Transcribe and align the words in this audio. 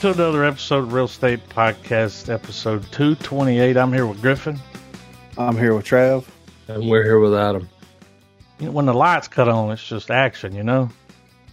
to 0.00 0.12
another 0.12 0.44
episode 0.44 0.84
of 0.84 0.92
Real 0.92 1.04
Estate 1.04 1.46
Podcast, 1.48 2.32
episode 2.32 2.82
228. 2.92 3.76
I'm 3.76 3.92
here 3.92 4.06
with 4.06 4.20
Griffin. 4.22 4.58
I'm 5.36 5.56
here 5.56 5.74
with 5.74 5.84
Trav. 5.86 6.24
And 6.68 6.88
we're 6.88 7.02
here 7.02 7.18
with 7.18 7.34
Adam. 7.34 7.68
You 8.58 8.66
know, 8.66 8.72
when 8.72 8.86
the 8.86 8.94
lights 8.94 9.28
cut 9.28 9.48
on, 9.48 9.70
it's 9.72 9.86
just 9.86 10.10
action, 10.10 10.54
you 10.54 10.62
know? 10.62 10.88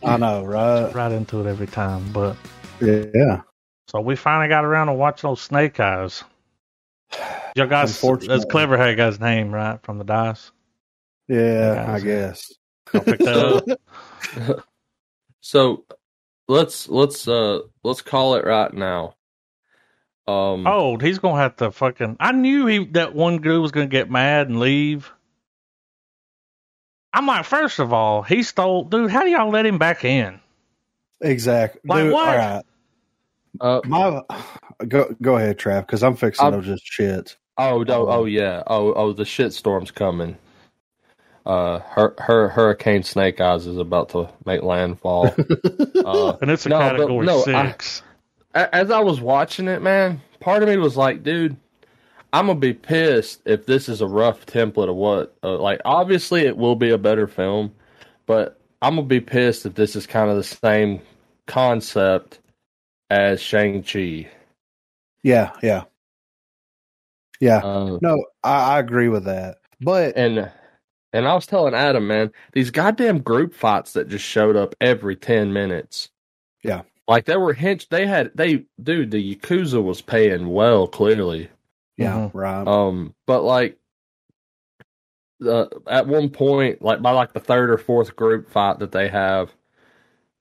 I 0.04 0.18
know, 0.18 0.46
right? 0.46 0.94
Right 0.94 1.12
into 1.12 1.42
it 1.42 1.48
every 1.48 1.68
time. 1.68 2.12
But 2.14 2.38
Yeah. 2.80 3.42
so 3.88 4.00
we 4.02 4.16
finally 4.16 4.48
got 4.48 4.64
around 4.64 4.88
to 4.88 4.94
watching 4.94 5.30
those 5.30 5.42
snake 5.42 5.80
eyes. 5.80 6.24
Y'all 7.56 7.68
guys, 7.68 7.92
Unfortunately. 7.92 8.38
that's 8.38 8.50
clever 8.50 8.78
how 8.78 8.86
you 8.86 8.96
guys 8.96 9.20
name, 9.20 9.52
right? 9.52 9.82
From 9.84 9.98
the 9.98 10.04
dice. 10.06 10.52
Yeah, 11.28 11.74
Yeah. 11.86 11.94
I 11.94 12.00
guess. 12.00 12.52
I'll 12.94 13.02
pick 13.02 13.20
that 13.20 13.38
up. 14.38 14.64
So 15.42 15.86
let's 16.48 16.88
let's 16.90 17.28
uh 17.28 17.60
let's 17.84 18.02
call 18.02 18.36
it 18.36 18.46
right 18.46 18.74
now. 18.74 19.16
Um 20.28 20.68
Oh, 20.68 20.98
he's 20.98 21.20
gonna 21.20 21.42
have 21.42 21.56
to 21.58 21.72
fucking. 21.72 22.18
I 22.20 22.32
knew 22.32 22.66
he 22.66 22.86
that 22.88 23.16
one 23.16 23.42
dude 23.42 23.62
was 23.62 23.72
gonna 23.72 23.88
get 23.88 24.10
mad 24.12 24.50
and 24.50 24.60
leave. 24.60 25.12
I'm 27.14 27.26
like, 27.26 27.46
first 27.46 27.80
of 27.80 27.94
all, 27.94 28.22
he 28.22 28.44
stole, 28.44 28.84
dude. 28.84 29.10
How 29.10 29.24
do 29.24 29.30
y'all 29.30 29.50
let 29.50 29.66
him 29.66 29.78
back 29.78 30.04
in? 30.06 30.40
Exactly. 31.22 31.82
Like 31.86 32.04
Dude, 32.04 32.14
what? 32.14 32.28
All 32.30 32.36
right. 32.38 32.64
uh, 33.62 33.82
My 33.86 34.22
go 34.88 35.16
go 35.22 35.38
ahead, 35.38 35.58
Trav, 35.58 35.82
because 35.88 36.04
I'm 36.04 36.16
fixing 36.16 36.46
I'm- 36.46 36.62
to 36.62 36.68
just 36.68 36.86
shit. 36.86 37.38
oh 37.58 37.84
no 37.84 38.08
oh 38.10 38.26
yeah. 38.26 38.62
Oh 38.68 38.94
oh 38.94 39.14
the 39.14 39.26
shit 39.26 39.54
storm's 39.54 39.92
coming. 39.92 40.38
Uh 41.48 41.80
her 41.80 42.14
her 42.20 42.50
Hurricane 42.50 43.04
Snake 43.04 43.40
Eyes 43.40 43.66
is 43.68 43.78
about 43.78 44.10
to 44.10 44.30
make 44.46 44.64
landfall. 44.64 45.28
uh 46.06 46.36
And 46.42 46.52
it's 46.52 46.66
a 46.66 46.70
No, 46.70 46.78
but 46.80 46.98
category 46.98 47.26
no, 47.26 47.40
I- 47.54 47.72
six. 47.72 48.04
a- 48.54 48.76
as 48.76 48.92
I 48.92 49.00
was 49.00 49.22
watching 49.22 49.68
it, 49.70 49.82
man, 49.82 50.22
part 50.42 50.62
of 50.62 50.68
me 50.70 50.76
was 50.78 50.98
like, 50.98 51.24
dude, 51.24 51.56
I'm 52.34 52.48
gonna 52.48 52.60
be 52.60 52.74
pissed 52.74 53.42
if 53.46 53.66
this 53.66 53.88
is 53.88 54.02
a 54.02 54.08
rough 54.08 54.46
template 54.46 54.90
of 54.90 54.96
what. 54.98 55.36
Uh, 55.42 55.58
like, 55.58 55.80
obviously, 55.86 56.42
it 56.42 56.58
will 56.58 56.76
be 56.76 56.90
a 56.92 56.98
better 56.98 57.28
film, 57.28 57.74
but 58.26 58.60
I'm 58.82 58.96
gonna 58.96 59.08
be 59.08 59.22
pissed 59.22 59.66
if 59.66 59.74
this 59.76 59.96
is 59.96 60.06
kind 60.06 60.30
of 60.30 60.36
the 60.36 60.44
same 60.44 61.02
concept 61.46 62.40
as 63.10 63.42
Shang 63.42 63.84
Chi. 63.84 64.28
Yeah, 65.24 65.52
yeah. 65.64 65.84
Yeah. 67.40 67.58
Uh, 67.60 68.00
No, 68.02 68.26
I, 68.44 68.76
I 68.76 68.80
agree 68.80 69.08
with 69.08 69.24
that. 69.26 69.60
But 69.80 70.18
and 70.18 70.52
and 71.14 71.28
I 71.28 71.34
was 71.34 71.46
telling 71.48 71.74
Adam, 71.74 72.08
man, 72.08 72.32
these 72.54 72.72
goddamn 72.72 73.20
group 73.20 73.54
fights 73.54 73.94
that 73.94 74.08
just 74.10 74.26
showed 74.26 74.56
up 74.56 74.76
every 74.82 75.16
ten 75.16 75.54
minutes. 75.54 76.10
Yeah. 76.64 76.82
like 77.08 77.26
they 77.26 77.38
were 77.38 77.54
hinch. 77.54 77.90
They 77.90 78.06
had 78.08 78.32
they 78.36 78.66
dude. 78.82 79.12
The 79.12 79.36
Yakuza 79.36 79.82
was 79.84 80.02
paying 80.02 80.50
well, 80.50 80.88
clearly. 80.88 81.50
yeah, 81.98 82.14
Mhm. 82.14 82.32
right. 82.34 82.68
Um, 82.68 83.16
but 83.26 83.42
like, 83.44 83.78
uh, 85.46 85.66
at 85.88 86.08
one 86.08 86.30
point, 86.30 86.82
like 86.82 87.02
by 87.02 87.12
like 87.12 87.34
the 87.34 87.40
third 87.40 87.70
or 87.70 87.78
fourth 87.78 88.16
group 88.16 88.50
fight 88.50 88.80
that 88.80 88.92
they 88.92 89.08
have, 89.08 89.54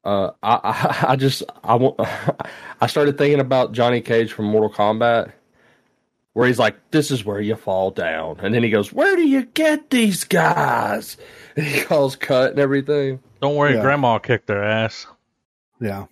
uh, 0.04 0.30
I 0.42 0.54
I, 1.06 1.12
I 1.12 1.16
just 1.16 1.42
I 1.62 1.74
want 1.76 1.96
I 2.80 2.86
started 2.86 3.18
thinking 3.18 3.40
about 3.40 3.72
Johnny 3.72 4.00
Cage 4.00 4.32
from 4.32 4.46
Mortal 4.46 4.70
Kombat, 4.70 5.32
where 6.36 6.46
he's 6.46 6.58
like, 6.58 6.76
"This 6.90 7.10
is 7.10 7.24
where 7.24 7.40
you 7.40 7.56
fall 7.56 7.90
down," 7.90 8.38
and 8.40 8.54
then 8.54 8.62
he 8.62 8.68
goes, 8.68 8.92
"Where 8.92 9.16
do 9.16 9.26
you 9.26 9.46
get 9.46 9.88
these 9.88 10.24
guys?" 10.24 11.16
And 11.56 11.64
he 11.66 11.80
calls 11.80 12.14
cut 12.14 12.50
and 12.50 12.58
everything. 12.60 13.20
Don't 13.40 13.56
worry, 13.56 13.74
Yeah. 13.74 13.80
Grandma 13.80 14.18
kicked 14.18 14.46
their 14.46 14.62
ass. 14.62 15.06
yeah. 15.80 16.04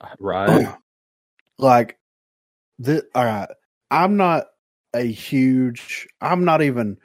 Uh, 0.00 0.06
right? 0.20 0.72
like 1.58 1.98
the 2.78 3.04
all 3.12 3.24
right. 3.24 3.48
I'm 3.90 4.16
not 4.16 4.46
a 4.94 5.02
huge 5.02 6.06
I'm 6.20 6.44
not 6.44 6.62
even 6.62 6.98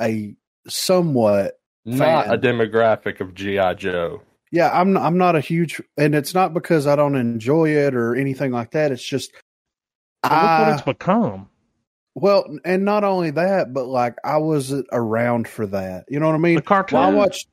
a 0.00 0.34
somewhat 0.68 1.58
Not 1.86 2.26
Fan. 2.26 2.34
a 2.34 2.38
demographic 2.38 3.20
of 3.20 3.34
GI 3.34 3.74
Joe. 3.76 4.20
yeah, 4.50 4.70
I'm 4.72 4.96
I'm 4.98 5.16
not 5.18 5.34
a 5.36 5.40
huge 5.40 5.80
and 5.96 6.14
it's 6.14 6.34
not 6.34 6.52
because 6.52 6.86
I 6.86 6.94
don't 6.96 7.16
enjoy 7.16 7.70
it 7.70 7.94
or 7.94 8.14
anything 8.14 8.52
like 8.52 8.72
that. 8.72 8.92
It's 8.92 9.02
just 9.02 9.32
But 10.22 10.32
look 10.32 10.40
what 10.68 10.72
it's 10.74 10.82
become. 10.82 11.48
Well, 12.14 12.58
and 12.64 12.84
not 12.84 13.04
only 13.04 13.30
that, 13.30 13.72
but 13.72 13.86
like 13.86 14.16
I 14.24 14.36
wasn't 14.36 14.86
around 14.92 15.48
for 15.48 15.66
that. 15.68 16.04
You 16.08 16.20
know 16.20 16.26
what 16.26 16.34
I 16.34 16.38
mean? 16.38 16.56
The 16.56 16.62
cartoon. 16.62 16.98
Well, 16.98 17.08
I 17.08 17.12
watched 17.12 17.48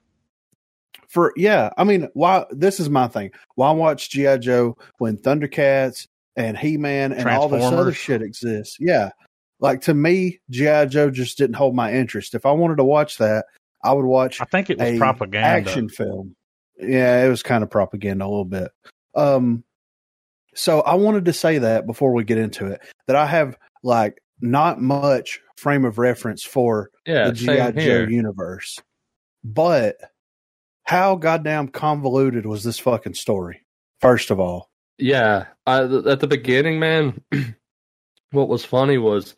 for 1.07 1.33
yeah. 1.37 1.69
I 1.77 1.83
mean, 1.83 2.09
why? 2.13 2.45
This 2.51 2.79
is 2.79 2.89
my 2.89 3.07
thing. 3.07 3.31
Why 3.55 3.71
watch 3.71 4.09
GI 4.09 4.39
Joe 4.39 4.77
when 4.97 5.17
Thundercats 5.17 6.07
and 6.35 6.57
He 6.57 6.77
Man 6.77 7.13
and 7.13 7.29
all 7.29 7.47
this 7.47 7.63
other 7.63 7.93
shit 7.93 8.21
exists? 8.21 8.77
Yeah, 8.79 9.11
like 9.59 9.81
to 9.81 9.93
me, 9.93 10.39
GI 10.49 10.87
Joe 10.87 11.09
just 11.09 11.37
didn't 11.37 11.55
hold 11.55 11.75
my 11.75 11.93
interest. 11.93 12.35
If 12.35 12.45
I 12.45 12.51
wanted 12.51 12.77
to 12.77 12.83
watch 12.83 13.17
that, 13.17 13.45
I 13.83 13.93
would 13.93 14.05
watch 14.05 14.41
I 14.41 14.45
think 14.45 14.69
it 14.69 14.77
was 14.77 14.97
propaganda. 14.97 15.47
action 15.47 15.89
film. 15.89 16.35
Yeah, 16.77 17.25
it 17.25 17.29
was 17.29 17.43
kind 17.43 17.63
of 17.63 17.69
propaganda 17.69 18.25
a 18.25 18.27
little 18.27 18.45
bit. 18.45 18.71
Um, 19.15 19.63
so 20.53 20.81
I 20.81 20.95
wanted 20.95 21.25
to 21.25 21.33
say 21.33 21.59
that 21.59 21.85
before 21.85 22.13
we 22.13 22.23
get 22.23 22.37
into 22.37 22.67
it, 22.67 22.81
that 23.07 23.15
I 23.15 23.25
have 23.25 23.57
like 23.83 24.21
not 24.41 24.81
much 24.81 25.41
frame 25.57 25.85
of 25.85 25.97
reference 25.97 26.43
for 26.43 26.89
Yeah, 27.05 27.27
the 27.27 27.33
GI 27.33 27.45
Joe 27.45 27.71
here. 27.73 28.09
universe, 28.09 28.79
but 29.43 29.97
how 30.83 31.15
goddamn 31.15 31.67
convoluted 31.69 32.45
was 32.45 32.63
this 32.63 32.79
fucking 32.79 33.13
story? 33.13 33.61
First 34.01 34.31
of 34.31 34.39
all, 34.39 34.69
Yeah, 34.97 35.45
I, 35.67 35.85
th- 35.87 36.05
at 36.05 36.19
the 36.21 36.27
beginning, 36.27 36.79
man, 36.79 37.21
what 38.31 38.47
was 38.49 38.63
funny 38.65 38.97
was 38.97 39.35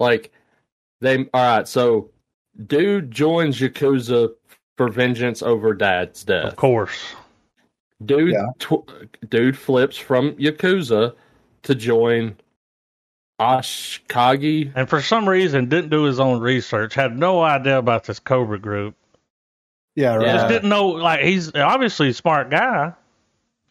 like 0.00 0.32
they. 1.00 1.18
All 1.32 1.56
right, 1.58 1.68
so 1.68 2.10
dude 2.66 3.10
joins 3.10 3.58
Yakuza 3.60 4.30
for 4.76 4.88
vengeance 4.88 5.42
over 5.42 5.74
dad's 5.74 6.24
death. 6.24 6.46
Of 6.46 6.56
course. 6.56 7.14
Dude, 8.04 8.32
Yeah. 8.32 8.46
tw- 8.58 8.90
dude 9.28 9.56
flips 9.56 9.96
from 9.96 10.32
Yakuza 10.32 11.14
to 11.62 11.74
join 11.74 12.36
Arashikage. 13.40 14.72
And 14.74 14.88
for 14.88 15.00
some 15.02 15.28
reason, 15.28 15.68
didn't 15.68 15.90
do 15.90 16.04
his 16.04 16.20
own 16.20 16.40
research. 16.40 16.94
Had 16.94 17.16
no 17.16 17.42
idea 17.42 17.78
about 17.78 18.04
this 18.04 18.18
Cobra 18.18 18.58
group. 18.58 18.94
yeah, 19.94 20.14
right, 20.14 20.24
Just 20.26 20.48
didn't 20.48 20.68
know. 20.68 20.88
Like 20.88 21.20
he's 21.20 21.54
obviously 21.54 22.08
a 22.08 22.14
smart 22.14 22.50
guy. 22.50 22.92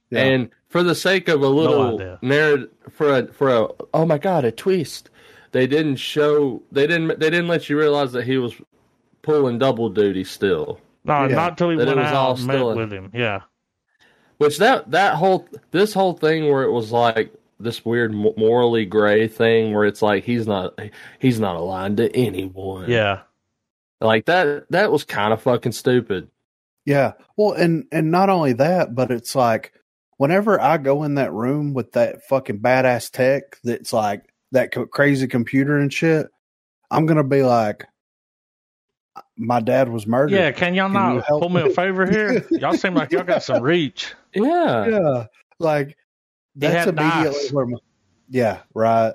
Yeah. 0.09 0.23
And 0.23 0.49
for 0.69 0.83
the 0.83 0.95
sake 0.95 1.27
of 1.29 1.41
a 1.41 1.47
little 1.47 1.95
idea. 1.95 2.19
narrative, 2.21 2.69
for 2.89 3.17
a 3.17 3.27
for 3.27 3.49
a 3.49 3.67
oh 3.93 4.05
my 4.05 4.17
god, 4.17 4.43
a 4.45 4.51
twist, 4.51 5.09
they 5.51 5.67
didn't 5.67 5.95
show. 5.97 6.61
They 6.71 6.87
didn't. 6.87 7.19
They 7.19 7.29
didn't 7.29 7.47
let 7.47 7.69
you 7.69 7.77
realize 7.77 8.11
that 8.13 8.25
he 8.25 8.37
was 8.37 8.53
pulling 9.21 9.57
double 9.59 9.89
duty 9.89 10.23
still. 10.25 10.79
No, 11.05 11.25
Yeah. 11.27 11.35
not 11.35 11.57
till 11.57 11.69
he 11.69 11.77
That 11.77 11.87
went 11.87 11.99
was 11.99 12.07
out 12.07 12.15
all 12.15 12.33
and 12.35 12.45
met 12.45 12.53
still 12.55 12.75
with 12.75 12.91
him. 12.91 13.11
Yeah. 13.13 13.41
Which 14.37 14.57
that 14.57 14.91
that 14.91 15.15
whole 15.15 15.47
this 15.71 15.93
whole 15.93 16.13
thing 16.13 16.49
where 16.51 16.63
it 16.63 16.71
was 16.71 16.91
like 16.91 17.33
this 17.63 17.85
weird 17.85 18.13
morally 18.13 18.85
gray 18.85 19.27
thing 19.27 19.73
where 19.73 19.85
it's 19.85 20.01
like 20.01 20.23
he's 20.23 20.47
not 20.47 20.79
he's 21.19 21.39
not 21.39 21.55
aligned 21.55 21.97
to 21.97 22.15
anyone. 22.15 22.89
Yeah. 22.89 23.21
like 23.99 24.25
that 24.25 24.65
that 24.71 24.91
was 24.91 25.03
kind 25.03 25.33
of 25.33 25.41
fucking 25.41 25.71
stupid. 25.71 26.29
Yeah. 26.85 27.13
Well, 27.37 27.53
and 27.53 27.85
and 27.91 28.11
not 28.11 28.29
only 28.29 28.53
that, 28.53 28.95
but 28.95 29.11
it's 29.11 29.35
like 29.35 29.73
whenever 30.17 30.59
I 30.59 30.77
go 30.77 31.03
in 31.03 31.15
that 31.15 31.31
room 31.31 31.73
with 31.73 31.93
that 31.93 32.23
fucking 32.27 32.59
badass 32.59 33.11
tech 33.11 33.59
that's 33.63 33.93
like 33.93 34.23
that 34.51 34.71
co- 34.71 34.85
crazy 34.85 35.27
computer 35.27 35.77
and 35.77 35.91
shit, 35.91 36.27
I'm 36.89 37.05
gonna 37.05 37.23
be 37.23 37.43
like, 37.43 37.85
my 39.37 39.59
dad 39.59 39.89
was 39.89 40.07
murdered. 40.07 40.35
Yeah. 40.35 40.51
Can 40.51 40.73
y'all 40.73 40.87
Can 40.87 40.93
not 40.93 41.25
help 41.25 41.41
pull 41.41 41.49
me 41.49 41.61
a 41.61 41.69
favor 41.69 42.05
here? 42.09 42.45
y'all 42.51 42.73
seem 42.73 42.93
like 42.93 43.11
y'all 43.11 43.23
got 43.23 43.43
some 43.43 43.61
reach. 43.61 44.13
Yeah, 44.33 44.87
yeah. 44.87 45.25
Like 45.59 45.97
He 46.53 46.59
that's 46.61 46.87
immediately 46.87 47.41
dice. 47.43 47.51
where 47.51 47.65
my, 47.65 47.77
yeah, 48.29 48.59
right. 48.73 49.13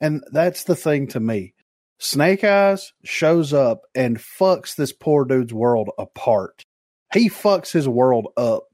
And 0.00 0.24
that's 0.32 0.64
the 0.64 0.74
thing 0.76 1.06
to 1.08 1.20
me. 1.20 1.54
Snake 1.98 2.42
Eyes 2.42 2.92
shows 3.04 3.52
up 3.52 3.82
and 3.94 4.18
fucks 4.18 4.74
this 4.74 4.92
poor 4.92 5.24
dude's 5.24 5.54
world 5.54 5.90
apart. 5.98 6.64
He 7.12 7.28
fucks 7.30 7.70
his 7.72 7.88
world 7.88 8.28
up. 8.36 8.64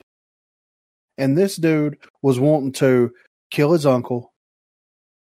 And 1.19 1.37
this 1.37 1.57
dude 1.57 1.99
was 2.23 2.41
wanting 2.41 2.73
to 2.75 3.13
kill 3.51 3.73
his 3.73 3.85
uncle 3.85 4.33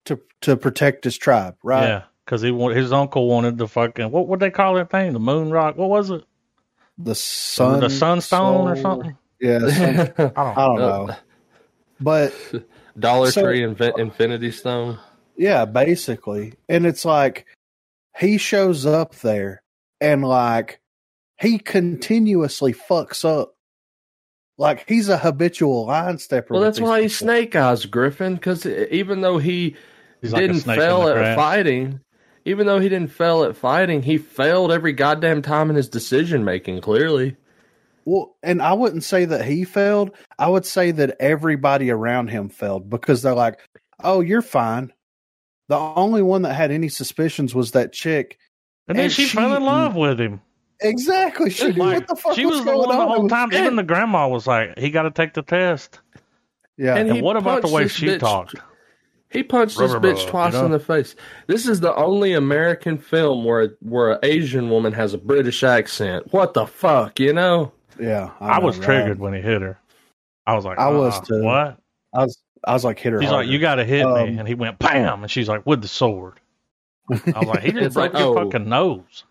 to 0.05 0.21
to 0.43 0.57
protect 0.57 1.05
his 1.05 1.19
tribe, 1.19 1.57
right? 1.65 1.87
Yeah. 1.89 2.03
Because 2.25 2.43
he 2.43 2.51
wa- 2.53 2.69
his 2.73 2.93
uncle 2.93 3.27
wanted 3.29 3.59
the 3.59 3.67
fucking 3.67 4.11
what 4.13 4.29
would 4.29 4.39
they 4.41 4.51
call 4.51 4.75
that 4.75 4.91
thing? 4.91 5.13
The 5.13 5.19
moon 5.19 5.51
rock. 5.51 5.77
What 5.77 5.89
was 5.91 6.11
it? 6.11 6.23
The 6.99 7.15
sun 7.15 7.81
the 7.81 7.91
sunstone 7.91 8.69
or 8.69 8.77
something. 8.77 9.17
Yeah, 9.41 9.59
sun- 9.69 9.99
I 9.99 10.13
don't. 10.13 10.39
I 10.39 10.67
don't 10.67 10.77
know. 10.79 11.17
But 12.01 12.35
Dollar 12.99 13.31
So- 13.31 13.43
Tree 13.43 13.61
Infi- 13.61 13.99
Infinity 13.99 14.51
Stone. 14.53 14.99
Yeah, 15.37 15.65
basically. 15.65 16.55
And 16.69 16.85
it's 16.87 17.05
like 17.05 17.47
he 18.19 18.37
shows 18.39 18.85
up 18.87 19.15
there 19.17 19.63
and 20.01 20.23
like 20.25 20.81
he 21.41 21.59
continuously 21.59 22.75
fucks 22.75 23.25
up 23.25 23.55
Like 24.59 24.87
he's 24.87 25.09
a 25.09 25.17
habitual 25.17 25.87
line 25.87 26.19
stepper. 26.19 26.53
Well, 26.55 26.63
that's 26.63 26.77
these 26.79 26.87
why 26.87 27.03
he's. 27.03 27.17
Snake 27.17 27.57
Eyes, 27.57 27.87
Griffin. 27.87 28.35
Because 28.35 28.67
even 28.67 29.23
though 29.23 29.39
he 29.39 29.77
He's 30.21 30.35
didn't 30.35 30.61
snake 30.61 30.77
in 30.77 30.83
fail 30.83 31.09
at 31.09 31.15
grass. 31.15 31.37
fighting, 31.37 32.01
even 32.45 32.67
though 32.67 32.79
he 32.81 32.91
didn't 32.91 33.11
fail 33.13 33.45
at 33.45 33.57
fighting, 33.57 34.03
he 34.03 34.19
failed 34.19 34.71
every 34.71 34.93
goddamn 34.93 35.41
time 35.41 35.71
in 35.71 35.77
his 35.77 35.89
decision 35.89 36.45
making. 36.45 36.83
Clearly, 36.83 37.37
Well, 38.11 38.37
and 38.43 38.61
I 38.61 38.73
wouldn't 38.73 39.05
say 39.05 39.25
that 39.25 39.45
he 39.45 39.63
failed. 39.65 40.11
I 40.39 40.49
would 40.49 40.67
say 40.67 40.91
that 40.91 41.17
everybody 41.21 41.91
around 41.91 42.29
him 42.29 42.49
failed 42.49 42.91
because 42.91 43.23
they're 43.23 43.35
like, 43.35 43.61
"Oh, 44.03 44.21
you're 44.21 44.43
fine." 44.43 44.93
The 45.69 45.77
only 45.77 46.21
one 46.23 46.43
that 46.43 46.55
had 46.55 46.73
any 46.73 46.89
suspicions 46.89 47.55
was 47.55 47.71
that 47.73 47.93
chick. 47.93 48.37
And 48.89 48.99
then 48.99 49.05
And 49.05 49.13
she, 49.13 49.27
she- 49.27 49.37
fell 49.37 49.55
in 49.55 49.63
love 49.63 49.95
with 49.95 50.21
him. 50.21 50.41
Exactly. 50.81 51.51
She, 51.51 51.71
Like, 51.73 51.99
what 51.99 52.09
the 52.09 52.17
fuck 52.17 52.35
she 52.35 52.47
was, 52.47 52.57
was 52.57 52.65
the 52.65 52.73
going 52.73 52.89
one 52.89 52.89
the 52.89 52.95
on? 52.95 53.03
It 53.03 53.15
whole 53.19 53.29
time. 53.29 53.53
Even 53.53 53.77
the 53.77 53.83
grandma 53.85 54.27
was 54.27 54.47
like, 54.49 54.77
"He 54.79 54.91
got 54.91 55.03
to 55.03 55.11
take 55.13 55.35
the 55.35 55.43
test." 55.43 56.01
Yeah. 56.77 56.97
And 56.97 57.11
And 57.11 57.23
what 57.23 57.37
about 57.37 57.63
the 57.63 57.69
way 57.69 57.87
she 57.87 58.07
bitch- 58.07 58.19
talked? 58.21 58.57
he 59.29 59.45
punched 59.45 59.79
this 59.79 59.93
bitch 59.93 60.17
bug, 60.25 60.29
twice 60.29 60.53
you 60.55 60.59
know? 60.59 60.65
in 60.67 60.73
the 60.73 60.81
face. 60.81 61.15
This 61.47 61.69
is 61.69 61.79
the 61.79 61.95
only 61.95 62.33
American 62.33 62.99
film 62.99 63.45
where 63.45 63.77
where 63.81 64.13
an 64.13 64.19
Asian 64.25 64.69
woman 64.71 64.93
has 64.95 65.15
a 65.15 65.19
British 65.19 65.63
accent. 65.63 66.33
What 66.33 66.55
the 66.55 66.67
fuck, 66.67 67.21
you 67.21 67.33
know? 67.33 67.71
Yeah. 68.01 68.31
I, 68.41 68.59
know, 68.59 68.67
was 68.67 68.79
right? 68.79 68.85
triggered 68.85 69.19
when 69.19 69.35
he 69.35 69.41
hit 69.41 69.63
her. 69.63 69.79
I 70.47 70.55
was 70.55 70.65
like, 70.65 70.79
I 70.79 70.89
was 70.89 71.15
uh-uh. 71.15 71.25
too. 71.25 71.43
What? 71.43 71.79
I 72.15 72.25
was. 72.25 72.39
I 72.65 72.73
was 72.75 72.85
like, 72.85 72.99
hit 72.99 73.13
her. 73.13 73.21
He's 73.21 73.31
like, 73.31 73.49
"You 73.49 73.59
got 73.59 73.77
to 73.77 73.85
hit 73.85 74.05
me," 74.05 74.13
Um, 74.13 74.39
and 74.39 74.47
he 74.47 74.55
went, 74.55 74.79
"Bam!" 74.79 75.23
And 75.23 75.31
she's 75.31 75.49
like, 75.49 75.65
"With 75.65 75.81
the 75.81 75.89
sword." 75.89 76.41
I 77.11 77.39
was 77.39 77.49
like, 77.49 77.61
"He 77.61 77.73
just 77.73 77.87
It's 77.87 77.95
broke 77.95 78.13
like, 78.13 78.21
your 78.21 78.39
oh. 78.39 78.45
fucking 78.45 78.69
nose." 78.69 79.25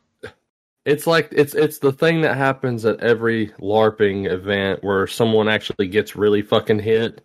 It's 0.86 1.06
like 1.06 1.30
it's 1.32 1.54
it's 1.54 1.80
the 1.80 1.92
thing 1.92 2.22
that 2.22 2.38
happens 2.38 2.86
at 2.86 3.02
every 3.02 3.50
LARPing 3.60 4.32
event 4.32 4.84
where 4.84 5.06
someone 5.06 5.48
actually 5.48 5.88
gets 5.88 6.16
really 6.16 6.42
fucking 6.42 6.80
hit, 6.80 7.24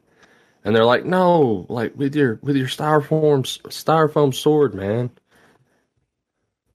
and 0.65 0.77
they're 0.77 0.85
like, 0.85 1.07
"No, 1.07 1.65
like 1.71 1.97
with 1.97 2.15
your 2.15 2.39
with 2.43 2.57
your 2.57 2.67
styrofoam 2.67 3.43
styrofoam 3.69 4.35
sword, 4.35 4.75
man." 4.75 5.11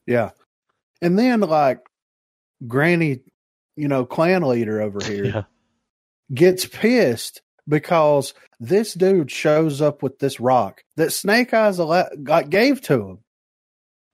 Yeah. 0.08 0.32
And 1.04 1.20
then 1.20 1.42
like 1.42 1.86
Granny, 2.68 3.20
you 3.80 3.88
know, 3.88 4.06
clan 4.06 4.44
leader 4.44 4.82
over 4.82 5.00
here 5.04 5.26
Yeah. 5.26 5.44
gets 6.34 6.66
pissed 6.66 7.42
because 7.68 8.34
this 8.60 8.94
dude 8.94 9.32
shows 9.32 9.82
up 9.82 10.04
with 10.04 10.20
this 10.20 10.40
rock 10.40 10.84
that 10.98 11.12
Snake 11.12 11.54
Eyes 11.54 11.78
got 11.78 12.50
gave 12.50 12.82
to 12.82 12.94
him 13.02 13.20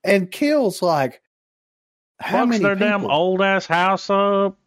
and 0.03 0.29
kills 0.31 0.81
like 0.81 1.21
how 2.19 2.45
Fucks 2.45 2.49
many 2.49 2.63
their 2.63 2.75
people? 2.75 2.87
damn 2.87 3.05
old 3.11 3.41
ass 3.41 3.65
house 3.65 4.09
up, 4.09 4.57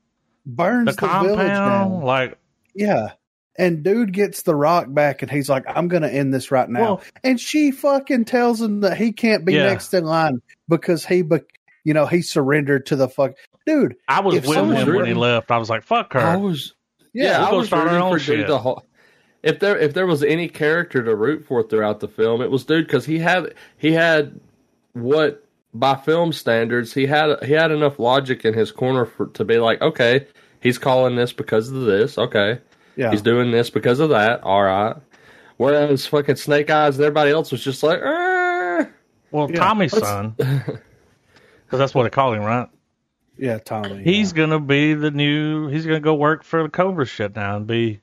burns 0.44 0.96
the, 0.96 1.06
the, 1.06 1.06
village 1.22 1.36
compound. 1.48 1.92
down. 1.92 2.02
Like, 2.02 2.38
Yeah. 2.74 3.12
And 3.60 3.82
dude 3.82 4.12
gets 4.12 4.42
the 4.42 4.54
rock 4.54 4.86
back 4.88 5.22
and 5.22 5.30
he's 5.30 5.48
like, 5.48 5.64
I'm 5.66 5.88
going 5.88 6.02
to 6.04 6.12
end 6.12 6.32
this 6.32 6.50
right 6.52 6.68
now. 6.68 6.80
Well- 6.80 7.02
and 7.24 7.40
she 7.40 7.70
fucking 7.72 8.26
tells 8.26 8.60
him 8.62 8.80
that 8.82 8.96
he 8.96 9.10
can't 9.12 9.44
be 9.44 9.54
Yeah. 9.54 9.66
next 9.66 9.92
in 9.94 10.04
line 10.04 10.42
because 10.68 11.04
he, 11.04 11.22
be- 11.22 11.38
you 11.84 11.94
know, 11.94 12.06
he 12.06 12.22
surrendered 12.22 12.86
to 12.86 12.96
the 12.96 13.08
fuck. 13.08 13.34
Dude, 13.66 13.96
I 14.08 14.20
was 14.20 14.34
with 14.34 14.44
someone 14.46 14.76
him 14.76 14.94
when 14.94 15.06
he 15.06 15.14
left. 15.14 15.50
I 15.50 15.58
was 15.58 15.70
like, 15.70 15.82
"Fuck 15.82 16.12
her." 16.14 16.20
I 16.20 16.36
was 16.36 16.74
yeah, 17.12 17.40
yeah, 17.40 17.46
I 17.48 17.52
was 17.52 17.66
start 17.68 17.88
our 17.88 17.98
own 17.98 18.12
for 18.12 18.18
dude 18.18 18.40
shit. 18.40 18.46
the 18.46 18.58
whole. 18.58 18.84
If 19.42 19.60
there 19.60 19.78
if 19.78 19.94
there 19.94 20.06
was 20.06 20.22
any 20.22 20.48
character 20.48 21.02
to 21.02 21.14
root 21.14 21.44
for 21.46 21.62
throughout 21.62 22.00
the 22.00 22.08
film, 22.08 22.42
it 22.42 22.50
was 22.50 22.64
dude 22.64 22.86
because 22.86 23.06
he 23.06 23.18
had 23.18 23.54
he 23.76 23.92
had 23.92 24.40
what 24.94 25.44
by 25.74 25.94
film 25.94 26.32
standards 26.32 26.94
he 26.94 27.06
had 27.06 27.42
he 27.44 27.52
had 27.52 27.70
enough 27.70 27.98
logic 27.98 28.44
in 28.44 28.54
his 28.54 28.72
corner 28.72 29.04
for 29.04 29.26
to 29.28 29.44
be 29.44 29.58
like 29.58 29.80
okay 29.82 30.26
he's 30.60 30.78
calling 30.78 31.14
this 31.14 31.32
because 31.32 31.68
of 31.68 31.82
this 31.82 32.16
okay 32.16 32.58
yeah. 32.96 33.10
he's 33.10 33.20
doing 33.20 33.50
this 33.50 33.68
because 33.68 34.00
of 34.00 34.08
that 34.08 34.42
all 34.42 34.62
right 34.62 34.96
whereas 35.58 36.06
fucking 36.06 36.36
Snake 36.36 36.70
Eyes 36.70 36.96
and 36.96 37.04
everybody 37.04 37.30
else 37.30 37.52
was 37.52 37.62
just 37.62 37.82
like 37.82 38.00
"Eh." 38.00 38.84
well, 39.30 39.50
Yeah, 39.50 39.56
Tommy's 39.56 39.92
let's- 39.92 40.06
son, 40.06 40.34
because 41.68 41.78
that's 41.78 41.94
what 41.94 42.04
they 42.04 42.10
call 42.10 42.32
him, 42.32 42.42
right? 42.42 42.68
Yeah, 43.36 43.58
Tommy. 43.58 44.02
He's 44.02 44.32
yeah. 44.32 44.38
gonna 44.38 44.58
be 44.60 44.94
the 44.94 45.10
new. 45.10 45.68
He's 45.68 45.84
gonna 45.86 46.00
go 46.00 46.14
work 46.14 46.42
for 46.42 46.62
the 46.64 46.70
Cobra 46.70 47.06
shit 47.06 47.36
now 47.36 47.56
and 47.56 47.66
be. 47.66 48.00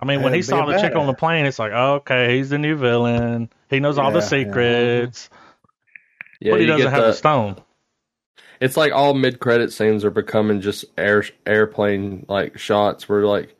I 0.00 0.04
mean, 0.04 0.22
when 0.22 0.32
he 0.34 0.42
saw 0.42 0.66
a 0.68 0.72
the 0.72 0.78
chick 0.80 0.94
on 0.94 1.06
the 1.06 1.14
plane, 1.14 1.46
it's 1.46 1.58
like, 1.58 1.72
okay, 1.72 2.36
he's 2.36 2.50
the 2.50 2.58
new 2.58 2.76
villain. 2.76 3.50
He 3.70 3.80
knows 3.80 3.98
all 3.98 4.12
the 4.12 4.20
Yeah, 4.20 4.22
yeah. 4.22 4.28
secrets, 4.28 5.30
yeah 6.40 6.52
but 6.52 6.60
he 6.60 6.66
doesn't 6.66 6.90
have 6.90 7.02
the, 7.02 7.08
the 7.08 7.14
stone. 7.14 7.56
it's 8.60 8.76
like 8.76 8.92
all 8.92 9.14
mid 9.14 9.40
credit 9.40 9.72
scenes 9.72 10.04
are 10.04 10.10
becoming 10.10 10.60
just 10.60 10.84
air 10.98 11.24
airplane 11.46 12.24
like 12.28 12.58
shots 12.58 13.08
where 13.08 13.24
like 13.24 13.54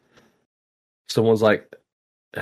someone's 1.09 1.43
like 1.43 1.75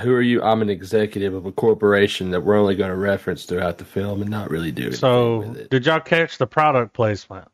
who 0.01 0.13
are 0.13 0.21
you 0.21 0.41
i'm 0.43 0.61
an 0.61 0.69
executive 0.69 1.33
of 1.33 1.45
a 1.45 1.51
corporation 1.51 2.31
that 2.31 2.41
we're 2.41 2.55
only 2.57 2.75
going 2.75 2.89
to 2.91 2.95
reference 2.97 3.45
throughout 3.45 3.77
the 3.77 3.85
film 3.85 4.21
and 4.21 4.29
not 4.29 4.49
really 4.49 4.71
do 4.71 4.83
anything 4.83 4.99
So, 4.99 5.37
with 5.39 5.57
it. 5.57 5.69
did 5.69 5.85
y'all 5.85 5.99
catch 5.99 6.37
the 6.37 6.47
product 6.47 6.93
placement? 6.93 7.47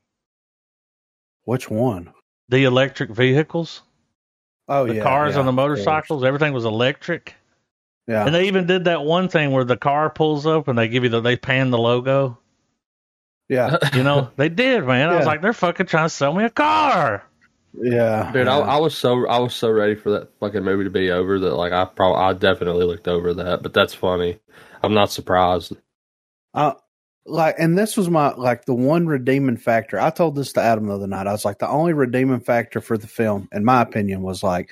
Which 1.43 1.69
one? 1.69 2.13
The 2.49 2.63
electric 2.65 3.09
vehicles, 3.11 3.81
Oh, 4.67 4.85
yeah 4.85 4.91
the 4.93 4.97
yeah. 4.97 5.03
cars 5.03 5.33
yeah, 5.33 5.39
and 5.39 5.47
the 5.47 5.51
motorcycles, 5.53 6.23
everything 6.23 6.53
was 6.53 6.65
electric. 6.65 7.35
Yeah. 8.07 8.25
And 8.25 8.33
they 8.35 8.47
even 8.47 8.67
did 8.67 8.85
that 8.85 9.03
one 9.03 9.27
thing 9.29 9.51
where 9.51 9.63
the 9.63 9.77
car 9.77 10.09
pulls 10.09 10.45
up 10.45 10.67
and 10.67 10.77
they 10.77 10.87
give 10.87 11.03
you 11.03 11.09
the 11.09 11.19
they 11.21 11.35
pan 11.35 11.71
the 11.71 11.77
logo. 11.77 12.37
yeah. 13.49 13.77
You 13.93 14.03
know, 14.03 14.29
they 14.37 14.49
did, 14.49 14.85
man. 14.85 15.09
I 15.09 15.17
was 15.17 15.25
like, 15.25 15.41
they're 15.41 15.53
fucking 15.53 15.85
trying 15.87 16.05
to 16.05 16.09
sell 16.09 16.33
me 16.33 16.43
a 16.45 16.49
car. 16.49 17.23
Yeah. 17.73 18.31
dude 18.31 18.47
yeah. 18.47 18.57
I, 18.57 18.75
I 18.75 18.77
was 18.79 18.95
so 18.97 19.27
i 19.27 19.39
was 19.39 19.55
so 19.55 19.69
ready 19.69 19.95
for 19.95 20.11
that 20.11 20.29
fucking 20.39 20.63
movie 20.63 20.83
to 20.83 20.89
be 20.89 21.09
over 21.11 21.39
that 21.39 21.55
like 21.55 21.71
i 21.71 21.85
probably 21.85 22.21
i 22.21 22.33
definitely 22.33 22.85
looked 22.85 23.07
over 23.07 23.33
that 23.35 23.63
but 23.63 23.73
that's 23.73 23.93
funny 23.93 24.39
i'm 24.83 24.93
not 24.93 25.11
surprised 25.11 25.73
Uh, 26.53 26.73
like, 27.25 27.55
and 27.59 27.77
this 27.77 27.95
was 27.95 28.09
my 28.09 28.33
like 28.33 28.65
the 28.65 28.73
one 28.73 29.05
redeeming 29.05 29.57
factor. 29.57 29.99
I 29.99 30.09
told 30.09 30.35
this 30.35 30.53
to 30.53 30.61
Adam 30.61 30.87
the 30.87 30.95
other 30.95 31.07
night. 31.07 31.27
I 31.27 31.31
was 31.31 31.45
like, 31.45 31.59
the 31.59 31.69
only 31.69 31.93
redeeming 31.93 32.39
factor 32.39 32.81
for 32.81 32.97
the 32.97 33.07
film, 33.07 33.47
in 33.51 33.63
my 33.63 33.81
opinion, 33.83 34.23
was 34.23 34.41
like 34.41 34.71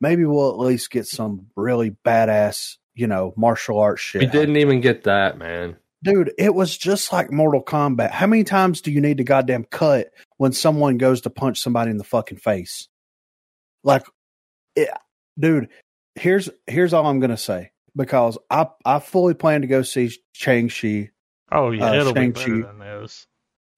maybe 0.00 0.24
we'll 0.26 0.50
at 0.50 0.58
least 0.58 0.90
get 0.90 1.06
some 1.06 1.46
really 1.56 1.96
badass, 2.04 2.76
you 2.94 3.06
know, 3.06 3.32
martial 3.36 3.78
arts 3.78 4.02
shit. 4.02 4.20
we 4.20 4.26
didn't 4.26 4.58
even 4.58 4.80
get 4.82 5.04
that 5.04 5.38
man 5.38 5.76
dude. 6.06 6.32
It 6.38 6.54
was 6.54 6.76
just 6.76 7.12
like 7.12 7.30
Mortal 7.30 7.62
Kombat. 7.62 8.10
How 8.10 8.26
many 8.26 8.44
times 8.44 8.80
do 8.80 8.90
you 8.90 9.00
need 9.00 9.18
to 9.18 9.24
goddamn 9.24 9.64
cut 9.64 10.08
when 10.38 10.52
someone 10.52 10.98
goes 10.98 11.20
to 11.22 11.30
punch 11.30 11.60
somebody 11.60 11.90
in 11.90 11.98
the 11.98 12.04
fucking 12.04 12.38
face? 12.38 12.88
Like, 13.82 14.04
it, 14.74 14.88
dude. 15.38 15.68
Here's 16.14 16.48
here's 16.66 16.94
all 16.94 17.06
I'm 17.06 17.20
gonna 17.20 17.36
say 17.36 17.72
because 17.94 18.38
I 18.48 18.68
I 18.86 19.00
fully 19.00 19.34
plan 19.34 19.60
to 19.60 19.66
go 19.66 19.82
see 19.82 20.10
Shang 20.32 20.70
Chi 20.70 21.10
Oh 21.52 21.70
yeah, 21.70 21.90
Uh, 21.90 21.94
it'll 21.94 22.12
be 22.12 22.20
Shang-Chi. 22.20 22.40
better 22.40 22.62
than 22.62 22.78
this. 22.78 23.26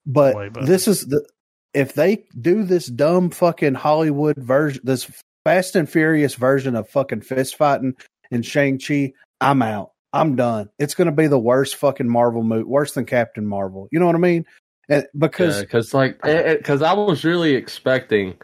But 0.05 0.53
this 0.65 0.87
is 0.87 1.05
the 1.05 1.27
if 1.73 1.93
they 1.93 2.25
do 2.39 2.63
this 2.63 2.87
dumb 2.87 3.29
fucking 3.29 3.75
Hollywood 3.75 4.37
version, 4.37 4.81
this 4.83 5.09
Fast 5.43 5.75
and 5.75 5.89
Furious 5.89 6.35
version 6.35 6.75
of 6.75 6.89
fucking 6.89 7.21
fist 7.21 7.55
fighting 7.55 7.93
in 8.31 8.41
Shang 8.41 8.79
Chi, 8.79 9.13
I'm 9.39 9.61
out. 9.61 9.91
I'm 10.13 10.35
done. 10.35 10.69
It's 10.79 10.95
going 10.95 11.05
to 11.07 11.11
be 11.15 11.27
the 11.27 11.39
worst 11.39 11.75
fucking 11.75 12.09
Marvel 12.09 12.43
movie, 12.43 12.63
worse 12.63 12.93
than 12.93 13.05
Captain 13.05 13.45
Marvel. 13.45 13.87
You 13.91 13.99
know 13.99 14.05
what 14.07 14.15
I 14.15 14.19
mean? 14.19 14.45
And 14.89 15.05
because 15.17 15.61
because 15.61 15.93
like 15.93 16.19
eh, 16.23 16.31
eh, 16.31 16.55
because 16.57 16.81
I 16.81 16.93
was 16.93 17.23
really 17.23 17.53
expecting 17.53 18.35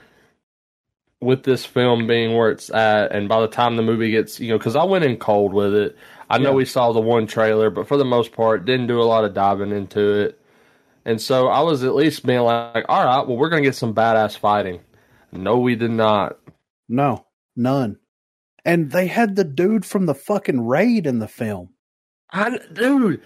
with 1.21 1.43
this 1.43 1.65
film 1.65 2.05
being 2.05 2.35
where 2.37 2.51
it's 2.51 2.69
at, 2.69 3.11
and 3.11 3.27
by 3.27 3.41
the 3.41 3.47
time 3.47 3.77
the 3.77 3.81
movie 3.81 4.11
gets, 4.11 4.39
you 4.39 4.49
know, 4.49 4.57
because 4.59 4.75
I 4.75 4.83
went 4.83 5.05
in 5.05 5.17
cold 5.17 5.53
with 5.53 5.73
it. 5.73 5.97
I 6.29 6.37
know 6.37 6.49
Yeah. 6.51 6.55
we 6.55 6.65
saw 6.65 6.91
the 6.91 6.99
one 6.99 7.25
trailer, 7.25 7.69
but 7.69 7.87
for 7.87 7.97
the 7.97 8.05
most 8.05 8.31
part, 8.31 8.65
didn't 8.65 8.87
do 8.87 9.01
a 9.01 9.03
lot 9.05 9.25
of 9.25 9.33
diving 9.33 9.71
into 9.71 10.21
it. 10.21 10.39
And 11.03 11.19
so 11.21 11.47
I 11.47 11.61
was 11.61 11.83
at 11.83 11.95
least 11.95 12.25
being 12.25 12.41
like, 12.41 12.85
all 12.89 13.03
right, 13.05 13.27
well, 13.27 13.37
we're 13.37 13.49
gonna 13.49 13.61
get 13.63 13.75
some 13.75 13.93
badass 13.93 14.37
fighting. 14.37 14.81
No, 15.31 15.57
we 15.57 15.75
did 15.75 15.91
not. 15.91 16.37
no, 16.87 17.25
none. 17.55 17.97
And 18.65 18.91
they 18.91 19.07
had 19.07 19.35
the 19.35 19.43
dude 19.43 19.85
from 19.85 20.07
the 20.07 20.15
fucking 20.15 20.65
raid 20.65 21.05
in 21.05 21.19
the 21.19 21.27
film. 21.27 21.69
I, 22.31 22.57
dude, 22.73 23.21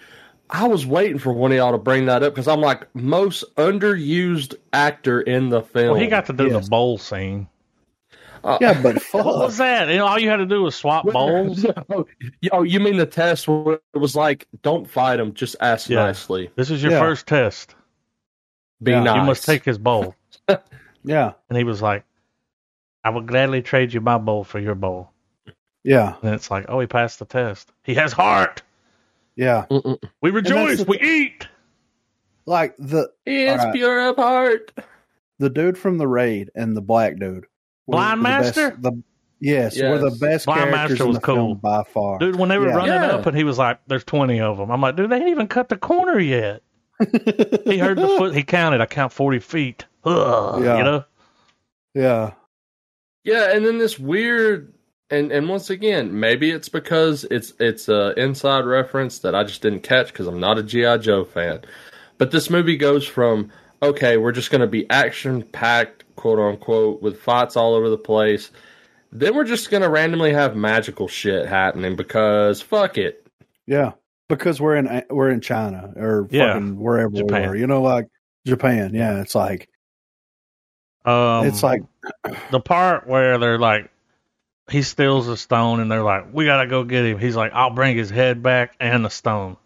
I 0.50 0.68
was 0.68 0.86
waiting 0.86 1.18
for 1.18 1.32
one 1.32 1.50
of 1.50 1.56
y'all 1.56 1.72
to 1.72 1.78
bring 1.78 2.06
that 2.06 2.22
up 2.22 2.34
because 2.34 2.46
I'm 2.46 2.60
like 2.60 2.94
most 2.94 3.44
underused 3.56 4.54
actor 4.72 5.20
in 5.22 5.48
the 5.48 5.62
film. 5.62 5.92
Well, 5.92 6.00
he 6.00 6.08
got 6.08 6.26
to 6.26 6.32
do 6.34 6.48
yes. 6.48 6.64
the 6.64 6.70
bowl 6.70 6.98
scene. 6.98 7.48
Uh, 8.44 8.58
Yeah, 8.60 8.80
but 8.82 9.00
fuck. 9.02 9.24
What 9.24 9.38
was 9.38 9.56
that? 9.56 9.88
You 9.88 9.96
know, 9.98 10.06
all 10.06 10.18
you 10.18 10.28
had 10.28 10.36
to 10.36 10.46
do 10.46 10.62
was 10.62 10.74
swap 10.74 11.06
bowls. 11.06 11.64
oh, 11.90 12.06
you- 12.40 12.64
you 12.64 12.80
mean 12.80 12.98
the 12.98 13.06
test 13.06 13.48
where 13.48 13.80
it 13.94 13.98
was 13.98 14.14
like, 14.14 14.46
don't 14.62 14.88
fight 14.88 15.20
him, 15.20 15.32
just 15.32 15.56
ask 15.60 15.88
Yeah. 15.88 16.04
nicely. 16.04 16.50
This 16.56 16.70
is 16.70 16.82
your 16.82 16.92
Yeah. 16.92 17.00
first 17.00 17.26
test. 17.26 17.74
Be 18.82 18.92
Yeah. 18.92 19.02
nice. 19.02 19.16
You 19.16 19.22
must 19.22 19.44
take 19.44 19.64
his 19.64 19.78
bowl. 19.78 20.14
yeah, 21.04 21.32
And 21.48 21.56
he 21.56 21.64
was 21.64 21.80
like, 21.80 22.04
I 23.04 23.10
would 23.10 23.26
gladly 23.26 23.62
trade 23.62 23.92
you 23.94 24.00
my 24.02 24.18
bowl 24.18 24.44
for 24.44 24.58
your 24.58 24.74
bowl. 24.74 25.09
Yeah, 25.84 26.14
And 26.22 26.34
it's 26.34 26.50
like, 26.50 26.66
oh, 26.68 26.80
he 26.80 26.86
passed 26.86 27.18
the 27.18 27.24
test. 27.24 27.70
He 27.84 27.94
has 27.94 28.12
heart. 28.12 28.62
yeah. 29.36 29.66
Mm-mm. 29.70 29.98
We 30.20 30.30
rejoice. 30.30 30.84
We 30.86 31.00
eat. 31.00 31.46
Like 32.46 32.74
the 32.78 33.10
He 33.24 33.44
is 33.44 33.58
Alright. 33.60 33.74
pure 33.74 34.08
of 34.10 34.16
heart. 34.16 34.72
the 35.38 35.50
dude 35.50 35.78
from 35.78 35.98
the 35.98 36.08
raid 36.08 36.50
and 36.54 36.76
the 36.76 36.80
black 36.82 37.18
dude. 37.18 37.46
were 37.86 37.92
Blind 37.92 38.20
the 38.20 38.24
best- 38.24 38.56
Master? 38.56 38.76
the 38.80 39.02
Yes, 39.42 39.74
Yes. 39.74 39.90
were 39.90 40.10
the 40.10 40.16
best 40.16 40.44
Blind 40.46 40.64
characters 40.70 40.90
Master 40.90 41.02
in 41.04 41.08
was 41.08 41.16
the 41.16 41.22
cool. 41.22 41.34
film 41.34 41.58
by 41.58 41.82
far. 41.84 42.18
Dude, 42.18 42.36
when 42.36 42.50
they 42.50 42.58
were 42.58 42.68
Yeah. 42.68 42.74
running 42.74 42.92
Yeah. 42.94 43.06
up 43.12 43.24
and 43.26 43.34
he 43.36 43.42
was 43.44 43.56
like, 43.56 43.78
"There's 43.86 44.04
20 44.04 44.38
of 44.40 44.58
them," 44.58 44.70
I'm 44.70 44.82
like, 44.82 44.96
"Dude, 44.96 45.08
they 45.08 45.16
ain't 45.16 45.28
even 45.28 45.48
cut 45.48 45.70
the 45.70 45.78
corner 45.78 46.18
yet." 46.18 46.62
He 47.64 47.78
heard 47.78 47.96
the 47.96 48.06
foot. 48.18 48.34
He 48.34 48.42
counted. 48.42 48.82
I 48.82 48.86
count 48.86 49.12
40 49.14 49.38
feet. 49.38 49.86
Ugh, 50.04 50.62
Yeah. 50.62 50.76
You 50.76 50.82
know. 50.84 51.04
yeah, 51.94 52.30
Yeah, 53.24 53.52
and 53.54 53.64
then 53.64 53.78
this 53.78 53.98
weird 53.98 54.74
and 55.10 55.30
and 55.32 55.48
once 55.48 55.70
again, 55.70 56.18
maybe 56.18 56.50
it's 56.50 56.68
because 56.68 57.24
it's 57.30 57.52
it's 57.60 57.88
a 57.88 58.12
inside 58.20 58.64
reference 58.64 59.18
that 59.20 59.34
I 59.34 59.44
just 59.44 59.62
didn't 59.62 59.80
catch 59.82 60.08
because 60.08 60.26
I'm 60.26 60.40
not 60.40 60.58
a 60.58 60.62
GI 60.62 60.98
Joe 60.98 61.24
fan. 61.24 61.60
But 62.18 62.30
this 62.30 62.50
movie 62.50 62.76
goes 62.76 63.06
from 63.06 63.50
okay, 63.82 64.16
we're 64.18 64.32
just 64.32 64.50
going 64.50 64.60
to 64.60 64.66
be 64.66 64.88
action 64.90 65.42
packed, 65.42 66.04
quote 66.16 66.38
unquote, 66.38 67.00
with 67.02 67.18
fights 67.20 67.56
all 67.56 67.74
over 67.74 67.88
the 67.88 67.96
place. 67.98 68.50
Then 69.10 69.34
we're 69.34 69.44
just 69.44 69.70
going 69.70 69.82
to 69.82 69.88
randomly 69.88 70.32
have 70.34 70.54
magical 70.54 71.08
shit 71.08 71.46
happening 71.46 71.96
because 71.96 72.60
fuck 72.60 72.98
it. 72.98 73.26
yeah. 73.66 73.92
Because 74.28 74.60
we're 74.60 74.76
in 74.76 75.02
we're 75.10 75.30
in 75.30 75.40
China 75.40 75.92
or 75.96 76.28
Yeah. 76.30 76.52
fucking 76.52 76.78
wherever 76.78 77.10
Japan. 77.10 77.42
we 77.42 77.48
were, 77.48 77.56
you 77.56 77.66
know, 77.66 77.82
like 77.82 78.06
Japan. 78.46 78.94
Yeah, 78.94 79.20
it's 79.22 79.34
like 79.34 79.68
Um, 81.04 81.46
it's 81.46 81.62
like 81.62 81.82
the 82.52 82.60
part 82.60 83.08
where 83.08 83.38
they're 83.38 83.58
like, 83.58 83.90
he 84.70 84.82
steals 84.82 85.28
a 85.28 85.36
stone, 85.36 85.80
and 85.80 85.90
they're 85.90 86.02
like, 86.02 86.26
"We 86.32 86.44
gotta 86.46 86.66
go 86.68 86.84
get 86.84 87.04
him." 87.04 87.18
He's 87.18 87.36
like, 87.36 87.52
"I'll 87.54 87.70
bring 87.70 87.96
his 87.96 88.10
head 88.10 88.42
back 88.42 88.74
and 88.80 89.04
the 89.04 89.10
stone." 89.10 89.56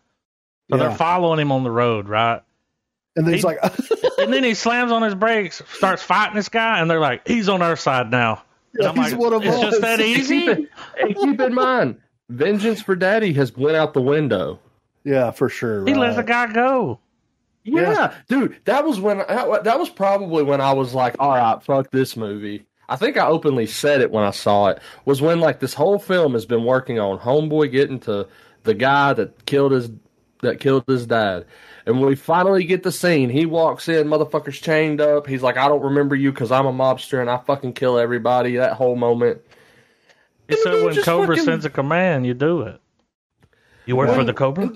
So 0.71 0.77
Yeah. 0.77 0.89
they're 0.89 0.97
following 0.97 1.39
him 1.41 1.53
on 1.53 1.63
the 1.65 1.71
road, 1.71 2.09
right? 2.09 2.43
and 3.17 3.25
then 3.27 3.35
he's 3.35 3.43
he- 3.43 3.47
like, 3.47 3.59
And 4.19 4.33
then 4.33 4.43
he 4.43 4.55
slams 4.55 4.91
on 4.91 5.03
his 5.03 5.15
brakes, 5.15 5.63
starts 5.69 6.03
fighting 6.03 6.35
this 6.35 6.49
guy, 6.49 6.81
and 6.81 6.91
they're 6.91 6.99
like, 7.01 7.27
"He's 7.29 7.49
on 7.49 7.63
our 7.63 7.77
side 7.77 8.11
now." 8.11 8.43
And 8.75 8.89
I'm 8.89 8.97
he's 8.97 9.13
like, 9.13 9.21
one 9.21 9.33
of 9.35 9.45
it's 9.45 9.55
us. 9.55 9.63
just 9.63 9.81
that 9.83 10.01
easy. 10.01 10.41
keep, 10.47 10.71
and 11.01 11.15
keep 11.17 11.41
in 11.41 11.55
mind, 11.55 12.01
Vengeance 12.29 12.83
for 12.83 12.97
Daddy 12.97 13.33
has 13.35 13.57
went 13.57 13.77
out 13.77 13.95
the 13.95 14.03
window. 14.03 14.59
yeah, 15.05 15.31
for 15.31 15.49
sure. 15.49 15.85
He 15.87 15.93
right. 15.93 16.01
lets 16.01 16.17
the 16.17 16.23
guy 16.25 16.53
go. 16.53 16.99
Yeah, 17.63 17.93
Yeah. 17.93 18.15
dude, 18.29 18.57
that 18.65 18.85
was 18.85 18.99
when 18.99 19.19
that, 19.19 19.63
that 19.65 19.79
was 19.79 19.89
probably 19.91 20.43
when 20.43 20.61
I 20.61 20.73
was 20.73 20.93
like, 20.93 21.15
all 21.21 21.31
right, 21.37 21.63
fuck 21.63 21.91
this 21.93 22.17
movie. 22.17 22.67
I 22.89 22.97
think 22.97 23.17
I 23.17 23.27
openly 23.27 23.67
said 23.67 24.01
it 24.01 24.11
when 24.11 24.25
I 24.25 24.31
saw 24.31 24.69
it. 24.69 24.81
Was 25.05 25.23
when 25.23 25.41
like 25.41 25.61
this 25.61 25.75
whole 25.75 25.99
film 25.99 26.35
has 26.35 26.45
been 26.47 26.65
working 26.65 26.99
on 26.99 27.19
homeboy 27.19 27.71
getting 27.73 27.99
to 28.01 28.27
the 28.65 28.75
guy 28.75 29.13
that 29.15 29.47
killed 29.47 29.73
his 29.73 29.91
that 30.43 30.61
killed 30.61 30.85
his 30.87 31.07
dad. 31.07 31.47
And 31.87 31.99
when 31.99 32.07
we 32.09 32.15
finally 32.17 32.65
get 32.65 32.83
the 32.83 32.93
scene, 32.93 33.31
he 33.31 33.47
walks 33.47 33.89
in, 33.89 34.07
motherfucker's 34.09 34.59
chained 34.59 35.01
up. 35.01 35.27
He's 35.27 35.43
like, 35.43 35.57
I 35.57 35.69
don't 35.69 35.83
remember 35.83 36.15
you 36.15 36.33
because 36.33 36.53
I'm 36.53 36.67
a 36.67 36.73
mobster 36.73 37.21
and 37.21 37.31
I 37.31 37.39
fucking 37.39 37.73
kill 37.75 37.99
everybody. 37.99 38.57
That 38.57 38.75
whole 38.75 38.97
moment. 38.97 39.41
He 40.49 40.55
And 40.55 40.63
said 40.63 40.85
when 40.85 41.03
Cobra 41.03 41.29
fucking- 41.37 41.45
sends 41.45 41.65
a 41.65 41.71
command, 41.71 42.27
you 42.27 42.35
do 42.35 42.63
it. 42.63 42.81
You 43.87 43.97
work 43.97 44.15
for 44.15 44.25
the 44.25 44.33
Cobra? 44.35 44.71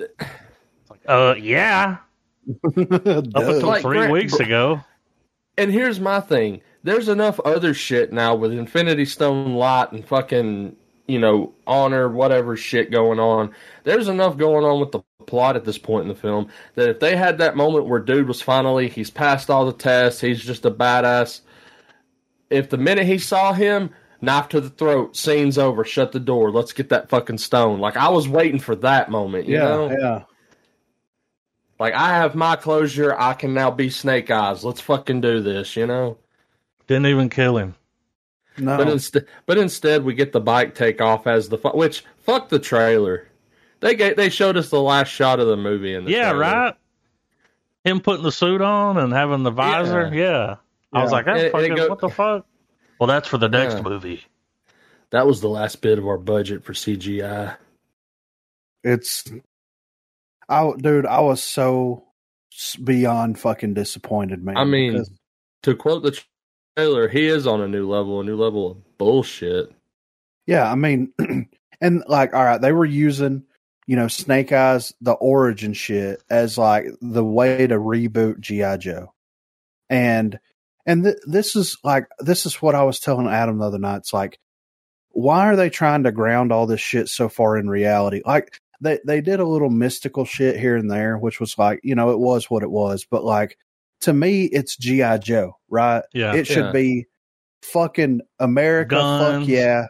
Uh, 1.07 1.35
yeah. 1.39 1.99
Up 2.67 2.77
until 2.77 3.61
Like, 3.63 3.83
three 3.83 3.99
Grant- 3.99 4.13
weeks 4.13 4.35
ago. 4.41 4.81
and 5.59 5.71
here's 5.71 6.01
my 6.01 6.21
thing. 6.21 6.61
There's 6.83 7.09
enough 7.09 7.41
other 7.41 7.75
shit 7.75 8.13
now 8.13 8.35
with 8.35 8.53
Infinity 8.53 9.05
Stone 9.05 9.55
Light 9.55 9.93
and 9.93 10.07
fucking, 10.07 10.77
you 11.07 11.19
know, 11.19 11.53
honor, 11.67 12.09
whatever 12.09 12.57
shit 12.57 12.91
going 12.91 13.19
on. 13.19 13.53
There's 13.85 14.09
enough 14.09 14.37
going 14.37 14.65
on 14.65 14.81
with 14.81 14.93
the 14.93 15.01
plot 15.27 15.57
at 15.57 15.65
this 15.65 15.79
point 15.79 16.03
in 16.03 16.09
the 16.09 16.15
film 16.15 16.49
that 16.75 16.89
if 16.89 17.01
they 17.01 17.17
had 17.17 17.39
that 17.39 17.57
moment 17.57 17.87
where 17.87 18.01
dude 18.01 18.27
was 18.27 18.43
finally, 18.43 18.89
he's 18.89 19.11
passed 19.11 19.51
all 19.51 19.67
the 19.67 19.73
tests, 19.73 20.21
he's 20.21 20.43
just 20.43 20.65
a 20.65 20.71
badass. 20.71 21.43
If 22.51 22.71
the 22.71 22.79
minute 22.79 23.07
he 23.07 23.19
saw 23.19 23.53
him, 23.53 23.91
knife 24.21 24.49
to 24.49 24.61
the 24.61 24.71
throat, 24.71 25.17
scene's 25.17 25.59
over, 25.59 25.85
shut 25.85 26.13
the 26.13 26.21
door, 26.21 26.51
let's 26.51 26.73
get 26.73 26.89
that 26.89 27.11
fucking 27.11 27.39
stone. 27.39 27.79
Like, 27.79 27.97
I 27.97 28.09
was 28.09 28.27
waiting 28.29 28.59
for 28.59 28.75
that 28.77 29.11
moment, 29.11 29.47
you 29.47 29.57
yeah, 29.57 29.65
know? 29.65 29.91
yeah. 29.91 30.23
Like, 31.79 31.95
I 31.95 32.09
have 32.09 32.35
my 32.35 32.57
closure, 32.57 33.15
I 33.17 33.35
can 33.35 33.55
now 33.55 33.71
be 33.71 33.91
Snake 33.91 34.31
Eyes. 34.31 34.65
Let's 34.65 34.81
fucking 34.81 35.21
do 35.21 35.41
this, 35.41 35.77
you 35.77 35.87
know? 35.87 36.19
Didn't 36.89 37.07
even 37.07 37.29
kill 37.29 37.57
him. 37.59 37.75
No, 38.59 38.77
But 38.77 38.89
instead, 38.89 39.27
but 39.47 39.57
instead, 39.59 40.05
we 40.05 40.15
get 40.15 40.33
the 40.33 40.41
bike 40.41 40.75
take 40.75 41.01
off 41.01 41.29
as 41.29 41.49
the 41.49 41.59
fu- 41.59 41.69
which 41.77 42.03
fuck 42.19 42.49
the 42.49 42.59
trailer. 42.59 43.29
They 43.81 43.95
gave, 43.95 44.17
they 44.17 44.31
showed 44.31 44.57
us 44.57 44.71
the 44.71 44.83
last 44.83 45.09
shot 45.11 45.39
of 45.39 45.47
the 45.47 45.57
movie 45.57 45.95
in 45.95 46.05
the 46.05 46.11
Yeah, 46.11 46.31
trailer. 46.33 46.41
right? 46.41 46.75
Him 47.85 48.01
putting 48.01 48.25
the 48.25 48.33
suit 48.33 48.61
on 48.61 48.97
and 48.99 49.13
having 49.13 49.45
the 49.45 49.53
visor. 49.53 50.11
Yeah. 50.13 50.57
I 50.93 51.03
was 51.03 51.13
like, 51.13 51.27
that's 51.27 51.45
And- 51.45 51.55
and 51.55 51.73
it 51.73 51.77
go- 51.77 51.89
what 51.89 52.01
the 52.01 52.09
fuck? 52.09 52.47
Well, 52.99 53.07
that's 53.07 53.29
for 53.29 53.39
the 53.39 53.49
next 53.49 53.77
Yeah. 53.77 53.83
movie. 53.83 54.25
That 55.11 55.27
was 55.27 55.41
the 55.41 55.49
last 55.49 55.81
bit 55.81 55.99
of 55.99 56.07
our 56.09 56.19
budget 56.19 56.65
for 56.65 56.75
CGI. 56.75 57.57
it's, 58.83 59.25
I 60.49 60.73
dude, 60.79 61.07
I 61.07 61.21
was 61.21 61.43
so 61.43 62.05
beyond 62.83 63.39
fucking 63.39 63.75
disappointed, 63.75 64.43
man. 64.43 64.57
I 64.57 64.65
mean, 64.65 65.05
To 65.63 65.75
quote 65.77 66.03
the 66.03 66.21
trailer, 66.79 67.09
he 67.09 67.27
is 67.27 67.45
on 67.49 67.61
a 67.61 67.67
new 67.67 67.89
level, 67.89 68.21
a 68.21 68.25
new 68.25 68.37
level 68.37 68.71
of 68.71 68.99
bullshit. 68.99 69.73
yeah, 70.47 70.71
I 70.71 70.77
mean, 70.77 71.13
and 71.81 72.05
like, 72.07 72.35
all 72.35 72.45
right, 72.45 72.61
they 72.61 72.71
were 72.71 72.85
using, 72.85 73.43
you 73.89 73.97
know, 73.97 74.07
Snake 74.07 74.53
Eyes, 74.53 74.95
the 75.01 75.13
origin 75.13 75.73
shit, 75.73 76.23
as 76.31 76.57
like 76.57 76.87
the 77.01 77.25
way 77.25 77.67
to 77.67 77.75
reboot 77.75 78.39
GI 78.39 78.79
Joe, 78.79 79.13
and 79.91 80.39
and 80.87 81.03
th- 81.03 81.17
this 81.27 81.57
is 81.57 81.79
like 81.83 82.07
this 82.21 82.47
is 82.47 82.63
what 82.63 82.77
I 82.77 82.85
was 82.85 83.01
telling 83.01 83.27
Adam 83.27 83.59
the 83.59 83.67
other 83.67 83.79
night. 83.79 83.99
It's 83.99 84.13
like, 84.13 84.39
why 85.11 85.49
are 85.49 85.57
they 85.57 85.71
trying 85.71 86.05
to 86.05 86.13
ground 86.13 86.53
all 86.53 86.67
this 86.67 86.81
shit 86.81 87.09
so 87.09 87.29
far 87.29 87.57
in 87.57 87.69
reality? 87.69 88.23
Like 88.25 88.61
they 88.81 89.01
they 89.05 89.21
did 89.21 89.41
a 89.41 89.47
little 89.47 89.71
mystical 89.71 90.25
shit 90.25 90.57
here 90.57 90.77
and 90.77 90.89
there, 90.89 91.19
which 91.19 91.41
was 91.41 91.59
like, 91.59 91.81
you 91.83 91.97
know, 91.97 92.11
it 92.11 92.21
was 92.21 92.49
what 92.49 92.63
it 92.63 92.71
was, 92.71 93.05
but 93.11 93.25
like 93.25 93.59
to 94.03 94.13
me, 94.13 94.45
it's 94.45 94.77
GI 94.77 95.19
Joe, 95.21 95.57
right? 95.69 96.03
Yeah. 96.13 96.35
it 96.35 96.47
should 96.47 96.67
Yeah. 96.67 96.73
be 96.73 97.07
fucking 97.63 98.21
America, 98.39 98.95
Guns. 98.97 99.41
fuck 99.45 99.49
yeah. 99.49 99.87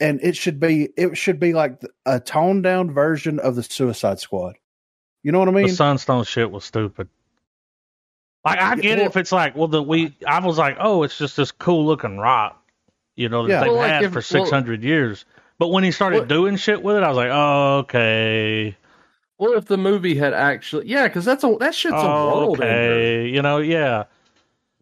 And 0.00 0.20
it 0.22 0.36
should 0.36 0.58
be 0.60 0.88
it 0.96 1.16
should 1.16 1.38
be 1.40 1.52
like 1.52 1.80
a 2.06 2.18
toned 2.20 2.62
down 2.62 2.90
version 2.92 3.38
of 3.38 3.54
the 3.56 3.62
Suicide 3.62 4.18
Squad. 4.20 4.56
You 5.22 5.32
know 5.32 5.38
what 5.38 5.48
I 5.48 5.52
mean? 5.52 5.66
the 5.68 5.72
Sunstone 5.74 6.24
shit 6.24 6.50
was 6.50 6.64
stupid. 6.64 7.08
Like 8.44 8.58
I 8.58 8.70
Yeah, 8.70 8.76
get 8.76 8.98
it 8.98 9.04
if 9.06 9.16
it's 9.18 9.32
like, 9.32 9.54
well, 9.54 9.68
the 9.68 9.82
we 9.82 10.16
I 10.26 10.40
was 10.40 10.56
like, 10.56 10.76
oh, 10.80 11.02
it's 11.02 11.18
just 11.18 11.36
this 11.36 11.52
cool 11.52 11.84
looking 11.84 12.16
rock, 12.16 12.62
you 13.16 13.28
know, 13.28 13.42
that 13.46 13.50
Yeah. 13.52 13.60
they've 13.60 13.68
Well, 13.72 13.76
like 13.80 13.90
had 13.90 14.04
if- 14.04 14.12
for 14.12 14.22
six 14.22 14.48
hundred 14.50 14.82
years. 14.82 15.24
But 15.58 15.68
when 15.68 15.84
he 15.84 15.90
started 15.92 16.20
Well- 16.20 16.26
doing 16.28 16.56
shit 16.56 16.82
with 16.82 16.96
it, 16.96 17.02
I 17.02 17.08
was 17.08 17.16
like, 17.18 17.28
oh, 17.30 17.78
okay, 17.80 18.74
Well, 19.40 19.54
if 19.54 19.64
the 19.64 19.78
movie 19.78 20.14
had 20.16 20.34
actually, 20.34 20.86
yeah, 20.86 21.08
because 21.08 21.24
that's 21.24 21.42
a 21.42 21.56
that 21.60 21.74
shit's 21.74 21.94
a 21.94 21.98
oh, 21.98 22.36
world 22.36 22.60
ender. 22.60 23.26
you 23.26 23.40
know, 23.40 23.58
yeah, 23.58 24.04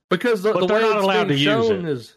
Because 0.08 0.42
the, 0.42 0.52
But 0.52 0.60
the 0.60 0.66
they're 0.66 0.76
way 0.78 0.82
not 0.82 0.96
it's 0.96 1.04
allowed 1.04 1.28
being 1.28 1.38
to 1.38 1.44
use 1.44 1.66
shown 1.68 1.86
it. 1.86 1.90
is, 1.92 2.14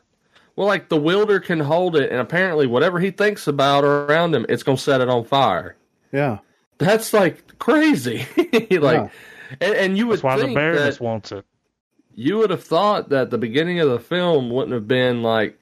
well, 0.56 0.66
like 0.68 0.90
the 0.90 0.98
wielder 0.98 1.40
can 1.40 1.60
hold 1.60 1.96
it, 1.96 2.10
and 2.12 2.20
apparently 2.20 2.66
whatever 2.68 3.00
he 3.00 3.12
thinks 3.12 3.46
about 3.48 3.84
around 3.84 4.34
him, 4.34 4.46
it's 4.50 4.64
gonna 4.64 4.78
set 4.78 5.02
it 5.02 5.08
on 5.10 5.24
fire. 5.24 5.76
yeah. 6.12 6.40
That's 6.80 7.14
like 7.14 7.60
crazy. 7.60 8.26
like, 8.38 8.72
Yeah. 8.72 9.10
and, 9.62 9.76
and 9.76 9.98
you 10.00 10.08
would 10.08 10.16
that's 10.16 10.24
why 10.24 10.38
the 10.38 10.44
think 10.46 10.56
Baroness 10.56 10.98
that 10.98 11.04
wants 11.04 11.32
it. 11.32 11.46
you 12.16 12.40
would 12.40 12.50
have 12.50 12.64
thought 12.64 13.10
that 13.10 13.30
the 13.30 13.38
beginning 13.38 13.80
of 13.80 13.88
the 13.92 14.00
film 14.00 14.50
wouldn't 14.50 14.74
have 14.74 14.88
been 14.88 15.22
like, 15.22 15.60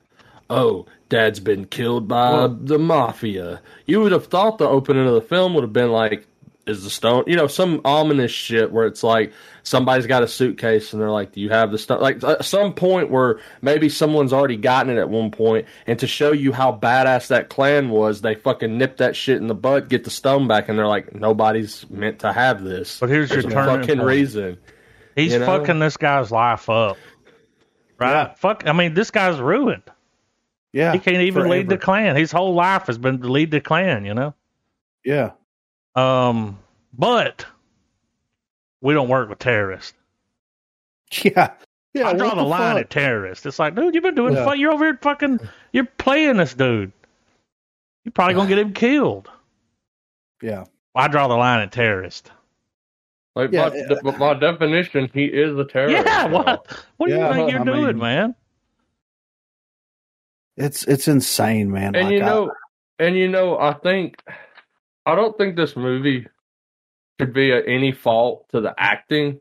oh, 0.49 0.85
dad's 1.09 1.41
been 1.41 1.65
killed 1.65 2.07
by 2.07 2.31
Well- 2.31 2.49
the 2.61 2.79
mafia. 2.79 3.61
You 3.85 3.99
would 3.99 4.13
have 4.13 4.27
thought 4.27 4.59
the 4.59 4.69
opening 4.69 5.05
of 5.05 5.13
the 5.13 5.21
film 5.21 5.53
would 5.55 5.63
have 5.65 5.73
been 5.73 5.91
like, 5.91 6.25
is 6.67 6.83
the 6.83 6.89
stone, 6.89 7.23
you 7.25 7.35
know, 7.35 7.47
some 7.47 7.81
ominous 7.83 8.31
shit 8.31 8.71
where 8.71 8.85
it's 8.85 9.03
like 9.03 9.33
somebody's 9.63 10.05
got 10.05 10.21
a 10.21 10.27
suitcase 10.27 10.93
and 10.93 11.01
they're 11.01 11.09
like, 11.09 11.31
do 11.31 11.41
you 11.41 11.49
have 11.49 11.71
the 11.71 11.77
stone? 11.77 11.99
Like 11.99 12.23
at 12.23 12.45
some 12.45 12.73
point 12.73 13.09
where 13.09 13.39
maybe 13.61 13.89
someone's 13.89 14.33
already 14.33 14.57
gotten 14.57 14.95
it 14.95 14.99
at 14.99 15.09
one 15.09 15.31
point, 15.31 15.65
and 15.87 15.97
to 15.99 16.07
show 16.07 16.31
you 16.31 16.51
how 16.51 16.71
badass 16.71 17.27
that 17.27 17.49
clan 17.49 17.89
was, 17.89 18.21
they 18.21 18.35
fucking 18.35 18.77
nip 18.77 18.97
that 18.97 19.15
shit 19.15 19.37
in 19.37 19.47
the 19.47 19.55
butt, 19.55 19.89
get 19.89 20.03
the 20.03 20.11
stone 20.11 20.47
back, 20.47 20.69
and 20.69 20.77
they're 20.77 20.87
like, 20.87 21.15
nobody's 21.15 21.89
meant 21.89 22.19
to 22.19 22.31
have 22.31 22.63
this. 22.63 22.99
But 22.99 23.09
here's 23.09 23.29
There's 23.29 23.45
your 23.45 23.53
fucking 23.53 23.97
point. 23.97 24.03
reason. 24.07 24.57
He's 25.15 25.33
you 25.33 25.39
know? 25.39 25.45
fucking 25.47 25.79
this 25.79 25.97
guy's 25.97 26.31
life 26.31 26.69
up, 26.69 26.97
right? 27.97 28.11
Yeah. 28.11 28.33
Fuck, 28.35 28.63
I 28.67 28.73
mean, 28.73 28.93
this 28.93 29.11
guy's 29.11 29.39
ruined. 29.39 29.83
Yeah. 30.71 30.93
He 30.93 30.99
can't 30.99 31.17
even 31.23 31.49
lead 31.49 31.67
the 31.67 31.79
clan. 31.79 32.15
His 32.15 32.31
whole 32.31 32.53
life 32.53 32.85
has 32.87 32.99
been 32.99 33.21
to 33.21 33.27
lead 33.27 33.49
the 33.49 33.59
clan, 33.59 34.05
you 34.05 34.13
know. 34.13 34.35
Yeah. 35.03 35.31
Um, 35.99 36.59
but 36.93 37.45
we 38.81 38.93
don't 38.93 39.09
work 39.09 39.29
with 39.29 39.39
terrorists. 39.39 39.93
Yeah. 41.23 41.51
Yeah. 41.95 42.09
I 42.09 42.13
draw 42.13 42.27
what 42.29 42.35
the, 42.35 42.43
line 42.43 42.75
fuck? 42.75 42.81
at 42.81 42.89
terrorists. 42.91 43.45
It's 43.47 43.57
like, 43.57 43.73
dude, 43.75 43.95
you've 43.95 44.03
been 44.03 44.13
doing 44.15 44.35
Yeah. 44.35 44.45
fu- 44.47 44.55
You're 44.57 44.71
over 44.71 44.85
here 44.85 44.99
fucking. 45.01 45.39
You're 45.73 45.85
playing 45.85 46.37
this 46.37 46.53
dude. 46.53 46.91
You're 48.05 48.11
probably 48.11 48.35
gonna 48.35 48.47
get 48.49 48.59
him 48.59 48.73
killed. 48.73 49.27
Yeah. 50.41 50.65
I 50.95 51.07
draw 51.07 51.27
the 51.27 51.35
line 51.35 51.61
at 51.61 51.71
terrorist. 51.71 52.31
Like 53.35 53.51
Yeah, 53.51 53.69
by, 53.69 54.11
de- 54.11 54.17
by 54.19 54.33
definition, 54.35 55.09
he 55.13 55.25
is 55.25 55.57
a 55.57 55.65
terrorist. 55.65 56.05
Yeah, 56.05 56.27
now. 56.27 56.27
what? 56.29 56.83
What 56.97 57.07
do 57.09 57.13
Yeah, 57.15 57.27
you 57.29 57.33
think 57.33 57.51
you're 57.51 57.61
I 57.61 57.65
doing, 57.65 57.85
mean- 57.85 57.97
man? 57.97 58.35
It's 60.57 60.83
it's 60.83 61.07
insane, 61.07 61.71
man. 61.71 61.95
And 61.95 62.05
Like, 62.09 62.13
you 62.17 62.21
I- 62.21 62.25
know, 62.25 62.51
and 62.99 63.15
you 63.17 63.29
know, 63.29 63.57
I 63.57 63.73
think 63.73 64.21
I 65.05 65.15
don't 65.15 65.37
think 65.37 65.55
this 65.55 65.75
movie 65.75 66.27
could 67.17 67.33
be 67.33 67.51
at 67.51 67.67
any 67.67 67.91
fault 67.91 68.45
to 68.49 68.61
the 68.61 68.73
acting. 68.77 69.39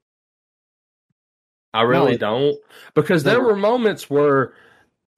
I 1.74 1.82
really 1.82 2.14
it- 2.14 2.20
don't 2.20 2.56
because 2.94 3.24
there 3.24 3.42
were 3.42 3.56
moments 3.56 4.08
where 4.08 4.54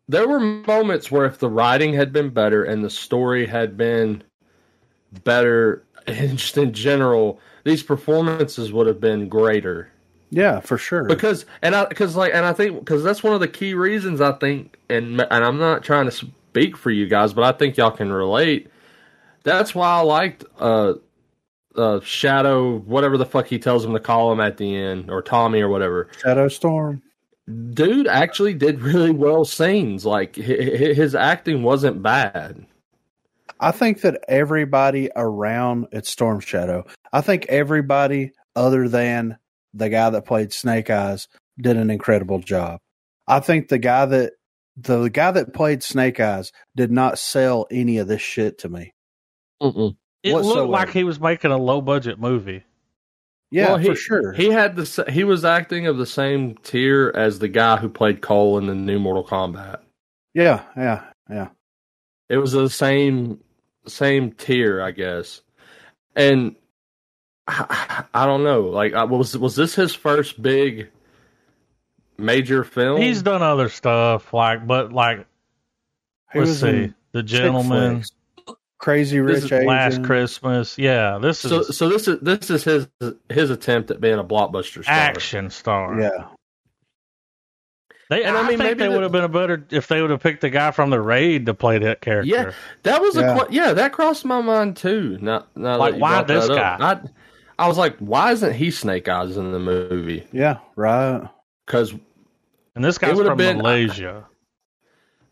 there 0.08 0.26
were 0.26 0.40
moments 0.40 1.10
where 1.10 1.24
if 1.24 1.38
the 1.38 1.48
writing 1.48 1.94
had 1.94 2.12
been 2.12 2.30
better 2.30 2.64
and 2.64 2.84
the 2.84 2.90
story 2.90 3.46
had 3.46 3.76
been 3.76 4.24
better 5.24 5.84
and 6.06 6.36
just 6.36 6.58
in 6.58 6.72
general 6.72 7.38
these 7.64 7.82
performances 7.82 8.72
would 8.72 8.88
have 8.88 9.00
been 9.00 9.28
greater 9.28 9.90
yeah, 10.30 10.60
for 10.60 10.78
sure. 10.78 11.04
because 11.04 11.44
and 11.60 11.74
I 11.74 11.86
because 11.86 12.14
like 12.14 12.32
and 12.32 12.46
I 12.46 12.52
think 12.52 12.78
because 12.78 13.02
that's 13.02 13.22
one 13.22 13.34
of 13.34 13.40
the 13.40 13.48
key 13.48 13.74
reasons 13.74 14.20
I 14.20 14.32
think 14.32 14.78
and 14.88 15.20
and 15.20 15.44
I'm 15.44 15.58
not 15.58 15.82
trying 15.82 16.06
to 16.06 16.12
speak 16.12 16.76
for 16.76 16.90
you 16.90 17.06
guys, 17.06 17.32
but 17.32 17.42
I 17.42 17.56
think 17.56 17.76
y'all 17.76 17.90
can 17.90 18.12
relate. 18.12 18.68
That's 19.42 19.74
why 19.74 19.88
I 19.88 20.00
liked 20.00 20.44
uh 20.58 20.94
uh 21.76 22.00
Shadow 22.00 22.78
whatever 22.78 23.16
the 23.16 23.26
fuck 23.26 23.46
he 23.46 23.58
tells 23.58 23.84
him 23.84 23.92
to 23.94 24.00
call 24.00 24.32
him 24.32 24.40
at 24.40 24.56
the 24.56 24.76
end 24.76 25.10
or 25.10 25.22
Tommy 25.22 25.60
or 25.60 25.68
whatever. 25.68 26.08
Shadow 26.22 26.48
Storm. 26.48 27.02
Dude 27.72 28.06
actually 28.06 28.54
did 28.54 28.80
really 28.80 29.10
well 29.10 29.44
scenes. 29.44 30.04
Like 30.04 30.36
hi- 30.36 30.42
hi- 30.42 30.94
his 30.94 31.14
acting 31.14 31.62
wasn't 31.62 32.02
bad. 32.02 32.66
I 33.58 33.72
think 33.72 34.00
that 34.02 34.22
everybody 34.28 35.10
around 35.14 35.88
it's 35.92 36.10
Storm 36.10 36.40
Shadow. 36.40 36.86
I 37.12 37.20
think 37.20 37.46
everybody 37.48 38.32
other 38.56 38.88
than 38.88 39.38
the 39.74 39.88
guy 39.88 40.10
that 40.10 40.26
played 40.26 40.52
Snake 40.52 40.90
Eyes 40.90 41.28
did 41.58 41.76
an 41.76 41.90
incredible 41.90 42.40
job. 42.40 42.80
I 43.26 43.40
think 43.40 43.68
the 43.68 43.78
guy 43.78 44.06
that 44.06 44.32
the 44.76 45.08
guy 45.08 45.30
that 45.32 45.52
played 45.54 45.82
Snake 45.82 46.20
Eyes 46.20 46.52
did 46.74 46.90
not 46.90 47.18
sell 47.18 47.66
any 47.70 47.98
of 47.98 48.08
this 48.08 48.22
shit 48.22 48.58
to 48.58 48.68
me. 48.68 48.92
Mm-mm. 49.60 49.96
It 50.22 50.32
Whatsoever. 50.34 50.60
looked 50.60 50.70
like 50.70 50.90
he 50.90 51.04
was 51.04 51.18
making 51.20 51.50
a 51.50 51.56
low 51.58 51.80
budget 51.80 52.18
movie. 52.18 52.64
Yeah, 53.50 53.68
Well, 53.70 53.76
he- 53.78 53.88
for 53.88 53.96
sure. 53.96 54.32
He 54.32 54.50
had 54.50 54.76
the 54.76 55.04
he 55.10 55.24
was 55.24 55.44
acting 55.44 55.86
of 55.86 55.96
the 55.98 56.06
same 56.06 56.54
tier 56.56 57.12
as 57.14 57.38
the 57.38 57.48
guy 57.48 57.76
who 57.78 57.88
played 57.88 58.20
Cole 58.20 58.58
in 58.58 58.66
the 58.66 58.74
new 58.74 58.98
Mortal 58.98 59.24
Kombat. 59.24 59.80
yeah, 60.34 60.62
yeah, 60.76 61.04
yeah. 61.28 61.48
It 62.28 62.36
was 62.36 62.52
the 62.52 62.70
same 62.70 63.40
same 63.86 64.30
tier, 64.32 64.80
I 64.80 64.92
guess. 64.92 65.40
And 66.14 66.54
I, 67.48 68.04
I 68.14 68.26
don't 68.26 68.44
know. 68.44 68.62
Like, 68.68 68.92
I- 68.94 69.04
was 69.04 69.36
was 69.36 69.56
this 69.56 69.74
his 69.74 69.94
first 69.94 70.40
big 70.40 70.88
major 72.18 72.62
film? 72.62 73.00
He's 73.00 73.22
done 73.22 73.42
other 73.42 73.68
stuff, 73.68 74.32
like, 74.32 74.66
but 74.66 74.92
like, 74.92 75.26
He 76.32 76.38
let's 76.40 76.60
see, 76.60 76.68
in 76.68 76.94
The 77.12 77.22
chick 77.22 77.40
Gentlemen, 77.40 78.04
flicks. 78.80 78.84
Crazy 79.10 79.20
This 79.20 79.42
Rich 79.44 79.52
is 79.52 79.64
Last 79.66 80.02
Christmas. 80.04 80.78
Yeah, 80.78 81.18
this 81.20 81.44
is 81.44 81.50
so. 81.50 81.62
So 81.62 81.88
this 81.88 82.08
is 82.08 82.18
this 82.20 82.50
is 82.50 82.64
his 82.64 82.88
his 83.28 83.50
attempt 83.50 83.90
at 83.90 84.00
being 84.00 84.18
a 84.18 84.24
blockbuster 84.24 84.82
star. 84.82 84.94
action 84.94 85.50
star. 85.50 86.00
Yeah, 86.00 86.26
They, 88.10 88.24
And 88.24 88.36
I 88.36 88.40
I, 88.40 88.42
mean, 88.48 88.58
think 88.58 88.60
maybe 88.60 88.78
they 88.80 88.86
the- 88.86 88.90
would 88.92 89.02
have 89.02 89.12
been 89.12 89.24
a 89.24 89.28
better 89.28 89.64
if 89.70 89.86
they 89.88 90.00
would 90.00 90.10
have 90.10 90.20
picked 90.22 90.40
the 90.40 90.50
guy 90.50 90.70
from 90.72 90.90
the 90.90 91.00
raid 91.00 91.46
to 91.46 91.54
play 91.54 91.78
that 91.78 92.00
character. 92.00 92.28
Yeah, 92.28 92.52
that 92.82 93.00
was 93.00 93.16
a 93.16 93.20
Yeah. 93.20 93.36
yeah. 93.36 93.44
yeah 93.66 93.72
that 93.74 93.92
crossed 93.92 94.24
my 94.24 94.40
mind 94.40 94.76
too. 94.76 95.18
Not, 95.20 95.54
now 95.56 95.76
Like, 95.78 95.94
why 95.94 96.22
brought 96.22 96.26
this 96.26 96.48
that 96.48 96.58
up. 96.58 96.78
guy? 96.80 96.90
I, 97.58 97.64
I 97.64 97.68
was 97.68 97.76
like, 97.78 97.96
why 97.98 98.32
isn't 98.32 98.54
he 98.54 98.70
Snake 98.70 99.08
Eyes 99.08 99.36
in 99.36 99.52
the 99.52 99.58
movie? 99.60 100.26
yeah, 100.32 100.58
right. 100.76 101.28
Because 101.66 101.94
and 102.74 102.84
this 102.84 102.98
guy's 102.98 103.14
would've 103.14 103.30
from 103.32 103.38
been- 103.38 103.58
Malaysia. 103.58 104.24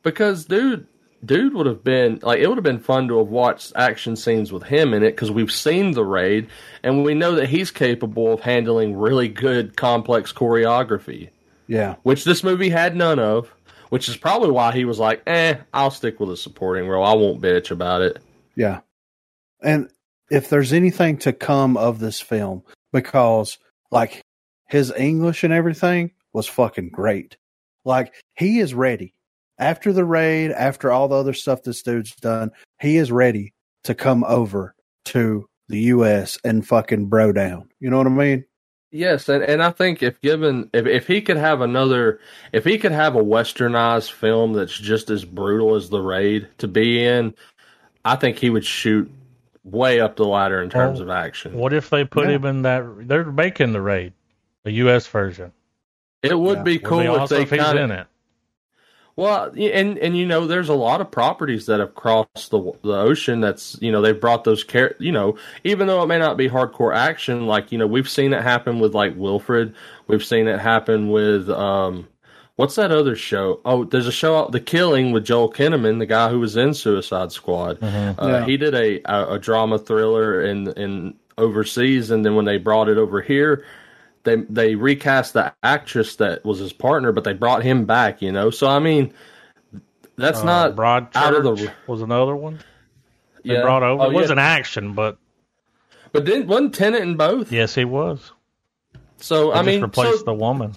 because 0.03 0.45
dude 0.45 0.87
dude 1.25 1.55
would 1.55 1.67
have 1.67 1.83
been 1.83 2.21
like 2.23 2.39
it 2.41 2.47
would 2.49 2.57
have 2.57 2.65
been 2.65 2.79
fun 2.79 3.09
to 3.09 3.19
have 3.19 3.29
watched 3.29 3.73
action 3.75 4.15
scenes 4.17 4.53
with 4.53 4.63
him 4.63 4.95
in 4.95 5.03
it 5.03 5.11
because 5.11 5.31
we've 5.31 5.53
seen 5.53 5.93
the 5.93 6.05
raid 6.05 6.47
and 6.83 7.05
we 7.05 7.15
know 7.15 7.35
that 7.35 7.49
he's 7.49 7.71
capable 7.71 8.33
of 8.33 8.41
handling 8.41 8.97
really 8.97 9.29
good 9.29 9.77
complex 9.77 10.33
choreography 10.33 11.31
Yeah, 11.67 11.97
which 12.05 12.25
this 12.25 12.45
movie 12.45 12.69
had 12.71 12.95
none 12.95 13.19
of 13.19 13.53
which 13.89 14.09
is 14.09 14.17
probably 14.17 14.51
why 14.51 14.73
he 14.73 14.85
was 14.85 14.99
like 15.01 15.23
eh 15.27 15.57
i'll 15.75 15.91
stick 15.91 16.21
with 16.21 16.31
a 16.31 16.37
supporting 16.37 16.87
role 16.89 17.05
i 17.05 17.15
won't 17.15 17.41
bitch 17.43 17.71
about 17.71 18.01
it 18.03 18.19
Yeah. 18.55 18.81
And 19.63 19.91
if 20.31 20.49
there's 20.49 20.73
anything 20.73 21.17
to 21.19 21.33
come 21.33 21.77
of 21.77 21.99
this 21.99 22.21
film, 22.21 22.63
because 22.93 23.59
like 23.91 24.23
his 24.69 24.93
English 24.93 25.43
and 25.43 25.53
everything 25.53 26.13
was 26.33 26.47
fucking 26.47 26.91
great. 26.91 27.37
Like 27.85 28.13
he 28.37 28.61
is 28.61 28.75
ready. 28.75 29.15
After 29.59 29.93
the 29.93 30.05
raid, 30.05 30.53
after 30.53 30.91
all 30.93 31.09
the 31.09 31.17
other 31.17 31.33
stuff 31.33 31.63
this 31.63 31.83
dude's 31.83 32.15
done, 32.17 32.51
he 32.81 32.97
is 32.97 33.11
ready 33.11 33.53
to 33.85 33.95
come 33.95 34.25
over 34.25 34.75
to 35.07 35.49
the 35.69 35.79
US 35.81 36.39
and 36.45 36.67
fucking 36.67 37.07
bro 37.07 37.33
down. 37.33 37.69
You 37.81 37.91
know 37.91 37.99
what 37.99 38.07
I 38.07 38.11
mean? 38.11 38.45
Yes, 38.91 39.29
and, 39.29 39.43
and 39.43 39.63
I 39.63 39.71
think 39.71 40.03
if 40.03 40.19
given 40.23 40.71
if 40.73 40.87
if 40.87 41.07
he 41.07 41.21
could 41.21 41.37
have 41.37 41.61
another 41.61 42.21
if 42.53 42.65
he 42.65 42.79
could 42.79 42.93
have 42.93 43.17
a 43.17 43.23
westernized 43.23 44.13
film 44.13 44.55
that's 44.55 44.77
just 44.79 45.11
as 45.11 45.27
brutal 45.27 45.75
as 45.75 45.91
the 45.91 46.01
raid 46.01 46.49
to 46.59 46.69
be 46.69 47.05
in, 47.05 47.35
I 48.07 48.17
think 48.17 48.39
he 48.39 48.49
would 48.49 48.65
shoot 48.65 49.11
way 49.65 50.01
up 50.01 50.17
the 50.17 50.25
ladder 50.25 50.63
in 50.63 50.71
terms 50.71 51.01
Oh, 51.01 51.03
of 51.03 51.11
action. 51.11 51.53
What 51.55 51.75
if 51.75 51.91
they 51.91 52.05
put 52.07 52.29
Yeah. 52.29 52.37
him 52.37 52.45
in 52.47 52.63
that? 52.63 52.83
They're 53.09 53.31
making 53.31 53.75
the 53.75 53.83
raid, 53.83 54.15
the 54.65 54.73
U.S. 54.73 55.07
version. 55.07 55.53
It 56.23 56.39
would 56.39 56.59
Yeah. 56.59 56.63
be 56.63 56.79
Would 56.79 56.85
cool 56.85 56.99
be 57.01 57.07
if 57.23 57.29
they 57.29 57.43
if 57.43 57.51
he's 57.51 57.61
kind 57.61 57.79
in 57.79 57.91
it. 57.91 58.07
Well, 59.19 59.51
and 59.57 59.99
and 59.99 60.17
you 60.17 60.25
know, 60.25 60.47
there's 60.47 60.69
a 60.69 60.75
lot 60.75 61.01
of 61.01 61.11
properties 61.11 61.67
that 61.67 61.81
have 61.81 61.95
crossed 61.97 62.51
the 62.53 62.61
the 62.83 62.95
ocean. 62.97 63.41
That's 63.41 63.77
you 63.83 63.91
know 63.91 64.01
they've 64.01 64.21
brought 64.21 64.45
those 64.45 64.63
care. 64.63 64.95
you 65.01 65.11
know 65.11 65.37
even 65.65 65.89
though 65.89 66.03
it 66.03 66.07
may 66.07 66.19
not 66.21 66.37
be 66.37 66.49
hardcore 66.49 66.95
action, 66.95 67.47
like 67.49 67.73
you 67.73 67.79
know 67.79 67.87
we've 67.89 68.09
seen 68.09 68.33
it 68.33 68.43
happen 68.43 68.79
with 68.79 68.95
like 68.95 69.15
Wilfred. 69.17 69.75
We've 70.07 70.25
seen 70.25 70.47
it 70.47 70.61
happen 70.61 71.11
with 71.11 71.51
um, 71.51 72.07
what's 72.55 72.77
that 72.77 72.93
other 72.93 73.17
show? 73.17 73.61
Oh, 73.65 73.83
there's 73.83 74.07
a 74.07 74.13
show 74.13 74.39
out 74.39 74.53
The 74.53 74.61
Killing 74.61 75.11
with 75.11 75.25
Joel 75.25 75.53
Kinnaman, 75.53 75.99
the 75.99 76.07
guy 76.07 76.29
who 76.31 76.39
was 76.39 76.57
in 76.57 76.73
Suicide 76.73 77.33
Squad. 77.33 77.81
Mhm. 77.81 78.15
Uh, 78.23 78.27
Yeah. 78.29 78.45
He 78.47 78.57
did 78.57 78.75
a, 78.75 79.01
a 79.05 79.35
a 79.35 79.39
drama 79.41 79.79
thriller 79.81 80.41
in 80.43 80.69
in 80.77 81.15
overseas, 81.37 82.11
and 82.13 82.25
then 82.25 82.35
when 82.37 82.45
they 82.45 82.59
brought 82.59 82.89
it 82.89 82.99
over 82.99 83.21
here, 83.21 83.65
they 84.29 84.37
they 84.69 84.75
recast 84.75 85.33
the 85.33 85.55
actress 85.63 86.17
that 86.17 86.45
was 86.45 86.59
his 86.59 86.73
partner, 86.73 87.13
but 87.13 87.25
they 87.25 87.33
brought 87.33 87.63
him 87.63 87.85
back. 87.87 88.21
You 88.23 88.31
know, 88.33 88.51
so 88.51 88.67
I 88.69 88.79
mean, 88.79 89.13
that's 90.17 90.41
Uh, 90.41 90.45
not 90.45 90.77
Broad 90.77 91.09
out 91.15 91.35
of 91.35 91.43
the- 91.59 91.73
was 91.87 92.03
another 92.03 92.37
one. 92.37 92.61
They 93.45 93.55
yeah. 93.55 93.63
brought 93.63 93.83
over. 93.83 94.03
Oh, 94.03 94.07
it 94.07 94.13
yeah. 94.13 94.21
wasn't 94.21 94.41
action, 94.41 94.93
but 94.95 95.17
But 96.13 96.25
didn't 96.25 96.47
wasn't 96.49 96.75
Tennant 96.75 97.03
in 97.03 97.17
both? 97.17 97.51
yes, 97.53 97.75
he 97.75 97.85
was. 97.85 98.33
So 99.19 99.47
They 99.47 99.53
I 99.53 99.57
just 99.57 99.67
mean, 99.67 99.83
replaced 99.83 100.19
so, 100.21 100.25
the 100.25 100.35
woman. 100.35 100.75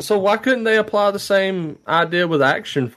so 0.00 0.18
why 0.18 0.36
couldn't 0.36 0.64
they 0.64 0.76
apply 0.76 1.10
the 1.12 1.18
same 1.18 1.78
idea 1.86 2.26
with 2.26 2.42
action 2.42 2.94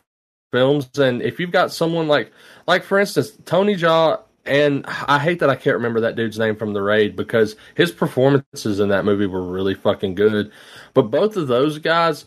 films? 0.52 0.90
And 0.98 1.22
if 1.22 1.40
you've 1.40 1.52
got 1.52 1.72
someone 1.72 2.08
like, 2.08 2.32
like 2.68 2.84
for 2.84 2.98
instance, 3.00 3.32
Tony 3.46 3.76
Jaa, 3.76 4.20
and 4.48 4.86
I 4.88 5.20
hate 5.20 5.40
that 5.40 5.50
I 5.50 5.56
can't 5.56 5.76
remember 5.76 6.00
that 6.02 6.16
dude's 6.16 6.40
name 6.40 6.56
from 6.56 6.74
the 6.74 6.82
raid 6.82 7.16
because 7.16 7.56
his 7.76 7.92
performances 7.92 8.80
in 8.80 8.90
that 8.90 9.06
movie 9.06 9.26
were 9.26 9.44
really 9.44 9.74
fucking 9.74 10.16
good. 10.16 10.52
But 10.94 11.04
both 11.04 11.38
of 11.38 11.48
those 11.48 11.80
guys 11.80 12.26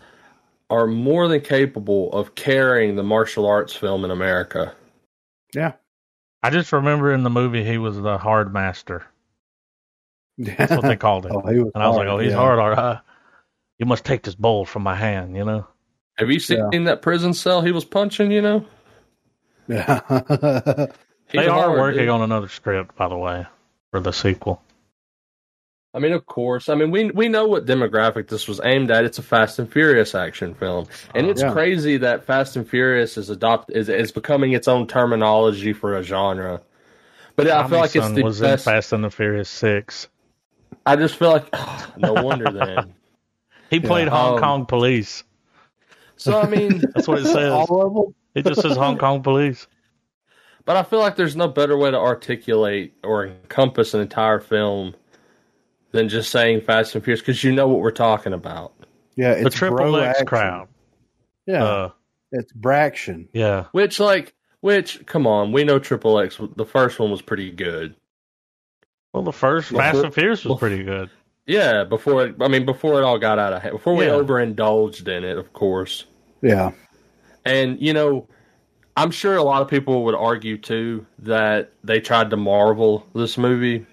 are 0.71 0.87
more 0.87 1.29
than 1.29 1.41
capable 1.41 2.13
of 2.13 2.35
carrying 2.35 2.97
the 2.97 3.03
martial 3.03 3.47
arts 3.47 3.75
film 3.75 4.05
in 4.05 4.11
America. 4.11 4.73
Yeah. 5.55 5.73
I 6.43 6.51
just 6.51 6.73
remember 6.73 7.13
in 7.13 7.25
the 7.25 7.31
movie 7.31 7.65
he 7.65 7.77
was 7.79 8.01
the 8.01 8.17
hard 8.17 8.53
master. 8.53 9.05
That's 10.39 10.71
what 10.71 10.83
they 10.83 10.97
called 10.97 11.27
him. 11.27 11.33
oh, 11.35 11.47
he 11.49 11.59
was 11.59 11.73
and 11.75 11.83
I 11.83 11.89
was 11.89 11.97
hard, 11.97 12.09
like, 12.09 12.15
oh, 12.15 12.19
he's 12.19 12.31
yeah. 12.31 12.37
hard, 12.37 12.59
all 12.59 12.71
right. 12.71 13.01
You 13.79 13.87
must 13.87 14.05
take 14.05 14.23
this 14.23 14.35
bowl 14.35 14.65
from 14.65 14.83
my 14.83 14.95
hand, 14.95 15.37
you 15.37 15.45
know? 15.45 15.67
Have 16.19 16.31
you 16.31 16.39
seen 16.39 16.85
that 16.85 17.03
prison 17.03 17.33
cell 17.35 17.63
he 17.63 17.73
was 17.73 17.85
punching? 17.85 18.31
You 18.31 18.43
know, 18.43 18.67
Yeah. 19.69 20.87
He's 21.33 21.43
they 21.43 21.49
are 21.49 21.71
hard, 21.71 21.79
working 21.79 21.93
dude. 21.95 22.09
on 22.09 22.23
another 22.23 22.49
script, 22.49 22.97
by 22.97 23.09
the 23.09 23.17
way, 23.17 23.47
for 23.91 24.01
the 24.01 24.13
sequel. 24.13 24.63
I 25.95 25.99
mean, 25.99 26.13
of 26.13 26.27
course. 26.27 26.69
I 26.69 26.75
mean, 26.77 26.91
we 26.93 27.11
we 27.11 27.29
know 27.29 27.47
what 27.47 27.67
demographic 27.67 28.29
this 28.29 28.47
was 28.49 28.61
aimed 28.65 28.91
at. 28.91 29.05
It's 29.05 29.19
a 29.19 29.23
Fast 29.23 29.59
and 29.59 29.71
Furious 29.73 30.15
action 30.15 30.55
film, 30.55 30.87
and 31.15 31.27
it's 31.27 31.43
Yeah. 31.43 31.53
crazy 31.53 31.97
that 31.99 32.25
Fast 32.25 32.57
and 32.57 32.69
Furious 32.69 33.17
is 33.19 33.31
adopt 33.31 33.71
is 33.73 33.89
is 33.89 34.13
becoming 34.13 34.53
its 34.53 34.69
own 34.69 34.87
terminology 34.87 35.73
for 35.73 35.97
a 35.97 36.03
genre. 36.03 36.63
But 37.37 37.49
I 37.49 37.65
feel 37.65 37.79
like 37.79 37.97
it's 37.97 38.13
the 38.13 38.23
was 38.25 38.41
best. 38.41 38.67
in 38.67 38.73
Fast 38.73 38.93
and 38.93 39.05
the 39.05 39.11
Furious 39.11 39.49
6. 39.49 40.09
I 40.87 40.97
just 40.97 41.17
feel 41.17 41.31
like 41.33 41.53
no 41.97 42.15
wonder 42.15 42.53
then. 42.53 42.95
He 43.71 43.81
played 43.81 44.09
Yeah. 44.09 44.11
Hong 44.11 44.35
Um, 44.35 44.41
Kong 44.41 44.67
police. 44.67 45.25
So 46.17 46.41
I 46.41 46.47
mean, 46.47 46.81
That's 46.95 47.09
what 47.09 47.19
it 47.21 47.27
says. 47.27 47.53
All 47.53 47.87
of 47.87 47.95
them? 47.95 48.15
It 48.35 48.47
just 48.47 48.61
says 48.61 48.77
Hong 48.77 48.99
Kong 48.99 49.23
police. 49.23 49.67
But 50.65 50.77
I 50.77 50.83
feel 50.83 50.99
like 51.01 51.17
there's 51.17 51.37
no 51.37 51.49
better 51.49 51.77
way 51.77 51.91
to 51.91 51.97
articulate 51.99 52.95
or 53.05 53.27
encompass 53.27 53.95
an 53.95 54.01
entire 54.01 54.41
film 54.41 54.95
than 55.93 56.09
just 56.09 56.31
saying 56.31 56.61
Fast 56.63 56.95
and 56.95 57.03
Furious 57.05 57.21
because 57.21 57.43
you 57.43 57.53
know 57.53 57.67
what 57.69 57.81
we're 57.81 57.91
talking 57.91 58.33
about. 58.33 58.73
Yeah, 59.17 59.35
The 59.35 59.47
it's 59.47 59.57
Triple 59.57 59.97
X 59.97 60.11
action. 60.11 60.27
crowd. 60.27 60.69
Yeah, 61.47 61.65
Uh, 61.65 61.91
It's 62.33 62.53
Braction. 62.53 63.29
Yeah. 63.33 63.65
Which 63.73 63.99
like 63.99 64.35
which 64.61 65.05
come 65.07 65.27
on, 65.27 65.53
we 65.53 65.65
know 65.65 65.79
Triple 65.79 66.19
X 66.21 66.39
the 66.57 66.65
first 66.67 66.99
one 66.99 67.11
was 67.11 67.23
pretty 67.23 67.51
good. 67.51 67.97
Well, 69.13 69.25
the 69.25 69.33
first 69.33 69.71
Before- 69.71 69.83
Fast 69.83 70.05
and 70.05 70.15
Furious 70.15 70.45
was 70.45 70.59
pretty 70.59 70.85
good. 70.85 71.11
Yeah, 71.47 71.83
before 71.83 72.27
it, 72.27 72.37
I 72.41 72.47
mean 72.49 72.65
before 72.65 73.01
it 73.01 73.05
all 73.05 73.19
got 73.19 73.39
out 73.41 73.53
of 73.53 73.63
hand, 73.63 73.73
before 73.73 73.97
we 73.97 74.05
Yeah. 74.07 74.13
overindulged 74.13 75.09
in 75.09 75.25
it, 75.25 75.37
of 75.37 75.53
course. 75.53 76.05
Yeah. 76.43 76.71
And 77.45 77.81
you 77.83 77.93
know, 77.93 78.29
I'm 78.97 79.11
sure 79.11 79.37
a 79.37 79.43
lot 79.43 79.63
of 79.63 79.69
people 79.69 80.05
would 80.05 80.15
argue 80.15 80.59
too 80.59 81.07
that 81.21 81.73
they 81.85 82.01
tried 82.01 82.31
to 82.31 82.37
marvel 82.37 83.07
this 83.15 83.39
movie. 83.39 83.87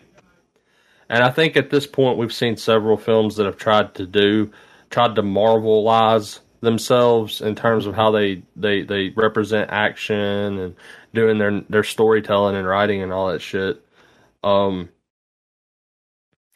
And 1.10 1.24
I 1.24 1.30
think 1.30 1.56
at 1.56 1.70
this 1.70 1.88
point 1.88 2.18
we've 2.18 2.34
seen 2.34 2.58
several 2.58 2.98
films 2.98 3.36
that 3.38 3.46
have 3.46 3.58
tried 3.58 3.96
to 3.96 4.06
do 4.06 4.52
tried 4.90 5.16
to 5.16 5.22
marvelize 5.22 6.40
themselves 6.62 7.42
in 7.42 7.56
terms 7.56 7.86
of 7.86 7.96
how 7.96 8.12
they 8.12 8.42
they 8.56 8.82
they 8.82 9.10
represent 9.10 9.70
action 9.72 10.58
and 10.60 10.76
doing 11.14 11.38
their 11.38 11.62
their 11.70 11.84
storytelling 11.84 12.56
and 12.56 12.68
writing 12.68 13.02
and 13.04 13.14
all 13.14 13.32
that 13.32 13.42
shit. 13.42 13.82
Um 14.44 14.90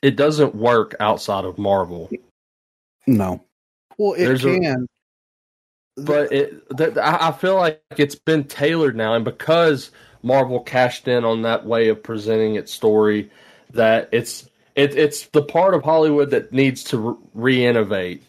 it 0.01 0.15
doesn't 0.15 0.55
work 0.55 0.95
outside 0.99 1.45
of 1.45 1.57
Marvel. 1.59 2.09
No. 3.05 3.43
Well, 3.97 4.13
it 4.13 4.25
There's 4.25 4.43
a- 4.43 4.59
can. 4.59 4.87
But 6.05 6.31
it 6.31 6.63
I 6.97 7.31
feel 7.31 7.55
like 7.55 7.81
it's 7.97 8.15
been 8.15 8.43
tailored 8.45 8.95
now, 8.95 9.13
and 9.13 9.25
because 9.25 9.91
Marvel 10.23 10.59
cashed 10.59 11.07
in 11.07 11.23
on 11.25 11.41
that 11.43 11.65
way 11.65 11.87
of 11.89 12.01
presenting 12.03 12.55
its 12.55 12.71
story, 12.71 13.29
that 13.71 14.09
it's 14.11 14.49
it, 14.75 14.95
it's 14.95 15.27
the 15.27 15.43
part 15.43 15.73
of 15.73 15.83
Hollywood 15.83 16.29
that 16.31 16.53
needs 16.53 16.83
to 16.85 17.17
re 17.33 17.65
innovate. 17.65 18.23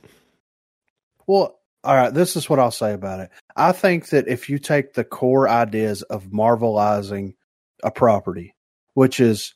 Well, 1.26 1.58
all 1.84 1.96
right, 1.96 2.12
this 2.12 2.36
is 2.36 2.48
what 2.48 2.58
I'll 2.58 2.70
say 2.70 2.92
about 2.92 3.20
it. 3.20 3.30
I 3.56 3.72
think 3.72 4.08
that 4.10 4.28
if 4.28 4.48
you 4.48 4.58
take 4.58 4.94
the 4.94 5.04
core 5.04 5.48
ideas 5.48 6.02
of 6.02 6.26
marvelizing 6.26 7.34
a 7.82 7.90
property, 7.90 8.54
which 8.94 9.20
is 9.20 9.54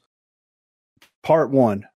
part 1.22 1.50
one, 1.50 1.87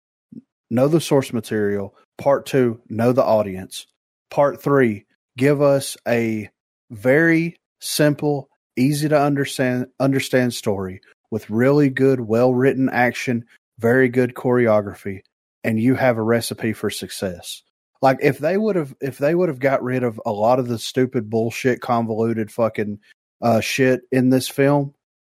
know 0.70 0.88
the 0.88 1.00
source 1.00 1.32
material, 1.32 1.96
part 2.18 2.46
two, 2.46 2.80
know 2.88 3.12
the 3.12 3.24
audience, 3.24 3.86
part 4.30 4.62
three, 4.62 5.06
give 5.36 5.62
us 5.62 5.96
a 6.06 6.50
very 6.90 7.56
simple, 7.80 8.48
easy 8.76 9.08
to 9.08 9.20
understand 9.20 9.86
understand 9.98 10.54
story 10.54 11.00
with 11.30 11.50
really 11.50 11.88
good, 11.88 12.20
well 12.20 12.52
written 12.52 12.88
action, 12.88 13.44
very 13.78 14.08
good 14.08 14.34
choreography, 14.34 15.20
and 15.64 15.80
you 15.80 15.94
have 15.94 16.16
a 16.18 16.22
recipe 16.22 16.72
for 16.72 16.90
success. 16.90 17.62
Like 18.02 18.18
if 18.22 18.38
they 18.38 18.56
would 18.56 18.76
have 18.76 18.94
if 19.00 19.18
they 19.18 19.34
would 19.34 19.48
have 19.48 19.60
got 19.60 19.82
rid 19.82 20.02
of 20.02 20.20
a 20.24 20.32
lot 20.32 20.58
of 20.58 20.68
the 20.68 20.78
stupid 20.78 21.28
bullshit 21.28 21.80
convoluted 21.80 22.50
fucking 22.50 22.98
uh 23.42 23.60
shit 23.60 24.02
in 24.10 24.30
this 24.30 24.48
film 24.48 24.94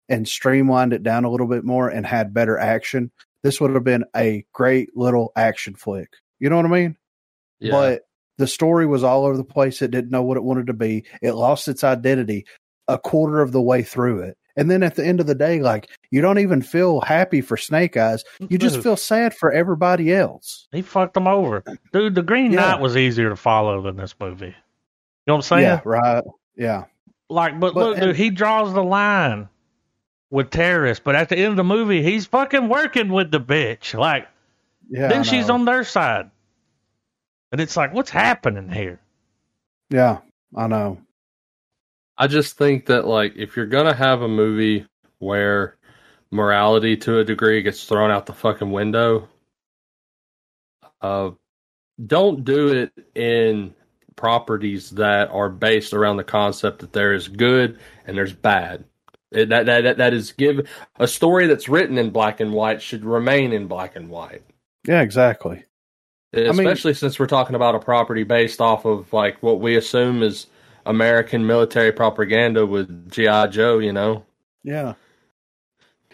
and 0.09 0.26
streamlined 0.29 0.92
it 0.92 1.03
down 1.03 1.24
a 1.24 1.31
little 1.31 1.46
bit 1.46 1.64
more 1.64 1.88
and 1.88 2.05
had 2.05 2.35
better 2.35 2.59
action, 2.59 3.11
this 3.42 3.61
would 3.61 3.74
have 3.74 3.85
been 3.85 4.05
a 4.14 4.44
great 4.53 4.90
little 4.96 5.33
action 5.37 5.74
flick. 5.74 6.12
You 6.38 6.50
know 6.50 6.57
what 6.57 6.66
I 6.66 6.68
mean? 6.68 6.96
Yeah, 7.61 7.72
But 7.72 8.03
the 8.40 8.46
story 8.48 8.87
was 8.87 9.05
all 9.05 9.24
over 9.24 9.37
the 9.37 9.44
place. 9.44 9.81
It 9.83 9.92
didn't 9.92 10.11
know 10.11 10.22
what 10.22 10.37
it 10.37 10.42
wanted 10.42 10.66
to 10.66 10.72
be. 10.72 11.05
It 11.22 11.33
lost 11.33 11.68
its 11.68 11.85
identity 11.85 12.46
a 12.88 12.98
quarter 12.98 13.40
of 13.40 13.53
the 13.53 13.61
way 13.62 13.83
through 13.85 14.20
it. 14.22 14.37
And 14.57 14.68
then 14.68 14.83
at 14.83 14.96
the 14.96 15.07
end 15.07 15.20
of 15.20 15.26
the 15.26 15.35
day, 15.35 15.61
like 15.61 15.88
you 16.11 16.20
don't 16.20 16.38
even 16.40 16.61
feel 16.61 17.00
happy 17.03 17.40
for 17.40 17.57
Snake 17.57 17.96
Eyes. 17.96 18.24
You 18.48 18.59
just 18.59 18.83
feel 18.83 18.96
sad 18.96 19.33
for 19.35 19.53
everybody 19.53 20.12
else. 20.12 20.66
he 20.72 20.83
fucked 20.83 21.14
them 21.14 21.29
over, 21.29 21.62
dude. 21.92 22.16
The 22.16 22.22
Green 22.22 22.50
Yeah. 22.53 22.61
Knight 22.72 22.81
was 22.81 22.96
easier 22.96 23.29
to 23.29 23.37
follow 23.37 23.81
than 23.83 23.96
this 23.96 24.14
movie. 24.18 24.46
You 24.46 24.53
know 25.29 25.35
what 25.35 25.37
I'm 25.37 25.42
saying? 25.42 25.62
Yeah, 25.62 25.81
right. 25.85 26.24
Yeah. 26.57 26.85
Like, 27.29 27.61
but, 27.61 27.74
But- 27.74 27.85
look, 27.90 28.00
dude, 28.00 28.16
he 28.16 28.31
draws 28.31 28.74
the 28.74 28.83
line 28.83 29.48
with 30.31 30.50
terrorists, 30.50 31.03
but 31.05 31.14
at 31.14 31.29
the 31.29 31.37
end 31.37 31.48
of 31.48 31.57
the 31.57 31.64
movie, 31.64 32.03
he's 32.03 32.26
fucking 32.26 32.68
working 32.68 33.09
with 33.12 33.31
the 33.31 33.40
bitch. 33.40 33.96
Like, 33.98 34.26
Yeah. 34.90 35.07
then 35.09 35.22
she's 35.24 35.48
on 35.48 35.64
their 35.64 35.85
side, 35.85 36.31
and 37.52 37.60
it's 37.60 37.76
like, 37.76 37.92
what's 37.92 38.10
happening 38.10 38.68
here? 38.68 39.00
Yeah, 39.90 40.18
I 40.54 40.66
know. 40.66 40.98
I 42.16 42.26
just 42.26 42.56
think 42.56 42.86
that 42.86 43.06
like 43.06 43.34
if 43.36 43.56
you're 43.56 43.66
gonna 43.66 43.94
have 43.94 44.22
a 44.22 44.28
movie 44.28 44.86
where 45.18 45.76
morality 46.30 46.96
to 46.98 47.18
a 47.18 47.24
degree 47.24 47.62
gets 47.62 47.84
thrown 47.84 48.10
out 48.10 48.26
the 48.26 48.32
fucking 48.32 48.70
window, 48.70 49.28
uh, 51.00 51.30
don't 52.06 52.44
do 52.44 52.68
it 52.68 52.92
in 53.14 53.74
properties 54.16 54.90
that 54.90 55.30
are 55.30 55.48
based 55.48 55.94
around 55.94 56.18
the 56.18 56.24
concept 56.24 56.80
that 56.80 56.92
there 56.92 57.14
is 57.14 57.28
good 57.28 57.78
and 58.06 58.16
there's 58.16 58.34
bad. 58.34 58.84
It, 59.32 59.48
that, 59.48 59.66
that 59.66 59.96
that 59.96 60.12
is 60.12 60.32
give 60.32 60.68
a 60.98 61.06
story 61.06 61.46
that's 61.46 61.68
written 61.68 61.96
in 61.98 62.10
black 62.10 62.40
and 62.40 62.52
white 62.52 62.82
should 62.82 63.04
remain 63.04 63.52
in 63.52 63.66
black 63.66 63.96
and 63.96 64.10
white. 64.10 64.42
Yeah, 64.86 65.02
exactly. 65.02 65.64
Mean- 66.32 66.48
Especially 66.50 66.94
since 66.94 67.18
we're 67.18 67.26
talking 67.26 67.56
about 67.56 67.74
a 67.74 67.80
property 67.80 68.22
based 68.24 68.60
off 68.60 68.84
of 68.84 69.12
like 69.12 69.42
what 69.42 69.60
we 69.60 69.76
assume 69.76 70.22
is 70.22 70.46
American 70.86 71.46
military 71.46 71.92
propaganda 71.92 72.64
with 72.66 73.10
GI 73.10 73.48
Joe, 73.48 73.78
you 73.78 73.92
know. 73.92 74.24
Yeah. 74.64 74.94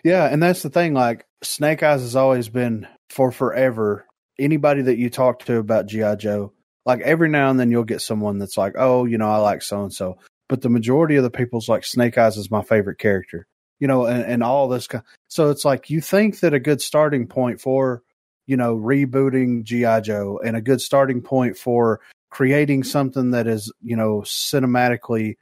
Yeah, 0.05 0.24
and 0.26 0.42
that's 0.42 0.62
the 0.62 0.70
thing. 0.70 0.94
Like 0.94 1.26
Snake 1.42 1.83
Eyes 1.83 2.00
has 2.02 2.16
always 2.16 2.48
been 2.48 2.87
for 3.11 3.33
forever. 3.33 4.07
Anybody 4.38 4.83
that 4.83 4.98
you 4.98 5.11
talk 5.11 5.40
to 5.46 5.57
about 5.57 5.87
GI 5.87 6.16
Joe, 6.16 6.52
like 6.85 7.00
every 7.00 7.29
now 7.29 7.50
and 7.50 7.59
then 7.59 7.70
you'll 7.70 7.85
get 7.85 8.02
someone 8.02 8.38
that's 8.38 8.57
like, 8.57 8.74
"Oh, 8.76 9.05
you 9.07 9.18
know, 9.18 9.29
I 9.31 9.38
like 9.38 9.62
so 9.62 9.83
and 9.83 9.92
so," 9.92 10.18
but 10.48 10.61
the 10.62 10.68
majority 10.68 11.16
of 11.16 11.24
the 11.24 11.31
people's 11.31 11.68
like 11.68 11.85
Snake 11.85 12.18
Eyes 12.18 12.37
is 12.37 12.50
my 12.50 12.62
favorite 12.62 12.98
character. 12.98 13.46
You 13.81 13.88
know, 13.88 14.07
and, 14.07 14.22
and 14.24 14.42
all 14.42 14.68
this. 14.68 14.87
ki- 14.87 14.98
So 15.29 15.50
it's 15.50 15.64
like 15.64 15.90
you 15.90 16.00
think 16.00 16.40
that 16.40 16.55
a 16.55 16.61
good 16.61 16.81
starting 16.81 17.26
point 17.26 17.61
for, 17.61 18.02
you 18.46 18.56
know, 18.56 18.76
rebooting 18.76 19.64
GI 19.64 20.02
Joe 20.02 20.40
and 20.44 20.56
a 20.56 20.61
good 20.61 20.80
starting 20.80 21.22
point 21.22 21.56
for 21.56 22.00
creating 22.30 22.85
something 22.85 23.30
that 23.32 23.46
is, 23.46 23.72
you 23.82 23.96
know, 23.96 24.20
cinematically 24.22 25.37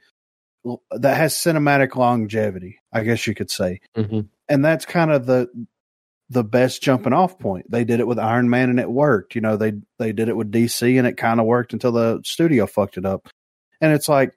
that 0.91 1.17
has 1.17 1.35
cinematic 1.35 1.95
longevity, 1.95 2.79
I 2.91 3.03
guess 3.03 3.27
you 3.27 3.35
could 3.35 3.51
say 3.51 3.81
Mm-hmm. 3.95 4.21
and 4.49 4.65
that's 4.65 4.85
kind 4.85 5.11
of 5.11 5.25
the 5.25 5.47
the 6.31 6.43
best 6.43 6.81
jumping 6.81 7.13
off 7.13 7.37
point. 7.37 7.69
They 7.69 7.83
did 7.83 7.99
it 7.99 8.07
with 8.07 8.17
Iron 8.17 8.49
Man 8.49 8.71
and 8.71 8.79
it 8.79 8.89
worked. 8.89 9.35
You 9.35 9.41
know, 9.41 9.57
they 9.57 9.73
they 9.99 10.11
did 10.11 10.27
it 10.27 10.35
with 10.35 10.51
DC 10.51 10.97
and 10.97 11.05
it 11.05 11.17
kind 11.17 11.39
of 11.39 11.45
worked 11.45 11.73
until 11.73 11.91
the 11.91 12.21
studio 12.23 12.65
fucked 12.65 12.97
it 12.97 13.05
up. 13.05 13.29
And 13.79 13.93
it's 13.93 14.09
like 14.09 14.33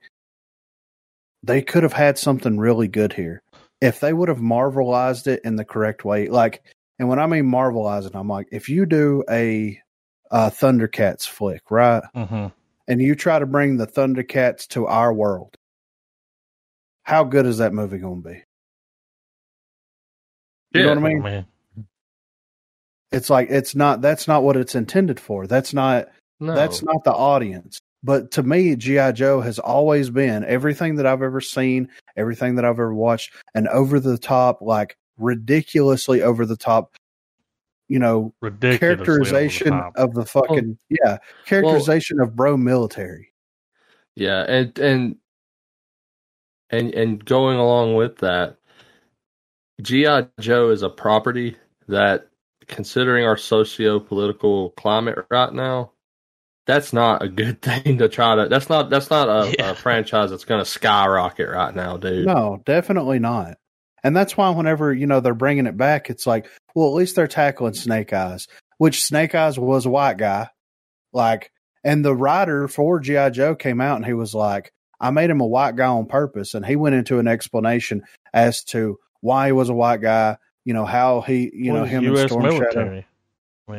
they 1.42 1.62
could 1.62 1.84
have 1.84 1.94
had 1.94 2.18
something 2.18 2.58
really 2.58 2.88
good 2.88 3.14
here 3.14 3.42
if 3.80 4.00
they 4.00 4.12
would 4.12 4.28
have 4.28 4.38
marvelized 4.38 5.26
it 5.26 5.40
in 5.44 5.56
the 5.56 5.64
correct 5.64 6.04
way. 6.04 6.28
Like, 6.28 6.62
and 6.98 7.08
when 7.08 7.18
I 7.18 7.26
mean 7.26 7.44
marvelizing, 7.44 8.14
I'm 8.14 8.28
like, 8.28 8.48
if 8.52 8.68
you 8.68 8.86
do 8.86 9.24
a, 9.30 9.80
uh 10.30 10.50
Thundercats 10.50 11.26
flick, 11.26 11.70
right, 11.70 12.02
Mm-hmm. 12.14 12.46
and 12.88 13.00
you 13.02 13.14
try 13.14 13.38
to 13.38 13.46
bring 13.46 13.76
the 13.76 13.86
Thundercats 13.86 14.66
to 14.68 14.86
our 14.86 15.12
world, 15.12 15.56
how 17.04 17.24
good 17.24 17.46
is 17.46 17.58
that 17.58 17.72
movie 17.72 17.98
going 17.98 18.22
to 18.22 18.28
be? 18.28 18.42
You 20.74 20.82
know 20.82 20.88
what 20.90 20.98
I 20.98 21.00
mean? 21.00 21.22
Man. 21.22 21.46
it's 23.10 23.30
like 23.30 23.48
it's 23.50 23.74
not 23.74 24.02
that's 24.02 24.28
not 24.28 24.42
what 24.42 24.56
it's 24.56 24.74
intended 24.74 25.18
for 25.18 25.46
that's 25.46 25.72
not 25.72 26.08
No. 26.40 26.54
that's 26.54 26.82
not 26.82 27.04
the 27.04 27.12
audience 27.12 27.80
but 28.02 28.32
to 28.32 28.42
me 28.42 28.76
gi 28.76 29.12
joe 29.14 29.40
has 29.40 29.58
always 29.58 30.10
been 30.10 30.44
everything 30.44 30.96
that 30.96 31.06
i've 31.06 31.22
ever 31.22 31.40
seen 31.40 31.88
everything 32.18 32.56
that 32.56 32.66
i've 32.66 32.72
ever 32.72 32.94
watched 32.94 33.32
an 33.54 33.66
over 33.68 33.98
the 33.98 34.18
top 34.18 34.60
like 34.60 34.94
ridiculously 35.18 36.22
over 36.22 36.46
the 36.46 36.56
top 36.56 36.94
you 37.88 37.98
know 37.98 38.32
characterization 38.60 39.70
the 39.70 39.92
of 39.96 40.14
the 40.14 40.24
fucking 40.24 40.78
yeah 40.90 41.18
characterization 41.46 42.20
of 42.20 42.36
bro 42.36 42.56
military 42.56 43.32
Yeah, 44.16 44.44
and 44.48 44.78
and 44.78 45.16
and 46.70 46.92
and 46.94 47.24
going 47.24 47.58
along 47.58 47.94
with 47.94 48.18
that, 48.18 48.56
GI 49.80 50.26
Joe 50.40 50.70
is 50.70 50.82
a 50.82 50.90
property 50.90 51.56
that, 51.88 52.28
considering 52.66 53.24
our 53.24 53.36
socio-political 53.38 54.70
climate 54.70 55.24
right 55.30 55.52
now, 55.54 55.92
that's 56.66 56.92
not 56.92 57.22
a 57.22 57.28
good 57.28 57.62
thing 57.68 57.96
to 57.98 58.08
try 58.10 58.34
to. 58.34 58.48
That's 58.48 58.68
not 58.68 58.90
that's 58.90 59.08
not 59.08 59.28
a, 59.30 59.54
Yeah. 59.58 59.70
a 59.70 59.74
franchise 59.74 60.28
that's 60.30 60.44
going 60.44 60.60
to 60.60 60.70
skyrocket 60.70 61.48
right 61.48 61.74
now, 61.74 61.96
dude. 61.96 62.26
no 62.26 62.60
definitely 62.66 63.18
not 63.18 63.56
and 64.04 64.16
that's 64.16 64.36
why 64.36 64.50
whenever 64.50 64.92
you 64.92 65.06
know 65.06 65.20
they're 65.20 65.34
bringing 65.34 65.66
it 65.66 65.76
back 65.76 66.10
it's 66.10 66.26
like 66.26 66.48
well 66.74 66.88
at 66.88 66.94
least 66.94 67.16
they're 67.16 67.26
tackling 67.26 67.74
snake 67.74 68.12
eyes 68.12 68.48
which 68.78 69.02
snake 69.04 69.34
eyes 69.34 69.58
was 69.58 69.86
a 69.86 69.90
white 69.90 70.18
guy 70.18 70.48
like 71.12 71.50
and 71.84 72.04
the 72.04 72.14
writer 72.14 72.68
for 72.68 73.00
gi 73.00 73.30
joe 73.30 73.54
came 73.54 73.80
out 73.80 73.96
and 73.96 74.06
he 74.06 74.12
was 74.12 74.34
like 74.34 74.72
i 75.00 75.10
made 75.10 75.30
him 75.30 75.40
a 75.40 75.46
white 75.46 75.76
guy 75.76 75.86
on 75.86 76.06
purpose 76.06 76.54
and 76.54 76.64
he 76.64 76.76
went 76.76 76.94
into 76.94 77.18
an 77.18 77.28
explanation 77.28 78.02
as 78.32 78.64
to 78.64 78.98
why 79.20 79.46
he 79.46 79.52
was 79.52 79.68
a 79.68 79.74
white 79.74 80.00
guy 80.00 80.36
you 80.64 80.74
know 80.74 80.84
how 80.84 81.20
he 81.20 81.50
you 81.54 81.72
know 81.72 81.82
Was 81.82 81.90
him 81.90 82.04
and 82.04 82.16
U.S. 82.16 82.30
storm 82.30 82.44
shadow 82.44 82.56
military. 82.64 83.06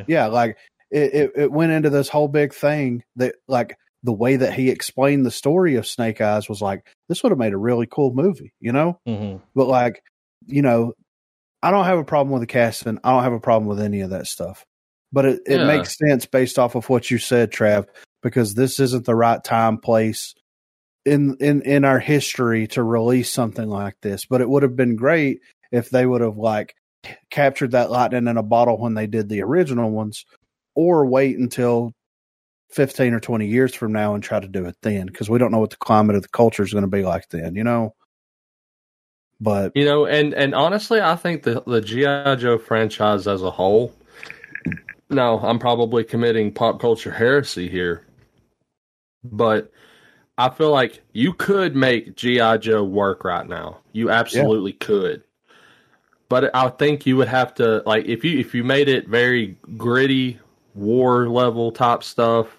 yeah 0.08 0.28
like 0.28 0.58
it, 0.92 1.14
it, 1.14 1.32
it 1.36 1.52
went 1.52 1.72
into 1.72 1.90
this 1.90 2.10
whole 2.10 2.28
big 2.28 2.54
thing 2.54 3.04
that 3.16 3.36
like 3.48 3.78
the 4.04 4.14
way 4.14 4.38
that 4.38 4.54
he 4.54 4.70
explained 4.70 5.26
the 5.26 5.32
story 5.32 5.76
of 5.76 5.88
Snake 5.88 6.22
Eyes 6.22 6.48
was 6.48 6.62
like, 6.62 6.86
this 7.08 7.22
would 7.24 7.32
have 7.32 7.40
made 7.40 7.54
a 7.54 7.58
really 7.58 7.88
cool 7.88 8.14
movie, 8.14 8.54
you 8.60 8.72
know? 8.72 9.00
hmm 9.06 9.38
But 9.56 9.68
like, 9.68 10.02
you 10.46 10.62
know, 10.62 10.94
I 11.62 11.72
don't 11.72 11.86
have 11.86 12.00
a 12.00 12.06
problem 12.06 12.32
with 12.32 12.42
the 12.42 12.48
casting. 12.48 13.00
I 13.04 13.12
don't 13.12 13.24
have 13.24 13.34
a 13.34 13.40
problem 13.40 13.68
with 13.68 13.82
any 13.82 14.02
of 14.02 14.12
that 14.12 14.28
stuff. 14.28 14.66
But 15.12 15.26
it, 15.26 15.42
it 15.46 15.60
Yeah. 15.60 15.68
makes 15.68 15.98
sense 15.98 16.26
based 16.26 16.58
off 16.60 16.76
of 16.76 16.88
what 16.88 17.12
you 17.12 17.18
said, 17.18 17.52
Trav, 17.52 17.88
because 18.24 18.54
this 18.54 18.80
isn't 18.80 19.06
the 19.06 19.16
right 19.16 19.44
time, 19.44 19.78
place 19.78 20.34
in 21.06 21.36
in 21.40 21.62
in 21.64 21.86
our 21.86 22.00
history 22.00 22.68
to 22.68 22.84
release 22.84 23.32
something 23.32 23.68
like 23.68 23.96
this. 24.02 24.26
But 24.26 24.42
it 24.42 24.50
would 24.50 24.64
have 24.64 24.76
been 24.76 24.96
great 24.96 25.42
if 25.72 25.90
they 25.90 26.06
would 26.06 26.22
have 26.22 26.38
like 26.38 26.76
captured 27.32 27.72
that 27.72 27.90
lightning 27.92 28.28
in 28.28 28.38
a 28.38 28.44
bottle 28.44 28.78
when 28.78 28.94
they 28.94 29.08
did 29.08 29.30
the 29.30 29.42
original 29.42 29.90
ones, 29.90 30.26
or 30.76 31.06
wait 31.06 31.38
until 31.38 31.94
15 32.70 33.14
or 33.14 33.20
20 33.20 33.48
years 33.48 33.74
from 33.74 33.92
now 33.92 34.14
and 34.14 34.24
try 34.24 34.40
to 34.40 34.48
do 34.48 34.66
it 34.66 34.78
then 34.82 35.08
because 35.08 35.30
we 35.30 35.40
don't 35.40 35.52
know 35.52 35.60
what 35.60 35.72
the 35.72 35.78
climate 35.78 36.16
of 36.16 36.22
the 36.22 36.30
culture 36.30 36.64
is 36.64 36.72
going 36.72 36.84
to 36.84 36.88
be 36.88 37.04
like 37.04 37.28
then, 37.30 37.56
you 37.56 37.64
know? 37.64 37.96
But 39.42 39.72
You 39.76 39.86
know, 39.86 40.06
and 40.06 40.34
and 40.34 40.54
honestly, 40.54 41.02
I 41.02 41.16
think 41.16 41.44
the 41.44 41.64
the 41.66 41.82
GI 41.82 42.42
Joe 42.42 42.58
franchise 42.58 43.26
as 43.26 43.42
a 43.42 43.52
whole. 43.52 43.94
No, 45.10 45.40
I'm 45.40 45.60
probably 45.60 46.04
committing 46.04 46.54
pop 46.54 46.80
culture 46.80 47.12
heresy 47.12 47.70
here, 47.70 48.06
but 49.24 49.72
I 50.38 50.50
feel 50.50 50.72
like 50.72 51.02
you 51.14 51.34
could 51.34 51.76
make 51.76 52.16
GI 52.16 52.60
Joe 52.60 52.84
work 52.84 53.24
right 53.24 53.48
now. 53.48 53.80
You 53.94 54.12
absolutely 54.12 54.74
could, 54.74 55.24
but 56.28 56.54
I 56.54 56.70
think 56.70 57.06
you 57.06 57.16
would 57.18 57.30
have 57.30 57.54
to 57.56 57.82
like 57.86 58.06
if 58.06 58.26
you 58.26 58.38
if 58.40 58.54
you 58.54 58.64
made 58.64 58.90
it 58.90 59.08
very 59.08 59.58
gritty 59.78 60.38
war 60.76 61.30
level 61.30 61.72
type 61.72 62.04
stuff, 62.04 62.59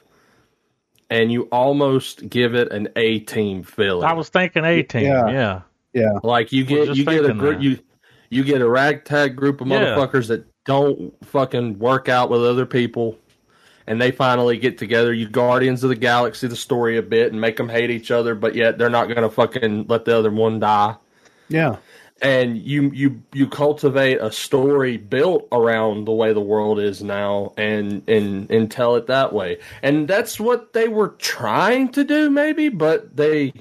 and 1.11 1.31
you 1.33 1.43
almost 1.53 2.29
give 2.29 2.55
it 2.55 2.73
an 2.73 2.89
A 2.97 3.19
team 3.21 3.63
feeling. 3.63 4.05
I 4.09 4.13
was 4.13 4.29
thinking 4.29 4.65
A 4.65 4.83
team. 4.83 5.03
Yeah. 5.05 5.29
Yeah. 5.31 5.61
yeah, 5.93 6.13
Like 6.23 6.53
you 6.53 6.65
get 6.65 6.95
you 6.97 7.05
get 7.05 7.25
a 7.25 7.35
group 7.35 7.61
you 7.61 7.79
you 8.31 8.45
get 8.45 8.61
a 8.63 8.69
ragtag 8.69 9.35
group 9.37 9.61
of 9.61 9.67
Yeah. 9.69 9.81
motherfuckers 9.97 10.29
that 10.29 10.47
don't 10.65 11.13
fucking 11.27 11.79
work 11.81 12.09
out 12.09 12.31
with 12.31 12.45
other 12.45 12.65
people, 12.67 13.19
and 13.89 14.01
they 14.01 14.13
finally 14.13 14.57
get 14.57 14.79
together. 14.79 15.13
You 15.13 15.29
Guardians 15.29 15.83
of 15.83 15.89
the 15.91 15.97
Galaxy 15.97 16.47
the 16.47 16.55
story 16.55 16.97
a 16.97 17.03
bit 17.03 17.33
and 17.33 17.41
make 17.41 17.57
them 17.57 17.69
hate 17.69 17.91
each 17.91 18.11
other, 18.13 18.35
but 18.37 18.55
yet 18.55 18.79
they're 18.79 18.89
not 18.91 19.13
gonna 19.13 19.31
fucking 19.31 19.87
let 19.89 20.05
the 20.05 20.17
other 20.17 20.31
one 20.31 20.61
die. 20.61 20.95
yeah, 21.49 21.77
And 22.23 22.59
you 22.59 22.91
you 22.93 23.23
you 23.33 23.49
cultivate 23.49 24.19
a 24.21 24.31
story 24.31 24.99
built 24.99 25.49
around 25.53 26.05
the 26.07 26.13
way 26.13 26.35
the 26.35 26.41
world 26.41 26.79
is 26.79 27.03
now, 27.03 27.55
and 27.57 28.03
and 28.09 28.51
and 28.51 28.71
tell 28.71 28.97
it 28.97 29.07
that 29.07 29.33
way. 29.33 29.59
And 29.83 30.07
that's 30.07 30.39
what 30.39 30.75
they 30.75 30.89
were 30.89 31.11
trying 31.19 31.89
to 31.93 32.05
do, 32.05 32.29
maybe, 32.29 32.69
but 32.69 33.17
they 33.17 33.55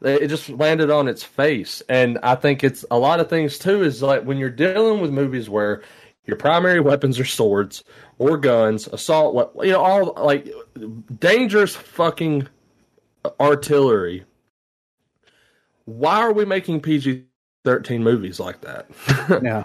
they- 0.00 0.20
it 0.20 0.28
just 0.28 0.48
landed 0.50 0.90
on 0.90 1.08
its 1.08 1.22
face 1.22 1.82
and 1.88 2.18
i 2.22 2.34
think 2.34 2.62
it's 2.62 2.84
a 2.90 2.98
lot 2.98 3.20
of 3.20 3.28
things 3.28 3.58
too 3.58 3.82
is 3.82 4.02
like 4.02 4.22
when 4.22 4.38
you're 4.38 4.50
dealing 4.50 5.00
with 5.00 5.10
movies 5.10 5.48
where 5.48 5.82
your 6.26 6.36
primary 6.36 6.80
weapons 6.80 7.18
are 7.18 7.24
swords 7.24 7.84
or 8.18 8.36
guns 8.36 8.86
assault 8.88 9.52
you 9.62 9.72
know 9.72 9.80
all 9.80 10.12
like 10.22 10.48
dangerous 11.18 11.74
fucking 11.74 12.46
artillery 13.40 14.24
why 15.84 16.16
are 16.20 16.32
we 16.32 16.44
making 16.44 16.80
pg-13 17.66 18.00
movies 18.00 18.40
like 18.40 18.60
that 18.60 18.86
yeah. 19.42 19.62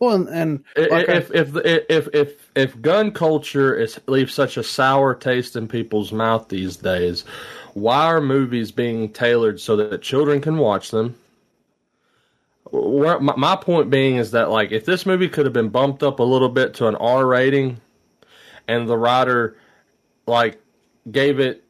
Well, 0.00 0.28
and, 0.28 0.28
and 0.76 0.90
like 0.90 1.08
I- 1.08 1.16
if, 1.16 1.30
if 1.34 1.56
if 1.56 2.08
if 2.14 2.50
if 2.54 2.80
gun 2.80 3.10
culture 3.10 3.74
is 3.74 4.00
leaves 4.06 4.32
such 4.32 4.56
a 4.56 4.62
sour 4.62 5.12
taste 5.14 5.56
in 5.56 5.66
people's 5.66 6.12
mouth 6.12 6.48
these 6.48 6.76
days, 6.76 7.24
why 7.74 8.04
are 8.06 8.20
movies 8.20 8.70
being 8.70 9.12
tailored 9.12 9.60
so 9.60 9.74
that 9.76 10.00
children 10.00 10.40
can 10.40 10.58
watch 10.58 10.92
them? 10.92 11.16
Where, 12.70 13.18
my, 13.18 13.34
my 13.34 13.56
point 13.56 13.90
being 13.90 14.16
is 14.16 14.30
that 14.32 14.50
like 14.50 14.70
if 14.70 14.84
this 14.84 15.04
movie 15.04 15.28
could 15.28 15.46
have 15.46 15.52
been 15.52 15.68
bumped 15.70 16.04
up 16.04 16.20
a 16.20 16.22
little 16.22 16.48
bit 16.50 16.74
to 16.74 16.86
an 16.86 16.94
R 16.96 17.26
rating, 17.26 17.80
and 18.68 18.88
the 18.88 18.96
writer 18.96 19.56
like 20.28 20.60
gave 21.10 21.40
it 21.40 21.64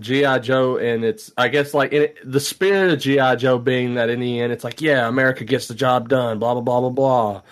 GI 0.00 0.40
Joe 0.40 0.76
and 0.76 1.04
it's 1.04 1.32
I 1.36 1.48
guess 1.48 1.74
like 1.74 1.92
in 1.92 2.02
it, 2.02 2.16
the 2.24 2.40
spirit 2.40 2.92
of 2.92 2.98
GI 3.00 3.36
Joe 3.36 3.58
being 3.58 3.94
that 3.94 4.10
in 4.10 4.20
the 4.20 4.40
end 4.40 4.52
it's 4.52 4.64
like 4.64 4.80
yeah 4.80 5.06
America 5.08 5.44
gets 5.44 5.68
the 5.68 5.74
job 5.74 6.08
done 6.08 6.38
blah 6.38 6.54
blah 6.54 6.62
blah 6.62 6.80
blah 6.80 6.90
blah 6.90 7.42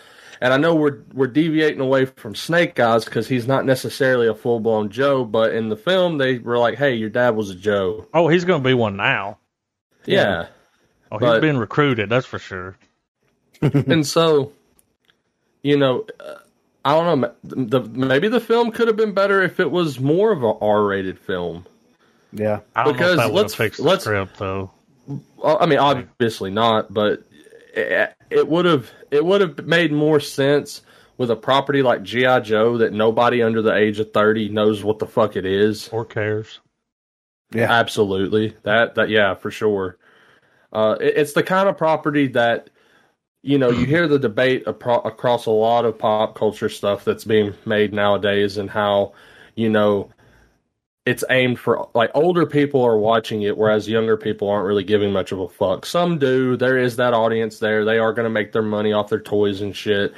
and 0.40 0.52
I 0.52 0.56
know 0.56 0.74
we're 0.74 1.00
we're 1.12 1.26
deviating 1.26 1.80
away 1.80 2.04
from 2.06 2.34
Snake 2.34 2.78
Eyes 2.78 3.04
because 3.04 3.26
he's 3.28 3.46
not 3.46 3.64
necessarily 3.64 4.26
a 4.28 4.34
full 4.34 4.60
blown 4.60 4.88
Joe 4.90 5.24
but 5.24 5.54
in 5.54 5.68
the 5.68 5.76
film 5.76 6.18
they 6.18 6.38
were 6.38 6.58
like 6.58 6.76
hey 6.76 6.94
your 6.94 7.10
dad 7.10 7.30
was 7.36 7.50
a 7.50 7.54
Joe 7.54 8.06
Oh, 8.14 8.28
he's 8.28 8.44
going 8.44 8.62
to 8.62 8.68
be 8.68 8.74
one 8.74 8.96
now. 8.96 9.38
yeah 10.06 10.46
Oh, 11.10 11.18
he's 11.18 11.26
But- 11.26 11.40
been 11.40 11.56
recruited. 11.58 12.10
That's 12.10 12.26
for 12.26 12.38
sure. 12.38 12.76
and 13.62 14.06
so 14.06 14.52
you 15.62 15.76
know 15.76 16.06
uh, 16.20 16.34
I 16.84 16.92
don't 16.94 17.20
know 17.20 17.32
the, 17.42 17.80
maybe 17.82 18.28
the 18.28 18.40
film 18.40 18.70
could 18.70 18.86
have 18.88 18.96
been 18.96 19.12
better 19.12 19.42
if 19.42 19.58
it 19.60 19.70
was 19.70 19.98
more 20.00 20.30
of 20.32 20.42
a 20.42 20.52
R 20.60 20.84
rated 20.84 21.18
film 21.18 21.66
yeah, 22.32 22.60
I 22.76 22.84
don't 22.84 22.92
Because 22.94 23.16
know 23.16 23.22
if 23.24 23.28
that 23.28 23.34
let's- 23.34 23.52
have 23.54 23.58
fixed 23.66 23.80
let's- 23.80 24.04
script 24.04 24.38
though. 24.38 24.70
I 25.42 25.64
mean, 25.66 25.78
obviously 25.78 26.50
not, 26.50 26.92
but 26.92 27.22
it, 27.74 28.12
it 28.28 28.46
would 28.48 28.66
have 28.66 28.90
it 29.10 29.24
would 29.24 29.40
have 29.40 29.64
made 29.66 29.90
more 29.92 30.20
sense 30.20 30.82
with 31.16 31.30
a 31.30 31.36
property 31.36 31.80
like 31.82 32.02
GI 32.02 32.40
Joe 32.40 32.76
that 32.78 32.92
nobody 32.92 33.42
under 33.42 33.62
the 33.62 33.74
age 33.74 33.98
of 34.00 34.12
thirty 34.12 34.48
knows 34.50 34.84
what 34.84 34.98
the 34.98 35.06
fuck 35.06 35.36
it 35.36 35.46
is. 35.46 35.88
Or 35.88 36.04
cares. 36.04 36.60
yeah, 37.54 37.72
Absolutely, 37.72 38.54
that 38.64 38.96
that 38.96 39.08
yeah, 39.08 39.34
for 39.34 39.50
sure. 39.50 39.96
Uh, 40.72 40.96
it, 41.00 41.14
it's 41.16 41.32
the 41.32 41.42
kind 41.42 41.68
of 41.68 41.78
property 41.78 42.26
that 42.28 42.68
you 43.42 43.56
know 43.56 43.70
you 43.70 43.86
hear 43.86 44.06
the 44.08 44.18
debate 44.18 44.66
apro- 44.66 45.06
across 45.06 45.46
a 45.46 45.50
lot 45.50 45.86
of 45.86 45.98
pop 45.98 46.34
culture 46.34 46.68
stuff 46.68 47.04
that's 47.04 47.24
being 47.24 47.54
made 47.64 47.94
nowadays, 47.94 48.58
and 48.58 48.68
how 48.68 49.12
you 49.54 49.70
know 49.70 50.10
it's 51.08 51.24
aimed 51.30 51.58
for 51.58 51.88
like 51.94 52.10
older 52.12 52.44
people 52.44 52.82
are 52.82 52.98
watching 52.98 53.40
it, 53.40 53.56
whereas 53.56 53.88
younger 53.88 54.18
people 54.18 54.50
aren't 54.50 54.66
really 54.66 54.84
giving 54.84 55.10
much 55.10 55.32
of 55.32 55.40
a 55.40 55.48
fuck. 55.48 55.86
Some 55.86 56.18
do. 56.18 56.54
There 56.54 56.76
is 56.76 56.96
that 56.96 57.14
audience 57.14 57.60
there. 57.60 57.82
They 57.86 57.98
are 57.98 58.12
going 58.12 58.24
to 58.24 58.30
make 58.30 58.52
their 58.52 58.60
money 58.60 58.92
off 58.92 59.08
their 59.08 59.18
toys 59.18 59.62
and 59.62 59.74
shit. 59.74 60.12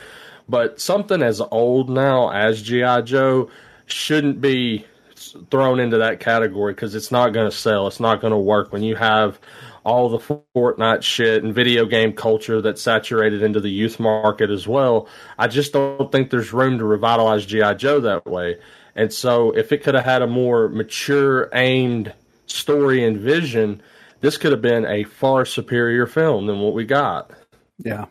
But 0.48 0.81
something 0.81 1.22
as 1.22 1.40
old 1.40 1.90
now 1.90 2.31
as 2.31 2.61
GI 2.61 3.03
Joe 3.05 3.50
shouldn't 3.87 4.40
be 4.40 4.85
thrown 5.48 5.79
into 5.79 5.98
that 5.98 6.18
category 6.18 6.72
because 6.72 6.96
it's 6.96 7.12
not 7.12 7.33
going 7.33 7.48
to 7.48 7.57
sell. 7.57 7.87
It's 7.87 8.00
not 8.00 8.20
going 8.20 8.33
to 8.33 8.38
work 8.38 8.72
when 8.72 8.83
you 8.83 8.96
have 8.96 9.38
all 9.85 10.09
the 10.09 10.18
Fortnite 10.57 11.03
shit 11.03 11.44
and 11.44 11.55
video 11.55 11.87
game 11.87 12.12
culture 12.12 12.61
that's 12.61 12.83
saturated 12.83 13.44
into 13.44 13.61
the 13.61 13.70
youth 13.70 14.00
market 14.00 14.50
as 14.50 14.66
well. 14.66 15.09
I 15.38 15.46
just 15.46 15.72
don't 15.72 16.11
think 16.11 16.31
there's 16.31 16.53
room 16.53 16.79
to 16.79 16.85
revitalize 16.85 17.46
GI 17.46 17.76
Joe 17.76 18.00
that 18.00 18.26
way. 18.26 18.59
And 18.96 19.12
so, 19.12 19.53
if 19.53 19.72
it 19.72 19.83
could 19.83 19.94
have 19.94 20.05
had 20.05 20.22
a 20.22 20.26
more 20.26 20.68
mature, 20.68 21.48
aimed 21.55 22.12
story 22.46 23.05
and 23.05 23.18
vision, 23.18 23.83
this 24.20 24.37
could 24.37 24.53
have 24.53 24.62
been 24.62 24.85
a 24.87 25.05
far 25.05 25.44
superior 25.44 26.07
film 26.07 26.46
than 26.46 26.61
what 26.61 26.74
we 26.74 26.85
got. 26.85 27.31
yeah, 27.79 28.07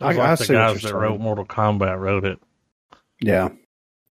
I, 0.00 0.12
I- 0.12 0.14
I 0.14 0.14
like 0.14 0.38
the 0.38 0.44
see 0.44 0.54
what 0.56 0.72
guys 0.72 0.72
you're 0.72 0.80
that 0.82 0.88
saying. 0.92 0.96
wrote 0.98 1.20
Mortal 1.20 1.44
Kombat 1.46 1.98
wrote 2.00 2.24
it. 2.24 2.38
yeah, 3.20 3.50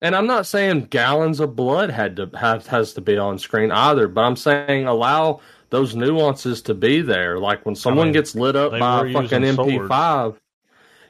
And 0.01 0.15
I'm 0.15 0.27
not 0.27 0.45
saying 0.45 0.85
gallons 0.85 1.39
of 1.39 1.55
blood 1.55 1.89
had 1.89 2.15
to 2.17 2.29
have 2.39 2.67
has 2.67 2.93
to 2.93 3.01
be 3.01 3.17
on 3.17 3.39
screen 3.39 3.71
either, 3.71 4.07
but 4.07 4.21
I'm 4.21 4.35
saying 4.35 4.85
allow 4.87 5.41
those 5.69 5.95
nuances 5.95 6.61
to 6.63 6.73
be 6.73 7.01
there. 7.01 7.39
Like 7.39 7.65
when 7.65 7.75
someone 7.75 8.07
mean, 8.07 8.13
gets 8.13 8.35
lit 8.35 8.55
up 8.55 8.71
by 8.71 9.07
a 9.07 9.13
fucking 9.13 9.41
MP5. 9.41 10.37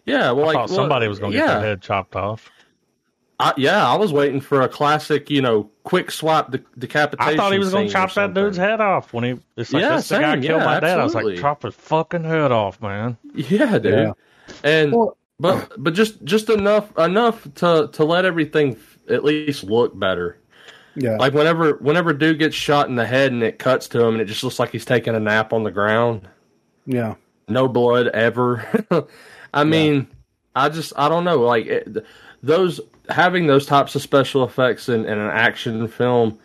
Yeah, 0.06 0.32
well, 0.32 0.44
I 0.46 0.48
like 0.48 0.56
thought 0.56 0.70
somebody 0.70 1.08
was 1.08 1.20
going 1.20 1.32
to 1.34 1.38
yeah, 1.38 1.48
get 1.48 1.54
their 1.54 1.62
head 1.62 1.82
chopped 1.82 2.16
off. 2.16 2.50
I, 3.40 3.54
yeah, 3.58 3.86
I 3.86 3.96
was 3.98 4.14
waiting 4.14 4.40
for 4.40 4.62
a 4.62 4.70
classic, 4.70 5.30
you 5.30 5.42
know, 5.42 5.70
quick 5.84 6.10
swap 6.12 6.52
de- 6.52 6.62
decapitation. 6.78 7.34
I 7.34 7.36
thought 7.36 7.52
he 7.52 7.60
was 7.60 7.72
going 7.72 7.88
to 7.88 7.94
chop 7.94 8.14
that 8.14 8.34
dude's 8.34 8.56
head 8.58 8.80
off 8.80 9.12
when 9.12 9.24
he. 9.26 9.40
It's 9.58 9.74
like 9.74 9.82
Yeah, 9.82 9.98
this 9.98 10.08
the 10.10 10.20
guy 10.20 10.34
same. 10.36 10.42
killed 10.44 10.62
Yeah, 10.62 10.66
my 10.66 10.80
dad. 10.80 11.00
I 11.00 11.04
was 11.04 11.16
like, 11.16 11.38
chop 11.38 11.64
his 11.64 11.76
fucking 11.76 12.24
head 12.24 12.52
off, 12.54 12.82
man. 12.82 13.18
Yeah, 13.34 13.78
dude. 13.78 13.94
Yeah. 13.94 14.12
And 14.64 14.94
Well- 14.94 15.18
but 15.38 15.74
but 15.78 15.94
just 15.94 16.24
just 16.24 16.50
enough 16.50 16.98
enough 16.98 17.46
to 17.56 17.90
to 17.92 18.06
let 18.06 18.24
everything 18.24 18.78
at 19.10 19.26
least 19.26 19.66
look 19.66 20.00
better. 20.00 20.38
yeah, 20.96 21.18
Like 21.18 21.34
whenever 21.34 21.74
whenever 21.82 22.14
dude 22.14 22.40
gets 22.40 22.56
shot 22.56 22.88
in 22.88 22.96
the 22.96 23.06
head 23.06 23.34
and 23.34 23.44
it 23.44 23.60
cuts 23.60 23.90
to 23.90 24.02
him 24.02 24.14
and 24.14 24.22
it 24.22 24.26
just 24.26 24.46
looks 24.46 24.60
like 24.60 24.70
he's 24.70 24.86
taking 24.86 25.14
a 25.14 25.20
nap 25.20 25.52
on 25.52 25.64
the 25.64 25.72
ground. 25.72 26.26
yeah, 26.86 27.16
No 27.50 27.68
blood 27.68 28.08
ever. 28.08 28.66
I 29.54 29.66
mean, 29.66 30.08
I 30.56 30.70
just 30.70 30.94
I 30.96 31.10
don't 31.10 31.26
know. 31.26 31.42
Like 31.42 31.66
it, 31.66 32.06
those 32.42 32.80
having 33.10 33.48
those 33.48 33.66
types 33.66 33.96
of 33.96 34.02
special 34.02 34.44
effects 34.44 34.90
in, 34.90 35.06
in 35.06 35.18
an 35.18 35.32
action 35.32 35.88
film 35.88 36.40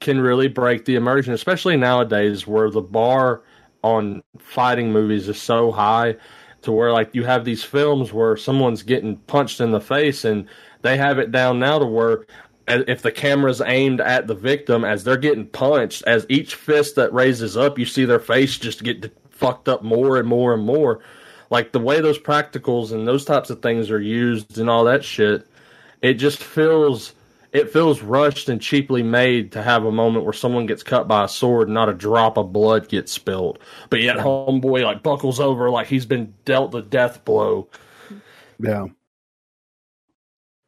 can 0.00 0.20
really 0.20 0.48
break 0.48 0.84
the 0.84 0.96
immersion, 0.96 1.32
especially 1.32 1.76
nowadays 1.76 2.46
where 2.46 2.70
the 2.70 2.80
bar 2.80 3.42
on 3.82 4.22
fighting 4.38 4.92
movies 4.92 5.28
is 5.28 5.40
so 5.40 5.70
high 5.70 6.16
to 6.62 6.72
where 6.72 6.92
like 6.92 7.10
you 7.14 7.24
have 7.24 7.44
these 7.44 7.64
films 7.64 8.12
where 8.12 8.36
someone's 8.36 8.82
getting 8.82 9.16
punched 9.16 9.60
in 9.60 9.72
the 9.72 9.80
face 9.80 10.24
and 10.24 10.46
they 10.82 10.96
have 10.96 11.18
it 11.18 11.32
down 11.32 11.58
now 11.58 11.78
to 11.78 11.86
where 11.86 12.24
if 12.68 13.02
the 13.02 13.12
camera's 13.12 13.60
aimed 13.60 14.00
at 14.00 14.26
the 14.26 14.34
victim 14.34 14.84
as 14.84 15.02
they're 15.04 15.16
getting 15.16 15.46
punched, 15.46 16.02
as 16.06 16.26
each 16.28 16.54
fist 16.54 16.94
that 16.96 17.12
raises 17.12 17.56
up, 17.56 17.78
you 17.78 17.84
see 17.84 18.04
their 18.04 18.20
face 18.20 18.56
just 18.56 18.84
get 18.84 19.12
fucked 19.30 19.68
up 19.68 19.82
more 19.82 20.16
and 20.16 20.28
more 20.28 20.54
and 20.54 20.64
more. 20.64 21.00
Like 21.50 21.72
the 21.72 21.80
way 21.80 22.00
those 22.00 22.18
practicals 22.18 22.92
and 22.92 23.06
those 23.06 23.24
types 23.24 23.50
of 23.50 23.60
things 23.60 23.90
are 23.90 24.00
used 24.00 24.58
and 24.58 24.70
all 24.70 24.84
that 24.84 25.04
shit, 25.04 25.46
it 26.02 26.14
just 26.14 26.42
feels 26.42 27.14
it 27.52 27.70
feels 27.70 28.02
rushed 28.02 28.48
and 28.48 28.60
cheaply 28.60 29.02
made 29.02 29.52
to 29.52 29.62
have 29.62 29.84
a 29.84 29.92
moment 29.92 30.24
where 30.24 30.32
someone 30.32 30.66
gets 30.66 30.82
cut 30.82 31.06
by 31.06 31.24
a 31.24 31.28
sword 31.28 31.68
and 31.68 31.74
not 31.74 31.88
a 31.88 31.94
drop 31.94 32.38
of 32.38 32.52
blood 32.52 32.88
gets 32.88 33.12
spilled. 33.12 33.58
But 33.90 34.00
yet 34.00 34.16
homeboy 34.16 34.84
like 34.84 35.02
buckles 35.02 35.38
over 35.38 35.70
like 35.70 35.86
he's 35.86 36.06
been 36.06 36.34
dealt 36.44 36.72
the 36.72 36.80
death 36.82 37.24
blow. 37.24 37.68
Yeah. 38.58 38.86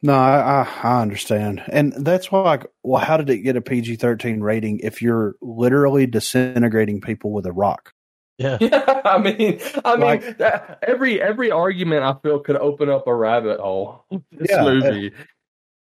No, 0.03 0.13
I, 0.13 0.63
I 0.63 0.69
I 0.83 1.01
understand, 1.01 1.63
and 1.69 1.95
that's 1.97 2.31
why. 2.31 2.41
Like, 2.41 2.67
well, 2.83 3.03
how 3.03 3.17
did 3.17 3.31
it 3.31 3.39
get 3.39 3.57
a 3.57 3.63
PG 3.63 3.97
thirteen 3.97 4.43
rating 4.43 4.81
if 4.81 5.01
you're 5.01 5.35
literally 5.41 6.07
disintegrating 6.07 7.01
people 7.01 7.33
with 7.33 7.47
a 7.47 7.53
rock? 7.53 7.94
Yeah. 8.39 8.59
Yeah, 8.61 9.01
I 9.05 9.19
mean, 9.19 9.61
I 9.85 9.97
mean, 9.97 10.35
that, 10.39 10.79
every 10.83 11.21
every 11.23 11.51
argument 11.51 12.03
I 12.03 12.15
feel 12.23 12.41
could 12.41 12.57
open 12.57 12.91
up 12.91 13.07
a 13.07 13.15
rabbit 13.15 13.61
hole. 13.61 14.05
This 14.33 14.49
Yeah, 14.51 14.63
movie, 14.65 15.13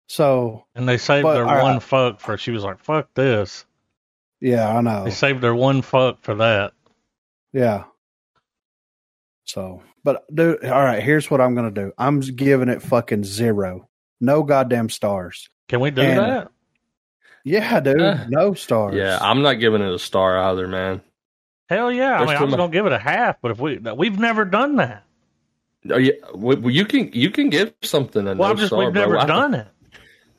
So 0.08 0.64
And 0.74 0.88
they 0.88 0.96
saved 0.98 1.24
But, 1.24 1.34
their 1.34 1.46
all 1.46 1.54
right. 1.56 1.62
one 1.62 1.80
fuck 1.80 2.20
for 2.20 2.36
she 2.38 2.52
was 2.52 2.62
like, 2.64 2.78
fuck 2.78 3.08
this. 3.14 3.64
yeah, 4.40 4.68
I 4.68 4.80
know. 4.80 5.04
They 5.04 5.10
saved 5.10 5.40
their 5.40 5.54
one 5.56 5.82
fuck 5.82 6.22
for 6.22 6.36
that. 6.36 6.72
Yeah. 7.52 7.84
So, 9.44 9.82
but 10.04 10.24
dude, 10.34 10.64
all 10.64 10.82
right. 10.84 11.02
Here's 11.02 11.30
what 11.30 11.40
I'm 11.40 11.54
gonna 11.54 11.70
do. 11.70 11.92
I'm 11.98 12.20
giving 12.20 12.68
it 12.68 12.82
fucking 12.82 13.24
zero. 13.24 13.88
No 14.20 14.42
goddamn 14.42 14.88
stars. 14.88 15.48
Can 15.68 15.80
we 15.80 15.90
do 15.90 16.02
And- 16.02 16.18
that? 16.20 16.48
Yeah, 17.44 17.78
dude. 17.80 18.00
Uh, 18.00 18.24
no 18.28 18.54
stars. 18.54 18.94
yeah, 18.96 19.18
I'm 19.20 19.42
not 19.42 19.54
giving 19.54 19.80
it 19.80 19.92
a 19.92 19.98
star 20.00 20.36
either, 20.38 20.66
man. 20.66 21.00
Hell 21.68 21.90
yeah. 21.90 22.14
I 22.16 22.20
mean, 22.20 22.28
I 22.30 22.36
too 22.38 22.44
was 22.44 22.50
much- 22.52 22.58
gonna 22.58 22.72
give 22.72 22.86
it 22.86 22.92
a 22.92 22.98
half, 22.98 23.36
but 23.42 23.50
if 23.50 23.58
we 23.60 23.78
we've 23.78 24.18
never 24.18 24.44
done 24.44 24.76
that. 24.76 25.02
Oh, 25.90 25.98
yeah, 25.98 26.12
well, 26.34 26.58
you 26.70 26.84
can 26.84 27.10
you 27.12 27.30
can 27.30 27.48
give 27.50 27.72
something 27.82 28.22
a 28.22 28.34
Well, 28.34 28.36
no 28.36 28.44
I'm 28.44 28.56
just 28.56 28.68
star, 28.68 28.84
we've 28.84 28.92
never. 28.94 29.18
I- 29.18 29.26
done 29.26 29.54
it. 29.54 29.68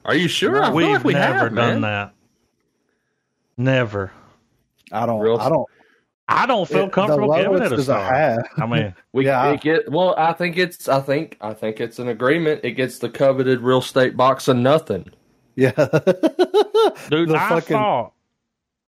Are 0.05 0.15
you 0.15 0.27
sure? 0.27 0.61
I 0.63 0.71
we've 0.71 0.87
like 0.89 1.03
we 1.03 1.13
never 1.13 1.33
have, 1.45 1.55
done 1.55 1.81
man. 1.81 1.81
that. 1.81 2.13
Never. 3.57 4.11
I 4.91 5.05
don't. 5.05 5.19
Real- 5.19 5.37
I 5.39 5.49
don't. 5.49 5.67
I 6.29 6.45
don't 6.45 6.67
feel 6.67 6.85
it- 6.85 6.91
comfortable 6.91 7.33
giving 7.35 7.61
it 7.63 7.71
a 7.71 7.75
is 7.75 7.85
star. 7.85 8.13
half. 8.13 8.39
I 8.57 8.65
mean, 8.65 8.93
We 9.13 9.25
Yeah. 9.25 9.51
it 9.51 9.61
get 9.61 9.91
well. 9.91 10.13
I 10.17 10.33
think 10.33 10.57
it's. 10.57 10.87
I 10.89 10.99
think. 11.01 11.37
I 11.41 11.53
think 11.53 11.79
it's 11.79 11.99
an 11.99 12.07
agreement. 12.09 12.61
It 12.63 12.71
gets 12.71 12.99
the 12.99 13.09
coveted 13.09 13.61
real 13.61 13.79
estate 13.79 14.15
box 14.17 14.47
of 14.47 14.57
nothing. 14.57 15.09
Yeah. 15.55 15.71
dude, 17.09 17.29
The 17.29 17.35
I 17.37 17.49
fucking- 17.49 17.75
thought, 17.77 18.13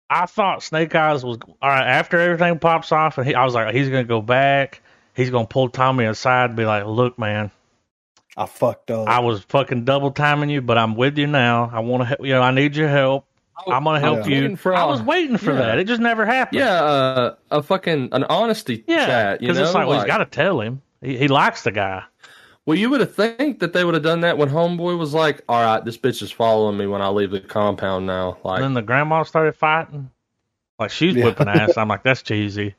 I 0.08 0.26
thought 0.26 0.62
Snake 0.62 0.94
Eyes 0.94 1.24
was 1.24 1.38
all 1.60 1.68
right 1.68 1.86
after 1.86 2.18
everything 2.20 2.58
pops 2.58 2.92
off, 2.92 3.18
and 3.18 3.26
he, 3.26 3.34
I 3.34 3.44
was 3.44 3.54
like, 3.54 3.74
he's 3.74 3.88
gonna 3.88 4.04
go 4.04 4.20
back. 4.22 4.80
He's 5.14 5.30
gonna 5.30 5.46
pull 5.46 5.68
Tommy 5.68 6.04
aside, 6.04 6.50
and 6.50 6.56
be 6.56 6.64
like, 6.66 6.84
"Look, 6.86 7.18
man, 7.18 7.50
I 8.36 8.46
fucked 8.46 8.90
up. 8.90 9.08
I 9.08 9.20
was 9.20 9.40
fucking 9.44 9.84
double 9.84 10.10
timing 10.10 10.50
you, 10.50 10.60
but 10.60 10.78
I'm 10.78 10.94
with 10.94 11.18
you 11.18 11.26
now. 11.26 11.70
I 11.72 11.80
want 11.80 12.02
to, 12.02 12.06
help 12.06 12.20
you 12.24 12.32
know, 12.34 12.42
I 12.42 12.50
need 12.52 12.76
your 12.76 12.88
help. 12.88 13.26
I'm 13.66 13.84
gonna 13.84 13.98
help 14.00 14.18
Yeah. 14.20 14.26
you." 14.26 14.42
Waiting 14.42 14.56
for 14.56 14.74
I 14.74 14.84
was 14.84 15.02
waiting 15.02 15.38
for 15.38 15.52
Yeah. 15.52 15.58
that. 15.60 15.78
It 15.78 15.84
just 15.88 16.00
never 16.02 16.24
happened. 16.26 16.58
Yeah, 16.60 16.82
uh, 16.84 17.34
a 17.50 17.62
fucking 17.62 18.10
an 18.12 18.24
honesty 18.24 18.84
yeah, 18.86 19.06
chat. 19.06 19.40
You 19.42 19.48
because 19.48 19.58
know, 19.58 19.64
it's 19.64 19.74
like, 19.74 19.86
well, 19.86 19.94
he's 19.98 20.08
Like- 20.08 20.08
got 20.08 20.18
to 20.18 20.26
tell 20.26 20.60
him. 20.60 20.82
He, 21.02 21.16
he 21.16 21.28
likes 21.28 21.62
the 21.62 21.72
guy. 21.72 22.02
Well, 22.66 22.76
you 22.76 22.90
would 22.90 23.00
have 23.00 23.14
think 23.14 23.60
that 23.60 23.72
they 23.72 23.84
would 23.84 23.94
have 23.94 24.02
done 24.02 24.20
that 24.22 24.38
when 24.38 24.48
Homeboy 24.50 24.98
was 24.98 25.14
like, 25.14 25.42
"All 25.48 25.62
right, 25.62 25.84
this 25.84 25.96
bitch 25.96 26.20
is 26.20 26.32
following 26.32 26.76
me 26.76 26.86
when 26.88 27.00
I 27.00 27.08
leave 27.08 27.30
the 27.30 27.40
compound 27.40 28.06
now." 28.06 28.38
Like, 28.42 28.56
and 28.56 28.64
then 28.64 28.74
the 28.74 28.82
grandma 28.82 29.22
started 29.22 29.54
fighting. 29.54 30.10
Like 30.78 30.90
she's 30.90 31.14
Yeah. 31.14 31.24
whipping 31.26 31.48
ass. 31.48 31.76
I'm 31.78 31.88
like, 31.88 32.02
that's 32.02 32.22
cheesy. 32.22 32.74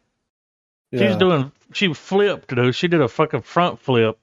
She 0.93 1.03
was 1.03 1.13
Yeah. 1.13 1.17
doing. 1.17 1.51
She 1.73 1.93
flipped, 1.93 2.53
dude. 2.53 2.75
She 2.75 2.87
did 2.89 3.01
a 3.01 3.07
fucking 3.07 3.41
front 3.41 3.79
flip 3.79 4.17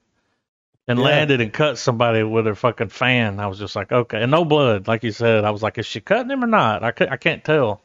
and 0.87 0.99
Yeah. 0.99 1.05
landed 1.05 1.41
and 1.41 1.51
cut 1.51 1.77
somebody 1.79 2.21
with 2.23 2.45
her 2.45 2.55
fucking 2.55 2.89
fan. 2.89 3.39
I 3.39 3.47
was 3.47 3.57
just 3.59 3.75
like, 3.75 3.91
okay, 3.91 4.21
and 4.21 4.31
no 4.31 4.45
blood, 4.45 4.87
like 4.87 5.03
you 5.03 5.11
said. 5.11 5.43
I 5.45 5.49
was 5.51 5.63
like, 5.63 5.77
is 5.79 5.85
she 5.87 5.99
cutting 5.99 6.29
him 6.29 6.43
or 6.43 6.47
not? 6.47 6.83
I 6.83 6.91
could, 6.91 7.09
I 7.09 7.17
can't 7.17 7.43
tell. 7.43 7.81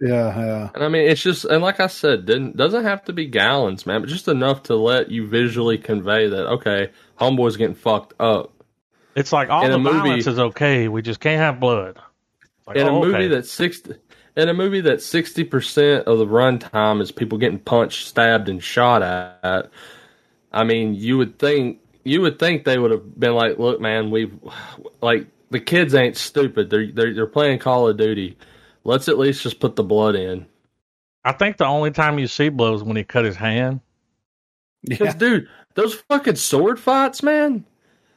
Yeah. 0.00 0.38
Yeah. 0.38 0.70
and 0.74 0.84
I 0.84 0.88
mean, 0.88 1.08
it's 1.08 1.22
just, 1.22 1.44
and 1.44 1.62
like 1.62 1.80
I 1.80 1.86
said, 1.86 2.26
didn't 2.26 2.56
doesn't 2.56 2.84
have 2.84 3.04
to 3.04 3.12
be 3.12 3.26
gallons, 3.26 3.86
man, 3.86 4.00
but 4.00 4.10
just 4.10 4.28
enough 4.28 4.64
to 4.64 4.76
let 4.76 5.10
you 5.10 5.26
visually 5.26 5.78
convey 5.78 6.28
that 6.28 6.46
okay, 6.46 6.90
Homeboy's 7.18 7.56
getting 7.56 7.76
fucked 7.76 8.14
up. 8.20 8.52
It's 9.14 9.32
like 9.32 9.48
all 9.50 9.64
In 9.64 9.70
the 9.70 9.76
a 9.76 9.78
movie- 9.78 9.98
violence 9.98 10.26
is 10.26 10.38
okay. 10.38 10.88
We 10.88 11.00
just 11.02 11.20
can't 11.20 11.40
have 11.40 11.60
blood. 11.60 11.98
Like, 12.66 12.76
in 12.76 12.86
oh, 12.86 12.96
a 13.02 13.06
movie 13.06 13.16
okay. 13.16 13.28
that 13.28 13.46
sixty 13.46 13.94
in 14.36 14.48
a 14.48 14.54
movie 14.54 14.80
that 14.82 15.00
sixty 15.02 15.44
percent 15.44 16.06
of 16.06 16.18
the 16.18 16.26
runtime 16.26 17.00
is 17.00 17.12
people 17.12 17.38
getting 17.38 17.58
punched, 17.60 18.08
stabbed, 18.08 18.48
and 18.48 18.62
shot 18.62 19.02
at. 19.02 19.70
I 20.52 20.64
mean, 20.64 20.94
you 20.94 21.18
would 21.18 21.38
think 21.38 21.78
you 22.04 22.20
would 22.22 22.38
think 22.38 22.64
they 22.64 22.78
would 22.78 22.90
have 22.90 23.18
been 23.18 23.34
like, 23.34 23.58
"Look, 23.58 23.80
man, 23.80 24.10
we've 24.10 24.34
like 25.02 25.28
the 25.50 25.60
kids 25.60 25.94
ain't 25.94 26.16
stupid. 26.16 26.70
They're 26.70 26.90
they're 26.90 27.14
they're 27.14 27.26
playing 27.26 27.58
Call 27.60 27.88
of 27.88 27.96
Duty. 27.96 28.36
Let's 28.84 29.08
at 29.08 29.18
least 29.18 29.42
just 29.42 29.60
put 29.60 29.76
the 29.76 29.82
blood 29.82 30.14
in." 30.14 30.46
I 31.24 31.32
think 31.32 31.56
the 31.56 31.64
only 31.66 31.90
time 31.90 32.18
you 32.18 32.26
see 32.26 32.50
blood 32.50 32.74
is 32.74 32.82
when 32.82 32.96
he 32.96 33.04
cut 33.04 33.24
his 33.24 33.36
hand. 33.36 33.80
Because, 34.86 35.14
Yeah. 35.14 35.18
dude, 35.18 35.48
those 35.74 35.94
fucking 35.94 36.36
sword 36.36 36.78
fights, 36.78 37.22
man. 37.22 37.64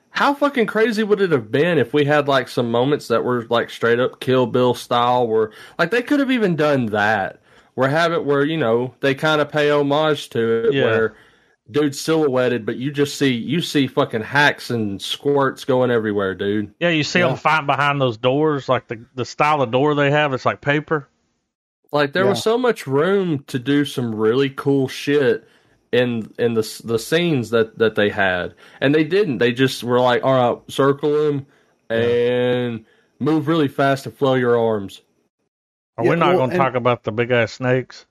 How 0.09 0.33
fucking 0.33 0.65
crazy 0.65 1.03
would 1.03 1.21
it 1.21 1.31
have 1.31 1.51
been 1.51 1.77
if 1.77 1.93
we 1.93 2.03
had 2.03 2.27
like 2.27 2.47
some 2.49 2.69
moments 2.71 3.07
that 3.07 3.23
were 3.23 3.45
like 3.49 3.69
straight 3.69 3.99
up 3.99 4.19
Kill 4.19 4.45
Bill 4.47 4.73
style, 4.73 5.27
where 5.27 5.51
like 5.79 5.91
they 5.91 6.01
could 6.01 6.19
have 6.19 6.31
even 6.31 6.55
done 6.55 6.87
that, 6.87 7.39
where 7.75 7.89
have 7.89 8.11
it 8.11 8.25
where 8.25 8.43
you 8.43 8.57
know 8.57 8.93
they 8.99 9.13
kind 9.15 9.39
of 9.39 9.49
pay 9.51 9.69
homage 9.69 10.29
to 10.31 10.65
it, 10.67 10.73
Yeah. 10.73 10.83
where 10.85 11.15
dude's 11.69 11.99
silhouetted, 11.99 12.65
but 12.65 12.77
you 12.77 12.91
just 12.91 13.17
see 13.17 13.33
you 13.33 13.61
see 13.61 13.87
fucking 13.87 14.21
hacks 14.23 14.69
and 14.69 15.01
squirts 15.01 15.65
going 15.65 15.91
everywhere, 15.91 16.33
dude. 16.35 16.73
Yeah, 16.79 16.89
you 16.89 17.03
see 17.03 17.19
Yeah. 17.19 17.27
them 17.27 17.37
fighting 17.37 17.67
behind 17.67 17.99
those 18.01 18.17
doors, 18.17 18.69
like 18.69 18.87
the 18.87 19.05
the 19.15 19.25
style 19.25 19.61
of 19.61 19.71
door 19.71 19.95
they 19.95 20.11
have. 20.11 20.33
It's 20.33 20.45
like 20.45 20.61
paper. 20.61 21.07
Like 21.91 22.13
there 22.13 22.23
Yeah. 22.23 22.29
was 22.31 22.43
so 22.43 22.57
much 22.57 22.87
room 22.87 23.43
to 23.47 23.59
do 23.59 23.85
some 23.85 24.13
really 24.15 24.49
cool 24.49 24.87
shit 24.87 25.47
in 25.91 26.31
in 26.37 26.53
the 26.53 26.81
the 26.83 26.99
scenes 26.99 27.49
that 27.51 27.77
that 27.79 27.95
they 27.95 28.09
had, 28.09 28.53
and 28.81 28.93
they 28.93 29.03
didn't. 29.03 29.37
They 29.37 29.53
just 29.53 29.83
were 29.83 29.99
like, 29.99 30.23
"All 30.23 30.53
right, 30.55 30.71
circle 30.71 31.27
him 31.29 31.45
and 31.89 32.85
move 33.19 33.47
really 33.47 33.67
fast 33.69 34.05
and 34.05 34.15
flow 34.15 34.33
your 34.35 34.59
arms." 34.59 35.01
Are 35.97 36.03
Yeah, 36.03 36.11
we 36.11 36.15
not 36.17 36.29
well, 36.29 36.37
going 36.39 36.49
to 36.51 36.57
talk 36.57 36.75
about 36.75 37.03
the 37.03 37.11
big 37.11 37.31
ass 37.31 37.53
snakes? 37.53 38.05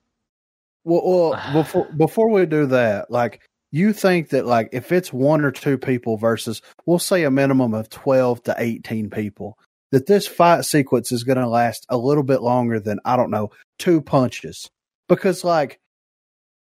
Well, 0.87 1.03
well, 1.05 1.53
before 1.53 1.89
before 1.97 2.31
we 2.31 2.47
do 2.47 2.65
that, 2.67 3.11
like 3.11 3.43
you 3.73 3.93
think 3.93 4.31
that 4.31 4.47
like 4.47 4.71
if 4.73 4.93
it's 4.93 5.13
one 5.13 5.45
or 5.45 5.51
two 5.51 5.77
people 5.77 6.17
versus 6.17 6.63
we'll 6.87 6.99
say 6.99 7.25
a 7.25 7.31
minimum 7.31 7.75
of 7.75 7.91
twelve 7.91 8.43
to 8.45 8.55
eighteen 8.57 9.11
people, 9.11 9.59
that 9.93 10.07
this 10.07 10.27
fight 10.27 10.65
sequence 10.65 11.13
is 11.13 11.25
going 11.25 11.39
to 11.39 11.49
last 11.49 11.85
a 11.91 11.99
little 11.99 12.23
bit 12.23 12.41
longer 12.41 12.81
than 12.81 13.01
I 13.05 13.17
don't 13.17 13.31
know 13.31 13.51
two 13.79 14.01
punches 14.01 14.71
because 15.09 15.45
like 15.45 15.81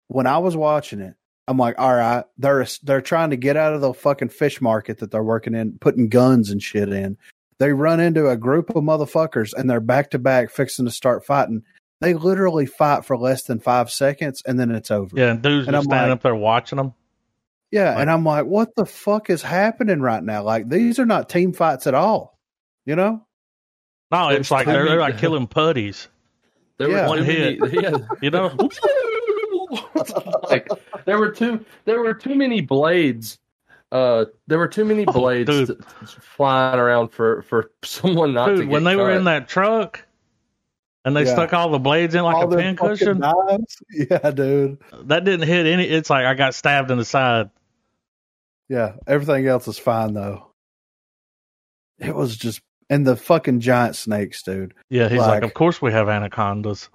when 0.07 0.27
I 0.27 0.39
was 0.39 0.57
watching 0.57 0.99
it, 0.99 1.13
I'm 1.47 1.57
like, 1.57 1.75
all 1.77 1.95
right, 1.95 2.25
they're 2.37 2.65
they're 2.83 3.01
trying 3.01 3.29
to 3.29 3.37
get 3.37 3.55
out 3.55 3.73
of 3.73 3.81
the 3.81 3.93
fucking 3.93 4.29
fish 4.29 4.59
market 4.61 4.97
that 4.97 5.11
they're 5.11 5.23
working 5.23 5.53
in, 5.53 5.77
putting 5.79 6.09
guns 6.09 6.49
and 6.49 6.61
shit 6.61 6.89
in. 6.89 7.17
They 7.59 7.73
run 7.73 7.99
into 7.99 8.29
a 8.29 8.37
group 8.37 8.69
of 8.71 8.83
motherfuckers 8.83 9.53
and 9.53 9.69
they're 9.69 9.79
back 9.79 10.11
to 10.11 10.19
back 10.19 10.51
fixing 10.51 10.85
to 10.85 10.91
start 10.91 11.25
fighting. 11.25 11.63
They 11.99 12.13
literally 12.13 12.65
fight 12.67 13.05
for 13.05 13.17
less 13.17 13.43
than 13.43 13.59
five 13.59 13.89
seconds 13.89 14.43
and 14.45 14.59
then 14.59 14.71
it's 14.71 14.91
over. 14.91 15.17
Yeah, 15.17 15.31
and 15.31 15.41
dudes 15.41 15.67
And 15.67 15.73
just 15.75 15.85
I'm 15.85 15.89
standing 15.89 16.09
like- 16.11 16.17
up 16.17 16.23
there 16.23 16.35
watching 16.35 16.77
them. 16.77 16.93
Yeah, 17.71 17.91
Like- 17.91 17.99
and 18.01 18.11
I'm 18.11 18.23
like, 18.23 18.45
what 18.45 18.75
the 18.75 18.85
fuck 18.85 19.29
is 19.29 19.41
happening 19.41 19.99
right 19.99 20.23
now? 20.23 20.43
Like 20.43 20.69
these 20.69 20.99
are 20.99 21.05
not 21.05 21.27
team 21.29 21.53
fights 21.53 21.87
at 21.87 21.93
all. 21.95 22.37
You 22.85 22.95
know? 22.95 23.25
No, 24.11 24.27
There's 24.29 24.39
it's 24.41 24.51
like 24.51 24.65
they're, 24.67 24.85
they're 24.85 24.99
like 24.99 25.17
killing 25.17 25.47
putties. 25.47 26.07
There 26.77 26.91
Yeah. 26.91 27.03
were 27.03 27.07
One 27.09 27.17
too 27.17 27.23
hit. 27.23 27.59
yeah. 27.73 27.97
You 28.21 28.29
know? 28.29 28.55
like 30.49 30.67
there 31.05 31.17
were 31.17 31.31
too 31.31 31.65
there 31.85 32.01
were 32.01 32.13
too 32.13 32.35
many 32.35 32.61
blades. 32.61 33.39
Uh, 33.91 34.25
there 34.47 34.57
were 34.59 34.67
too 34.67 34.83
many 34.85 35.05
Oh, 35.07 35.11
blades 35.13 35.49
dude. 35.49 35.67
t- 35.69 35.75
flying 36.19 36.79
around 36.79 37.09
for 37.09 37.41
for 37.43 37.71
someone 37.83 38.33
not 38.33 38.47
to 38.47 38.55
Dude, 38.57 38.65
get 38.65 38.71
when 38.71 38.83
they 38.83 38.95
were 38.95 39.11
in 39.11 39.23
that 39.25 39.47
truck 39.47 40.05
and 41.07 41.15
they 41.15 41.23
Yeah. 41.25 41.31
stuck 41.33 41.53
all 41.53 41.69
the 41.69 41.79
blades 41.79 42.13
in 42.15 42.23
like 42.23 42.35
all 42.35 42.53
a 42.53 42.57
pincushion. 42.57 43.23
Yeah, 43.91 44.31
dude. 44.31 44.77
that 45.05 45.23
didn't 45.23 45.47
hit 45.47 45.65
any. 45.65 45.85
It's 45.85 46.09
like 46.09 46.25
I 46.25 46.33
got 46.33 46.53
stabbed 46.53 46.91
in 46.91 46.97
the 46.97 47.05
side. 47.05 47.49
Yeah, 48.69 48.93
everything 49.07 49.47
else 49.47 49.67
is 49.67 49.79
fine 49.79 50.13
though. 50.13 50.47
It 51.99 52.15
was 52.15 52.35
just 52.37 52.61
and 52.89 53.05
the 53.05 53.15
fucking 53.15 53.59
giant 53.61 53.95
snakes, 53.95 54.43
dude. 54.43 54.73
Yeah, 54.89 55.09
he's 55.09 55.19
like, 55.19 55.27
Like- 55.29 55.43
of 55.43 55.53
course 55.53 55.81
we 55.81 55.91
have 55.91 56.09
anacondas, 56.09 56.89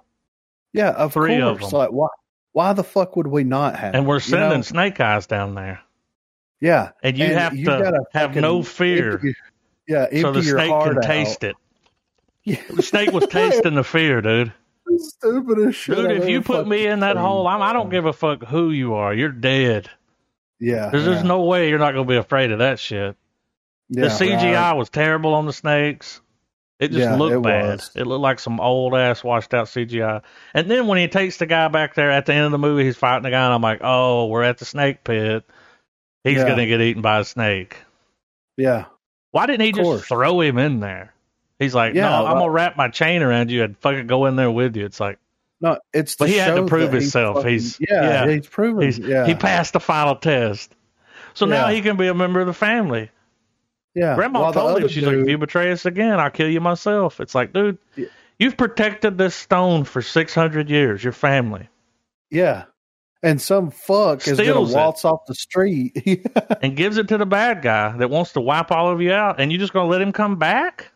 Yeah, 0.73 0.89
of 0.91 1.13
Three 1.13 1.39
of 1.41 1.59
course. 1.59 1.71
them. 1.71 1.79
Like 1.79 1.91
why? 1.91 2.07
Why 2.53 2.73
the 2.73 2.83
fuck 2.83 3.15
would 3.15 3.27
we 3.27 3.43
not 3.43 3.75
have? 3.77 3.95
and 3.95 4.05
we're 4.07 4.15
you 4.15 4.19
sending 4.21 4.59
know? 4.59 4.61
snake 4.61 4.99
eyes 4.99 5.25
down 5.25 5.55
there, 5.55 5.81
Yeah, 6.61 6.91
and 7.01 7.17
you 7.17 7.25
And 7.25 7.33
have 7.33 7.55
you 7.55 7.65
to 7.65 7.77
have 8.13 8.27
fucking 8.27 8.41
no 8.43 8.61
fear. 8.61 9.13
empty- 9.13 9.35
Yeah, 9.87 10.03
empty 10.03 10.21
so 10.21 10.31
the 10.33 10.43
snake 10.43 10.69
can 10.69 10.97
out. 10.97 11.03
taste 11.03 11.43
it. 11.43 11.55
Yeah. 12.45 12.61
The 12.69 12.81
snake 12.83 13.11
was 13.11 13.25
tasting 13.27 13.75
the 13.75 13.83
fear, 13.83 14.21
dude. 14.21 14.51
Stupidest 14.97 15.79
shit. 15.79 15.95
Dude, 15.95 16.11
if 16.11 16.27
you 16.29 16.41
put 16.41 16.67
me 16.67 16.85
in 16.85 16.99
that 17.01 17.15
hole, 17.17 17.47
I'm, 17.47 17.61
I 17.61 17.71
don't 17.73 17.89
give 17.89 18.05
a 18.05 18.13
fuck 18.13 18.43
who 18.43 18.69
you 18.71 18.95
are. 18.95 19.13
You're 19.13 19.29
dead. 19.31 19.89
Yeah, 20.59 20.89
There's 20.89 21.05
yeah, 21.05 21.13
just 21.13 21.25
no 21.25 21.43
way 21.43 21.69
you're 21.69 21.79
not 21.79 21.93
gonna 21.93 22.05
be 22.05 22.15
afraid 22.15 22.51
of 22.51 22.59
that 22.59 22.79
shit. 22.79 23.15
yeah, 23.89 24.03
the 24.03 24.07
CGI 24.09 24.53
right. 24.55 24.73
was 24.73 24.89
terrible 24.89 25.33
on 25.33 25.45
the 25.45 25.53
snakes. 25.53 26.21
It 26.79 26.89
just 26.89 26.99
Yeah, 26.99 27.15
looked 27.15 27.35
it 27.35 27.41
bad. 27.43 27.65
was. 27.79 27.91
It 27.95 28.05
looked 28.07 28.21
like 28.21 28.39
some 28.39 28.59
old 28.59 28.93
ass 28.93 29.23
washed 29.23 29.53
out 29.53 29.67
CGI. 29.67 30.21
And 30.53 30.69
then 30.69 30.87
when 30.87 30.97
he 30.99 31.07
takes 31.07 31.37
the 31.37 31.45
guy 31.45 31.67
back 31.69 31.95
there 31.95 32.11
at 32.11 32.25
the 32.25 32.33
end 32.33 32.45
of 32.45 32.51
the 32.51 32.57
movie, 32.57 32.83
he's 32.83 32.97
fighting 32.97 33.23
the 33.23 33.29
guy, 33.29 33.43
and 33.45 33.53
I'm 33.53 33.61
like, 33.61 33.79
oh, 33.83 34.27
we're 34.27 34.43
at 34.43 34.57
the 34.57 34.65
snake 34.65 35.03
pit. 35.03 35.43
He's 36.23 36.37
Yeah. 36.37 36.47
gonna 36.49 36.65
get 36.67 36.81
eaten 36.81 37.01
by 37.01 37.19
a 37.19 37.25
snake. 37.25 37.77
Yeah, 38.57 38.85
Why 39.31 39.45
didn't 39.47 39.65
he 39.65 39.71
just 39.71 40.05
throw 40.05 40.39
him 40.41 40.57
in 40.57 40.79
there? 40.81 41.12
He's 41.63 41.73
like, 41.75 41.93
Yeah, 41.95 42.09
no, 42.09 42.25
I'm 42.27 42.37
gonna 42.37 42.49
wrap 42.51 42.77
my 42.77 42.89
chain 42.89 43.21
around 43.23 43.49
you 43.51 43.63
and 43.63 43.77
fucking 43.79 44.07
go 44.07 44.25
in 44.27 44.35
there 44.35 44.51
with 44.51 44.75
you. 44.75 44.85
It's 44.85 44.99
like 44.99 45.17
no, 45.61 45.79
it's. 45.93 46.15
But 46.15 46.29
he 46.29 46.35
had 46.35 46.55
to 46.55 46.65
prove 46.65 46.91
himself. 46.91 47.37
fucking- 47.37 47.49
He's- 47.51 47.77
yeah, 47.79 48.25
yeah. 48.25 48.31
he's 48.35 48.47
proven. 48.47 48.83
he's 48.83 48.99
yeah, 48.99 49.25
he 49.25 49.33
passed 49.33 49.73
the 49.73 49.79
final 49.79 50.15
test. 50.15 50.75
So 51.33 51.45
now 51.47 51.67
he 51.69 51.81
can 51.81 51.97
be 51.97 52.07
a 52.07 52.13
member 52.13 52.39
of 52.41 52.47
the 52.47 52.53
family. 52.53 53.09
yeah. 53.95 54.13
Grandma 54.15 54.51
told 54.51 54.79
him, 54.81 54.87
she's 54.87 55.03
like, 55.03 55.15
if 55.15 55.27
you 55.27 55.37
betray 55.37 55.71
us 55.71 55.85
again, 55.85 56.19
I'll 56.19 56.29
kill 56.29 56.49
you 56.49 56.61
myself. 56.61 57.19
It's 57.19 57.33
like, 57.33 57.53
dude, 57.53 57.77
Yeah. 57.95 58.05
you've 58.37 58.55
protected 58.57 59.17
this 59.17 59.33
stone 59.35 59.83
for 59.83 60.01
600 60.01 60.69
years, 60.69 61.03
your 61.03 61.13
family, 61.13 61.69
yeah, 62.29 62.65
and 63.23 63.41
some 63.41 63.71
fuck 63.71 64.17
is 64.27 64.35
Steals 64.35 64.39
it. 64.39 64.45
gonna 64.73 64.73
waltz 64.85 65.05
off 65.05 65.25
the 65.27 65.33
street. 65.35 66.27
and 66.61 66.75
gives 66.75 66.97
it 66.97 67.07
to 67.07 67.17
the 67.17 67.25
bad 67.25 67.61
guy 67.63 67.95
that 67.97 68.09
wants 68.09 68.33
to 68.33 68.41
wipe 68.41 68.71
all 68.71 68.89
of 68.91 69.01
you 69.01 69.11
out, 69.13 69.39
and 69.39 69.51
you're 69.51 69.59
just 69.59 69.73
going 69.73 69.87
to 69.87 69.91
let 69.91 70.01
him 70.01 70.11
come 70.11 70.35
back? 70.37 70.91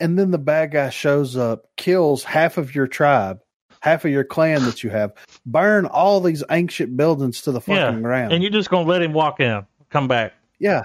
And 0.00 0.18
then 0.18 0.30
the 0.30 0.38
bad 0.38 0.72
guy 0.72 0.90
shows 0.90 1.36
up, 1.36 1.66
kills 1.76 2.24
half 2.24 2.58
of 2.58 2.74
your 2.74 2.86
tribe, 2.86 3.40
half 3.80 4.04
of 4.04 4.10
your 4.10 4.24
clan 4.24 4.64
that 4.64 4.82
you 4.82 4.90
have, 4.90 5.12
burn 5.46 5.86
all 5.86 6.20
these 6.20 6.42
ancient 6.50 6.96
buildings 6.96 7.42
to 7.42 7.52
the 7.52 7.60
fucking 7.60 7.74
Yeah, 7.76 8.00
ground. 8.00 8.32
And 8.32 8.42
you're 8.42 8.52
just 8.52 8.70
going 8.70 8.86
to 8.86 8.90
let 8.90 9.02
him 9.02 9.12
walk 9.12 9.40
in, 9.40 9.64
come 9.90 10.08
back. 10.08 10.32
yeah, 10.58 10.82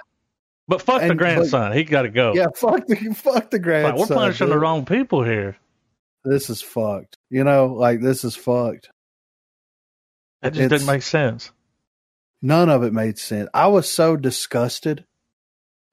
But 0.67 0.81
fuck 0.81 0.97
the 1.01 1.09
And- 1.09 1.17
but- 1.17 1.23
grandson. 1.23 1.71
he 1.73 1.83
got 1.83 2.03
to 2.03 2.09
go. 2.09 2.33
yeah, 2.35 2.45
fuck 2.55 2.85
the 2.87 2.95
fuck 3.15 3.49
the 3.49 3.57
Like, 3.57 3.63
grandson. 3.63 3.97
we're 3.97 4.15
punishing 4.15 4.49
the 4.49 4.59
wrong 4.59 4.85
people 4.85 5.23
here. 5.23 5.57
This 6.25 6.49
is 6.49 6.61
fucked. 6.61 7.17
You 7.29 7.43
know, 7.43 7.67
like 7.67 8.01
this 8.01 8.23
is 8.23 8.35
fucked. 8.35 8.89
That 10.41 10.53
just 10.53 10.65
It's- 10.65 10.79
didn't 10.81 10.93
make 10.93 11.01
sense. 11.01 11.51
None 12.41 12.69
of 12.69 12.83
it 12.83 12.93
made 12.93 13.17
sense. 13.19 13.49
I 13.53 13.67
was 13.67 13.89
so 13.91 14.15
disgusted 14.15 15.05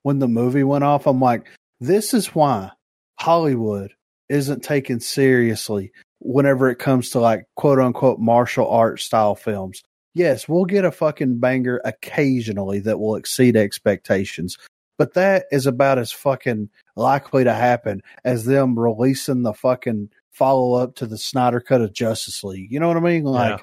when 0.02 0.18
the 0.20 0.28
movie 0.28 0.62
went 0.62 0.84
off. 0.84 1.06
I'm 1.06 1.20
like, 1.20 1.46
this 1.80 2.14
is 2.14 2.34
why 2.34 2.70
Hollywood 3.18 3.92
isn't 4.28 4.62
taken 4.62 5.00
seriously 5.00 5.92
whenever 6.20 6.68
it 6.70 6.78
comes 6.78 7.10
to 7.10 7.20
like 7.20 7.44
quote 7.54 7.78
unquote 7.78 8.18
martial 8.18 8.68
art 8.68 9.00
style 9.00 9.34
films. 9.34 9.82
Yes, 10.14 10.48
we'll 10.48 10.64
get 10.64 10.84
a 10.84 10.90
fucking 10.90 11.38
banger 11.38 11.80
occasionally 11.84 12.80
that 12.80 12.98
will 12.98 13.16
exceed 13.16 13.54
expectations, 13.54 14.56
but 14.96 15.14
that 15.14 15.44
is 15.50 15.66
about 15.66 15.98
as 15.98 16.10
fucking 16.10 16.70
likely 16.96 17.44
to 17.44 17.52
happen 17.52 18.00
as 18.24 18.44
them 18.44 18.78
releasing 18.78 19.42
the 19.42 19.52
fucking 19.52 20.08
follow 20.30 20.74
up 20.74 20.94
to 20.96 21.06
the 21.06 21.18
Snyder 21.18 21.60
cut 21.60 21.82
of 21.82 21.92
Justice 21.92 22.42
League. 22.42 22.72
You 22.72 22.80
know 22.80 22.88
what 22.88 22.96
I 22.96 23.00
mean? 23.00 23.24
Like, 23.24 23.62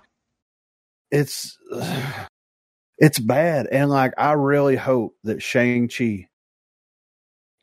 it's 1.13 1.57
it's 2.97 3.19
bad 3.19 3.67
and 3.71 3.89
like 3.89 4.13
i 4.17 4.33
really 4.33 4.75
hope 4.75 5.15
that 5.23 5.41
shang-chi 5.41 6.27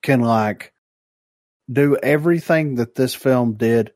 can 0.02 0.20
like 0.20 0.72
do 1.70 1.96
everything 2.02 2.76
that 2.76 2.94
this 2.94 3.14
film 3.14 3.54
did 3.54 3.92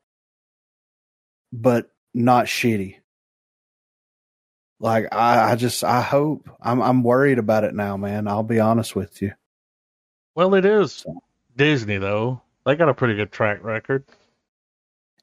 but 1.53 1.91
not 2.13 2.47
shitty 2.47 2.97
like 4.81 5.07
i 5.13 5.53
i 5.53 5.55
just 5.57 5.85
i 5.85 6.01
hope 6.01 6.49
i'm 6.61 6.81
i'm 6.83 7.03
worried 7.03 7.39
about 7.39 7.65
it 7.65 7.75
now 7.75 7.97
man 7.97 8.27
i'll 8.29 8.43
be 8.43 8.61
honest 8.61 8.95
with 8.97 9.23
you 9.23 9.33
Well, 10.35 10.55
it 10.55 10.65
is 10.65 11.07
Disney, 11.57 11.99
though. 11.99 12.41
They 12.67 12.75
got 12.75 12.89
a 12.89 12.95
pretty 12.95 13.15
good 13.15 13.31
track 13.31 13.63
record, 13.63 14.05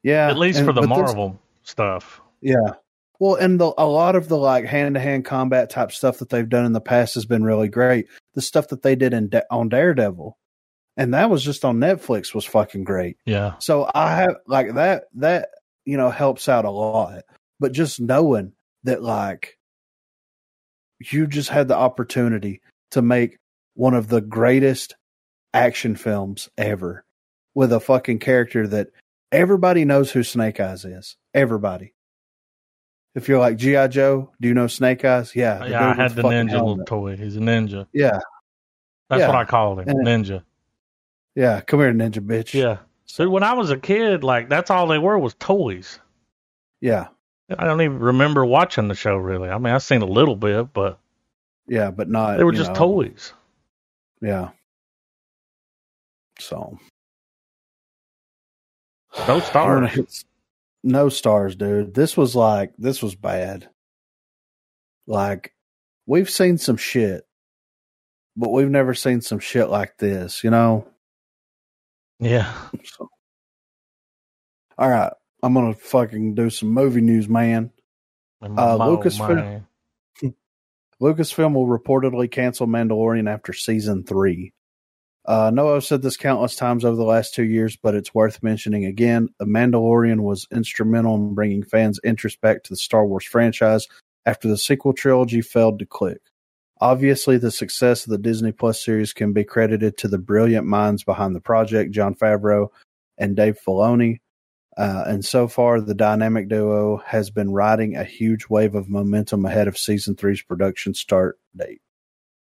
yeah 0.04 0.30
at 0.30 0.38
least 0.38 0.60
and- 0.60 0.68
for 0.68 0.72
the 0.74 0.88
Marvel 0.88 1.40
stuff. 1.64 2.22
Yeah. 2.42 2.76
Well, 3.20 3.36
and 3.36 3.60
the, 3.60 3.72
a 3.78 3.86
lot 3.86 4.16
of 4.16 4.30
the 4.30 4.38
like 4.38 4.66
hand 4.66 4.96
to 4.96 5.02
hand 5.02 5.26
combat 5.26 5.70
type 5.70 5.92
stuff 5.92 6.20
that 6.20 6.30
they've 6.30 6.48
done 6.48 6.66
in 6.66 6.74
the 6.74 6.82
past 6.82 7.14
has 7.16 7.26
been 7.26 7.44
really 7.44 7.68
great. 7.68 8.08
The 8.34 8.42
stuff 8.42 8.70
that 8.70 8.82
they 8.82 8.96
did 8.96 9.14
in 9.14 9.28
Da- 9.30 9.42
on 9.52 9.70
Daredevil, 9.70 10.38
and 10.98 11.14
that 11.14 11.30
was 11.30 11.44
just 11.44 11.64
on 11.66 11.78
Netflix, 11.78 12.34
was 12.34 12.46
fucking 12.46 12.84
great. 12.84 13.18
Yeah. 13.26 13.54
So 13.60 13.90
I 13.94 14.16
have 14.16 14.36
like 14.48 14.74
that. 14.76 15.06
That 15.16 15.50
you 15.86 15.98
know 15.98 16.10
helps 16.10 16.48
out 16.50 16.66
a 16.66 16.70
lot. 16.72 17.24
But 17.60 17.72
just 17.72 18.00
knowing 18.00 18.54
that 18.84 19.02
like 19.04 19.58
you 21.12 21.28
just 21.28 21.50
had 21.50 21.68
the 21.68 21.76
opportunity 21.78 22.62
to 22.92 23.02
make 23.02 23.38
one 23.76 23.94
of 23.94 24.08
the 24.08 24.22
greatest 24.22 24.96
action 25.54 25.96
films 25.96 26.50
ever 26.58 27.04
with 27.56 27.72
a 27.74 27.80
fucking 27.80 28.20
character 28.20 28.68
that 28.68 28.90
everybody 29.32 29.86
knows 29.86 30.12
who 30.12 30.24
Snake 30.24 30.60
Eyes 30.60 30.86
is. 30.86 31.16
Everybody. 31.34 31.94
If 33.14 33.28
you're 33.28 33.40
like 33.40 33.58
GI 33.58 33.90
Joe, 33.90 34.32
do 34.40 34.48
you 34.48 34.54
know 34.54 34.68
Snake 34.68 35.04
Eyes? 35.04 35.36
Yeah, 35.36 35.66
yeah, 35.66 35.90
I 35.90 35.94
had 35.96 36.16
the 36.16 36.22
ninja 36.22 36.54
little 36.54 36.84
toy. 36.86 37.18
He's 37.18 37.36
a 37.36 37.40
ninja. 37.42 37.88
Yeah, 37.94 38.20
That's 39.10 39.22
Yeah. 39.22 39.28
what 39.28 39.36
I 39.36 39.44
called 39.46 39.80
him, 39.82 39.90
And- 39.90 40.08
ninja. 40.08 40.44
Yeah. 41.36 41.62
Come 41.62 41.80
here, 41.80 41.94
ninja 41.94 42.20
bitch. 42.20 42.54
Yeah. 42.54 42.78
So 43.06 43.30
when 43.30 43.44
I 43.44 43.54
was 43.54 43.72
a 43.72 43.78
kid, 43.78 44.24
like 44.24 44.50
that's 44.50 44.72
all 44.72 44.88
they 44.88 44.98
were 44.98 45.20
was 45.20 45.34
toys. 45.36 46.00
yeah, 47.50 47.58
I 47.60 47.66
don't 47.66 47.82
even 47.82 48.00
remember 48.00 48.46
watching 48.46 48.88
the 48.88 48.96
show 48.96 49.18
really. 49.18 49.50
I 49.50 49.58
mean, 49.58 49.74
I've 49.74 49.84
seen 49.84 50.02
a 50.02 50.06
little 50.06 50.36
bit, 50.36 50.74
but 50.74 51.00
yeah. 51.68 51.92
But 51.92 52.10
not. 52.10 52.38
they 52.38 52.44
were 52.44 52.52
just 52.54 52.72
know, 52.72 52.76
toys. 52.76 53.34
Yeah. 54.22 54.50
So 56.40 56.78
No 59.28 59.40
stars. 59.40 60.26
no 60.84 61.10
stars, 61.10 61.56
dude. 61.56 61.94
This 61.94 62.16
was 62.16 62.36
like 62.36 62.74
this 62.78 63.04
was 63.04 63.16
bad. 63.16 63.70
Like 65.06 65.54
we've 66.06 66.30
seen 66.30 66.58
some 66.58 66.78
shit, 66.78 67.26
but 68.38 68.52
we've 68.52 68.70
never 68.70 68.94
seen 68.94 69.22
some 69.22 69.40
shit 69.40 69.70
like 69.70 69.98
this. 69.98 70.44
You 70.44 70.50
know. 70.50 70.88
Yeah. 72.22 72.54
So. 72.84 73.10
All 74.78 74.90
right, 74.90 75.12
I'm 75.44 75.54
gonna 75.54 75.74
fucking 75.74 76.36
do 76.36 76.50
some 76.50 76.70
movie 76.70 77.02
news, 77.02 77.28
man. 77.28 77.72
Uh, 78.42 78.78
Lucasfilm- 78.98 79.66
Lucasfilm 81.02 81.54
will 81.54 81.68
reportedly 81.68 82.32
cancel 82.32 82.68
Mandalorian 82.68 83.30
after 83.30 83.54
season 83.54 84.04
three. 84.04 84.54
Uh, 85.28 85.48
I 85.48 85.50
know 85.52 85.76
I've 85.76 85.84
said 85.84 86.02
this 86.02 86.18
countless 86.18 86.56
times 86.56 86.84
over 86.84 86.96
the 86.96 87.04
last 87.04 87.36
two 87.36 87.44
years, 87.44 87.76
but 87.76 87.94
it's 87.94 88.14
worth 88.14 88.42
mentioning 88.42 88.86
again. 88.86 89.30
The 89.38 89.46
Mandalorian 89.46 90.22
was 90.22 90.48
instrumental 90.52 91.16
in 91.16 91.36
bringing 91.36 91.64
fans' 91.64 92.00
interest 92.04 92.42
back 92.42 92.64
to 92.64 92.70
the 92.74 92.78
Star 92.78 93.06
Wars 93.06 93.26
franchise 93.26 93.88
after 94.26 94.48
the 94.48 94.58
sequel 94.58 94.94
trilogy 94.94 95.42
failed 95.42 95.78
to 95.80 95.86
click. 95.86 96.22
Obviously, 96.82 97.38
the 97.38 97.52
success 97.52 98.06
of 98.06 98.10
the 98.10 98.18
Disney 98.18 98.52
Plus 98.52 98.84
series 98.84 99.14
can 99.14 99.34
be 99.34 99.44
credited 99.44 99.98
to 99.98 100.08
the 100.08 100.18
brilliant 100.18 100.66
minds 100.66 101.04
behind 101.04 101.36
the 101.36 101.42
project, 101.42 101.92
Jon 101.92 102.16
Favreau 102.16 102.70
and 103.20 103.36
Dave 103.36 103.60
Filoni. 103.66 104.20
Uh, 104.76 105.04
and 105.06 105.24
so 105.24 105.48
far, 105.48 105.80
the 105.80 105.94
dynamic 105.94 106.48
duo 106.48 106.98
has 107.06 107.30
been 107.30 107.52
riding 107.52 107.96
a 107.96 108.04
huge 108.04 108.48
wave 108.50 108.74
of 108.74 108.90
momentum 108.90 109.46
ahead 109.46 109.68
of 109.68 109.78
season 109.78 110.16
three's 110.16 110.42
production 110.42 110.96
start 110.96 111.38
date. 111.56 111.82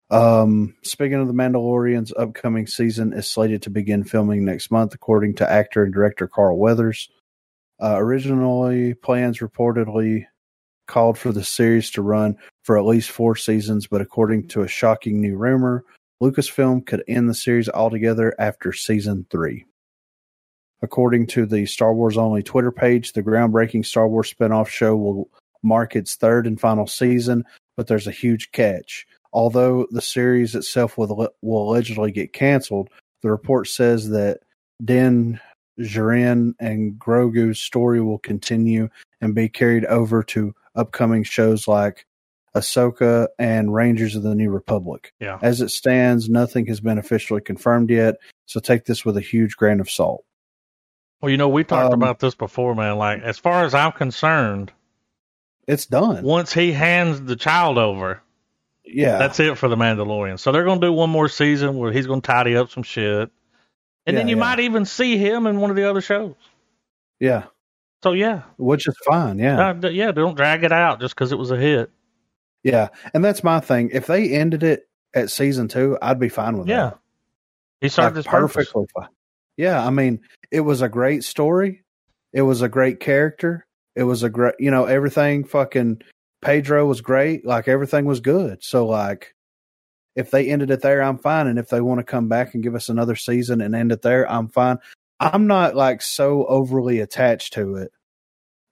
Um, 0.10 0.76
speaking 0.82 1.20
of 1.20 1.28
the 1.28 1.34
Mandalorian's 1.34 2.14
upcoming 2.18 2.66
season 2.66 3.14
is 3.14 3.28
slated 3.28 3.62
to 3.64 3.70
begin 3.70 4.04
filming 4.04 4.44
next 4.44 4.72
month, 4.72 4.96
according 4.96 5.36
to 5.36 5.52
actor 5.52 5.84
and 5.84 5.94
director 5.94 6.28
Carl 6.28 6.58
Weathers. 6.58 7.10
Uh, 7.80 7.96
originally, 7.98 8.96
plans 8.96 9.40
reportedly 9.40 10.26
called 10.88 11.18
for 11.18 11.32
the 11.32 11.44
series 11.44 11.92
to 11.92 12.02
run 12.02 12.38
for 12.66 12.80
at 12.80 12.86
least 12.86 13.12
four 13.12 13.36
seasons, 13.36 13.86
but 13.86 14.02
according 14.02 14.48
to 14.48 14.64
a 14.64 14.68
shocking 14.68 15.22
new 15.22 15.38
rumor, 15.38 15.86
Lucasfilm 16.22 16.84
could 16.84 17.04
end 17.08 17.30
the 17.30 17.36
series 17.36 17.70
altogether 17.70 18.34
after 18.40 18.74
season 18.74 19.28
three. 19.30 19.66
According 20.82 21.28
to 21.28 21.46
the 21.46 21.68
Star 21.68 21.94
Wars 21.94 22.18
Only 22.18 22.42
Twitter 22.42 22.72
page, 22.72 23.14
the 23.14 23.22
groundbreaking 23.22 23.86
Star 23.86 24.08
Wars 24.08 24.34
spinoff 24.34 24.68
show 24.68 24.96
will 24.96 25.30
mark 25.62 25.96
its 25.96 26.16
third 26.16 26.48
and 26.48 26.60
final 26.60 26.88
season, 26.88 27.46
but 27.78 27.86
there's 27.86 28.08
a 28.08 28.12
huge 28.12 28.52
catch. 28.52 29.06
Although 29.32 29.86
the 29.92 30.02
series 30.02 30.56
itself 30.56 30.98
will, 30.98 31.30
will 31.44 31.70
allegedly 31.70 32.12
get 32.12 32.34
canceled, 32.34 32.90
the 33.22 33.30
report 33.30 33.68
says 33.68 34.10
that 34.10 34.40
Din 34.84 35.40
Djarin 35.80 36.56
and 36.60 36.98
Grogu's 36.98 37.60
story 37.62 38.02
will 38.02 38.20
continue 38.20 38.90
and 39.22 39.36
be 39.36 39.50
carried 39.50 39.86
over 39.86 40.24
to 40.24 40.56
upcoming 40.76 41.24
shows 41.24 41.68
like 41.68 42.08
Ahsoka, 42.56 43.28
and 43.38 43.74
Rangers 43.74 44.16
of 44.16 44.24
the 44.24 44.34
New 44.36 44.50
Republic. 44.50 45.14
Yeah. 45.20 45.38
As 45.42 45.62
it 45.62 45.70
stands, 45.70 46.30
nothing 46.30 46.66
has 46.68 46.80
been 46.80 46.98
officially 46.98 47.42
confirmed 47.42 47.90
yet, 47.90 48.16
so 48.46 48.60
take 48.60 48.86
this 48.86 49.04
with 49.06 49.18
a 49.18 49.22
huge 49.22 49.58
grain 49.58 49.80
of 49.80 49.90
salt. 49.90 50.24
Well, 51.22 51.32
you 51.32 51.38
know, 51.38 51.50
we 51.50 51.64
talked 51.64 51.94
Um, 51.94 52.02
about 52.02 52.20
this 52.20 52.36
before, 52.36 52.76
man. 52.76 52.98
Like, 52.98 53.22
as 53.22 53.38
far 53.38 53.66
as 53.66 53.74
I'm 53.74 53.92
concerned, 53.92 54.72
It's 55.68 55.86
done. 55.86 56.24
once 56.24 56.54
he 56.54 56.72
hands 56.72 57.22
the 57.22 57.36
child 57.36 57.78
over, 57.78 58.22
yeah. 58.86 59.18
that's 59.18 59.40
it 59.40 59.58
for 59.58 59.68
the 59.68 59.76
Mandalorian. 59.76 60.40
So 60.40 60.52
they're 60.52 60.64
going 60.66 60.80
to 60.80 60.88
do 60.88 60.94
one 60.94 61.10
more 61.10 61.28
season 61.30 61.78
where 61.78 61.92
he's 61.92 62.08
going 62.08 62.22
to 62.22 62.28
tidy 62.28 62.56
up 62.56 62.70
some 62.70 62.84
shit, 62.84 63.30
and 64.06 64.16
then 64.16 64.28
you 64.28 64.36
yeah. 64.36 64.40
might 64.42 64.60
even 64.60 64.86
see 64.86 65.18
him 65.18 65.48
in 65.48 65.60
one 65.60 65.70
of 65.72 65.76
the 65.76 65.90
other 65.90 66.02
shows. 66.02 66.36
yeah. 67.20 67.46
So 68.04 68.12
yeah, 68.12 68.44
Which 68.58 68.88
is 68.88 68.96
fine. 69.04 69.40
Yeah. 69.40 69.70
Uh, 69.72 69.90
yeah, 69.90 70.12
don't 70.12 70.36
drag 70.36 70.64
it 70.64 70.72
out 70.72 71.00
just 71.00 71.16
because 71.16 71.32
it 71.32 71.40
was 71.40 71.50
a 71.50 71.58
hit. 71.58 71.90
Yeah. 72.66 72.90
And 73.14 73.24
that's 73.24 73.44
my 73.44 73.60
thing. 73.60 73.92
If 73.94 74.08
they 74.08 74.32
ended 74.32 74.64
it 74.64 74.90
at 75.14 75.30
season 75.30 75.68
two, 75.68 75.98
I'd 76.02 76.20
be 76.20 76.30
fine 76.30 76.58
with 76.58 76.68
it. 76.68 76.72
Yeah, 76.72 76.90
that. 76.90 77.00
he 77.80 77.90
served 77.90 78.18
Like, 78.18 78.26
perfectly 78.26 78.86
fine. 78.94 79.08
Yeah, 79.56 79.86
I 79.86 79.92
mean, 79.92 80.22
it 80.52 80.62
was 80.62 80.82
a 80.82 80.90
great 80.90 81.24
story. 81.24 81.84
It 82.34 82.42
was 82.42 82.62
a 82.62 82.68
great 82.68 83.00
character. 83.00 83.66
It 83.96 84.04
was 84.04 84.24
a 84.24 84.30
great, 84.30 84.56
you 84.60 84.72
know, 84.72 84.86
everything. 84.86 85.46
Fucking 85.46 86.02
Pedro 86.42 86.86
was 86.86 87.02
great. 87.02 87.46
Like 87.46 87.68
everything 87.68 88.06
was 88.06 88.20
good. 88.20 88.64
So 88.64 88.88
like, 88.88 89.36
if 90.16 90.32
they 90.32 90.50
ended 90.50 90.72
it 90.72 90.82
there, 90.82 91.02
I'm 91.02 91.20
fine. 91.20 91.48
And 91.48 91.60
if 91.60 91.70
they 91.70 91.82
want 91.82 92.00
to 92.00 92.04
come 92.04 92.28
back 92.28 92.54
and 92.54 92.64
give 92.64 92.74
us 92.74 92.90
another 92.90 93.16
season 93.16 93.62
and 93.62 93.76
end 93.76 93.92
it 93.92 94.02
there, 94.02 94.30
I'm 94.30 94.50
fine. 94.50 94.80
I'm 95.20 95.48
not 95.48 95.76
like 95.76 96.02
so 96.02 96.46
overly 96.46 97.00
attached 97.00 97.54
to 97.54 97.76
it. 97.76 97.92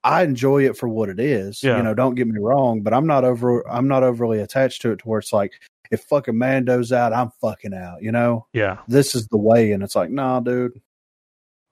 I 0.04 0.22
enjoy 0.22 0.66
it 0.66 0.76
for 0.76 0.88
what 0.88 1.08
it 1.08 1.18
is. 1.18 1.62
Yeah. 1.62 1.78
You 1.78 1.82
know, 1.82 1.94
don't 1.94 2.14
get 2.14 2.28
me 2.28 2.38
wrong, 2.38 2.82
but 2.82 2.92
I'm 2.94 3.06
not 3.06 3.24
over. 3.24 3.66
I'm 3.68 3.88
not 3.88 4.02
overly 4.04 4.38
attached 4.38 4.82
to 4.82 4.92
it 4.92 4.98
to 5.00 5.08
where 5.08 5.18
it's 5.18 5.32
like, 5.32 5.54
if 5.90 6.02
fucking 6.04 6.36
Mando's 6.38 6.92
out, 6.92 7.12
I'm 7.12 7.30
fucking 7.40 7.74
out. 7.74 8.02
You 8.02 8.12
know 8.12 8.46
Yeah, 8.52 8.78
this 8.88 9.14
is 9.14 9.26
the 9.28 9.36
way 9.38 9.72
and 9.72 9.82
it's 9.82 9.96
like 9.96 10.10
nah 10.10 10.40
dude 10.40 10.80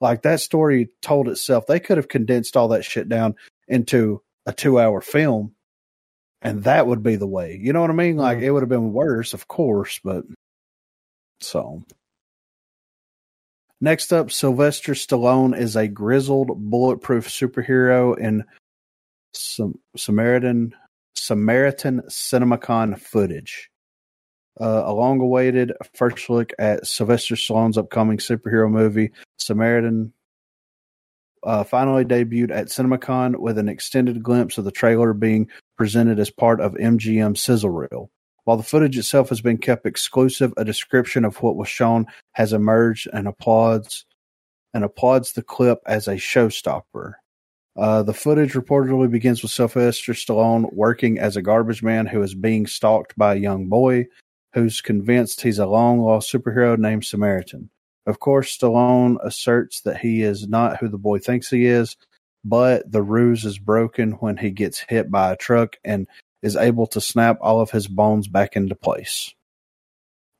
like 0.00 0.22
that 0.22 0.40
story 0.40 0.88
told 1.00 1.28
itself 1.28 1.66
they 1.66 1.78
could 1.80 1.96
have 1.96 2.08
condensed 2.08 2.56
all 2.56 2.68
that 2.68 2.84
shit 2.84 3.08
down 3.08 3.36
into 3.68 4.20
a 4.46 4.52
two 4.52 4.78
hour 4.80 5.00
film 5.00 5.54
and 6.42 6.64
that 6.64 6.86
would 6.88 7.02
be 7.04 7.14
the 7.16 7.26
way 7.26 7.56
you 7.62 7.72
know 7.72 7.80
what 7.80 7.88
i 7.90 7.92
mean 7.94 8.16
like 8.16 8.38
Mhm. 8.38 8.42
it 8.42 8.50
would 8.50 8.62
have 8.62 8.68
been 8.68 8.92
worse 8.92 9.32
of 9.32 9.46
course 9.46 10.00
but 10.02 10.24
so 11.40 11.82
next 13.82 14.12
up 14.12 14.32
sylvester 14.32 14.94
stallone 14.94 15.54
is 15.56 15.76
a 15.76 15.86
grizzled 15.86 16.50
bulletproof 16.70 17.28
superhero 17.28 18.16
in 18.18 18.42
some 19.34 19.78
samaritan 19.94 20.74
samaritan 21.14 22.00
cinemacon 22.08 22.98
footage 22.98 23.70
uh, 24.60 24.82
a 24.86 24.92
long 24.92 25.20
awaited 25.20 25.72
first 25.94 26.28
look 26.28 26.52
at 26.58 26.86
Sylvester 26.86 27.36
Stallone's 27.36 27.78
upcoming 27.78 28.18
superhero 28.18 28.70
movie, 28.70 29.12
Samaritan, 29.38 30.12
uh, 31.42 31.64
finally 31.64 32.04
debuted 32.04 32.50
at 32.50 32.66
CinemaCon 32.66 33.38
with 33.38 33.58
an 33.58 33.68
extended 33.68 34.22
glimpse 34.22 34.58
of 34.58 34.64
the 34.64 34.70
trailer 34.70 35.12
being 35.12 35.48
presented 35.76 36.18
as 36.18 36.30
part 36.30 36.60
of 36.60 36.74
MGM 36.74 37.36
Sizzle 37.36 37.70
Reel. 37.70 38.10
While 38.44 38.56
the 38.56 38.62
footage 38.62 38.98
itself 38.98 39.28
has 39.28 39.40
been 39.40 39.58
kept 39.58 39.86
exclusive, 39.86 40.52
a 40.56 40.64
description 40.64 41.24
of 41.24 41.42
what 41.42 41.56
was 41.56 41.68
shown 41.68 42.06
has 42.32 42.52
emerged 42.52 43.08
and 43.12 43.28
applauds 43.28 44.04
and 44.74 44.84
applauds 44.84 45.32
the 45.32 45.42
clip 45.42 45.80
as 45.86 46.08
a 46.08 46.16
showstopper. 46.16 47.14
Uh, 47.76 48.02
the 48.02 48.14
footage 48.14 48.52
reportedly 48.52 49.10
begins 49.10 49.42
with 49.42 49.50
Sylvester 49.50 50.12
Stallone 50.12 50.72
working 50.72 51.18
as 51.18 51.36
a 51.36 51.42
garbage 51.42 51.82
man 51.82 52.06
who 52.06 52.22
is 52.22 52.34
being 52.34 52.66
stalked 52.66 53.16
by 53.16 53.34
a 53.34 53.38
young 53.38 53.68
boy 53.68 54.06
who's 54.54 54.80
convinced 54.80 55.40
he's 55.40 55.58
a 55.58 55.66
long 55.66 56.00
lost 56.00 56.30
superhero 56.30 56.76
named 56.76 57.04
Samaritan. 57.04 57.70
Of 58.06 58.18
course, 58.18 58.56
Stallone 58.56 59.16
asserts 59.24 59.80
that 59.82 59.98
he 59.98 60.22
is 60.22 60.48
not 60.48 60.78
who 60.78 60.88
the 60.88 60.98
boy 60.98 61.18
thinks 61.18 61.48
he 61.48 61.66
is, 61.66 61.96
but 62.44 62.90
the 62.90 63.02
ruse 63.02 63.44
is 63.44 63.58
broken 63.58 64.12
when 64.12 64.36
he 64.36 64.50
gets 64.50 64.80
hit 64.80 65.10
by 65.10 65.32
a 65.32 65.36
truck 65.36 65.76
and 65.84 66.06
is 66.42 66.56
able 66.56 66.86
to 66.88 67.00
snap 67.00 67.38
all 67.40 67.60
of 67.60 67.70
his 67.70 67.86
bones 67.86 68.28
back 68.28 68.56
into 68.56 68.74
place. 68.74 69.32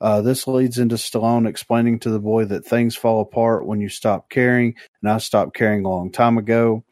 Uh, 0.01 0.21
this 0.21 0.49
leads 0.49 0.79
into 0.79 0.97
Stallone 0.97 1.49
explaining 1.49 2.01
to 2.01 2.11
the 2.11 2.19
boy 2.19 2.45
that 2.47 2.65
things 2.65 2.97
fall 2.97 3.21
apart 3.21 3.65
when 3.65 3.81
you 3.81 3.89
stop 3.89 4.29
caring, 4.29 4.75
and 5.01 5.11
I 5.11 5.19
stopped 5.19 5.55
caring 5.55 5.85
a 5.85 5.89
long 5.89 6.11
time 6.11 6.39
ago. 6.39 6.85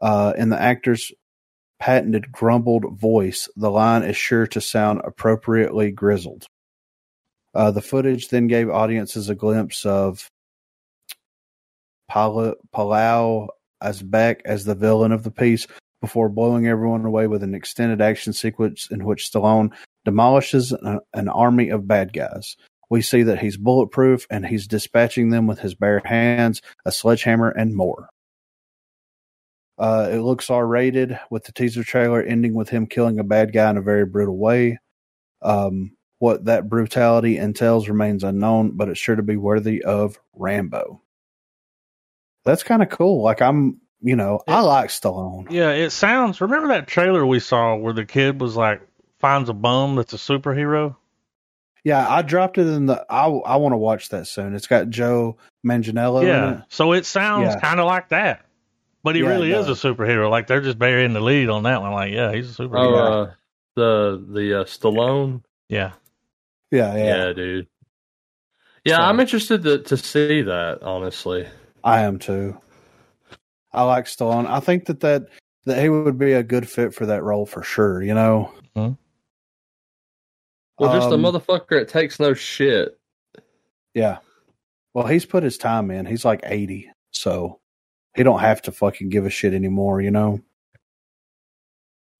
Uh, 0.00 0.34
in 0.36 0.50
the 0.50 0.60
actor's 0.60 1.10
patented 1.80 2.30
grumbled 2.30 2.98
voice, 2.98 3.48
the 3.56 3.70
line 3.70 4.04
is 4.04 4.16
sure 4.16 4.46
to 4.46 4.60
sound 4.60 5.00
appropriately 5.04 5.90
grizzled. 5.90 6.46
Uh, 7.54 7.72
the 7.72 7.82
footage 7.82 8.28
then 8.28 8.46
gave 8.46 8.70
audiences 8.70 9.28
a 9.28 9.34
glimpse 9.34 9.84
of 9.84 10.30
Pal- 12.08 12.54
Pilou 12.72 13.48
Asbæk 13.82 14.42
as 14.44 14.64
the 14.64 14.74
villain 14.76 15.10
of 15.10 15.24
the 15.24 15.30
piece 15.30 15.66
before 16.04 16.28
blowing 16.28 16.66
everyone 16.66 17.02
away 17.06 17.26
with 17.26 17.42
an 17.42 17.54
extended 17.54 18.02
action 18.02 18.34
sequence 18.34 18.88
in 18.90 19.06
which 19.06 19.30
Stallone 19.32 19.72
demolishes 20.04 20.70
an, 20.70 21.00
an 21.14 21.28
army 21.30 21.70
of 21.70 21.88
bad 21.88 22.12
guys. 22.12 22.58
We 22.90 23.00
see 23.00 23.22
that 23.22 23.38
he's 23.38 23.56
bulletproof 23.56 24.26
and 24.28 24.44
he's 24.44 24.66
dispatching 24.66 25.30
them 25.30 25.46
with 25.46 25.60
his 25.60 25.74
bare 25.74 26.02
hands, 26.04 26.60
a 26.84 26.92
sledgehammer, 26.92 27.48
and 27.48 27.74
more. 27.74 28.10
Uh, 29.78 30.10
it 30.12 30.18
looks 30.18 30.50
R 30.50 30.66
rated 30.66 31.18
with 31.30 31.44
the 31.44 31.52
teaser 31.52 31.82
trailer 31.82 32.22
ending 32.22 32.52
with 32.52 32.68
him 32.68 32.86
killing 32.86 33.18
a 33.18 33.24
bad 33.24 33.54
guy 33.54 33.70
in 33.70 33.78
a 33.78 33.82
very 33.82 34.04
brutal 34.04 34.36
way. 34.36 34.78
Um, 35.40 35.96
what 36.18 36.44
that 36.44 36.68
brutality 36.68 37.38
entails 37.38 37.88
remains 37.88 38.22
unknown, 38.22 38.72
but 38.76 38.90
it's 38.90 39.00
sure 39.00 39.16
to 39.16 39.22
be 39.22 39.38
worthy 39.38 39.82
of 39.82 40.20
Rambo. 40.34 41.00
That's 42.44 42.62
kind 42.62 42.82
of 42.82 42.90
cool. 42.90 43.22
Like 43.22 43.40
I'm, 43.40 43.80
you 44.04 44.14
know, 44.16 44.40
I 44.46 44.60
like 44.60 44.90
Stallone. 44.90 45.50
yeah. 45.50 45.70
It 45.70 45.90
sounds. 45.90 46.40
Remember 46.40 46.68
that 46.68 46.86
trailer 46.86 47.24
we 47.26 47.40
saw 47.40 47.74
where 47.74 47.92
the 47.94 48.04
kid 48.04 48.40
was 48.40 48.54
like 48.54 48.80
finds 49.18 49.48
a 49.48 49.54
bum 49.54 49.96
that's 49.96 50.12
a 50.12 50.16
superhero. 50.18 50.94
Yeah, 51.84 52.06
I 52.08 52.22
dropped 52.22 52.58
it 52.58 52.66
in 52.66 52.86
the. 52.86 53.04
I 53.10 53.26
I 53.26 53.56
want 53.56 53.72
to 53.72 53.78
watch 53.78 54.10
that 54.10 54.26
soon. 54.26 54.54
It's 54.54 54.66
got 54.66 54.88
Joe 54.90 55.36
Manganiello 55.66 56.20
in 56.22 56.28
yeah, 56.28 56.52
it. 56.58 56.62
so 56.68 56.92
it 56.92 57.04
sounds 57.06 57.54
Yeah. 57.54 57.60
kind 57.60 57.80
of 57.80 57.86
like 57.86 58.10
that, 58.10 58.44
but 59.02 59.14
he 59.16 59.22
Yeah, 59.22 59.28
really 59.30 59.52
is 59.52 59.68
a 59.68 59.72
superhero. 59.72 60.30
Like 60.30 60.46
they're 60.46 60.60
just 60.62 60.78
burying 60.78 61.12
the 61.14 61.20
lead 61.20 61.48
on 61.50 61.62
that 61.64 61.80
one. 61.82 61.92
Like, 61.92 62.12
yeah, 62.12 62.32
he's 62.32 62.58
a 62.58 62.62
Oh, 62.62 62.68
superhero. 62.68 63.26
uh, 63.28 63.30
the 63.76 64.24
the 64.30 64.60
uh, 64.60 64.64
Stallone. 64.64 65.42
yeah, 65.68 65.92
Yeah, 66.70 66.94
yeah, 66.96 67.04
Yeah, 67.26 67.32
dude. 67.34 67.66
Yeah, 68.84 68.96
So- 68.96 69.02
I'm 69.02 69.20
interested 69.20 69.62
to 69.64 69.78
to 69.80 69.96
see 69.96 70.42
that. 70.42 70.82
Honestly, 70.82 71.46
I 71.82 72.00
am 72.02 72.18
too. 72.18 72.58
I 73.74 73.82
like 73.82 74.04
Stallone. 74.06 74.46
I 74.46 74.60
think 74.60 74.86
that 74.86 75.00
that 75.00 75.26
that 75.64 75.80
he 75.82 75.88
would 75.88 76.18
be 76.18 76.32
a 76.32 76.42
good 76.42 76.68
fit 76.68 76.94
for 76.94 77.06
that 77.06 77.22
role 77.22 77.46
for 77.46 77.62
sure. 77.62 78.02
You 78.02 78.14
know. 78.14 78.52
Mhm. 78.76 78.98
well, 80.78 80.92
just 80.92 81.10
a 81.10 81.14
Um, 81.14 81.22
motherfucker 81.22 81.78
that 81.78 81.88
takes 81.88 82.18
no 82.18 82.34
shit. 82.34 82.98
Yeah. 83.94 84.18
Well, 84.92 85.06
he's 85.06 85.24
put 85.24 85.42
his 85.44 85.56
time 85.56 85.90
in. 85.90 86.06
He's 86.06 86.24
like 86.24 86.40
80, 86.44 86.90
so 87.12 87.60
he 88.16 88.22
don't 88.24 88.40
have 88.40 88.60
to 88.62 88.72
fucking 88.72 89.08
give 89.08 89.24
a 89.26 89.30
shit 89.30 89.54
anymore, 89.54 90.00
you 90.00 90.10
know. 90.10 90.40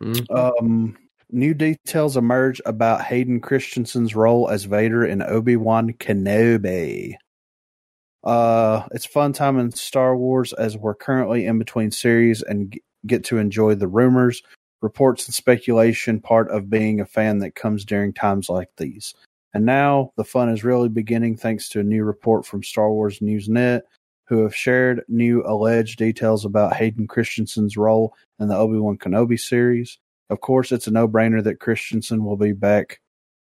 Mhm. 0.03 0.27
Um 0.61 0.97
new 1.31 1.55
details 1.55 2.17
emerge 2.17 2.61
about 2.65 3.03
Hayden 3.03 3.41
Christensen's 3.41 4.15
role 4.15 4.49
as 4.49 4.65
Vader 4.65 5.05
in 5.05 5.21
Obi-Wan 5.23 5.93
Kenobi. 5.95 7.15
Uh 8.25 8.89
it's 8.93 9.05
fun 9.05 9.33
time 9.33 9.59
in 9.59 9.70
Star 9.72 10.16
Wars 10.16 10.53
as 10.55 10.77
we're 10.77 10.95
currently 10.95 11.47
in 11.47 11.59
between 11.59 11.91
series 11.91 12.43
and 12.43 12.79
get 13.07 13.25
to 13.25 13.39
enjoy 13.39 13.75
the 13.75 13.87
rumors, 13.89 14.43
reports 14.81 15.27
and 15.27 15.35
speculation 15.35 16.20
part 16.20 16.51
of 16.51 16.70
being 16.70 17.01
a 17.01 17.07
fan 17.07 17.39
that 17.39 17.55
comes 17.55 17.85
during 17.85 18.14
times 18.14 18.49
like 18.49 18.70
these. 18.79 19.14
And 19.53 19.66
now 19.66 20.12
the 20.16 20.25
fun 20.25 20.49
is 20.49 20.64
really 20.64 20.89
beginning 20.89 21.37
thanks 21.37 21.68
to 21.70 21.81
a 21.81 21.85
new 21.85 22.03
report 22.03 22.47
from 22.47 22.62
Star 22.62 22.91
Wars 22.91 23.20
Newsnet, 23.20 23.83
who 24.27 24.43
have 24.43 24.57
shared 24.57 25.05
new 25.07 25.45
alleged 25.47 25.99
details 25.99 26.45
about 26.45 26.77
Hayden 26.77 27.07
Christensen's 27.07 27.77
role 27.77 28.14
in 28.41 28.49
the 28.49 28.57
Obi 28.57 28.79
Wan 28.79 28.97
Kenobi 28.97 29.39
series. 29.39 29.99
Of 30.31 30.41
course, 30.41 30.72
it's 30.72 30.87
a 30.87 30.91
no 30.91 31.07
brainer 31.07 31.45
that 31.45 31.61
Christensen 31.61 32.25
will 32.25 32.39
be 32.39 32.53
back 32.53 33.01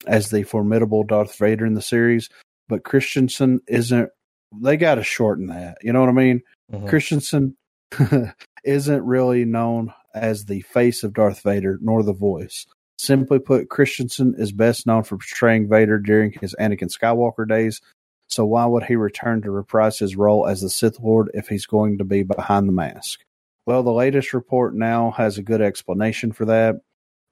as 0.08 0.32
the 0.32 0.44
formidable 0.44 1.04
Darth 1.04 1.38
Vader 1.38 1.66
in 1.66 1.76
the 1.76 1.82
series, 1.82 2.30
but 2.68 2.84
Christensen 2.84 3.62
isn't. 3.68 4.10
They 4.62 4.78
got 4.78 4.96
to 4.96 5.04
shorten 5.04 5.48
that. 5.48 5.78
You 5.82 5.94
know 5.94 6.00
what 6.00 6.10
I 6.10 6.14
mean? 6.14 6.42
Mhm. 6.72 6.88
Christensen 6.88 7.56
isn't 8.64 9.04
really 9.04 9.46
known 9.46 9.94
as 10.14 10.46
the 10.46 10.62
face 10.62 11.04
of 11.04 11.14
Darth 11.14 11.42
Vader 11.42 11.78
nor 11.82 12.04
the 12.04 12.14
voice. 12.14 12.66
Simply 12.98 13.40
put, 13.40 13.70
Christensen 13.70 14.36
is 14.38 14.52
best 14.52 14.88
known 14.88 15.04
for 15.04 15.18
portraying 15.18 15.68
Vader 15.70 16.00
during 16.00 16.32
his 16.32 16.56
Anakin 16.60 16.90
Skywalker 16.90 17.48
days. 17.48 17.82
So 18.28 18.46
why 18.46 18.66
would 18.66 18.84
he 18.84 18.96
return 18.96 19.42
to 19.44 19.52
reprise 19.52 20.00
his 20.00 20.16
role 20.16 20.48
as 20.48 20.62
the 20.62 20.70
Sith 20.70 21.00
Lord 21.00 21.30
if 21.34 21.48
he's 21.48 21.66
going 21.66 21.98
to 22.00 22.04
be 22.04 22.24
behind 22.24 22.68
the 22.68 22.74
mask? 22.74 23.20
Well, 23.66 23.84
the 23.84 23.92
latest 23.92 24.34
report 24.34 24.76
now 24.76 25.12
has 25.12 25.38
a 25.38 25.44
good 25.44 25.62
explanation 25.62 26.32
for 26.32 26.46
that, 26.46 26.78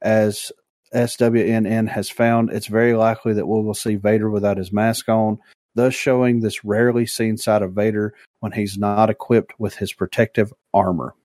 as 0.01 0.51
SWNN 0.93 1.87
has 1.89 2.09
found 2.09 2.51
it's 2.51 2.67
very 2.67 2.93
likely 2.93 3.33
that 3.33 3.47
we 3.47 3.61
will 3.61 3.73
see 3.73 3.95
Vader 3.95 4.29
without 4.29 4.57
his 4.57 4.71
mask 4.71 5.09
on, 5.09 5.39
thus 5.75 5.93
showing 5.93 6.39
this 6.39 6.63
rarely 6.63 7.05
seen 7.05 7.37
side 7.37 7.61
of 7.61 7.73
Vader 7.73 8.13
when 8.39 8.51
he's 8.51 8.77
not 8.77 9.09
equipped 9.09 9.53
with 9.59 9.75
his 9.75 9.93
protective 9.93 10.53
armor. 10.73 11.15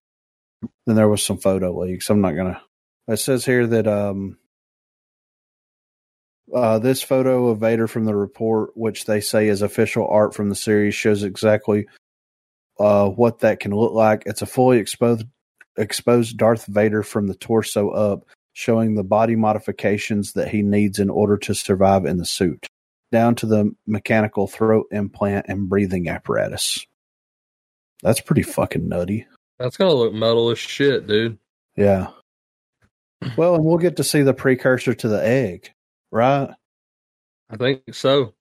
Then 0.86 0.96
there 0.96 1.08
was 1.08 1.22
some 1.22 1.38
photo 1.38 1.78
leaks. 1.78 2.10
I'm 2.10 2.20
not 2.20 2.36
gonna. 2.36 2.60
It 3.06 3.18
says 3.18 3.44
here 3.44 3.66
that 3.66 3.86
um, 3.86 4.38
uh, 6.54 6.78
this 6.78 7.02
photo 7.02 7.48
of 7.48 7.60
Vader 7.60 7.86
from 7.86 8.04
the 8.04 8.14
report, 8.14 8.76
which 8.76 9.04
they 9.04 9.20
say 9.20 9.48
is 9.48 9.62
official 9.62 10.06
art 10.08 10.34
from 10.34 10.48
the 10.48 10.54
series, 10.54 10.94
shows 10.94 11.22
exactly 11.22 11.86
uh, 12.78 13.08
what 13.08 13.40
that 13.40 13.60
can 13.60 13.72
look 13.72 13.92
like. 13.92 14.22
It's 14.26 14.42
a 14.42 14.46
fully 14.46 14.78
exposed 14.78 15.26
exposed 15.76 16.36
Darth 16.36 16.66
Vader 16.66 17.02
from 17.02 17.28
the 17.28 17.34
torso 17.34 17.90
up, 17.90 18.24
showing 18.52 18.94
the 18.94 19.04
body 19.04 19.36
modifications 19.36 20.32
that 20.32 20.48
he 20.48 20.62
needs 20.62 20.98
in 20.98 21.10
order 21.10 21.36
to 21.36 21.54
survive 21.54 22.04
in 22.04 22.16
the 22.16 22.26
suit, 22.26 22.66
down 23.10 23.34
to 23.36 23.46
the 23.46 23.74
mechanical 23.86 24.46
throat 24.46 24.86
implant 24.90 25.46
and 25.48 25.68
breathing 25.68 26.08
apparatus. 26.08 26.84
That's 28.02 28.20
pretty 28.20 28.42
fucking 28.42 28.88
nutty. 28.88 29.26
That's 29.58 29.76
gonna 29.76 29.94
look 29.94 30.12
metal 30.12 30.50
as 30.50 30.58
shit, 30.58 31.06
dude. 31.06 31.38
Yeah. 31.76 32.08
Well, 33.36 33.56
and 33.56 33.64
we'll 33.64 33.78
get 33.78 33.96
to 33.96 34.04
see 34.04 34.22
the 34.22 34.34
precursor 34.34 34.94
to 34.94 35.08
the 35.08 35.24
egg, 35.26 35.72
right? 36.12 36.50
I 37.50 37.56
think 37.56 37.82
so. 37.92 38.34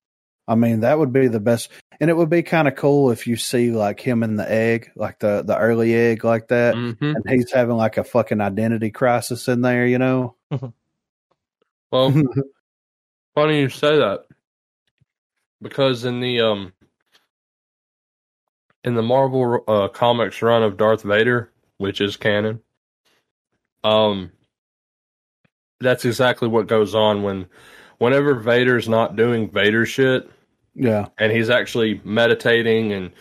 I 0.48 0.56
mean, 0.56 0.82
that 0.82 1.00
would 1.00 1.12
be 1.12 1.28
the 1.28 1.40
best, 1.40 1.70
and 2.00 2.10
it 2.10 2.16
would 2.16 2.30
be 2.30 2.44
kind 2.44 2.68
of 2.68 2.76
cool 2.76 3.10
if 3.12 3.26
you 3.28 3.36
see 3.36 3.72
like 3.72 4.00
him 4.00 4.22
in 4.24 4.36
the 4.36 4.50
egg, 4.50 4.92
like 4.96 5.20
the 5.20 5.44
the 5.46 5.58
early 5.58 5.94
egg, 5.96 6.24
like 6.24 6.50
that, 6.50 6.76
Mhm. 6.76 7.16
and 7.16 7.30
he's 7.30 7.52
having 7.52 7.76
like 7.76 7.98
a 7.98 8.04
fucking 8.04 8.40
identity 8.40 8.92
crisis 8.92 9.48
in 9.48 9.62
there, 9.62 9.86
you 9.88 9.98
know? 9.98 10.36
Well, 11.92 12.12
funny 13.36 13.60
you 13.62 13.70
say 13.70 13.98
that 13.98 14.26
because 15.62 16.06
in 16.06 16.20
the 16.20 16.42
um 16.42 16.74
in 18.84 18.96
the 18.96 19.02
Marvel 19.02 19.64
uh, 19.68 19.88
comics 19.90 20.42
run 20.42 20.64
of 20.64 20.78
Darth 20.78 21.04
Vader, 21.04 21.52
which 21.78 22.00
is 22.00 22.16
canon, 22.16 22.62
um, 23.84 24.32
that's 25.80 26.06
exactly 26.06 26.48
what 26.48 26.68
goes 26.68 26.96
on 26.96 27.24
when 27.24 27.48
whenever 27.98 28.36
Vader's 28.36 28.88
not 28.88 29.16
doing 29.16 29.50
Vader 29.50 29.86
shit 29.86 30.30
yeah, 30.76 31.08
and 31.18 31.32
he's 31.32 31.50
actually 31.50 32.00
meditating 32.04 32.94
and 32.94 33.12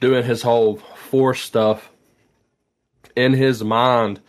doing 0.00 0.24
his 0.24 0.42
whole 0.42 0.76
force 0.76 1.40
stuff 1.40 1.90
in 3.16 3.32
his 3.32 3.62
mind 3.64 4.20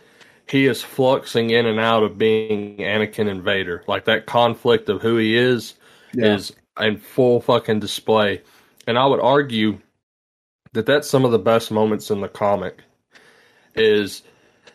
he 0.48 0.66
is 0.66 0.82
fluxing 0.82 1.50
in 1.50 1.66
and 1.66 1.80
out 1.80 2.02
of 2.02 2.18
being 2.18 2.76
Anakin 2.78 3.28
and 3.28 3.42
Vader. 3.42 3.82
Like 3.86 4.04
that 4.04 4.26
conflict 4.26 4.88
of 4.88 5.02
who 5.02 5.16
he 5.16 5.36
is 5.36 5.74
yeah, 6.14 6.34
is 6.34 6.52
in 6.80 6.98
full 6.98 7.40
fucking 7.40 7.80
display. 7.80 8.42
And 8.86 8.98
I 8.98 9.06
would 9.06 9.20
argue 9.20 9.78
that 10.72 10.86
that's 10.86 11.08
some 11.08 11.24
of 11.24 11.32
the 11.32 11.38
best 11.38 11.70
moments 11.70 12.10
in 12.10 12.20
the 12.20 12.28
comic 12.28 12.82
is 13.74 14.22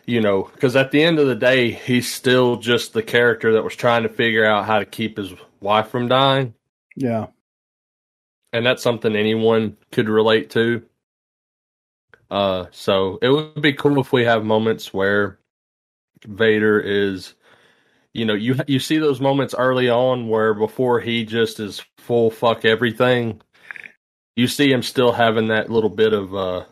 you 0.06 0.20
know 0.20 0.50
because 0.54 0.76
at 0.76 0.90
the 0.90 1.02
end 1.02 1.18
of 1.18 1.26
the 1.26 1.34
day 1.34 1.70
he's 1.70 2.12
still 2.12 2.56
just 2.56 2.92
the 2.92 3.02
character 3.02 3.52
that 3.52 3.64
was 3.64 3.74
trying 3.74 4.02
to 4.02 4.08
figure 4.08 4.44
out 4.44 4.64
how 4.64 4.78
to 4.78 4.84
keep 4.84 5.16
his 5.16 5.32
wife 5.60 5.88
from 5.88 6.08
dying. 6.08 6.54
Yeah, 6.96 7.26
and 8.52 8.66
that's 8.66 8.82
something 8.82 9.16
anyone 9.16 9.76
could 9.90 10.08
relate 10.08 10.50
to. 10.50 10.82
Uh, 12.30 12.66
so 12.70 13.18
it 13.22 13.28
would 13.28 13.60
be 13.60 13.74
cool 13.74 14.00
if 14.00 14.12
we 14.12 14.24
have 14.24 14.44
moments 14.44 14.92
where 14.92 15.38
Vader 16.24 16.80
is, 16.80 17.34
you 18.14 18.24
know, 18.24 18.34
you 18.34 18.56
you 18.66 18.78
see 18.78 18.98
those 18.98 19.20
moments 19.20 19.54
early 19.56 19.88
on 19.88 20.28
where 20.28 20.54
before 20.54 21.00
he 21.00 21.24
just 21.24 21.60
is 21.60 21.82
full 21.98 22.30
fuck 22.30 22.64
everything, 22.64 23.40
you 24.36 24.46
see 24.46 24.70
him 24.70 24.82
still 24.82 25.12
having 25.12 25.48
that 25.48 25.70
little 25.70 25.90
bit 25.90 26.12
of 26.12 26.34
uh 26.34 26.64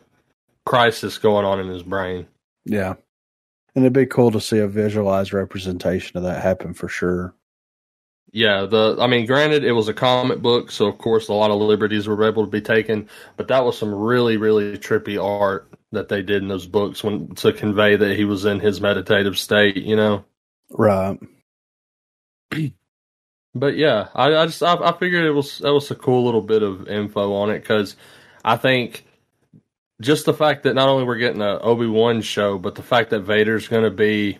crisis 0.66 1.18
going 1.18 1.44
on 1.46 1.60
in 1.60 1.68
his 1.68 1.82
brain. 1.82 2.26
yeah. 2.64 2.94
And 3.74 3.84
it'd 3.84 3.92
be 3.92 4.06
cool 4.06 4.32
to 4.32 4.40
see 4.40 4.58
a 4.58 4.66
visualized 4.66 5.32
representation 5.32 6.16
of 6.16 6.24
that 6.24 6.42
happen 6.42 6.74
for 6.74 6.88
sure. 6.88 7.34
Yeah, 8.32 8.66
the 8.66 8.96
I 9.00 9.06
mean, 9.06 9.26
granted, 9.26 9.64
it 9.64 9.72
was 9.72 9.88
a 9.88 9.94
comic 9.94 10.40
book, 10.42 10.70
so 10.70 10.86
of 10.86 10.98
course 10.98 11.28
a 11.28 11.34
lot 11.34 11.50
of 11.50 11.60
liberties 11.60 12.06
were 12.06 12.28
able 12.28 12.44
to 12.44 12.50
be 12.50 12.60
taken, 12.60 13.08
but 13.36 13.48
that 13.48 13.64
was 13.64 13.78
some 13.78 13.92
really, 13.94 14.36
really 14.36 14.76
trippy 14.78 15.22
art 15.22 15.72
that 15.92 16.08
they 16.08 16.22
did 16.22 16.42
in 16.42 16.48
those 16.48 16.66
books 16.66 17.02
when 17.02 17.34
to 17.36 17.52
convey 17.52 17.96
that 17.96 18.16
he 18.16 18.24
was 18.24 18.44
in 18.44 18.60
his 18.60 18.80
meditative 18.80 19.38
state, 19.38 19.76
you 19.76 19.96
know. 19.96 20.24
Right. 20.70 21.18
But 23.54 23.76
yeah, 23.76 24.08
I, 24.14 24.36
I 24.36 24.46
just 24.46 24.62
I, 24.62 24.74
I 24.74 24.96
figured 24.96 25.24
it 25.24 25.32
was 25.32 25.58
that 25.58 25.72
was 25.72 25.90
a 25.90 25.96
cool 25.96 26.24
little 26.24 26.40
bit 26.40 26.62
of 26.62 26.88
info 26.88 27.34
on 27.34 27.50
it 27.50 27.60
because 27.60 27.96
I 28.44 28.56
think 28.56 29.04
just 30.00 30.24
the 30.24 30.34
fact 30.34 30.62
that 30.62 30.74
not 30.74 30.88
only 30.88 31.04
we're 31.04 31.16
getting 31.16 31.42
a 31.42 31.58
Obi 31.58 31.86
Wan 31.86 32.22
show, 32.22 32.58
but 32.58 32.76
the 32.76 32.82
fact 32.82 33.10
that 33.10 33.20
Vader's 33.20 33.66
going 33.66 33.82
to 33.82 33.90
be 33.90 34.38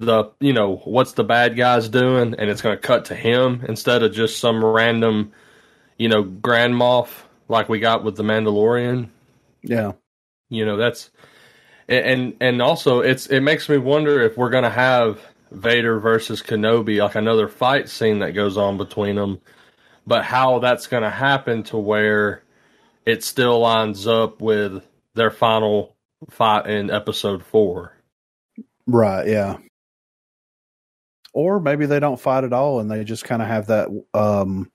the 0.00 0.30
you 0.38 0.52
know 0.52 0.76
what's 0.84 1.12
the 1.12 1.24
bad 1.24 1.56
guys 1.56 1.88
doing, 1.88 2.34
and 2.38 2.50
it's 2.50 2.60
going 2.62 2.76
to 2.76 2.82
cut 2.82 3.06
to 3.06 3.14
him 3.14 3.64
instead 3.66 4.02
of 4.02 4.12
just 4.12 4.38
some 4.38 4.62
random 4.62 5.32
you 5.96 6.08
know 6.10 6.22
Grand 6.22 6.74
Moff 6.74 7.08
like 7.48 7.70
we 7.70 7.80
got 7.80 8.04
with 8.04 8.16
the 8.16 8.22
Mandalorian. 8.22 9.08
Yeah. 9.62 9.92
You 10.50 10.66
know 10.66 10.76
that's 10.76 11.10
and 11.88 12.36
and 12.40 12.60
also 12.62 13.00
it's 13.00 13.26
it 13.26 13.40
makes 13.40 13.68
me 13.68 13.78
wonder 13.78 14.20
if 14.22 14.36
we're 14.36 14.50
going 14.50 14.64
to 14.64 14.70
have 14.70 15.20
Vader 15.50 15.98
versus 15.98 16.42
Kenobi, 16.42 16.98
like 17.02 17.14
another 17.14 17.48
fight 17.48 17.88
scene 17.88 18.18
that 18.18 18.32
goes 18.32 18.56
on 18.58 18.76
between 18.76 19.16
them, 19.16 19.40
but 20.06 20.24
how 20.24 20.58
that's 20.58 20.86
going 20.86 21.02
to 21.02 21.10
happen 21.10 21.62
to 21.64 21.78
where 21.78 22.42
it 23.06 23.24
still 23.24 23.60
lines 23.60 24.06
up 24.06 24.40
with 24.42 24.84
their 25.14 25.30
final 25.30 25.96
fight 26.28 26.66
in 26.66 26.90
episode 26.90 27.42
four. 27.44 27.96
Right. 28.86 29.26
Yeah. 29.26 29.56
Or 31.32 31.60
maybe 31.60 31.86
they 31.86 32.00
don't 32.00 32.20
fight 32.20 32.44
at 32.44 32.52
all 32.52 32.80
and 32.80 32.90
they 32.90 33.04
just 33.04 33.24
kind 33.24 33.40
of 33.42 33.48
have 33.48 33.66
that 33.68 33.88
um 34.14 34.70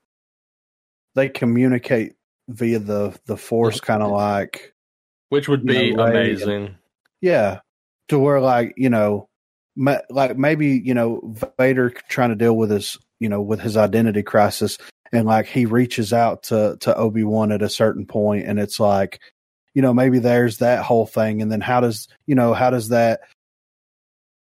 they 1.16 1.30
communicate 1.30 2.14
via 2.47 2.80
the 2.80 3.18
the 3.26 3.38
force 3.38 3.80
kind 3.80 4.01
of 4.01 4.11
like 4.11 4.74
Which 5.30 5.47
would 5.47 5.66
be 5.66 5.88
You 5.88 5.95
know, 5.95 6.03
and- 6.05 6.16
amazing. 6.18 6.76
Yeah. 7.24 7.61
To 8.09 8.19
where 8.19 8.41
like 8.41 8.74
you 8.76 8.89
know 8.89 9.30
ma- 9.76 10.01
like 10.09 10.38
maybe 10.38 10.82
you 10.84 10.93
know 10.93 11.34
Vader 11.57 11.89
trying 12.09 12.30
to 12.30 12.36
deal 12.36 12.55
with 12.55 12.69
his 12.69 12.97
you 13.19 13.30
know 13.30 13.41
with 13.41 13.61
his 13.61 13.78
identity 13.78 14.24
crisis 14.24 14.78
and 15.13 15.26
like 15.26 15.45
he 15.45 15.65
reaches 15.65 16.11
out 16.11 16.43
to 16.43 16.78
to 16.82 16.95
Obi-Wan 16.95 17.53
at 17.53 17.61
a 17.61 17.69
certain 17.69 18.05
point 18.05 18.45
and 18.45 18.59
it's 18.59 18.78
like 18.78 19.21
you 19.74 19.82
know 19.82 19.93
maybe 19.93 20.19
there's 20.19 20.57
that 20.57 20.84
whole 20.84 21.05
thing. 21.05 21.41
And 21.41 21.49
then 21.49 21.61
how 21.61 21.80
does 21.80 22.09
you 22.28 22.36
know 22.36 22.53
how 22.53 22.69
does 22.69 22.89
that 22.89 23.21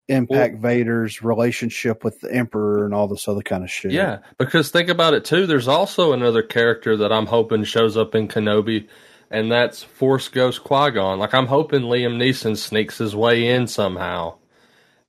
impact 0.09 0.59
Vader's 0.59 1.23
relationship 1.23 2.05
with 2.05 2.21
the 2.21 2.33
Emperor 2.33 2.85
and 2.85 2.95
all 2.95 3.09
this 3.09 3.27
other 3.27 3.43
kind 3.43 3.65
of 3.65 3.71
shit? 3.71 3.93
Yeah, 3.93 4.19
because 4.39 4.71
think 4.71 4.91
about 4.91 5.15
it 5.15 5.25
too. 5.25 5.47
There's 5.47 5.67
also 5.67 6.13
another 6.13 6.43
character 6.43 6.95
that 6.99 7.11
I'm 7.11 7.27
hoping 7.27 7.65
shows 7.65 7.97
up 7.97 8.15
in 8.15 8.29
Kenobi, 8.29 8.87
and 9.31 9.51
that's 9.51 9.83
Force 9.83 10.29
Ghost 10.29 10.63
Qui 10.65 10.91
Gon. 10.93 11.19
Like 11.19 11.35
I'm 11.35 11.47
hoping 11.47 11.83
Liam 11.83 12.17
Neeson 12.17 12.57
sneaks 12.57 12.99
his 12.99 13.15
way 13.17 13.49
in 13.49 13.67
somehow, 13.67 14.37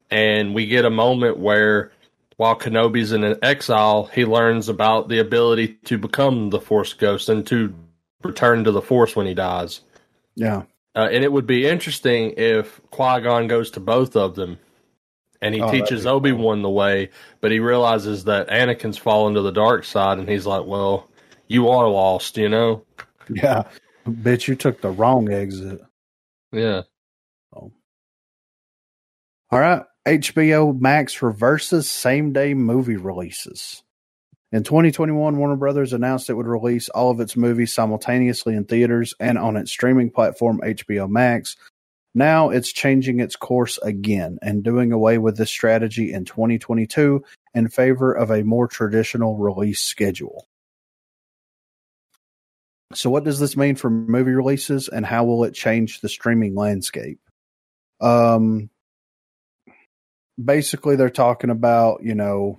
and 0.10 0.54
we 0.56 0.68
get 0.68 0.86
a 0.86 0.90
moment 0.90 1.38
where, 1.38 1.92
while 2.38 2.56
Kenobi's 2.58 3.12
in 3.12 3.24
an 3.24 3.38
exile, 3.42 4.06
he 4.14 4.26
learns 4.26 4.70
about 4.70 5.10
the 5.10 5.20
ability 5.20 5.78
to 5.86 5.98
become 5.98 6.50
the 6.50 6.62
Force 6.62 6.94
Ghost 6.94 7.30
and 7.30 7.46
to 7.48 7.74
return 8.24 8.64
to 8.64 8.72
the 8.72 8.82
Force 8.82 9.16
when 9.16 9.28
he 9.28 9.34
dies. 9.34 9.82
yeah 10.36 10.64
Uh, 10.96 11.08
and 11.12 11.24
it 11.24 11.32
would 11.32 11.48
be 11.48 11.68
interesting 11.68 12.34
if 12.38 12.82
Qui 12.92 13.22
Gon 13.22 13.48
goes 13.48 13.72
to 13.72 13.80
both 13.80 14.16
of 14.16 14.36
them, 14.36 14.58
and 15.42 15.54
he 15.54 15.62
Oh, 15.62 15.72
teaches. 15.72 16.06
Obi 16.08 16.32
Wan 16.32 16.62
the 16.64 16.70
way, 16.70 17.10
but 17.42 17.52
he 17.52 17.60
realizes 17.60 18.24
that 18.26 18.48
Anakin's 18.50 18.98
fallen 18.98 19.36
to 19.36 19.42
the 19.42 19.52
dark 19.52 19.84
side, 19.86 20.18
and 20.18 20.28
he's 20.30 20.46
like, 20.48 20.66
"Well, 20.66 21.08
you 21.48 21.70
are 21.70 21.88
lost," 21.90 22.38
you 22.38 22.50
know? 22.50 22.84
yeah 23.30 23.64
bitch 24.12 24.48
you 24.48 24.56
took 24.56 24.82
the 24.82 24.90
wrong 24.90 25.32
exit 25.32 25.82
Yeah. 26.52 26.84
Oh. 27.56 27.72
All 29.52 29.60
right. 29.60 29.84
HBO 30.08 30.80
Max 30.80 31.22
reverses 31.22 31.90
same 31.90 32.32
day 32.34 32.54
movie 32.54 32.96
releases. 32.96 33.84
In 34.54 34.64
2021, 34.64 35.38
Warner 35.38 35.58
Brothers 35.58 35.92
announced 35.92 36.30
it 36.30 36.36
would 36.36 36.48
release 36.48 36.88
all 36.90 37.12
of 37.12 37.20
its 37.20 37.36
movies 37.36 37.74
simultaneously 37.74 38.56
in 38.56 38.64
theaters 38.64 39.14
and 39.20 39.38
on 39.38 39.58
its 39.58 39.72
streaming 39.72 40.10
platform, 40.10 40.62
HBO 40.64 41.10
Max. 41.10 41.58
Now 42.16 42.50
it's 42.50 42.72
changing 42.72 43.20
its 43.20 43.36
course 43.36 43.78
again 43.80 44.40
and 44.42 44.64
doing 44.64 44.94
away 44.94 45.18
with 45.18 45.36
this 45.38 45.50
strategy 45.50 46.14
in 46.14 46.24
2022 46.24 47.22
in 47.54 47.68
favor 47.68 48.14
of 48.14 48.32
a 48.32 48.44
more 48.44 48.68
traditional 48.68 49.38
release 49.38 49.82
schedule. 49.82 50.48
So, 52.94 53.10
what 53.10 53.24
does 53.24 53.40
this 53.40 53.58
mean 53.58 53.76
for 53.76 53.90
movie 53.90 54.32
releases 54.32 54.88
and 54.88 55.06
how 55.06 55.26
will 55.26 55.44
it 55.44 55.54
change 55.54 56.00
the 56.00 56.10
streaming 56.10 56.56
landscape? 56.56 57.20
Um, 58.00 58.70
basically 60.44 60.96
they're 60.96 61.10
talking 61.10 61.50
about, 61.50 62.04
you 62.04 62.16
know, 62.16 62.58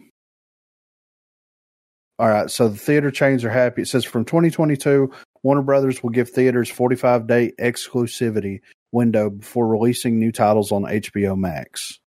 all 2.18 2.28
right, 2.28 2.50
so 2.50 2.68
the 2.68 2.76
theater 2.76 3.12
chains 3.12 3.44
are 3.44 3.50
happy. 3.50 3.82
It 3.82 3.88
says 3.88 4.04
from 4.04 4.24
2022, 4.24 5.12
Warner 5.44 5.62
Brothers 5.62 6.02
will 6.02 6.10
give 6.10 6.30
theaters 6.30 6.68
45 6.68 7.28
day 7.28 7.52
exclusivity 7.60 8.60
window 8.90 9.30
before 9.30 9.68
releasing 9.68 10.18
new 10.18 10.32
titles 10.32 10.72
on 10.72 10.82
HBO 10.82 11.38
Max. 11.38 12.00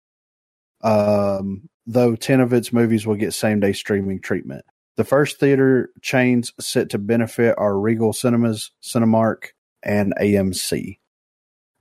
Um, 0.81 1.69
though 1.85 2.15
10 2.15 2.39
of 2.41 2.53
its 2.53 2.73
movies 2.73 3.05
will 3.05 3.15
get 3.15 3.33
same 3.33 3.59
day 3.59 3.73
streaming 3.73 4.19
treatment. 4.19 4.65
The 4.99 5.05
first 5.05 5.39
theater 5.39 5.91
chains 6.01 6.51
set 6.59 6.89
to 6.89 6.97
benefit 6.97 7.55
are 7.57 7.79
Regal 7.79 8.11
Cinemas, 8.11 8.71
Cinemark, 8.83 9.51
and 9.81 10.13
AMC. 10.19 10.99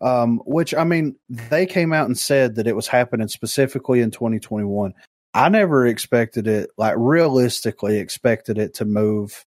Um, 0.01 0.41
which 0.47 0.73
I 0.73 0.85
mean, 0.85 1.17
they 1.29 1.67
came 1.67 1.93
out 1.93 2.07
and 2.07 2.17
said 2.17 2.55
that 2.55 2.69
it 2.69 2.77
was 2.77 2.87
happening 2.87 3.27
specifically 3.27 4.03
in 4.03 4.13
2021. 4.13 4.95
I 5.35 5.49
never 5.49 5.85
expected 5.85 6.47
it, 6.47 6.71
like 6.79 6.95
realistically, 6.97 7.99
expected 7.99 8.57
it 8.57 8.75
to 8.75 8.85
move 8.85 9.45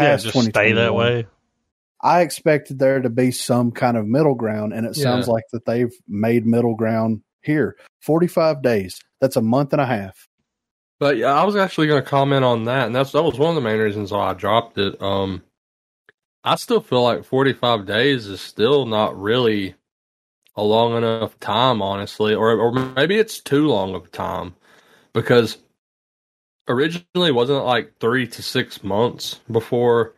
Yeah, 0.00 0.12
past 0.12 0.22
just 0.24 0.32
stay 0.32 0.72
that 0.72 0.88
2021. 0.88 0.96
way. 0.96 1.26
I 2.00 2.22
expected 2.22 2.78
there 2.78 3.02
to 3.02 3.10
be 3.10 3.32
some 3.32 3.70
kind 3.70 3.98
of 3.98 4.06
middle 4.06 4.34
ground, 4.34 4.72
and 4.72 4.86
it 4.86 4.96
sounds 4.96 5.28
like 5.28 5.44
that 5.52 5.66
they've 5.66 5.92
made 6.08 6.46
middle 6.46 6.74
ground 6.74 7.20
here. 7.42 7.76
45 8.00 8.62
days. 8.62 8.98
That's 9.20 9.36
a 9.36 9.42
month 9.42 9.74
and 9.74 9.82
a 9.82 9.86
half. 9.86 10.27
But 11.00 11.16
yeah, 11.16 11.32
I 11.32 11.44
was 11.44 11.56
actually 11.56 11.86
going 11.86 12.02
to 12.02 12.08
comment 12.08 12.44
on 12.44 12.64
that, 12.64 12.86
and 12.86 12.94
that's 12.94 13.12
that 13.12 13.22
was 13.22 13.38
one 13.38 13.50
of 13.50 13.54
the 13.54 13.68
main 13.68 13.78
reasons 13.78 14.10
why 14.10 14.30
I 14.30 14.34
dropped 14.34 14.78
it. 14.78 15.00
Um, 15.00 15.42
I 16.42 16.56
still 16.56 16.80
feel 16.80 17.02
like 17.02 17.24
45 17.24 17.86
days 17.86 18.26
is 18.26 18.40
still 18.40 18.86
not 18.86 19.20
really 19.20 19.74
a 20.56 20.62
long 20.62 20.96
enough 20.96 21.38
time, 21.38 21.80
honestly, 21.82 22.34
or 22.34 22.52
or 22.52 22.72
maybe 22.72 23.16
it's 23.16 23.38
too 23.38 23.68
long 23.68 23.94
of 23.94 24.06
a 24.06 24.08
time 24.08 24.56
because 25.12 25.58
originally 26.68 27.30
wasn't 27.32 27.58
it 27.58 27.62
like 27.62 27.94
three 28.00 28.26
to 28.26 28.42
six 28.42 28.82
months 28.82 29.40
before 29.50 30.14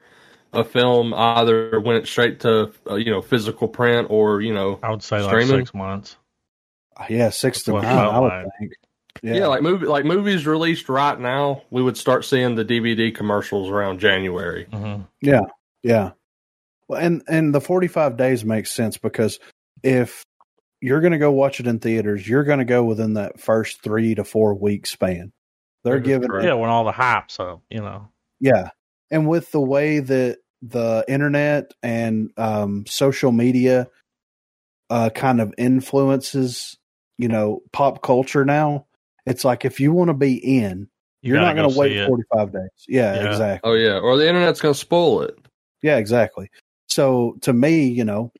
a 0.53 0.65
film 0.65 1.15
either 1.15 1.79
went 1.79 2.09
straight 2.09 2.41
to 2.41 2.73
uh, 2.89 2.95
you 2.97 3.11
know 3.11 3.23
physical 3.23 3.69
print 3.69 4.09
or 4.11 4.41
you 4.41 4.53
know 4.53 4.79
I 4.83 4.91
would 4.91 5.03
say 5.03 5.21
like 5.23 5.47
six 5.47 5.75
months. 5.75 6.17
Yeah, 7.09 7.31
six 7.31 7.63
to 7.65 7.73
That's 7.73 7.85
nine, 7.85 7.99
I 7.99 8.19
would 8.19 8.53
think. 8.59 8.73
Yeah. 9.23 9.47
like 9.47 9.63
movie 9.63 9.87
like 9.87 10.05
movies 10.05 10.47
released 10.47 10.89
right 10.89 11.19
now 11.19 11.63
we 11.71 11.83
would 11.83 11.97
start 11.97 12.25
seeing 12.25 12.55
the 12.55 12.65
DVD 12.65 13.15
commercials 13.15 13.69
around 13.69 14.01
January. 14.01 14.67
hmm 14.73 15.03
Yeah, 15.21 15.43
yeah. 15.83 16.13
Well, 16.89 17.01
and 17.01 17.23
and 17.29 17.55
the 17.55 17.61
forty 17.61 17.89
five 17.89 18.17
days 18.17 18.45
makes 18.45 18.73
sense 18.73 18.97
because 18.97 19.39
if 19.83 20.25
you're 20.81 21.01
going 21.01 21.13
to 21.13 21.19
go 21.19 21.31
watch 21.31 21.61
it 21.61 21.67
in 21.67 21.79
theaters, 21.79 22.27
you're 22.27 22.45
going 22.45 22.59
to 22.59 22.65
go 22.65 22.85
within 22.85 23.15
that 23.15 23.41
first 23.41 23.83
three 23.83 24.15
to 24.15 24.25
four 24.25 24.55
week 24.55 24.87
span. 24.87 25.33
They're 25.85 25.95
That 25.95 26.03
is 26.03 26.07
giving, 26.07 26.29
correct. 26.29 26.47
Yeah, 26.47 26.55
when 26.55 26.71
all 26.71 26.85
the 26.85 26.93
hype, 26.93 27.31
so 27.31 27.63
you 27.71 27.81
know. 27.81 28.09
yeah, 28.41 28.71
and 29.11 29.29
with 29.29 29.51
the 29.51 29.61
way 29.61 30.01
that 30.01 30.39
the 30.63 31.05
internet 31.09 31.73
and 31.83 32.31
um, 32.37 32.85
social 32.87 33.33
media 33.33 33.89
uh, 34.91 35.11
kind 35.11 35.41
of 35.41 35.55
influences, 35.57 36.77
you 37.17 37.29
know, 37.29 37.63
pop 37.73 38.03
culture 38.03 38.45
now, 38.45 38.87
it's 39.31 39.45
like 39.45 39.65
if 39.65 39.81
you 39.81 39.93
want 39.93 40.09
to 40.09 40.15
be 40.15 40.35
in, 40.35 40.89
You 41.23 41.33
you're 41.33 41.37
gotta 41.37 41.47
not 41.49 41.57
going 41.57 41.69
go 41.69 41.75
to 41.75 41.79
wait 41.81 42.07
forty 42.07 42.25
five 42.35 42.53
days. 42.53 42.71
Yeah, 42.89 43.15
Yeah. 43.15 43.31
exactly. 43.31 43.71
Oh 43.71 43.75
yeah, 43.75 43.99
or 43.99 44.17
the 44.17 44.29
internet's 44.29 44.61
going 44.61 44.75
to 44.75 44.79
spoil 44.81 45.23
it. 45.23 45.39
Yeah, 45.83 45.97
exactly. 45.97 46.51
So 46.89 47.37
to 47.43 47.53
me, 47.53 47.89
you 47.89 48.05
know, 48.05 48.33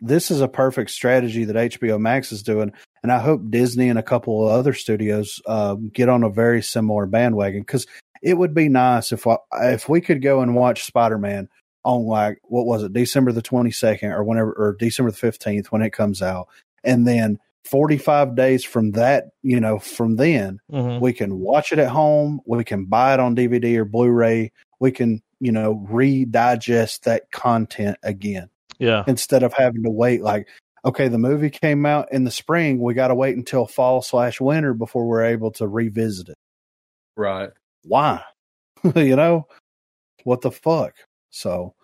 this 0.00 0.30
is 0.30 0.40
a 0.40 0.48
perfect 0.48 0.90
strategy 0.90 1.44
that 1.44 1.56
HBO 1.56 1.98
Max 2.00 2.32
is 2.32 2.42
doing, 2.42 2.72
and 3.02 3.10
I 3.12 3.18
hope 3.18 3.50
Disney 3.50 3.88
and 3.88 3.98
a 3.98 4.02
couple 4.02 4.46
of 4.46 4.52
other 4.54 4.72
studios 4.74 5.40
um, 5.46 5.88
get 5.88 6.08
on 6.08 6.22
a 6.22 6.30
very 6.30 6.62
similar 6.62 7.06
bandwagon 7.06 7.60
because 7.60 7.86
it 8.22 8.34
would 8.38 8.54
be 8.54 8.68
nice 8.68 9.12
if 9.12 9.26
I, 9.26 9.36
if 9.64 9.88
we 9.88 10.00
could 10.00 10.22
go 10.22 10.40
and 10.40 10.54
watch 10.54 10.84
Spider 10.84 11.18
Man 11.18 11.48
on 11.84 12.04
like 12.06 12.38
what 12.44 12.64
was 12.66 12.82
it 12.82 12.92
December 12.94 13.32
the 13.32 13.42
twenty 13.42 13.70
second 13.70 14.12
or 14.12 14.24
whenever 14.24 14.52
or 14.52 14.76
December 14.78 15.10
the 15.10 15.16
fifteenth 15.16 15.70
when 15.72 15.82
it 15.82 15.92
comes 15.92 16.22
out, 16.22 16.48
and 16.82 17.06
then 17.06 17.38
forty 17.64 17.96
five 17.98 18.34
days 18.36 18.64
from 18.64 18.92
that, 18.92 19.24
you 19.42 19.58
know, 19.60 19.78
from 19.78 20.16
then 20.16 20.58
Mhm. 20.70 21.00
we 21.00 21.12
can 21.12 21.38
watch 21.38 21.72
it 21.72 21.78
at 21.78 21.88
home 21.88 22.40
we 22.46 22.62
can 22.64 22.84
buy 22.86 23.14
it 23.14 23.20
on 23.20 23.34
dvd 23.34 23.76
or 23.76 23.84
blu-ray 23.84 24.52
we 24.80 24.90
can 24.92 25.22
you 25.40 25.50
know 25.52 25.84
redigest 25.90 27.00
that 27.02 27.30
content 27.32 27.96
again 28.02 28.48
Yeah. 28.78 29.04
instead 29.06 29.42
of 29.42 29.52
having 29.52 29.82
to 29.84 29.90
wait 29.90 30.22
like 30.22 30.46
okay 30.84 31.08
the 31.08 31.18
movie 31.18 31.50
came 31.50 31.86
out 31.86 32.12
in 32.12 32.24
the 32.24 32.30
spring 32.30 32.80
we 32.80 32.94
got 32.94 33.08
to 33.08 33.14
wait 33.14 33.36
until 33.36 33.66
fall 33.66 34.02
slash 34.02 34.40
winter 34.40 34.74
before 34.74 35.06
we're 35.06 35.24
able 35.24 35.50
to 35.52 35.66
revisit 35.66 36.28
it 36.28 36.36
Right. 37.16 37.50
why 37.84 38.22
you 38.94 39.16
know 39.16 39.46
what 40.24 40.40
the 40.42 40.50
fuck 40.50 40.94
so 41.30 41.74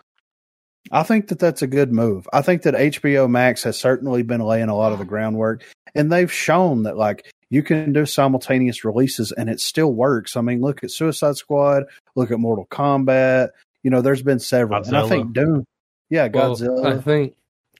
i 0.92 1.02
think 1.02 1.28
that 1.28 1.38
that's 1.38 1.62
a 1.62 1.66
good 1.66 1.92
move. 1.92 2.28
I 2.32 2.42
think 2.42 2.62
that 2.62 2.74
hbo 2.74 3.28
max 3.28 3.62
has 3.64 3.78
certainly 3.78 4.22
been 4.22 4.40
laying 4.40 4.68
a 4.68 4.76
lot 4.76 4.92
of 4.92 4.98
the 4.98 5.04
groundwork 5.04 5.62
and 5.94 6.10
they've 6.10 6.32
shown 6.32 6.84
that 6.84 6.96
like 6.96 7.30
you 7.50 7.62
can 7.62 7.92
do 7.92 8.06
simultaneous 8.06 8.84
releases 8.84 9.32
and 9.32 9.50
it 9.50 9.60
still 9.60 9.92
works. 9.92 10.36
I 10.36 10.40
mean 10.40 10.60
look 10.60 10.84
at 10.84 10.90
suicide 10.90 11.36
squad 11.36 11.84
look 12.16 12.30
at 12.30 12.38
mortal 12.38 12.66
kombat 12.70 13.50
you 13.82 13.90
know 13.90 14.00
there's 14.00 14.22
been 14.22 14.38
several 14.38 14.82
and 14.82 14.96
i 14.96 15.08
think 15.08 15.32
doom 15.32 15.64
yeah 16.10 16.28
Well, 16.32 16.54
godzilla. 16.54 16.98
I 16.98 17.00
think, 17.00 17.34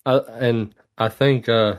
uh, 0.07 0.21
and 0.39 0.75
I 0.97 1.09
think, 1.09 1.49
uh, 1.49 1.77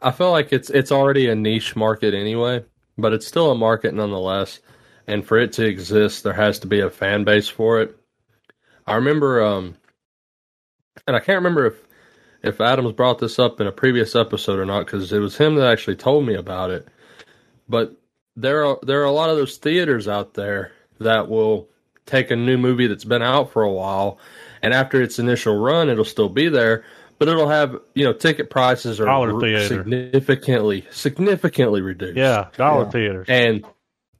I 0.00 0.12
feel 0.12 0.30
like 0.30 0.52
it's 0.52 0.70
it's 0.70 0.92
already 0.92 1.28
a 1.28 1.34
niche 1.34 1.74
market 1.74 2.14
anyway, 2.14 2.64
but 2.96 3.12
it's 3.12 3.26
still 3.26 3.50
a 3.50 3.56
market 3.56 3.94
nonetheless. 3.94 4.60
And 5.08 5.24
for 5.24 5.38
it 5.38 5.52
to 5.52 5.64
exist, 5.64 6.24
there 6.24 6.32
has 6.32 6.58
to 6.60 6.66
be 6.66 6.80
a 6.80 6.90
fan 6.90 7.24
base 7.24 7.48
for 7.48 7.80
it. 7.80 7.96
I 8.86 8.96
remember, 8.96 9.42
um, 9.42 9.76
and 11.06 11.16
I 11.16 11.20
can't 11.20 11.36
remember 11.36 11.66
if 11.66 11.74
if 12.42 12.60
Adams 12.60 12.92
brought 12.92 13.18
this 13.18 13.38
up 13.38 13.60
in 13.60 13.66
a 13.66 13.72
previous 13.72 14.14
episode 14.14 14.58
or 14.58 14.66
not, 14.66 14.86
because 14.86 15.12
it 15.12 15.18
was 15.18 15.36
him 15.36 15.56
that 15.56 15.66
actually 15.66 15.96
told 15.96 16.26
me 16.26 16.34
about 16.34 16.70
it. 16.70 16.86
But 17.68 17.96
there 18.36 18.64
are 18.64 18.78
there 18.82 19.00
are 19.00 19.04
a 19.06 19.10
lot 19.12 19.30
of 19.30 19.36
those 19.36 19.56
theaters 19.56 20.06
out 20.08 20.34
there 20.34 20.72
that 21.00 21.28
will 21.28 21.68
take 22.04 22.30
a 22.30 22.36
new 22.36 22.56
movie 22.56 22.86
that's 22.86 23.04
been 23.04 23.22
out 23.22 23.50
for 23.52 23.62
a 23.62 23.72
while, 23.72 24.18
and 24.62 24.72
after 24.72 25.02
its 25.02 25.18
initial 25.18 25.56
run, 25.58 25.88
it'll 25.88 26.04
still 26.04 26.28
be 26.28 26.48
there, 26.48 26.84
but 27.18 27.26
it'll 27.28 27.48
have 27.48 27.76
you 27.94 28.04
know 28.04 28.12
ticket 28.12 28.50
prices 28.50 29.00
are 29.00 29.06
Dollar 29.06 29.40
theater. 29.40 29.66
significantly 29.66 30.86
significantly 30.90 31.80
reduced. 31.80 32.16
Yeah. 32.16 32.48
Dollar 32.56 32.84
Yeah. 32.84 32.90
theaters. 32.90 33.26
and 33.28 33.64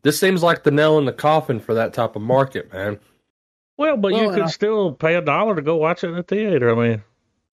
this 0.03 0.19
seems 0.21 0.43
like 0.43 0.63
the 0.63 0.71
nail 0.71 0.99
in 0.99 1.05
the 1.05 1.13
coffin 1.13 1.59
for 1.61 1.75
that 1.75 1.93
type 1.93 2.15
of 2.17 2.23
market, 2.23 2.73
man. 2.73 2.99
Well, 3.79 3.97
but 3.97 4.13
Well, 4.13 4.21
you 4.23 4.29
and 4.29 4.37
could 4.37 4.45
I- 4.45 4.51
still 4.51 4.93
pay 4.93 5.15
a 5.15 5.21
dollar 5.21 5.55
to 5.57 5.63
go 5.63 5.77
watch 5.77 6.05
it 6.05 6.09
in 6.09 6.15
the 6.17 6.23
theater. 6.23 6.71
I 6.71 6.89
mean, 6.89 7.03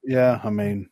yeah 0.06 0.42
i 0.44 0.50
mean 0.50 0.90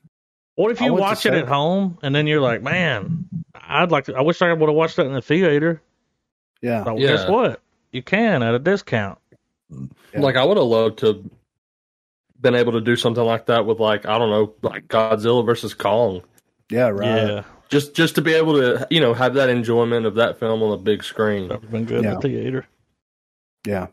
what 0.55 0.71
if 0.71 0.79
you 0.79 0.93
watch 0.93 1.25
it 1.25 1.33
say- 1.33 1.39
at 1.39 1.47
home 1.47 1.97
and 2.01 2.13
then 2.15 2.27
you're 2.27 2.39
like, 2.41 2.61
man, 2.61 3.27
I'd 3.55 3.91
like 3.91 4.05
to. 4.05 4.15
I 4.15 4.21
wish 4.21 4.41
I 4.41 4.51
would 4.53 4.69
have 4.69 4.75
watched 4.75 4.95
that 4.97 5.05
in 5.05 5.13
the 5.13 5.21
theater. 5.21 5.81
yeah 6.61 6.83
But 6.83 6.97
Yeah. 6.99 7.07
guess 7.07 7.27
what? 7.29 7.61
You 7.91 8.01
can 8.03 8.41
at 8.43 8.53
a 8.55 8.59
discount. 8.59 9.17
Yeah. 9.69 10.19
Like 10.19 10.35
I 10.35 10.43
would 10.45 10.57
have 10.57 10.65
loved 10.65 10.99
to 10.99 11.29
been 12.39 12.55
able 12.55 12.71
to 12.73 12.81
do 12.81 12.95
something 12.95 13.23
like 13.23 13.45
that 13.47 13.65
with 13.65 13.79
like 13.79 14.05
I 14.05 14.17
don't 14.17 14.29
know, 14.29 14.53
like 14.61 14.87
Godzilla 14.87 15.45
versus 15.45 15.73
Kong. 15.73 16.21
yeah 16.69 16.87
right 16.89 17.05
Yeah, 17.27 17.43
Just 17.69 17.93
just 17.95 18.15
to 18.15 18.21
be 18.21 18.33
able 18.33 18.53
to 18.55 18.85
you 18.89 18.99
know 18.99 19.13
have 19.13 19.33
that 19.35 19.49
enjoyment 19.49 20.05
of 20.05 20.15
that 20.15 20.39
film 20.39 20.61
on 20.63 20.71
a 20.73 20.77
big 20.77 21.03
screen. 21.03 21.47
that 21.49 21.55
would 21.55 21.63
have 21.63 21.71
been 21.71 21.85
good 21.85 22.05
in 22.05 22.13
the 22.13 22.19
theater. 22.19 22.67
Yeah. 23.65 23.87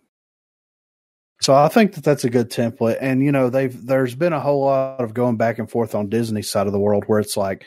So 1.40 1.54
I 1.54 1.68
think 1.68 1.94
that 1.94 2.04
that's 2.04 2.24
a 2.24 2.30
good 2.30 2.50
template, 2.50 2.98
and 3.00 3.22
you 3.22 3.30
know, 3.30 3.48
they've 3.48 3.86
there's 3.86 4.14
been 4.14 4.32
a 4.32 4.40
whole 4.40 4.64
lot 4.64 5.00
of 5.00 5.14
going 5.14 5.36
back 5.36 5.58
and 5.58 5.70
forth 5.70 5.94
on 5.94 6.08
Disney's 6.08 6.50
side 6.50 6.66
of 6.66 6.72
the 6.72 6.80
world 6.80 7.04
where 7.06 7.20
it's 7.20 7.36
like, 7.36 7.64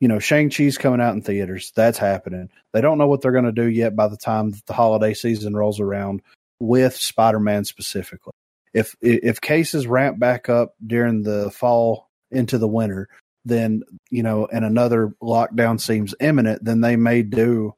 you 0.00 0.08
know, 0.08 0.18
Shang 0.18 0.50
Chi's 0.50 0.78
coming 0.78 1.00
out 1.00 1.14
in 1.14 1.22
theaters. 1.22 1.72
That's 1.76 1.98
happening. 1.98 2.50
They 2.72 2.80
don't 2.80 2.98
know 2.98 3.06
what 3.06 3.22
they're 3.22 3.32
going 3.32 3.44
to 3.44 3.52
do 3.52 3.66
yet 3.68 3.94
by 3.94 4.08
the 4.08 4.16
time 4.16 4.50
that 4.50 4.66
the 4.66 4.72
holiday 4.72 5.14
season 5.14 5.54
rolls 5.54 5.78
around 5.78 6.22
with 6.58 6.96
Spider 6.96 7.38
Man 7.38 7.64
specifically. 7.64 8.32
If 8.72 8.96
if 9.00 9.40
cases 9.40 9.86
ramp 9.86 10.18
back 10.18 10.48
up 10.48 10.74
during 10.84 11.22
the 11.22 11.50
fall 11.52 12.08
into 12.32 12.58
the 12.58 12.68
winter, 12.68 13.08
then 13.44 13.82
you 14.10 14.24
know, 14.24 14.46
and 14.46 14.64
another 14.64 15.14
lockdown 15.22 15.80
seems 15.80 16.14
imminent, 16.18 16.64
then 16.64 16.80
they 16.80 16.96
may 16.96 17.22
do, 17.22 17.74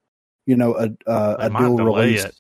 you 0.47 0.57
know, 0.57 0.75
a 0.75 1.11
uh, 1.11 1.37
a 1.39 1.51
dual 1.51 1.85
release. 1.85 2.25
it. 2.25 2.35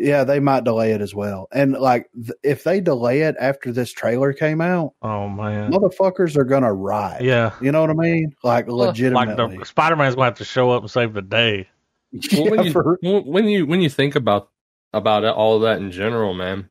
Yeah, 0.00 0.22
they 0.24 0.38
might 0.38 0.62
delay 0.64 0.92
it 0.92 1.00
as 1.00 1.12
well. 1.14 1.48
And 1.52 1.72
like, 1.72 2.08
th- 2.14 2.30
if 2.44 2.62
they 2.62 2.80
delay 2.80 3.22
it 3.22 3.34
after 3.40 3.72
this 3.72 3.90
trailer 3.92 4.32
came 4.32 4.60
out, 4.60 4.94
Oh 5.02 5.28
man, 5.28 5.72
motherfuckers 5.72 6.36
are 6.36 6.44
gonna 6.44 6.72
riot. 6.72 7.22
yeah. 7.22 7.52
You 7.60 7.72
know 7.72 7.80
what 7.80 7.90
I 7.90 7.94
mean? 7.94 8.32
Like 8.44 8.68
Like 8.68 8.88
legitimately. 8.88 9.58
the 9.58 9.64
Spider 9.64 9.96
Man's 9.96 10.14
going 10.14 10.26
to 10.26 10.30
have 10.30 10.38
to 10.38 10.44
show 10.44 10.70
up 10.70 10.82
and 10.82 10.90
save 10.90 11.12
the 11.14 11.22
day. 11.22 11.68
Well, 12.12 12.22
Yeah, 12.44 12.50
when 12.50 12.64
you 12.64 12.72
for- 12.72 12.98
when- 13.02 13.24
when 13.26 13.48
you 13.48 13.66
when 13.66 13.80
you 13.82 13.90
think 13.90 14.14
about 14.16 14.50
about 14.94 15.24
it, 15.24 15.28
all 15.34 15.56
of 15.56 15.62
that 15.62 15.78
in 15.78 15.90
general, 15.90 16.32
man, 16.32 16.70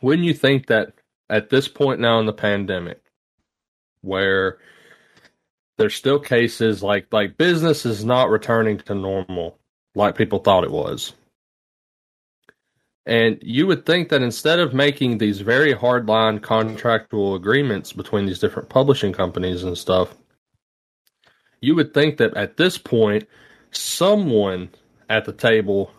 wouldn't 0.00 0.26
you 0.26 0.32
think 0.32 0.66
that 0.68 0.94
at 1.28 1.50
this 1.50 1.68
point 1.68 2.00
now 2.00 2.18
in 2.20 2.26
the 2.26 2.32
pandemic, 2.32 3.02
where 4.02 4.58
there's 5.76 5.94
still 5.94 6.18
cases 6.18 6.82
like 6.82 7.08
like 7.12 7.36
business 7.36 7.84
is 7.84 8.04
not 8.04 8.30
returning 8.30 8.78
to 8.78 8.94
normal 8.94 9.58
like 9.94 10.16
people 10.16 10.38
thought 10.38 10.64
it 10.64 10.70
was. 10.70 11.12
And 13.06 13.38
you 13.42 13.66
would 13.66 13.86
think 13.86 14.10
that 14.10 14.22
instead 14.22 14.58
of 14.58 14.74
making 14.74 15.18
these 15.18 15.40
very 15.40 15.74
hardline 15.74 16.42
contractual 16.42 17.34
agreements 17.34 17.92
between 17.92 18.26
these 18.26 18.38
different 18.38 18.68
publishing 18.68 19.12
companies 19.12 19.62
and 19.62 19.76
stuff, 19.76 20.14
you 21.60 21.74
would 21.74 21.94
think 21.94 22.18
that 22.18 22.36
at 22.36 22.56
this 22.56 22.78
point, 22.78 23.26
someone 23.70 24.70
at 25.08 25.24
the 25.24 25.32
table 25.32 25.92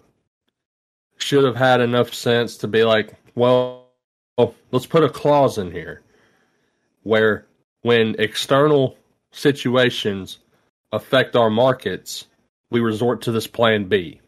should 1.17 1.43
have 1.43 1.55
had 1.55 1.81
enough 1.81 2.13
sense 2.13 2.57
to 2.57 2.67
be 2.67 2.83
like, 2.83 3.13
well, 3.35 3.87
let's 4.71 4.85
put 4.85 5.03
a 5.03 5.09
clause 5.09 5.57
in 5.57 5.71
here 5.71 6.01
where 7.03 7.45
when 7.81 8.15
external 8.19 8.97
situations 9.31 10.39
affect 10.91 11.35
our 11.35 11.49
markets, 11.49 12.27
we 12.69 12.79
resort 12.79 13.21
to 13.23 13.31
this 13.31 13.47
plan 13.47 13.85
B. 13.85 14.21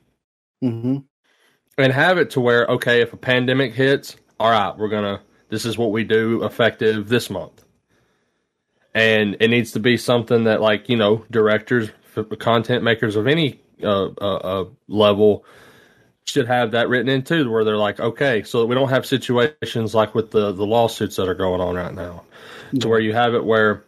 Mm-hmm. 0.63 0.97
And 1.77 1.91
have 1.91 2.17
it 2.17 2.31
to 2.31 2.41
where, 2.41 2.65
okay, 2.67 3.01
if 3.01 3.13
a 3.13 3.17
pandemic 3.17 3.73
hits, 3.73 4.15
all 4.39 4.51
right, 4.51 4.77
we're 4.77 4.89
to, 4.89 5.21
this 5.49 5.65
is 5.65 5.77
what 5.77 5.91
we 5.91 6.03
do 6.03 6.43
effective 6.43 7.09
this 7.09 7.29
month. 7.29 7.63
And 8.93 9.37
it 9.39 9.47
needs 9.47 9.71
to 9.71 9.79
be 9.79 9.97
something 9.97 10.43
that, 10.43 10.61
like, 10.61 10.87
you 10.87 10.97
know, 10.97 11.25
directors, 11.31 11.89
content 12.37 12.83
makers 12.83 13.15
of 13.15 13.25
any 13.25 13.59
uh, 13.81 14.09
uh, 14.21 14.35
uh, 14.35 14.65
level 14.87 15.45
should 16.25 16.47
have 16.47 16.71
that 16.71 16.89
written 16.89 17.09
in 17.09 17.23
too, 17.23 17.49
where 17.49 17.63
they're 17.63 17.75
like, 17.75 17.99
okay, 17.99 18.43
so 18.43 18.65
we 18.65 18.75
don't 18.75 18.89
have 18.89 19.05
situations 19.05 19.95
like 19.95 20.13
with 20.13 20.31
the, 20.31 20.51
the 20.51 20.65
lawsuits 20.65 21.15
that 21.15 21.27
are 21.27 21.33
going 21.33 21.59
on 21.59 21.75
right 21.75 21.93
now, 21.93 22.23
to 22.79 22.87
where 22.87 22.99
you 22.99 23.13
have 23.13 23.33
it 23.33 23.43
where 23.43 23.83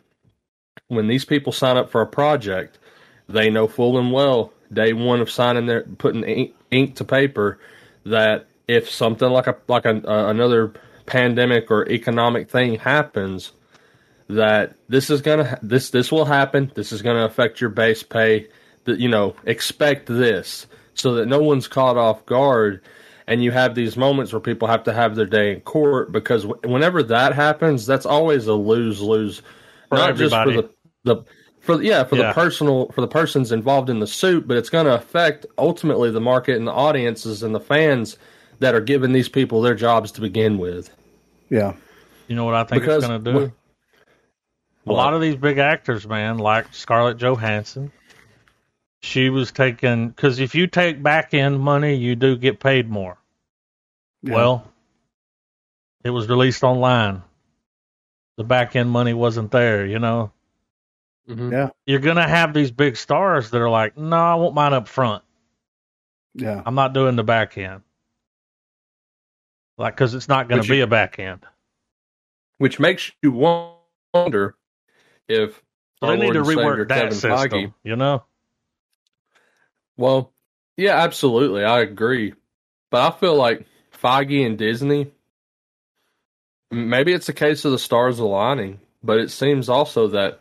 when 0.87 1.07
these 1.07 1.25
people 1.25 1.51
sign 1.51 1.77
up 1.77 1.89
for 1.89 2.01
a 2.01 2.07
project, 2.07 2.77
they 3.29 3.49
know 3.49 3.67
full 3.67 3.97
and 3.97 4.11
well 4.11 4.51
day 4.73 4.93
one 4.93 5.21
of 5.21 5.31
signing 5.31 5.65
their 5.65 5.83
putting 5.83 6.23
ink, 6.23 6.55
ink 6.71 6.95
to 6.95 7.05
paper 7.05 7.59
that 8.05 8.47
if 8.67 8.89
something 8.89 9.29
like 9.29 9.47
a 9.47 9.55
like 9.67 9.85
a, 9.85 10.09
uh, 10.09 10.29
another 10.29 10.73
pandemic 11.05 11.69
or 11.69 11.87
economic 11.89 12.49
thing 12.49 12.79
happens 12.79 13.51
that 14.27 14.75
this 14.89 15.09
is 15.09 15.21
gonna 15.21 15.59
this 15.61 15.91
this 15.91 16.11
will 16.11 16.25
happen 16.25 16.71
this 16.75 16.91
is 16.91 17.01
gonna 17.01 17.25
affect 17.25 17.61
your 17.61 17.69
base 17.69 18.01
pay 18.01 18.47
that 18.85 18.99
you 18.99 19.07
know 19.07 19.35
expect 19.45 20.07
this 20.07 20.65
so 20.95 21.15
that 21.15 21.27
no 21.27 21.41
one's 21.41 21.67
caught 21.67 21.97
off 21.97 22.25
guard 22.25 22.81
and 23.27 23.43
you 23.43 23.51
have 23.51 23.75
these 23.75 23.97
moments 23.97 24.33
where 24.33 24.39
people 24.39 24.67
have 24.67 24.83
to 24.83 24.93
have 24.93 25.15
their 25.15 25.25
day 25.25 25.53
in 25.53 25.61
court 25.61 26.11
because 26.11 26.45
whenever 26.63 27.03
that 27.03 27.33
happens 27.33 27.85
that's 27.85 28.05
always 28.05 28.47
a 28.47 28.53
lose 28.53 28.99
lose 28.99 29.43
not 29.91 30.09
everybody. 30.09 30.55
just 30.55 30.65
for 30.65 30.69
the 31.03 31.15
the 31.15 31.23
for 31.65 31.81
yeah 31.81 32.03
for 32.03 32.15
yeah. 32.15 32.27
the 32.27 32.33
personal 32.33 32.89
for 32.89 33.01
the 33.01 33.07
persons 33.07 33.51
involved 33.51 33.89
in 33.89 33.99
the 33.99 34.07
suit, 34.07 34.47
but 34.47 34.55
it's 34.55 34.69
going 34.69 34.85
to 34.85 34.93
affect 34.93 35.45
ultimately 35.57 36.11
the 36.11 36.21
market 36.21 36.57
and 36.57 36.67
the 36.67 36.71
audiences 36.71 37.41
and 37.41 37.55
the 37.55 37.59
fans 37.59 38.17
that 38.59 38.75
are 38.75 38.81
giving 38.81 39.11
these 39.11 39.27
people 39.27 39.61
their 39.61 39.73
jobs 39.73 40.11
to 40.13 40.21
begin 40.21 40.59
with. 40.59 40.91
Yeah, 41.49 41.73
you 42.27 42.35
know 42.35 42.45
what 42.45 42.53
I 42.53 42.63
think 42.63 42.81
because, 42.81 43.03
it's 43.03 43.07
going 43.07 43.23
to 43.23 43.33
do. 43.33 43.53
a 44.85 44.93
lot 44.93 45.15
of 45.15 45.21
these 45.21 45.35
big 45.35 45.57
actors, 45.57 46.07
man, 46.07 46.37
like 46.37 46.71
Scarlett 46.71 47.17
Johansson, 47.17 47.91
she 49.01 49.29
was 49.29 49.51
taking 49.51 50.09
because 50.09 50.39
if 50.39 50.53
you 50.53 50.67
take 50.67 51.01
back 51.01 51.33
end 51.33 51.59
money, 51.59 51.95
you 51.95 52.15
do 52.15 52.37
get 52.37 52.59
paid 52.59 52.89
more. 52.89 53.17
Yeah. 54.21 54.35
Well, 54.35 54.71
it 56.03 56.11
was 56.11 56.29
released 56.29 56.63
online. 56.63 57.23
The 58.37 58.43
back 58.43 58.75
end 58.75 58.91
money 58.91 59.13
wasn't 59.13 59.49
there, 59.49 59.85
you 59.85 59.97
know. 59.97 60.31
Mm-hmm. 61.29 61.51
Yeah. 61.51 61.69
You're 61.85 61.99
going 61.99 62.17
to 62.17 62.27
have 62.27 62.53
these 62.53 62.71
big 62.71 62.97
stars 62.97 63.49
that 63.49 63.61
are 63.61 63.69
like, 63.69 63.97
no, 63.97 64.15
I 64.15 64.35
want 64.35 64.55
mine 64.55 64.73
up 64.73 64.87
front. 64.87 65.23
Yeah. 66.33 66.61
I'm 66.65 66.75
not 66.75 66.93
doing 66.93 67.15
the 67.15 67.23
back 67.23 67.57
end. 67.57 67.81
Like, 69.77 69.95
because 69.95 70.13
it's 70.13 70.27
not 70.27 70.47
going 70.47 70.61
to 70.61 70.69
be 70.69 70.81
a 70.81 70.87
back 70.87 71.19
end. 71.19 71.45
Which 72.57 72.79
makes 72.79 73.11
you 73.21 73.31
wonder 74.13 74.55
if 75.27 75.61
so 75.99 76.07
they 76.07 76.17
need 76.17 76.33
to 76.33 76.43
rework 76.43 76.87
that 76.87 76.97
Kevin 76.97 77.13
system, 77.13 77.49
Feige, 77.49 77.73
you 77.83 77.95
know? 77.95 78.23
Well, 79.97 80.31
yeah, 80.77 80.97
absolutely. 81.01 81.63
I 81.63 81.81
agree. 81.81 82.33
But 82.91 83.13
I 83.13 83.17
feel 83.17 83.35
like 83.35 83.65
Foggy 83.91 84.43
and 84.43 84.57
Disney, 84.57 85.11
maybe 86.71 87.11
it's 87.11 87.29
a 87.29 87.33
case 87.33 87.65
of 87.65 87.71
the 87.71 87.79
stars 87.79 88.19
aligning, 88.19 88.79
but 89.03 89.19
it 89.19 89.31
seems 89.31 89.67
also 89.67 90.07
that 90.09 90.39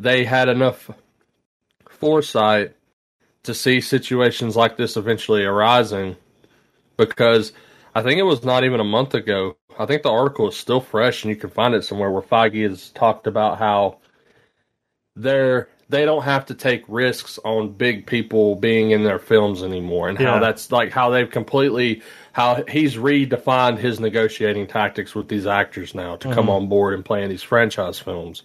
they 0.00 0.24
had 0.24 0.48
enough 0.48 0.90
foresight 1.88 2.74
to 3.42 3.54
see 3.54 3.80
situations 3.80 4.56
like 4.56 4.76
this 4.76 4.96
eventually 4.96 5.44
arising 5.44 6.16
because 6.96 7.52
I 7.94 8.02
think 8.02 8.18
it 8.18 8.24
was 8.24 8.42
not 8.42 8.64
even 8.64 8.80
a 8.80 8.84
month 8.84 9.14
ago. 9.14 9.56
I 9.78 9.84
think 9.86 10.02
the 10.02 10.10
article 10.10 10.48
is 10.48 10.56
still 10.56 10.80
fresh 10.80 11.22
and 11.22 11.30
you 11.30 11.36
can 11.36 11.50
find 11.50 11.74
it 11.74 11.84
somewhere 11.84 12.10
where 12.10 12.22
Feige 12.22 12.68
has 12.68 12.90
talked 12.90 13.26
about 13.26 13.58
how 13.58 13.98
they're 15.16 15.68
they 15.90 16.04
don't 16.04 16.22
have 16.22 16.46
to 16.46 16.54
take 16.54 16.84
risks 16.86 17.38
on 17.44 17.72
big 17.72 18.06
people 18.06 18.54
being 18.54 18.92
in 18.92 19.02
their 19.02 19.18
films 19.18 19.62
anymore 19.62 20.08
and 20.08 20.18
how 20.18 20.38
that's 20.38 20.70
like 20.70 20.92
how 20.92 21.10
they've 21.10 21.30
completely 21.30 22.00
how 22.32 22.62
he's 22.68 22.94
redefined 22.94 23.76
his 23.76 23.98
negotiating 23.98 24.68
tactics 24.68 25.14
with 25.16 25.28
these 25.28 25.46
actors 25.46 25.94
now 25.94 26.14
to 26.16 26.28
mm-hmm. 26.28 26.34
come 26.34 26.48
on 26.48 26.68
board 26.68 26.94
and 26.94 27.04
play 27.04 27.24
in 27.24 27.28
these 27.28 27.42
franchise 27.42 27.98
films. 27.98 28.44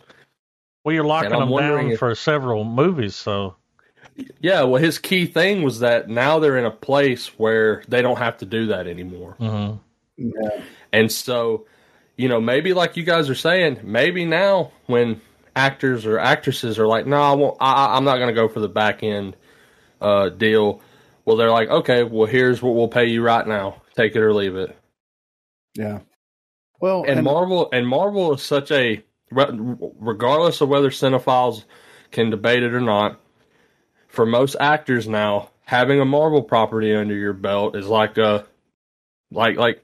Well, 0.85 0.93
you're 0.93 1.03
locking 1.03 1.31
them 1.31 1.49
down 1.49 1.91
if, 1.91 1.99
for 1.99 2.13
several 2.13 2.63
movies, 2.63 3.15
so. 3.15 3.55
Yeah, 4.39 4.63
well, 4.63 4.81
his 4.81 4.99
key 4.99 5.25
thing 5.25 5.63
was 5.63 5.79
that 5.79 6.07
now 6.07 6.39
they're 6.39 6.57
in 6.57 6.65
a 6.65 6.71
place 6.71 7.27
where 7.39 7.83
they 7.89 8.01
don't 8.01 8.19
have 8.19 8.37
to 8.37 8.45
do 8.45 8.67
that 8.67 8.87
anymore. 8.87 9.35
Mm-hmm. 9.39 9.77
Yeah. 10.17 10.61
And 10.93 11.11
so, 11.11 11.65
you 12.15 12.29
know, 12.29 12.39
maybe 12.39 12.73
like 12.73 12.95
you 12.95 13.03
guys 13.03 13.29
are 13.29 13.35
saying, 13.35 13.79
maybe 13.83 14.25
now 14.25 14.71
when 14.85 15.19
actors 15.55 16.05
or 16.05 16.19
actresses 16.19 16.77
are 16.77 16.87
like, 16.87 17.07
no, 17.07 17.21
I 17.21 17.33
won't, 17.33 17.57
I, 17.59 17.97
I'm 17.97 18.05
not 18.05 18.17
going 18.17 18.29
to 18.29 18.33
go 18.33 18.47
for 18.47 18.59
the 18.59 18.69
back 18.69 19.03
end 19.03 19.35
uh, 19.99 20.29
deal. 20.29 20.81
Well, 21.25 21.35
they're 21.35 21.51
like, 21.51 21.69
okay, 21.69 22.03
well, 22.03 22.27
here's 22.27 22.61
what 22.61 22.75
we'll 22.75 22.87
pay 22.87 23.07
you 23.07 23.23
right 23.23 23.45
now. 23.45 23.81
Take 23.95 24.15
it 24.15 24.21
or 24.21 24.33
leave 24.33 24.55
it. 24.55 24.77
Yeah. 25.73 25.99
Well, 26.79 27.01
and, 27.01 27.17
and 27.17 27.23
Marvel 27.23 27.69
and 27.73 27.87
Marvel 27.87 28.33
is 28.33 28.43
such 28.43 28.71
a 28.71 29.03
regardless 29.31 30.61
of 30.61 30.69
whether 30.69 30.89
cinephiles 30.89 31.63
can 32.11 32.29
debate 32.29 32.63
it 32.63 32.73
or 32.73 32.81
not, 32.81 33.19
for 34.07 34.25
most 34.25 34.55
actors 34.59 35.07
now, 35.07 35.49
having 35.65 35.99
a 35.99 36.05
Marvel 36.05 36.41
property 36.41 36.95
under 36.95 37.15
your 37.15 37.33
belt 37.33 37.75
is 37.75 37.87
like 37.87 38.17
a 38.17 38.45
like 39.31 39.57
like 39.57 39.83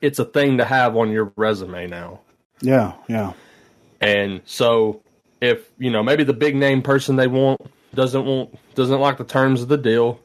it's 0.00 0.18
a 0.18 0.24
thing 0.24 0.58
to 0.58 0.64
have 0.64 0.96
on 0.96 1.10
your 1.10 1.32
resume 1.36 1.86
now. 1.86 2.20
Yeah, 2.60 2.94
yeah. 3.08 3.32
And 4.00 4.42
so 4.44 5.02
if, 5.40 5.68
you 5.78 5.90
know, 5.90 6.02
maybe 6.02 6.24
the 6.24 6.32
big 6.32 6.56
name 6.56 6.82
person 6.82 7.16
they 7.16 7.26
want 7.26 7.60
doesn't 7.94 8.24
want 8.24 8.56
doesn't 8.74 9.00
like 9.00 9.18
the 9.18 9.24
terms 9.24 9.62
of 9.62 9.68
the 9.68 9.76
deal, 9.76 10.20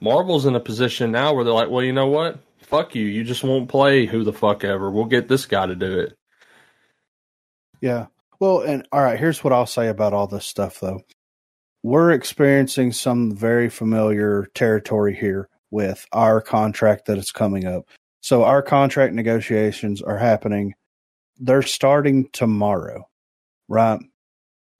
Marvel's 0.00 0.46
in 0.46 0.54
a 0.54 0.60
position 0.60 1.12
now 1.12 1.34
where 1.34 1.44
they're 1.44 1.52
like, 1.52 1.70
"Well, 1.70 1.84
you 1.84 1.92
know 1.92 2.06
what? 2.06 2.38
Fuck 2.60 2.94
you. 2.94 3.04
You 3.04 3.24
just 3.24 3.44
won't 3.44 3.68
play 3.68 4.06
who 4.06 4.24
the 4.24 4.32
fuck 4.32 4.64
ever. 4.64 4.90
We'll 4.90 5.04
get 5.04 5.28
this 5.28 5.46
guy 5.46 5.66
to 5.66 5.74
do 5.74 5.98
it." 5.98 6.16
Yeah. 7.82 8.06
Well, 8.40 8.60
and 8.60 8.86
all 8.92 9.02
right, 9.02 9.18
here's 9.18 9.44
what 9.44 9.52
I'll 9.52 9.66
say 9.66 9.88
about 9.88 10.14
all 10.14 10.26
this 10.26 10.46
stuff, 10.46 10.80
though. 10.80 11.02
We're 11.82 12.12
experiencing 12.12 12.92
some 12.92 13.36
very 13.36 13.68
familiar 13.68 14.46
territory 14.54 15.14
here 15.14 15.48
with 15.70 16.06
our 16.12 16.40
contract 16.40 17.06
that 17.06 17.18
is 17.18 17.32
coming 17.32 17.66
up. 17.66 17.84
So, 18.20 18.44
our 18.44 18.62
contract 18.62 19.14
negotiations 19.14 20.00
are 20.00 20.16
happening. 20.16 20.74
They're 21.38 21.62
starting 21.62 22.28
tomorrow, 22.32 23.08
right? 23.68 24.00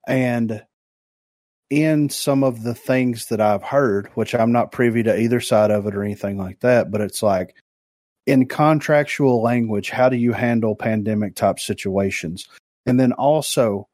And 0.07 0.63
in 1.69 2.09
some 2.09 2.43
of 2.43 2.63
the 2.63 2.75
things 2.75 3.27
that 3.27 3.41
I've 3.41 3.63
heard, 3.63 4.07
which 4.15 4.33
I'm 4.33 4.53
not 4.53 4.71
privy 4.71 5.03
to 5.03 5.19
either 5.19 5.41
side 5.41 5.71
of 5.71 5.87
it 5.87 5.95
or 5.95 6.03
anything 6.03 6.37
like 6.37 6.61
that, 6.61 6.89
but 6.89 7.01
it's 7.01 7.21
like 7.21 7.55
in 8.25 8.47
contractual 8.47 9.41
language, 9.41 9.89
how 9.89 10.07
do 10.07 10.15
you 10.15 10.31
handle 10.31 10.75
pandemic 10.75 11.35
type 11.35 11.59
situations? 11.59 12.47
And 12.85 12.99
then 12.99 13.13
also, 13.13 13.87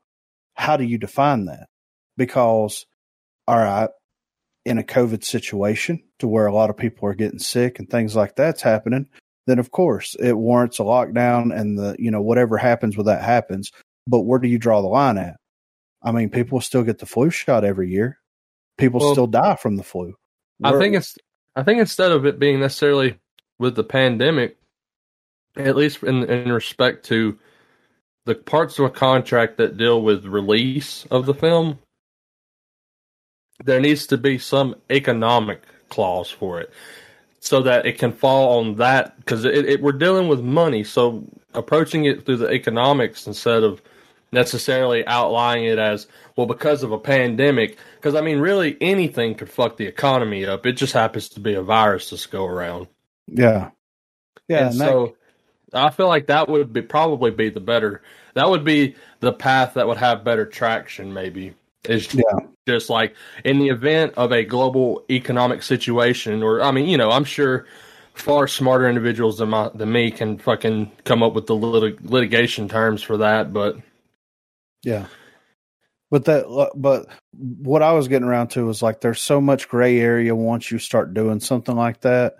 how 0.55 0.77
do 0.77 0.83
you 0.83 0.97
define 0.97 1.45
that? 1.45 1.67
Because, 2.17 2.85
all 3.47 3.57
right, 3.57 3.89
in 4.65 4.77
a 4.77 4.83
COVID 4.83 5.23
situation 5.23 6.03
to 6.19 6.27
where 6.27 6.47
a 6.47 6.53
lot 6.53 6.69
of 6.69 6.77
people 6.77 7.07
are 7.07 7.15
getting 7.15 7.39
sick 7.39 7.79
and 7.79 7.89
things 7.89 8.15
like 8.15 8.35
that's 8.35 8.61
happening, 8.61 9.07
then 9.47 9.57
of 9.57 9.71
course 9.71 10.15
it 10.19 10.33
warrants 10.33 10.79
a 10.79 10.83
lockdown 10.83 11.57
and 11.57 11.77
the, 11.77 11.95
you 11.97 12.11
know, 12.11 12.21
whatever 12.21 12.57
happens 12.57 12.97
with 12.97 13.05
that 13.05 13.23
happens. 13.23 13.71
But 14.05 14.21
where 14.21 14.39
do 14.39 14.47
you 14.47 14.59
draw 14.59 14.81
the 14.81 14.87
line 14.87 15.17
at? 15.17 15.37
I 16.03 16.11
mean, 16.11 16.29
people 16.29 16.61
still 16.61 16.83
get 16.83 16.99
the 16.99 17.05
flu 17.05 17.29
shot 17.29 17.63
every 17.63 17.89
year. 17.89 18.17
People 18.77 18.99
well, 18.99 19.13
still 19.13 19.27
die 19.27 19.55
from 19.55 19.75
the 19.75 19.83
flu. 19.83 20.13
I 20.63 20.77
think 20.77 20.95
it's, 20.95 21.17
I 21.55 21.63
think 21.63 21.79
instead 21.79 22.11
of 22.11 22.25
it 22.25 22.39
being 22.39 22.59
necessarily 22.59 23.17
with 23.57 23.75
the 23.75 23.83
pandemic, 23.83 24.57
at 25.57 25.75
least 25.75 26.03
in, 26.03 26.23
in 26.23 26.51
respect 26.51 27.05
to 27.07 27.37
the 28.29 28.35
parts 28.35 28.77
of 28.77 28.85
a 28.85 28.91
contract 28.91 29.57
that 29.57 29.75
deal 29.75 30.03
with 30.03 30.23
release 30.23 31.03
of 31.09 31.25
the 31.25 31.33
film, 31.33 31.79
there 33.65 33.79
needs 33.79 34.05
to 34.05 34.19
be 34.19 34.37
some 34.37 34.75
economic 34.91 35.63
clause 35.89 36.29
for 36.29 36.61
it 36.61 36.71
so 37.39 37.63
that 37.63 37.87
it 37.87 37.97
can 37.97 38.11
fall 38.11 38.59
on 38.59 38.75
that 38.75 39.17
because 39.17 39.45
it, 39.45 39.65
it, 39.65 39.81
we're 39.81 39.91
dealing 39.93 40.27
with 40.27 40.41
money. 40.41 40.83
So 40.83 41.23
approaching 41.55 42.05
it 42.05 42.23
through 42.23 42.37
the 42.37 42.49
economics 42.49 43.25
instead 43.25 43.63
of 43.63 43.81
necessarily 44.31 45.03
outlining 45.07 45.65
it 45.65 45.79
as 45.79 46.05
well 46.35 46.45
because 46.45 46.83
of 46.83 46.91
a 46.91 46.99
pandemic 46.99 47.79
because 47.95 48.13
i 48.13 48.21
mean 48.21 48.37
really 48.37 48.77
anything 48.79 49.33
could 49.33 49.49
fuck 49.49 49.75
the 49.77 49.87
economy 49.87 50.45
up. 50.45 50.67
It 50.67 50.73
just 50.73 50.93
happens 50.93 51.29
to 51.29 51.39
be 51.39 51.55
a 51.55 51.63
virus 51.63 52.11
that's 52.11 52.27
go 52.27 52.45
around. 52.45 52.85
Yeah. 53.25 53.71
Yeah 54.47 54.67
and, 54.67 54.67
and 54.67 54.75
so 54.75 55.15
i 55.73 55.89
feel 55.89 56.07
like 56.07 56.27
that 56.27 56.47
would 56.49 56.73
be 56.73 56.81
probably 56.81 57.31
be 57.31 57.49
the 57.49 57.59
better 57.59 58.01
that 58.33 58.49
would 58.49 58.63
be 58.63 58.95
the 59.19 59.33
path 59.33 59.73
that 59.73 59.87
would 59.87 59.97
have 59.97 60.23
better 60.23 60.45
traction 60.45 61.13
maybe 61.13 61.53
is 61.85 62.13
yeah. 62.13 62.23
just 62.67 62.89
like 62.89 63.15
in 63.45 63.59
the 63.59 63.69
event 63.69 64.13
of 64.17 64.31
a 64.31 64.43
global 64.43 65.03
economic 65.09 65.63
situation 65.63 66.43
or 66.43 66.61
i 66.61 66.71
mean 66.71 66.87
you 66.87 66.97
know 66.97 67.11
i'm 67.11 67.23
sure 67.23 67.65
far 68.13 68.47
smarter 68.47 68.89
individuals 68.89 69.37
than 69.37 69.49
my, 69.49 69.69
than 69.73 69.91
me 69.91 70.11
can 70.11 70.37
fucking 70.37 70.91
come 71.05 71.23
up 71.23 71.33
with 71.33 71.47
the 71.47 71.55
lit- 71.55 72.05
litigation 72.05 72.67
terms 72.67 73.01
for 73.01 73.17
that 73.17 73.53
but 73.53 73.77
yeah. 74.83 75.07
But 76.11 76.25
that, 76.25 76.47
uh, 76.47 76.69
but 76.75 77.07
what 77.33 77.83
I 77.83 77.93
was 77.93 78.07
getting 78.07 78.27
around 78.27 78.49
to 78.49 78.65
was 78.65 78.81
like, 78.81 79.01
there's 79.01 79.21
so 79.21 79.39
much 79.39 79.69
gray 79.69 79.99
area 79.99 80.35
once 80.35 80.71
you 80.71 80.79
start 80.79 81.13
doing 81.13 81.39
something 81.39 81.75
like 81.75 82.01
that, 82.01 82.37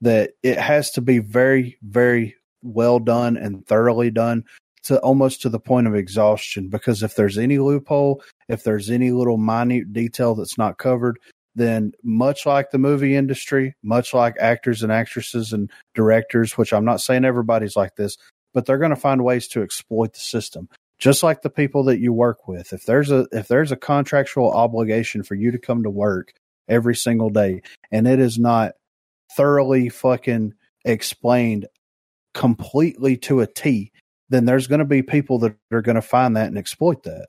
that 0.00 0.32
it 0.42 0.58
has 0.58 0.92
to 0.92 1.02
be 1.02 1.18
very, 1.18 1.76
very 1.82 2.36
well 2.62 2.98
done 2.98 3.36
and 3.36 3.66
thoroughly 3.66 4.10
done 4.10 4.44
to 4.84 4.98
almost 5.00 5.42
to 5.42 5.48
the 5.48 5.60
point 5.60 5.86
of 5.86 5.94
exhaustion. 5.94 6.68
Because 6.68 7.02
if 7.02 7.14
there's 7.14 7.38
any 7.38 7.58
loophole, 7.58 8.22
if 8.48 8.64
there's 8.64 8.90
any 8.90 9.10
little 9.10 9.36
minute 9.36 9.92
detail 9.92 10.34
that's 10.34 10.58
not 10.58 10.78
covered, 10.78 11.18
then 11.54 11.92
much 12.02 12.46
like 12.46 12.70
the 12.70 12.78
movie 12.78 13.16
industry, 13.16 13.74
much 13.82 14.14
like 14.14 14.36
actors 14.40 14.82
and 14.82 14.92
actresses 14.92 15.52
and 15.52 15.70
directors, 15.94 16.56
which 16.56 16.72
I'm 16.72 16.84
not 16.84 17.00
saying 17.00 17.24
everybody's 17.24 17.76
like 17.76 17.96
this, 17.96 18.16
but 18.54 18.66
they're 18.66 18.78
going 18.78 18.90
to 18.90 18.96
find 18.96 19.24
ways 19.24 19.48
to 19.48 19.62
exploit 19.62 20.14
the 20.14 20.20
system 20.20 20.68
just 21.00 21.22
like 21.22 21.40
the 21.40 21.50
people 21.50 21.82
that 21.84 21.98
you 21.98 22.12
work 22.12 22.46
with 22.46 22.72
if 22.72 22.84
there's 22.84 23.10
a 23.10 23.26
if 23.32 23.48
there's 23.48 23.72
a 23.72 23.76
contractual 23.76 24.52
obligation 24.52 25.22
for 25.22 25.34
you 25.34 25.50
to 25.50 25.58
come 25.58 25.82
to 25.82 25.90
work 25.90 26.32
every 26.68 26.94
single 26.94 27.30
day 27.30 27.62
and 27.90 28.06
it 28.06 28.20
is 28.20 28.38
not 28.38 28.74
thoroughly 29.36 29.88
fucking 29.88 30.52
explained 30.84 31.66
completely 32.34 33.16
to 33.16 33.40
a 33.40 33.46
T 33.46 33.92
then 34.28 34.44
there's 34.44 34.68
going 34.68 34.78
to 34.78 34.84
be 34.84 35.02
people 35.02 35.40
that 35.40 35.54
are 35.72 35.82
going 35.82 35.96
to 35.96 36.02
find 36.02 36.36
that 36.36 36.46
and 36.46 36.58
exploit 36.58 37.02
that 37.02 37.28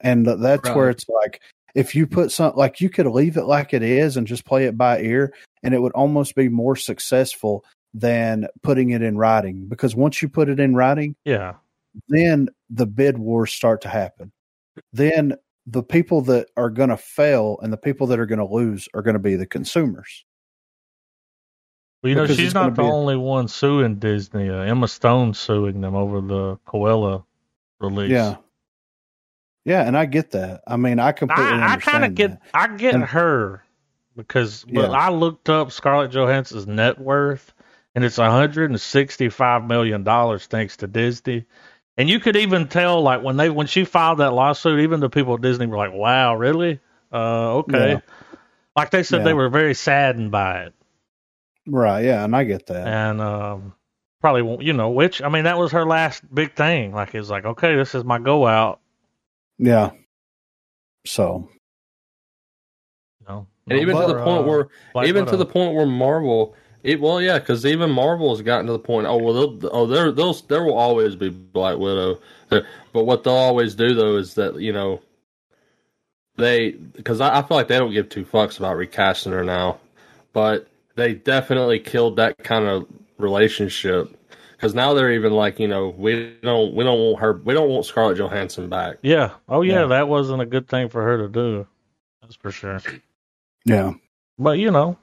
and 0.00 0.26
that's 0.26 0.68
right. 0.68 0.76
where 0.76 0.90
it's 0.90 1.08
like 1.08 1.40
if 1.74 1.94
you 1.94 2.06
put 2.06 2.30
some 2.30 2.54
like 2.56 2.80
you 2.80 2.90
could 2.90 3.06
leave 3.06 3.36
it 3.36 3.44
like 3.44 3.72
it 3.72 3.82
is 3.82 4.16
and 4.16 4.26
just 4.26 4.44
play 4.44 4.64
it 4.64 4.76
by 4.76 5.00
ear 5.00 5.32
and 5.62 5.74
it 5.74 5.80
would 5.80 5.92
almost 5.92 6.34
be 6.34 6.48
more 6.48 6.76
successful 6.76 7.64
than 7.94 8.46
putting 8.62 8.90
it 8.90 9.02
in 9.02 9.16
writing 9.16 9.66
because 9.68 9.96
once 9.96 10.20
you 10.20 10.28
put 10.28 10.48
it 10.48 10.60
in 10.60 10.74
writing 10.74 11.16
yeah 11.24 11.54
then 12.08 12.48
the 12.70 12.86
bid 12.86 13.18
wars 13.18 13.52
start 13.52 13.80
to 13.82 13.88
happen. 13.88 14.32
Then 14.92 15.34
the 15.66 15.82
people 15.82 16.20
that 16.22 16.48
are 16.56 16.70
going 16.70 16.90
to 16.90 16.96
fail 16.96 17.58
and 17.62 17.72
the 17.72 17.78
people 17.78 18.06
that 18.08 18.20
are 18.20 18.26
going 18.26 18.38
to 18.38 18.44
lose 18.44 18.88
are 18.94 19.02
going 19.02 19.14
to 19.14 19.20
be 19.20 19.36
the 19.36 19.46
consumers. 19.46 20.24
Well, 22.14 22.26
you 22.26 22.28
know, 22.28 22.34
she's 22.34 22.54
not 22.54 22.74
the 22.74 22.82
only 22.82 23.16
one 23.16 23.48
suing 23.48 23.96
Disney. 23.96 24.48
Uh, 24.48 24.60
Emma 24.60 24.88
Stone 24.88 25.34
suing 25.34 25.80
them 25.80 25.94
over 25.94 26.20
the 26.20 26.58
Cruella 26.66 27.24
release. 27.80 28.10
Yeah. 28.10 28.36
Yeah, 29.64 29.82
and 29.82 29.98
I 29.98 30.06
get 30.06 30.30
that. 30.30 30.62
I 30.64 30.76
mean, 30.76 31.00
I 31.00 31.10
completely 31.10 31.44
I, 31.44 31.72
I 31.72 31.76
kind 31.78 32.04
of 32.04 32.14
get. 32.14 32.40
I 32.54 32.68
get 32.68 32.94
and, 32.94 33.02
her 33.02 33.64
because 34.14 34.64
yeah. 34.68 34.82
I 34.82 35.10
looked 35.10 35.48
up 35.48 35.72
Scarlett 35.72 36.12
Johansson's 36.12 36.68
net 36.68 37.00
worth 37.00 37.52
and 37.96 38.04
it's 38.04 38.18
165 38.18 39.64
million 39.64 40.04
dollars 40.04 40.46
thanks 40.46 40.76
to 40.78 40.86
Disney. 40.86 41.46
And 41.96 42.08
you 42.08 42.20
could 42.20 42.36
even 42.36 42.68
tell, 42.68 43.02
like 43.02 43.22
when 43.22 43.36
they 43.36 43.50
when 43.50 43.66
she 43.66 43.84
filed 43.84 44.18
that 44.18 44.34
lawsuit, 44.34 44.80
even 44.80 45.00
the 45.00 45.10
people 45.10 45.34
at 45.34 45.40
Disney 45.40 45.66
were 45.66 45.78
like, 45.78 45.94
"Wow, 45.94 46.36
really? 46.36 46.78
Uh, 47.12 47.56
okay." 47.56 47.92
Yeah. 47.92 48.00
Like 48.76 48.90
they 48.90 49.02
said, 49.02 49.18
yeah. 49.18 49.24
they 49.24 49.34
were 49.34 49.48
very 49.48 49.74
saddened 49.74 50.30
by 50.30 50.64
it. 50.64 50.74
Right. 51.66 52.04
Yeah, 52.04 52.24
and 52.24 52.34
I 52.34 52.44
get 52.44 52.66
that. 52.66 52.86
And 52.86 53.20
um, 53.20 53.74
probably 54.20 54.42
won't, 54.42 54.62
you 54.62 54.72
know, 54.72 54.90
which 54.90 55.22
I 55.22 55.28
mean, 55.28 55.44
that 55.44 55.58
was 55.58 55.72
her 55.72 55.84
last 55.84 56.22
big 56.34 56.54
thing. 56.54 56.92
Like 56.92 57.14
it's 57.14 57.30
like, 57.30 57.44
okay, 57.44 57.76
this 57.76 57.94
is 57.94 58.04
my 58.04 58.18
go 58.18 58.46
out. 58.46 58.80
Yeah. 59.58 59.90
So. 61.06 61.48
You 63.20 63.26
know, 63.28 63.46
and 63.68 63.78
even 63.80 63.96
to 63.96 64.06
the 64.06 64.22
point 64.22 64.44
uh, 64.44 64.48
where, 64.48 64.68
like 64.94 65.08
even 65.08 65.26
to 65.26 65.36
the 65.36 65.46
point 65.46 65.74
where 65.74 65.86
Marvel 65.86 66.54
it, 66.86 67.00
well, 67.00 67.20
yeah, 67.20 67.40
because 67.40 67.66
even 67.66 67.90
Marvel 67.90 68.30
has 68.30 68.42
gotten 68.42 68.66
to 68.66 68.72
the 68.72 68.78
point. 68.78 69.08
Oh 69.08 69.16
well, 69.16 69.58
oh 69.72 69.86
there, 69.86 70.12
they'll, 70.12 70.34
there 70.34 70.62
will 70.62 70.78
always 70.78 71.16
be 71.16 71.30
Black 71.30 71.78
Widow. 71.78 72.20
But 72.48 72.64
what 72.92 73.24
they'll 73.24 73.34
always 73.34 73.74
do 73.74 73.92
though 73.92 74.16
is 74.16 74.34
that 74.34 74.60
you 74.60 74.72
know 74.72 75.02
they 76.36 76.70
because 76.70 77.20
I, 77.20 77.38
I 77.38 77.42
feel 77.42 77.56
like 77.56 77.66
they 77.66 77.76
don't 77.76 77.92
give 77.92 78.08
two 78.08 78.24
fucks 78.24 78.58
about 78.58 78.76
recasting 78.76 79.32
her 79.32 79.42
now, 79.42 79.80
but 80.32 80.68
they 80.96 81.14
definitely 81.14 81.78
killed 81.78 82.16
that 82.16 82.38
kind 82.38 82.66
of 82.66 82.86
relationship 83.18 84.16
because 84.56 84.74
now 84.74 84.94
they're 84.94 85.12
even 85.12 85.32
like 85.32 85.58
you 85.60 85.68
know 85.68 85.88
we 85.96 86.36
don't 86.42 86.74
we 86.74 86.84
don't 86.84 86.98
want 86.98 87.20
her 87.20 87.34
we 87.44 87.54
don't 87.54 87.68
want 87.68 87.86
Scarlett 87.86 88.18
Johansson 88.18 88.68
back. 88.68 88.96
Yeah. 89.02 89.30
Oh 89.48 89.62
yeah, 89.62 89.82
yeah, 89.82 89.86
that 89.86 90.08
wasn't 90.08 90.42
a 90.42 90.46
good 90.46 90.68
thing 90.68 90.88
for 90.88 91.02
her 91.02 91.18
to 91.18 91.28
do. 91.28 91.66
That's 92.22 92.36
for 92.36 92.50
sure. 92.50 92.80
Yeah. 93.64 93.94
But 94.38 94.58
you 94.58 94.70
know, 94.70 94.98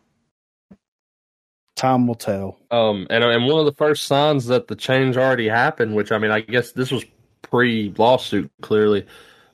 time 1.76 2.08
will 2.08 2.16
tell. 2.16 2.60
Um, 2.72 3.08
and 3.10 3.24
and 3.24 3.46
one 3.46 3.60
of 3.60 3.66
the 3.66 3.74
first 3.74 4.06
signs 4.06 4.48
that 4.48 4.68
the 4.68 4.76
change 4.76 5.18
already 5.18 5.48
happened, 5.48 5.96
which 5.96 6.12
I 6.12 6.18
mean, 6.18 6.32
I 6.32 6.42
guess 6.42 6.72
this 6.72 6.92
was 6.92 7.06
pre 7.42 7.94
lawsuit 7.98 8.52
clearly, 8.62 9.06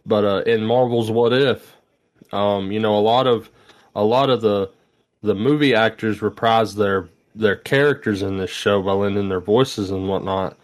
but 0.06 0.24
uh, 0.24 0.44
in 0.46 0.66
Marvel's 0.66 1.12
What 1.12 1.34
If, 1.34 1.76
um, 2.32 2.72
you 2.72 2.80
know, 2.80 2.98
a 2.98 3.02
lot 3.02 3.28
of 3.28 3.50
a 3.96 4.04
lot 4.04 4.30
of 4.30 4.42
the 4.42 4.72
the 5.22 5.36
movie 5.36 5.76
actors 5.76 6.22
reprise 6.22 6.76
their 6.76 7.10
their 7.36 7.56
characters 7.56 8.22
in 8.22 8.38
this 8.38 8.50
show 8.50 8.82
by 8.82 8.92
lending 8.92 9.30
their 9.30 9.40
voices 9.40 9.92
and 9.92 10.08
whatnot. 10.08 10.58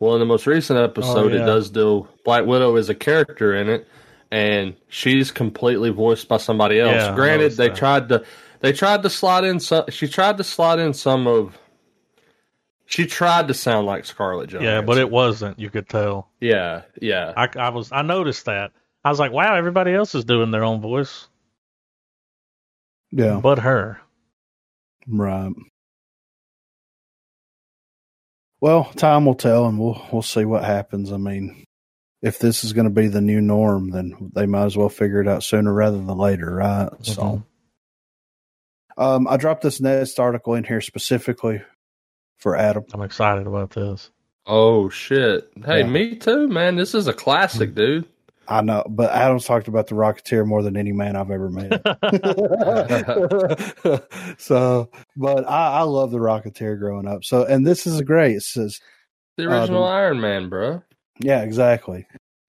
Well, 0.00 0.14
in 0.14 0.20
the 0.20 0.26
most 0.26 0.46
recent 0.46 0.78
episode, 0.78 1.32
oh, 1.32 1.34
yeah. 1.34 1.42
it 1.42 1.46
does 1.46 1.70
do 1.70 2.06
Black 2.24 2.44
Widow 2.44 2.76
is 2.76 2.88
a 2.88 2.94
character 2.94 3.54
in 3.54 3.68
it, 3.68 3.88
and 4.30 4.74
she's 4.88 5.30
completely 5.30 5.90
voiced 5.90 6.28
by 6.28 6.36
somebody 6.36 6.78
else. 6.78 6.92
Yeah, 6.92 7.14
Granted, 7.14 7.52
they 7.52 7.68
that. 7.68 7.76
tried 7.76 8.08
to 8.10 8.24
they 8.60 8.72
tried 8.72 9.02
to 9.02 9.10
slide 9.10 9.44
in 9.44 9.60
some. 9.60 9.84
She 9.90 10.08
tried 10.08 10.36
to 10.38 10.44
slide 10.44 10.78
in 10.78 10.92
some 10.92 11.26
of. 11.26 11.58
She 12.86 13.06
tried 13.06 13.48
to 13.48 13.54
sound 13.54 13.86
like 13.86 14.06
Scarlett 14.06 14.50
Johansson. 14.50 14.74
Yeah, 14.74 14.80
but 14.80 14.96
it 14.96 15.10
wasn't. 15.10 15.58
You 15.58 15.68
could 15.68 15.88
tell. 15.88 16.30
Yeah, 16.40 16.82
yeah. 17.00 17.34
I, 17.36 17.48
I 17.58 17.68
was. 17.68 17.92
I 17.92 18.02
noticed 18.02 18.46
that. 18.46 18.72
I 19.04 19.10
was 19.10 19.18
like, 19.18 19.32
wow, 19.32 19.54
everybody 19.54 19.92
else 19.94 20.14
is 20.14 20.24
doing 20.24 20.50
their 20.50 20.64
own 20.64 20.80
voice. 20.80 21.28
Yeah, 23.10 23.40
but 23.42 23.60
her. 23.60 24.00
Right. 25.06 25.52
Well, 28.60 28.84
time 28.96 29.24
will 29.24 29.34
tell, 29.34 29.66
and 29.66 29.78
we'll 29.78 30.00
we'll 30.12 30.22
see 30.22 30.44
what 30.44 30.64
happens. 30.64 31.12
I 31.12 31.16
mean, 31.16 31.64
if 32.22 32.38
this 32.38 32.64
is 32.64 32.72
going 32.72 32.84
to 32.84 32.90
be 32.90 33.08
the 33.08 33.20
new 33.20 33.40
norm, 33.40 33.90
then 33.90 34.32
they 34.34 34.46
might 34.46 34.66
as 34.66 34.76
well 34.76 34.88
figure 34.88 35.20
it 35.20 35.28
out 35.28 35.44
sooner 35.44 35.72
rather 35.72 35.98
than 35.98 36.18
later, 36.18 36.56
right? 36.56 36.88
Mm-hmm. 36.90 37.04
So. 37.04 37.44
Um, 38.96 39.28
I 39.28 39.36
dropped 39.36 39.62
this 39.62 39.80
next 39.80 40.18
article 40.18 40.54
in 40.54 40.64
here 40.64 40.80
specifically 40.80 41.62
for 42.38 42.56
Adam. 42.56 42.84
I'm 42.92 43.02
excited 43.02 43.46
about 43.46 43.70
this. 43.70 44.10
Oh 44.44 44.88
shit! 44.88 45.48
Hey, 45.64 45.80
yeah. 45.80 45.86
me 45.86 46.16
too, 46.16 46.48
man. 46.48 46.74
This 46.74 46.94
is 46.94 47.06
a 47.06 47.12
classic, 47.12 47.76
dude. 47.76 48.08
I 48.50 48.62
know, 48.62 48.82
but 48.88 49.10
Adam's 49.10 49.44
talked 49.44 49.68
about 49.68 49.88
the 49.88 49.94
Rocketeer 49.94 50.46
more 50.46 50.62
than 50.62 50.76
any 50.76 50.92
man 50.92 51.16
I've 51.16 51.30
ever 51.30 51.50
met. 51.50 51.70
so, 54.38 54.90
but 55.16 55.46
I, 55.46 55.80
I, 55.80 55.82
love 55.82 56.10
the 56.10 56.18
Rocketeer 56.18 56.78
growing 56.78 57.06
up. 57.06 57.24
So, 57.24 57.44
and 57.44 57.66
this 57.66 57.86
is 57.86 58.00
great. 58.00 58.36
It 58.36 58.42
says 58.42 58.80
the 59.36 59.44
original 59.44 59.84
uh, 59.84 59.88
the, 59.88 59.92
Iron 59.92 60.20
Man, 60.20 60.48
bro. 60.48 60.82
Yeah, 61.20 61.42
exactly. 61.42 62.06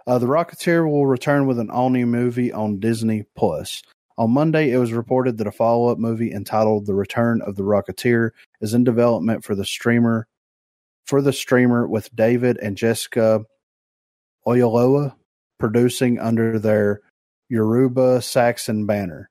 Uh, 0.08 0.20
the 0.20 0.28
Rocketeer 0.28 0.89
will 0.89 1.06
return 1.06 1.47
with 1.47 1.60
an 1.60 1.70
all 1.70 1.89
new 1.89 2.06
movie 2.06 2.54
on 2.54 2.80
Disney 2.80 3.26
Plus. 3.36 3.84
On 4.18 4.32
Monday, 4.32 4.72
it 4.72 4.78
was 4.78 4.93
reported 4.93 5.38
that 5.38 5.47
a 5.47 5.52
follow 5.52 5.89
up 5.89 5.97
movie 5.97 6.32
entitled 6.32 6.86
The 6.86 6.95
Return 6.95 7.41
of 7.41 7.58
the 7.58 7.64
Rocketeer 7.64 8.30
is 8.62 8.74
in 8.74 8.86
development 8.86 9.43
for 9.43 9.54
the 9.54 9.66
streamer 9.66 10.28
for 11.06 11.22
the 11.22 11.34
streamer 11.34 11.88
with 11.88 12.16
David 12.16 12.58
and 12.62 12.78
Jessica 12.78 13.43
Oyelowo 14.47 15.14
producing 15.60 16.20
under 16.20 16.57
their 16.57 17.01
Yoruba 17.49 18.22
Saxon 18.22 18.86
banner. 18.86 19.30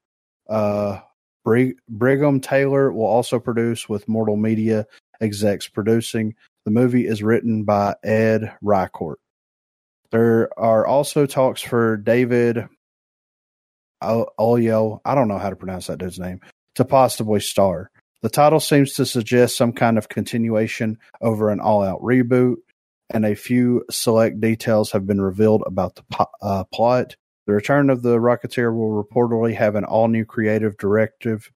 Uh, 0.48 1.00
Brig- 1.44 1.78
Brigham 1.88 2.40
Taylor 2.40 2.92
will 2.92 3.06
also 3.06 3.38
produce 3.38 3.88
with 3.88 4.08
Mortal 4.08 4.36
Media 4.36 4.86
execs 5.20 5.68
producing. 5.68 6.34
The 6.64 6.70
movie 6.70 7.06
is 7.06 7.22
written 7.22 7.64
by 7.64 7.96
Ed 8.04 8.52
Ricourt. 8.62 9.16
There 10.10 10.50
are 10.58 10.86
also 10.86 11.26
talks 11.26 11.60
for 11.60 11.96
David 11.96 12.66
Oyelowo. 14.02 15.00
I 15.04 15.14
don't 15.14 15.28
know 15.28 15.38
how 15.38 15.50
to 15.50 15.56
pronounce 15.56 15.86
that 15.86 15.98
dude's 15.98 16.18
name 16.18 16.40
to 16.76 16.84
possibly 16.84 17.40
star. 17.40 17.90
The 18.22 18.28
title 18.28 18.60
seems 18.60 18.94
to 18.94 19.06
suggest 19.06 19.56
some 19.56 19.72
kind 19.72 19.96
of 19.96 20.08
continuation 20.08 20.98
over 21.20 21.50
an 21.50 21.60
all-out 21.60 22.00
reboot, 22.00 22.56
and 23.10 23.24
a 23.24 23.34
few 23.34 23.84
select 23.90 24.40
details 24.40 24.92
have 24.92 25.06
been 25.06 25.20
revealed 25.20 25.62
about 25.66 25.96
the 25.96 26.26
uh, 26.42 26.64
plot. 26.72 27.16
The 27.46 27.54
return 27.54 27.88
of 27.88 28.02
the 28.02 28.18
Rocketeer 28.18 28.74
will 28.74 29.02
reportedly 29.02 29.54
have 29.54 29.74
an 29.74 29.84
all-new 29.84 30.26
creative 30.26 30.76
directive 30.76 31.50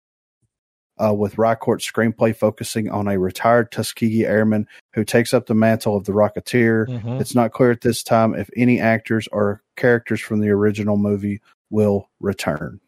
uh, 1.02 1.12
with 1.12 1.36
Ricourt's 1.36 1.90
screenplay 1.90 2.34
focusing 2.34 2.90
on 2.90 3.08
a 3.08 3.18
retired 3.18 3.70
Tuskegee 3.70 4.24
airman 4.24 4.66
who 4.94 5.04
takes 5.04 5.34
up 5.34 5.46
the 5.46 5.54
mantle 5.54 5.96
of 5.96 6.04
the 6.04 6.12
Rocketeer. 6.12 6.86
Mm-hmm. 6.86 7.20
It's 7.20 7.34
not 7.34 7.52
clear 7.52 7.72
at 7.72 7.80
this 7.80 8.02
time 8.02 8.34
if 8.34 8.48
any 8.56 8.80
actors 8.80 9.28
or 9.32 9.62
characters 9.76 10.20
from 10.20 10.40
the 10.40 10.50
original 10.50 10.96
movie 10.96 11.40
will 11.70 12.08
return. 12.20 12.80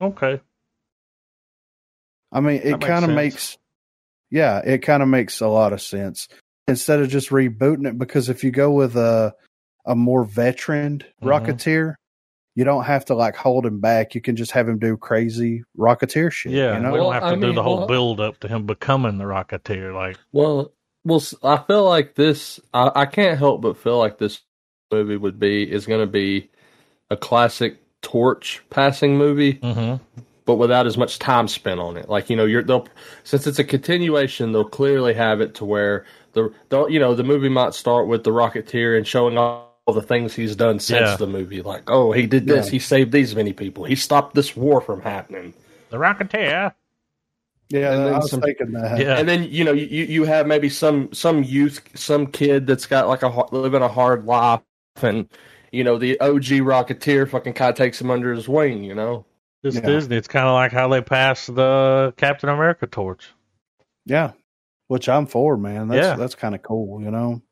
Okay. 0.00 0.40
I 2.32 2.40
mean, 2.40 2.60
it 2.62 2.80
kind 2.80 3.04
of 3.04 3.10
makes, 3.10 3.56
yeah, 4.30 4.58
it 4.58 4.78
kind 4.78 5.02
of 5.02 5.08
makes 5.08 5.40
a 5.40 5.48
lot 5.48 5.72
of 5.72 5.80
sense 5.80 6.28
instead 6.68 7.00
of 7.00 7.08
just 7.08 7.30
rebooting 7.30 7.86
it. 7.86 7.98
Because 7.98 8.28
if 8.28 8.44
you 8.44 8.50
go 8.50 8.70
with 8.70 8.96
a 8.96 9.34
a 9.84 9.94
more 9.94 10.24
veteran 10.24 10.98
mm-hmm. 10.98 11.28
Rocketeer, 11.28 11.94
you 12.54 12.64
don't 12.64 12.84
have 12.84 13.04
to 13.06 13.14
like 13.14 13.36
hold 13.36 13.64
him 13.64 13.80
back. 13.80 14.14
You 14.14 14.20
can 14.20 14.34
just 14.34 14.50
have 14.52 14.68
him 14.68 14.78
do 14.78 14.96
crazy 14.96 15.62
Rocketeer 15.78 16.32
shit. 16.32 16.52
Yeah, 16.52 16.74
you 16.74 16.82
know? 16.82 16.92
we 16.92 16.98
don't 16.98 17.12
have 17.12 17.22
to 17.22 17.28
I 17.28 17.34
do 17.34 17.40
mean, 17.40 17.54
the 17.54 17.62
whole 17.62 17.78
well, 17.78 17.86
build 17.86 18.20
up 18.20 18.40
to 18.40 18.48
him 18.48 18.66
becoming 18.66 19.18
the 19.18 19.24
Rocketeer. 19.24 19.94
Like, 19.94 20.18
well, 20.32 20.72
well, 21.04 21.22
I 21.42 21.58
feel 21.58 21.84
like 21.84 22.14
this. 22.14 22.58
I, 22.74 22.90
I 22.94 23.06
can't 23.06 23.38
help 23.38 23.62
but 23.62 23.76
feel 23.76 23.98
like 23.98 24.18
this 24.18 24.40
movie 24.90 25.16
would 25.16 25.38
be 25.38 25.70
is 25.70 25.86
going 25.86 26.00
to 26.00 26.10
be 26.10 26.50
a 27.10 27.16
classic 27.16 27.78
torch 28.02 28.62
passing 28.70 29.18
movie, 29.18 29.54
mm-hmm. 29.54 30.02
but 30.46 30.56
without 30.56 30.86
as 30.86 30.96
much 30.96 31.18
time 31.18 31.48
spent 31.48 31.78
on 31.78 31.96
it. 31.96 32.08
Like 32.08 32.30
you 32.30 32.36
know, 32.36 32.46
you're 32.46 32.62
they'll 32.62 32.88
since 33.22 33.46
it's 33.46 33.58
a 33.58 33.64
continuation, 33.64 34.52
they'll 34.52 34.64
clearly 34.64 35.12
have 35.14 35.40
it 35.40 35.54
to 35.56 35.64
where 35.64 36.06
the, 36.36 36.52
the 36.68 36.86
you 36.86 37.00
know 37.00 37.14
the 37.14 37.24
movie 37.24 37.48
might 37.48 37.74
start 37.74 38.06
with 38.06 38.22
the 38.22 38.30
Rocketeer 38.30 38.96
and 38.96 39.06
showing 39.06 39.38
off 39.38 39.70
all 39.86 39.94
the 39.94 40.02
things 40.02 40.34
he's 40.34 40.54
done 40.54 40.78
since 40.78 41.08
yeah. 41.08 41.16
the 41.16 41.26
movie. 41.26 41.62
Like, 41.62 41.90
oh, 41.90 42.12
he 42.12 42.26
did 42.26 42.46
this. 42.46 42.66
Yeah. 42.66 42.72
He 42.72 42.78
saved 42.78 43.10
these 43.10 43.34
many 43.34 43.52
people. 43.52 43.84
He 43.84 43.96
stopped 43.96 44.34
this 44.34 44.54
war 44.54 44.80
from 44.80 45.00
happening. 45.00 45.54
The 45.90 45.96
Rocketeer. 45.96 46.74
Yeah, 47.68 47.92
and 47.92 48.14
I 48.14 48.18
was 48.18 48.30
some, 48.30 48.42
thinking 48.42 48.72
that. 48.72 49.00
Yeah. 49.00 49.16
And 49.18 49.28
then 49.28 49.44
you 49.44 49.64
know 49.64 49.72
you 49.72 50.04
you 50.04 50.24
have 50.24 50.46
maybe 50.46 50.68
some 50.68 51.12
some 51.12 51.42
youth, 51.42 51.80
some 51.94 52.26
kid 52.28 52.66
that's 52.66 52.86
got 52.86 53.08
like 53.08 53.22
a 53.22 53.54
living 53.54 53.82
a 53.82 53.88
hard 53.88 54.26
life, 54.26 54.60
and 55.02 55.28
you 55.72 55.82
know 55.82 55.98
the 55.98 56.20
OG 56.20 56.62
Rocketeer 56.62 57.28
fucking 57.28 57.54
kind 57.54 57.70
of 57.70 57.76
takes 57.76 58.00
him 58.00 58.10
under 58.10 58.32
his 58.32 58.46
wing. 58.46 58.84
You 58.84 58.94
know, 58.94 59.24
it's 59.64 59.76
yeah. 59.76 59.82
Disney. 59.82 60.16
It's 60.16 60.28
kind 60.28 60.46
of 60.46 60.52
like 60.52 60.70
how 60.70 60.86
they 60.88 61.00
passed 61.00 61.52
the 61.52 62.12
Captain 62.18 62.50
America 62.50 62.86
torch. 62.86 63.32
Yeah, 64.04 64.32
which 64.88 65.08
I'm 65.08 65.26
for, 65.26 65.56
man. 65.56 65.88
That's 65.88 66.06
yeah. 66.06 66.16
that's 66.16 66.34
kind 66.34 66.54
of 66.54 66.62
cool. 66.62 67.00
You 67.02 67.10
know. 67.10 67.42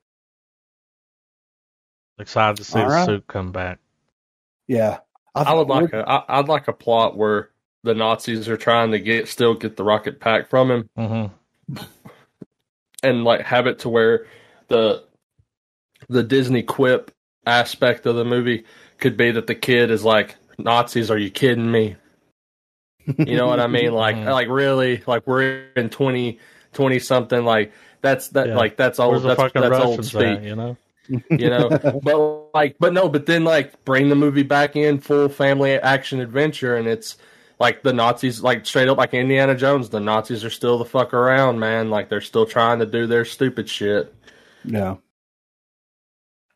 Excited 2.18 2.58
to 2.58 2.64
see 2.64 2.78
All 2.78 2.88
the 2.88 2.94
right. 2.94 3.06
suit 3.06 3.26
come 3.26 3.50
back. 3.50 3.80
Yeah, 4.68 4.98
I, 5.34 5.42
I 5.42 5.54
would 5.54 5.68
like 5.68 5.92
a. 5.92 6.08
I, 6.08 6.38
I'd 6.38 6.48
like 6.48 6.68
a 6.68 6.72
plot 6.72 7.16
where 7.16 7.50
the 7.82 7.94
Nazis 7.94 8.48
are 8.48 8.56
trying 8.56 8.92
to 8.92 9.00
get 9.00 9.28
still 9.28 9.54
get 9.54 9.76
the 9.76 9.84
rocket 9.84 10.20
pack 10.20 10.48
from 10.48 10.70
him, 10.70 10.90
mm-hmm. 10.96 11.76
and 13.02 13.24
like 13.24 13.42
have 13.42 13.66
it 13.66 13.80
to 13.80 13.88
where 13.88 14.26
the 14.68 15.04
the 16.08 16.22
Disney 16.22 16.62
quip 16.62 17.10
aspect 17.46 18.06
of 18.06 18.16
the 18.16 18.24
movie 18.24 18.64
could 18.98 19.16
be 19.16 19.30
that 19.32 19.46
the 19.46 19.54
kid 19.54 19.90
is 19.90 20.04
like 20.04 20.36
Nazis. 20.58 21.10
Are 21.10 21.18
you 21.18 21.30
kidding 21.30 21.70
me? 21.70 21.96
You 23.18 23.36
know 23.36 23.46
what 23.46 23.60
I 23.60 23.66
mean? 23.66 23.92
Like, 23.92 24.16
mm-hmm. 24.16 24.28
like 24.28 24.48
really, 24.48 25.02
like 25.06 25.26
we're 25.26 25.66
in 25.76 25.90
20, 25.90 26.38
20 26.74 26.98
something. 26.98 27.44
Like 27.44 27.72
that's 28.02 28.28
that, 28.28 28.48
yeah. 28.48 28.56
like 28.56 28.76
that's 28.76 28.98
old. 28.98 29.22
That's, 29.22 29.52
that's 29.52 29.84
old 29.84 30.04
speak. 30.04 30.22
At, 30.22 30.42
you 30.42 30.56
know 30.56 30.76
you 31.30 31.50
know 31.50 31.68
but 32.02 32.50
like 32.54 32.76
but 32.78 32.92
no 32.92 33.08
but 33.08 33.26
then 33.26 33.44
like 33.44 33.84
bring 33.84 34.08
the 34.08 34.14
movie 34.14 34.42
back 34.42 34.74
in 34.74 34.98
full 34.98 35.28
family 35.28 35.72
action 35.72 36.20
adventure 36.20 36.76
and 36.76 36.88
it's 36.88 37.18
like 37.60 37.82
the 37.82 37.92
nazis 37.92 38.42
like 38.42 38.64
straight 38.64 38.88
up 38.88 38.96
like 38.96 39.12
indiana 39.12 39.54
jones 39.54 39.90
the 39.90 40.00
nazis 40.00 40.44
are 40.44 40.50
still 40.50 40.78
the 40.78 40.84
fuck 40.84 41.12
around 41.12 41.58
man 41.58 41.90
like 41.90 42.08
they're 42.08 42.22
still 42.22 42.46
trying 42.46 42.78
to 42.78 42.86
do 42.86 43.06
their 43.06 43.24
stupid 43.24 43.68
shit 43.68 44.14
yeah 44.64 44.96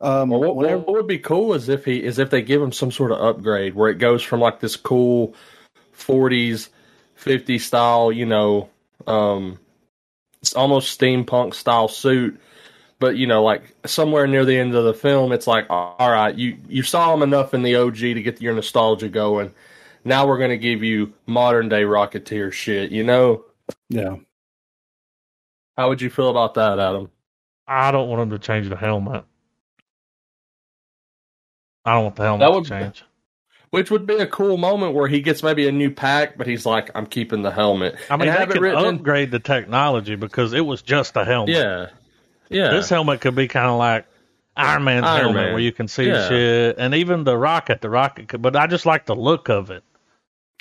um 0.00 0.30
well, 0.30 0.40
what, 0.40 0.56
whenever... 0.56 0.78
what, 0.78 0.92
would 0.94 1.06
be 1.06 1.18
cool 1.18 1.52
is 1.52 1.68
if 1.68 1.84
he 1.84 2.02
is 2.02 2.18
if 2.18 2.30
they 2.30 2.40
give 2.40 2.62
him 2.62 2.72
some 2.72 2.90
sort 2.90 3.12
of 3.12 3.20
upgrade 3.20 3.74
where 3.74 3.90
it 3.90 3.98
goes 3.98 4.22
from 4.22 4.40
like 4.40 4.60
this 4.60 4.76
cool 4.76 5.34
40s 5.94 6.70
50 7.16 7.58
style 7.58 8.10
you 8.10 8.24
know 8.24 8.70
um 9.06 9.58
it's 10.42 10.54
almost 10.54 10.98
steampunk 10.98 11.54
style 11.54 11.88
suit 11.88 12.40
but 12.98 13.16
you 13.16 13.26
know, 13.26 13.42
like 13.42 13.62
somewhere 13.86 14.26
near 14.26 14.44
the 14.44 14.56
end 14.56 14.74
of 14.74 14.84
the 14.84 14.94
film, 14.94 15.32
it's 15.32 15.46
like, 15.46 15.66
all 15.70 15.94
right, 16.00 16.34
you 16.34 16.58
you 16.68 16.82
saw 16.82 17.14
him 17.14 17.22
enough 17.22 17.54
in 17.54 17.62
the 17.62 17.76
OG 17.76 17.96
to 17.96 18.22
get 18.22 18.40
your 18.40 18.54
nostalgia 18.54 19.08
going. 19.08 19.52
Now 20.04 20.26
we're 20.26 20.38
going 20.38 20.50
to 20.50 20.58
give 20.58 20.82
you 20.82 21.12
modern 21.26 21.68
day 21.68 21.82
Rocketeer 21.82 22.52
shit. 22.52 22.90
You 22.90 23.04
know? 23.04 23.44
Yeah. 23.88 24.16
How 25.76 25.88
would 25.88 26.00
you 26.00 26.10
feel 26.10 26.30
about 26.30 26.54
that, 26.54 26.78
Adam? 26.78 27.10
I 27.66 27.90
don't 27.90 28.08
want 28.08 28.22
him 28.22 28.30
to 28.30 28.38
change 28.38 28.68
the 28.68 28.76
helmet. 28.76 29.24
I 31.84 31.94
don't 31.94 32.04
want 32.04 32.16
the 32.16 32.22
helmet 32.22 32.40
that 32.40 32.52
would, 32.52 32.64
to 32.64 32.70
change. 32.70 33.04
Which 33.70 33.90
would 33.90 34.06
be 34.06 34.14
a 34.14 34.26
cool 34.26 34.56
moment 34.56 34.94
where 34.94 35.08
he 35.08 35.20
gets 35.20 35.42
maybe 35.42 35.68
a 35.68 35.72
new 35.72 35.90
pack, 35.90 36.38
but 36.38 36.46
he's 36.46 36.64
like, 36.64 36.90
"I'm 36.94 37.06
keeping 37.06 37.42
the 37.42 37.50
helmet." 37.50 37.96
I 38.08 38.16
mean, 38.16 38.28
and 38.28 38.50
they 38.50 38.54
could 38.54 38.74
upgrade 38.74 39.24
in... 39.24 39.30
the 39.30 39.40
technology 39.40 40.14
because 40.14 40.54
it 40.54 40.64
was 40.64 40.80
just 40.80 41.16
a 41.16 41.24
helmet. 41.24 41.54
Yeah, 41.54 41.90
yeah. 42.48 42.70
This 42.70 42.88
helmet 42.88 43.20
could 43.20 43.34
be 43.34 43.46
kind 43.46 43.66
of 43.66 43.78
like 43.78 44.06
Iron 44.56 44.84
Man's 44.84 45.04
Iron 45.04 45.20
helmet 45.20 45.42
Man. 45.42 45.52
where 45.52 45.62
you 45.62 45.72
can 45.72 45.86
see 45.86 46.08
yeah. 46.08 46.28
shit, 46.28 46.76
and 46.78 46.94
even 46.94 47.24
the 47.24 47.36
rocket, 47.36 47.80
the 47.80 47.90
rocket. 47.90 48.28
Could, 48.28 48.42
but 48.42 48.56
I 48.56 48.66
just 48.66 48.86
like 48.86 49.06
the 49.06 49.14
look 49.14 49.48
of 49.48 49.70
it. 49.70 49.84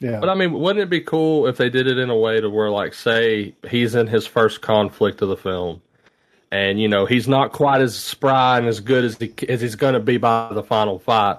Yeah. 0.02 0.20
But 0.20 0.30
I 0.30 0.36
mean, 0.36 0.54
wouldn't 0.54 0.84
it 0.84 0.90
be 0.90 1.02
cool 1.02 1.48
if 1.48 1.58
they 1.58 1.70
did 1.70 1.88
it 1.88 1.98
in 1.98 2.10
a 2.10 2.16
way 2.16 2.40
to 2.40 2.50
where, 2.50 2.70
like, 2.70 2.94
say 2.94 3.56
he's 3.68 3.96
in 3.96 4.06
his 4.06 4.28
first 4.28 4.62
conflict 4.62 5.22
of 5.24 5.30
the 5.30 5.38
film, 5.38 5.82
and 6.52 6.80
you 6.80 6.88
know 6.88 7.06
he's 7.06 7.28
not 7.28 7.52
quite 7.52 7.82
as 7.82 7.96
spry 7.96 8.60
and 8.60 8.68
as 8.68 8.80
good 8.80 9.04
as 9.04 9.18
he 9.18 9.34
as 9.50 9.62
he's 9.62 9.76
going 9.76 9.96
to 9.96 10.00
be 10.00 10.18
by 10.18 10.50
the 10.54 10.64
final 10.64 11.00
fight, 11.00 11.38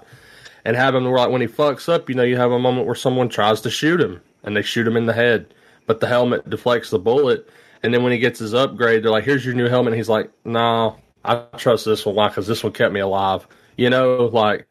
and 0.68 0.76
have 0.76 0.94
him 0.94 1.04
like 1.06 1.30
when 1.30 1.40
he 1.40 1.48
fucks 1.48 1.88
up, 1.88 2.08
you 2.08 2.14
know, 2.14 2.22
you 2.22 2.36
have 2.36 2.52
a 2.52 2.58
moment 2.58 2.86
where 2.86 2.94
someone 2.94 3.30
tries 3.30 3.62
to 3.62 3.70
shoot 3.70 4.00
him 4.00 4.20
and 4.44 4.54
they 4.54 4.60
shoot 4.60 4.86
him 4.86 4.98
in 4.98 5.06
the 5.06 5.14
head, 5.14 5.54
but 5.86 6.00
the 6.00 6.06
helmet 6.06 6.48
deflects 6.48 6.90
the 6.90 6.98
bullet 6.98 7.48
and 7.82 7.94
then 7.94 8.02
when 8.02 8.12
he 8.12 8.18
gets 8.18 8.38
his 8.38 8.54
upgrade, 8.54 9.02
they're 9.02 9.10
like, 9.10 9.24
"Here's 9.24 9.44
your 9.44 9.54
new 9.54 9.68
helmet." 9.68 9.92
And 9.92 9.98
he's 9.98 10.08
like, 10.08 10.30
"No, 10.44 10.96
I 11.24 11.44
trust 11.56 11.84
this 11.84 12.04
one. 12.04 12.14
Why? 12.14 12.28
Because 12.28 12.46
this 12.46 12.64
one 12.64 12.72
kept 12.72 12.92
me 12.92 13.00
alive." 13.00 13.46
You 13.76 13.90
know, 13.90 14.26
like 14.26 14.66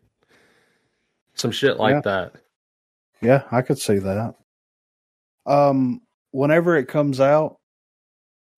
some 1.34 1.52
shit 1.52 1.78
like 1.78 1.94
yeah. 1.94 2.02
that. 2.02 2.36
Yeah, 3.22 3.44
I 3.52 3.62
could 3.62 3.80
see 3.80 4.00
that. 4.00 4.36
Um, 5.46 6.02
whenever 6.32 6.76
it 6.76 6.88
comes 6.88 7.20
out, 7.22 7.58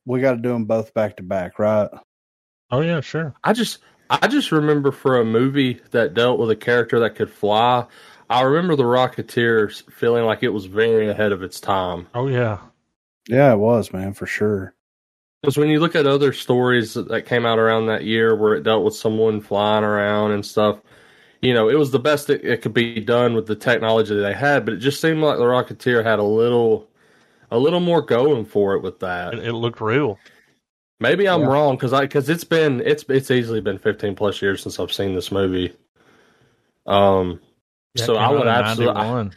we 0.06 0.22
got 0.22 0.32
to 0.32 0.41
do 0.41 0.49
them 0.49 0.66
both 0.66 0.94
back 0.94 1.18
to 1.18 1.24
back, 1.24 1.60
right? 1.60 1.90
Oh 2.72 2.82
yeah, 2.82 3.02
sure. 3.02 3.36
I 3.44 3.53
just, 3.53 3.80
I 4.10 4.27
just 4.27 4.52
remember 4.52 4.91
for 4.91 5.19
a 5.19 5.26
movie 5.26 5.80
that 5.91 6.14
dealt 6.14 6.40
with 6.40 6.49
a 6.49 6.56
character 6.56 6.99
that 6.99 7.15
could 7.15 7.31
fly. 7.31 7.86
I 8.30 8.41
remember 8.41 8.76
the 8.76 8.84
Rocketeers 8.84 9.90
feeling 9.91 10.26
like 10.26 10.44
it 10.44 10.49
was 10.49 10.65
very 10.65 11.10
ahead 11.10 11.31
of 11.31 11.44
its 11.44 11.60
time. 11.60 12.07
Oh 12.14 12.27
yeah, 12.27 12.60
yeah, 13.27 13.53
it 13.53 13.60
was, 13.60 13.94
man, 13.94 14.14
for 14.14 14.26
sure. 14.26 14.73
Because 15.41 15.57
when 15.57 15.69
you 15.69 15.80
look 15.80 15.95
at 15.95 16.06
other 16.06 16.34
stories 16.34 16.95
that 16.95 17.26
came 17.26 17.45
out 17.45 17.60
around 17.60 17.86
that 17.88 18.03
year 18.03 18.36
where 18.36 18.56
it 18.56 18.64
dealt 18.64 18.84
with 18.84 18.95
someone 18.95 19.40
flying 19.40 19.84
around 19.84 20.31
and 20.31 20.45
stuff, 20.45 20.81
you 21.41 21.53
know, 21.53 21.69
it 21.69 21.76
was 21.77 21.91
the 21.91 21.99
best 21.99 22.30
it, 22.30 22.44
it 22.44 22.61
could 22.61 22.73
be 22.73 22.99
done 22.99 23.34
with 23.34 23.48
the 23.48 23.56
technology 23.56 24.14
that 24.15 24.22
they 24.22 24.34
had, 24.34 24.65
but 24.65 24.73
it 24.73 24.77
just 24.77 24.99
seemed 24.99 25.22
like 25.22 25.38
the 25.38 25.44
Rocketeer 25.44 26.03
had 26.03 26.19
a 26.19 26.23
little 26.23 26.90
a 27.52 27.57
little 27.57 27.80
more 27.80 28.02
going 28.02 28.45
for 28.45 28.76
it 28.76 28.81
with 28.81 28.99
that. 28.99 29.34
It, 29.34 29.48
it 29.48 29.53
looked 29.53 29.81
real. 29.81 30.19
Maybe 31.00 31.28
I'm 31.28 31.42
yeah. 31.42 31.48
wrong 31.48 31.76
because 31.76 31.94
I 31.94 32.02
because 32.02 32.28
it's 32.30 32.44
been 32.44 32.82
it's 32.86 33.06
it's 33.08 33.32
easily 33.32 33.62
been 33.62 33.78
15 33.78 34.16
plus 34.16 34.42
years 34.42 34.62
since 34.62 34.80
I've 34.80 34.92
seen 34.92 35.16
this 35.16 35.32
movie. 35.32 35.74
Um, 36.86 37.40
yeah, 37.94 38.06
so 38.06 38.16
I 38.16 38.30
would 38.32 38.48
absolutely, 38.48 39.02
I, 39.02 39.30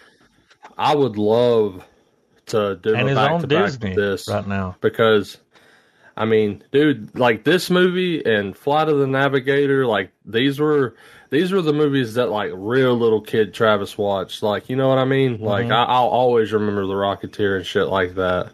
I, 0.79 0.95
would 0.95 1.19
love 1.19 1.85
to 2.47 2.77
do 2.77 2.95
and 2.95 3.11
a 3.11 3.15
back 3.15 3.41
to 3.41 3.47
back 3.47 3.73
with 3.81 3.95
this 3.95 4.29
right 4.29 4.47
now 4.47 4.77
because 4.81 5.39
I 6.17 6.25
mean, 6.25 6.63
dude, 6.73 7.19
like 7.19 7.45
this 7.45 7.71
movie 7.71 8.25
and 8.25 8.57
Flight 8.57 8.89
of 8.89 8.99
the 8.99 9.07
Navigator, 9.07 9.87
like 9.87 10.13
these 10.25 10.59
were 10.59 10.97
these 11.31 11.53
were 11.53 11.63
the 11.63 11.73
movies 11.73 12.15
that 12.15 12.31
like 12.31 12.51
real 12.55 12.95
little 12.95 13.21
kid 13.21 13.55
Travis 13.55 13.97
watched. 13.97 14.43
Like, 14.43 14.69
you 14.69 14.77
know 14.77 14.89
what 14.89 14.99
I 14.99 15.05
mean? 15.05 15.37
Mm-hmm. 15.37 15.45
Like 15.45 15.71
I, 15.71 16.01
will 16.01 16.09
always 16.09 16.53
remember 16.53 16.87
the 16.87 16.95
Rocketeer 16.95 17.57
and 17.57 17.67
shit 17.67 17.87
like 17.87 18.17
that. 18.17 18.53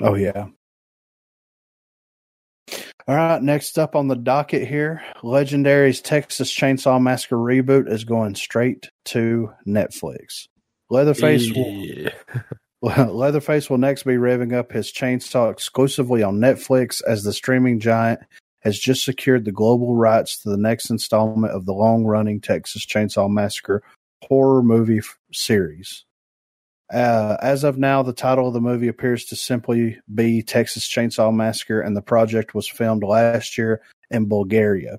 Oh 0.00 0.14
yeah. 0.14 0.46
All 3.08 3.16
right, 3.16 3.42
next 3.42 3.78
up 3.78 3.96
on 3.96 4.08
the 4.08 4.16
docket 4.16 4.66
here, 4.66 5.02
Legendary's 5.22 6.00
Texas 6.00 6.54
Chainsaw 6.54 7.00
Massacre 7.00 7.36
reboot 7.36 7.90
is 7.90 8.04
going 8.04 8.34
straight 8.34 8.90
to 9.06 9.50
Netflix. 9.66 10.46
Leatherface 10.90 11.46
yeah. 11.46 12.10
will, 12.80 13.14
Leatherface 13.14 13.70
will 13.70 13.78
next 13.78 14.02
be 14.02 14.14
revving 14.14 14.52
up 14.52 14.72
his 14.72 14.92
chainsaw 14.92 15.50
exclusively 15.50 16.22
on 16.22 16.38
Netflix 16.38 17.00
as 17.06 17.22
the 17.22 17.32
streaming 17.32 17.80
giant 17.80 18.20
has 18.60 18.78
just 18.78 19.04
secured 19.04 19.44
the 19.44 19.52
global 19.52 19.96
rights 19.96 20.42
to 20.42 20.50
the 20.50 20.56
next 20.56 20.90
installment 20.90 21.52
of 21.52 21.64
the 21.64 21.72
long-running 21.72 22.40
Texas 22.40 22.84
Chainsaw 22.84 23.30
Massacre 23.30 23.82
horror 24.22 24.62
movie 24.62 24.98
f- 24.98 25.18
series. 25.32 26.04
Uh, 26.92 27.36
as 27.40 27.62
of 27.62 27.78
now, 27.78 28.02
the 28.02 28.12
title 28.12 28.48
of 28.48 28.54
the 28.54 28.60
movie 28.60 28.88
appears 28.88 29.24
to 29.26 29.36
simply 29.36 29.98
be 30.12 30.42
Texas 30.42 30.88
Chainsaw 30.88 31.32
Massacre, 31.32 31.80
and 31.80 31.96
the 31.96 32.02
project 32.02 32.54
was 32.54 32.66
filmed 32.66 33.04
last 33.04 33.56
year 33.56 33.80
in 34.10 34.26
Bulgaria. 34.26 34.98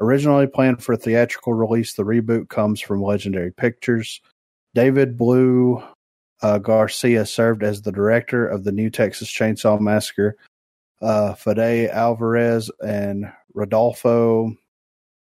Originally 0.00 0.46
planned 0.46 0.82
for 0.82 0.92
a 0.92 0.98
theatrical 0.98 1.54
release, 1.54 1.94
the 1.94 2.04
reboot 2.04 2.48
comes 2.48 2.80
from 2.80 3.02
Legendary 3.02 3.52
Pictures. 3.52 4.20
David 4.74 5.16
Blue 5.16 5.82
uh, 6.42 6.58
Garcia 6.58 7.26
served 7.26 7.62
as 7.62 7.82
the 7.82 7.92
director 7.92 8.46
of 8.46 8.64
the 8.64 8.72
new 8.72 8.90
Texas 8.90 9.30
Chainsaw 9.30 9.80
Massacre. 9.80 10.36
Uh, 11.00 11.34
Fede 11.34 11.88
Alvarez 11.90 12.70
and 12.80 13.32
Rodolfo 13.54 14.54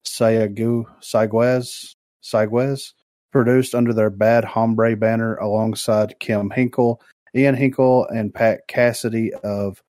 Sayagues, 0.05 0.85
Sayagues 1.01 2.93
produced 3.33 3.75
under 3.75 3.91
their 3.93 4.11
Bad 4.11 4.45
Hombre 4.45 4.95
banner 4.95 5.35
alongside 5.35 6.19
Kim 6.19 6.51
Henkel, 6.51 7.01
Ian 7.35 7.55
Henkel, 7.55 8.05
and 8.05 8.33
Pat 8.33 8.67
Cassidy 8.67 9.33
of 9.33 9.83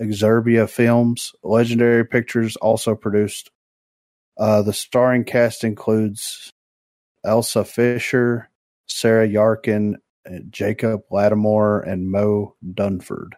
Exurbia 0.00 0.68
Films. 0.68 1.32
Legendary 1.44 2.04
Pictures 2.04 2.56
also 2.56 2.96
produced. 2.96 3.50
Uh, 4.38 4.62
the 4.62 4.72
starring 4.72 5.24
cast 5.24 5.62
includes 5.62 6.50
Elsa 7.22 7.64
Fisher, 7.64 8.48
Sarah 8.88 9.28
Yarkin, 9.28 9.96
Jacob 10.48 11.02
Latimore, 11.12 11.86
and 11.86 12.10
Moe 12.10 12.56
Dunford. 12.66 13.32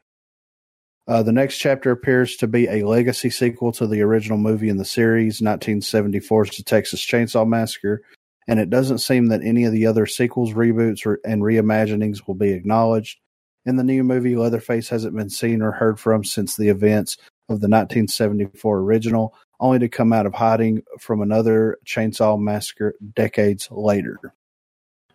Uh, 1.09 1.25
the 1.25 1.33
next 1.33 1.59
chapter 1.59 1.91
appears 1.91 2.37
to 2.37 2.47
be 2.47 2.69
a 2.69 2.87
legacy 2.87 3.29
sequel 3.29 3.73
to 3.73 3.89
the 3.89 4.03
original 4.03 4.39
movie 4.39 4.69
in 4.69 4.77
the 4.77 4.85
series, 4.85 5.41
1974's 5.41 6.57
The 6.57 6.63
Texas 6.63 7.05
Chainsaw 7.05 7.47
Massacre, 7.47 8.03
and 8.49 8.59
it 8.59 8.71
doesn't 8.71 8.99
seem 8.99 9.27
that 9.29 9.43
any 9.43 9.65
of 9.65 9.73
the 9.73 9.87
other 9.87 10.07
sequels, 10.07 10.53
reboots, 10.53 11.07
or, 11.07 11.21
and 11.25 11.43
reimaginings 11.43 12.27
will 12.27 12.35
be 12.35 12.53
acknowledged. 12.53 13.19
In 13.65 13.77
the 13.77 13.85
new 13.85 14.03
movie, 14.03 14.35
Leatherface 14.35 14.89
hasn't 14.89 15.17
been 15.17 15.31
seen 15.31 15.63
or 15.63 15.73
heard 15.73 16.01
from 16.01 16.25
since 16.25 16.57
the 16.57 16.69
events 16.69 17.17
of 17.49 17.61
the 17.61 17.69
1974 17.69 18.79
original, 18.79 19.35
only 19.61 19.79
to 19.79 19.89
come 19.89 20.13
out 20.13 20.27
of 20.27 20.35
hiding 20.35 20.83
from 20.99 21.23
another 21.23 21.79
chainsaw 21.87 22.39
massacre 22.41 22.95
decades 23.15 23.69
later. 23.71 24.19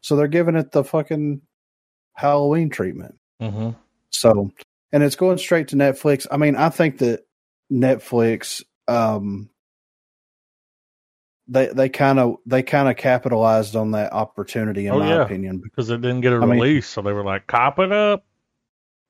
So 0.01 0.15
they're 0.15 0.27
giving 0.27 0.55
it 0.55 0.71
the 0.71 0.83
fucking 0.83 1.41
Halloween 2.13 2.69
treatment. 2.69 3.15
Mm-hmm. 3.41 3.71
So, 4.11 4.51
and 4.93 5.03
it's 5.03 5.17
going 5.17 5.37
straight 5.37 5.69
to 5.69 5.75
Netflix. 5.75 6.25
I 6.31 6.37
mean, 6.37 6.55
I 6.55 6.69
think 6.69 6.99
that 6.99 7.25
Netflix 7.71 8.63
um, 8.87 9.49
they 11.47 11.67
they 11.67 11.89
kind 11.89 12.19
of 12.19 12.37
they 12.45 12.63
kind 12.63 12.89
of 12.89 12.97
capitalized 12.97 13.75
on 13.75 13.91
that 13.91 14.13
opportunity 14.13 14.87
in 14.87 14.93
oh, 14.93 14.99
my 14.99 15.09
yeah. 15.09 15.23
opinion 15.23 15.59
because 15.59 15.89
it 15.89 16.01
didn't 16.01 16.21
get 16.21 16.33
a 16.33 16.37
I 16.37 16.39
release, 16.39 16.73
mean, 16.73 16.81
so 16.81 17.01
they 17.01 17.13
were 17.13 17.23
like, 17.23 17.47
"Cop 17.47 17.79
it 17.79 17.91
up." 17.91 18.23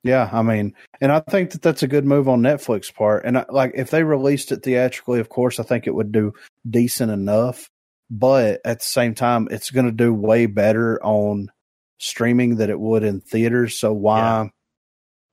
Yeah, 0.03 0.29
I 0.31 0.41
mean, 0.41 0.73
and 1.01 1.11
I 1.11 1.19
think 1.19 1.51
that 1.51 1.61
that's 1.61 1.83
a 1.83 1.87
good 1.87 2.05
move 2.05 2.29
on 2.29 2.41
Netflix 2.41 2.93
part. 2.93 3.25
And 3.25 3.39
I, 3.39 3.45
like, 3.49 3.73
if 3.75 3.89
they 3.89 4.03
released 4.03 4.51
it 4.51 4.63
theatrically, 4.63 5.19
of 5.19 5.29
course, 5.29 5.59
I 5.59 5.63
think 5.63 5.87
it 5.87 5.95
would 5.95 6.11
do 6.11 6.33
decent 6.69 7.11
enough. 7.11 7.69
But 8.09 8.61
at 8.63 8.79
the 8.79 8.85
same 8.85 9.15
time, 9.15 9.49
it's 9.51 9.71
going 9.71 9.85
to 9.85 9.91
do 9.91 10.13
way 10.13 10.45
better 10.45 11.03
on 11.03 11.49
streaming 11.97 12.55
than 12.55 12.69
it 12.69 12.79
would 12.79 13.03
in 13.03 13.19
theaters. 13.19 13.77
So 13.77 13.91
why, 13.91 14.19
yeah. 14.19 14.47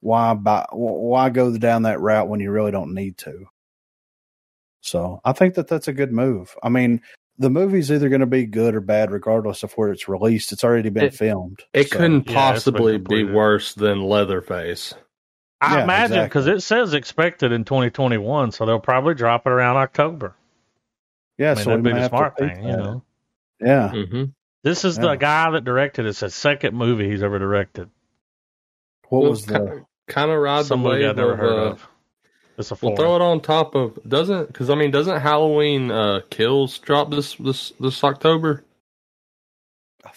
why 0.01 0.35
buy, 0.35 0.67
why 0.73 1.31
go 1.31 1.57
down 1.57 1.83
that 1.83 2.01
route 2.01 2.29
when 2.29 2.41
you 2.41 2.51
really 2.51 2.73
don't 2.73 2.95
need 2.95 3.17
to? 3.19 3.47
So 4.85 5.21
I 5.25 5.33
think 5.33 5.55
that 5.55 5.69
that's 5.69 5.89
a 5.89 5.93
good 5.93 6.13
move. 6.13 6.55
I 6.63 6.69
mean, 6.69 7.01
the 7.39 7.51
movie's 7.51 7.91
either 7.91 8.09
going 8.09 8.21
to 8.21 8.27
be 8.27 8.45
good 8.45 8.75
or 8.75 8.81
bad, 8.81 9.11
regardless 9.11 9.63
of 9.63 9.73
where 9.73 9.91
it's 9.91 10.09
released. 10.09 10.53
It's 10.53 10.63
already 10.63 10.91
been 10.91 11.07
it, 11.07 11.15
filmed. 11.15 11.65
It 11.73 11.89
so. 11.89 11.99
couldn't 11.99 12.25
possibly 12.25 12.93
yeah, 12.93 12.99
be 13.09 13.25
worse 13.25 13.75
than 13.75 14.03
Leatherface. 14.03 14.95
I 15.61 15.79
yeah, 15.79 15.85
imagine 15.85 16.25
because 16.25 16.47
exactly. 16.47 16.59
it 16.59 16.61
says 16.61 16.95
expected 16.95 17.53
in 17.53 17.65
2021, 17.65 18.53
so 18.53 18.67
they'll 18.67 18.79
probably 18.79 19.15
drop 19.15 19.47
it 19.47 19.51
around 19.51 19.77
October. 19.79 20.37
Yeah, 21.39 21.53
I 21.53 21.55
mean, 21.55 21.65
so 21.65 21.71
that'd 21.71 21.85
be 21.85 21.93
the 21.93 22.09
smart 22.09 22.37
thing, 22.37 22.63
you 22.63 22.77
know. 22.77 23.03
Yeah. 23.61 23.91
Mm-hmm. 23.93 24.25
This 24.63 24.85
is 24.85 24.97
yeah. 24.97 25.03
the 25.03 25.15
guy 25.17 25.51
that 25.51 25.65
directed. 25.65 26.07
It's 26.07 26.23
a 26.23 26.31
second 26.31 26.77
movie 26.77 27.11
he's 27.11 27.23
ever 27.23 27.39
directed. 27.39 27.89
What 29.09 29.23
well, 29.23 29.31
was 29.31 29.47
the 29.47 29.85
kind 30.09 30.31
of 30.31 30.39
ride 30.39 30.67
the 30.67 30.77
wave 30.77 31.09
I've 31.09 31.17
never 31.17 31.37
heard 31.37 31.59
uh, 31.59 31.71
of? 31.73 31.89
It's 32.57 32.71
a 32.71 32.79
we'll 32.81 32.95
throw 32.95 33.17
it 33.17 33.23
on 33.23 33.41
top 33.41 33.75
of 33.75 33.99
doesn't 34.07 34.47
because 34.47 34.71
I 34.71 34.75
mean 34.75 34.91
doesn't 34.91 35.21
Halloween 35.21 35.91
uh, 35.91 36.21
Kills 36.31 36.79
drop 36.79 37.11
this 37.11 37.35
this 37.37 37.73
this 37.81 38.03
October? 38.05 38.65
I 40.05 40.11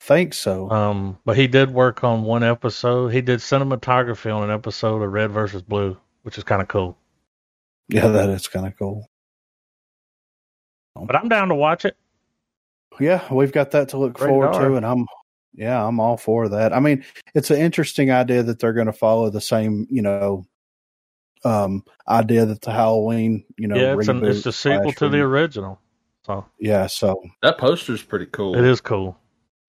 think 0.00 0.32
so. 0.32 0.70
Um, 0.70 1.18
but 1.24 1.36
he 1.36 1.46
did 1.46 1.70
work 1.70 2.02
on 2.02 2.22
one 2.22 2.42
episode. 2.42 3.08
He 3.08 3.20
did 3.20 3.40
cinematography 3.40 4.34
on 4.34 4.44
an 4.44 4.50
episode 4.50 5.02
of 5.02 5.12
Red 5.12 5.30
versus 5.30 5.62
Blue, 5.62 5.98
which 6.22 6.38
is 6.38 6.44
kind 6.44 6.62
of 6.62 6.68
cool. 6.68 6.96
Yeah, 7.88 8.08
that 8.08 8.30
is 8.30 8.48
kind 8.48 8.66
of 8.66 8.76
cool. 8.78 9.08
But 10.94 11.16
I'm 11.16 11.28
down 11.28 11.48
to 11.48 11.54
watch 11.54 11.84
it. 11.84 11.96
Yeah, 12.98 13.22
we've 13.30 13.52
got 13.52 13.72
that 13.72 13.90
to 13.90 13.98
look 13.98 14.14
Great 14.14 14.28
forward 14.28 14.54
to, 14.54 14.76
and 14.76 14.86
I'm 14.86 15.06
yeah, 15.56 15.84
I'm 15.84 16.00
all 16.00 16.16
for 16.16 16.48
that. 16.50 16.72
I 16.72 16.80
mean, 16.80 17.04
it's 17.34 17.50
an 17.50 17.58
interesting 17.58 18.10
idea 18.10 18.42
that 18.42 18.58
they're 18.58 18.72
going 18.72 18.86
to 18.86 18.92
follow 18.92 19.30
the 19.30 19.40
same, 19.40 19.86
you 19.90 20.02
know, 20.02 20.46
um, 21.46 21.84
idea 22.08 22.44
that 22.46 22.60
the 22.62 22.72
Halloween, 22.72 23.44
you 23.56 23.68
know, 23.68 23.76
yeah, 23.76 23.96
it's, 23.96 24.08
an, 24.08 24.24
it's 24.24 24.46
a 24.46 24.52
sequel 24.52 24.92
to 24.92 25.08
the 25.08 25.20
original. 25.20 25.80
So 26.24 26.44
yeah, 26.58 26.88
so 26.88 27.22
that 27.42 27.56
poster's 27.56 28.02
pretty 28.02 28.26
cool. 28.26 28.56
It 28.56 28.64
is 28.64 28.80
cool. 28.80 29.16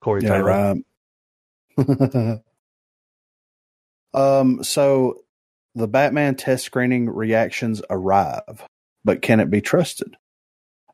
Corey 0.02 0.24
yeah, 0.24 0.30
Taylor. 0.30 0.82
right. 1.78 2.40
um, 4.14 4.64
so 4.64 5.20
the 5.76 5.88
Batman 5.88 6.36
test 6.36 6.66
screening 6.66 7.10
reactions 7.10 7.84
arrive, 7.92 8.64
but 9.06 9.22
can 9.22 9.40
it 9.40 9.52
be 9.52 9.62
trusted? 9.62 10.18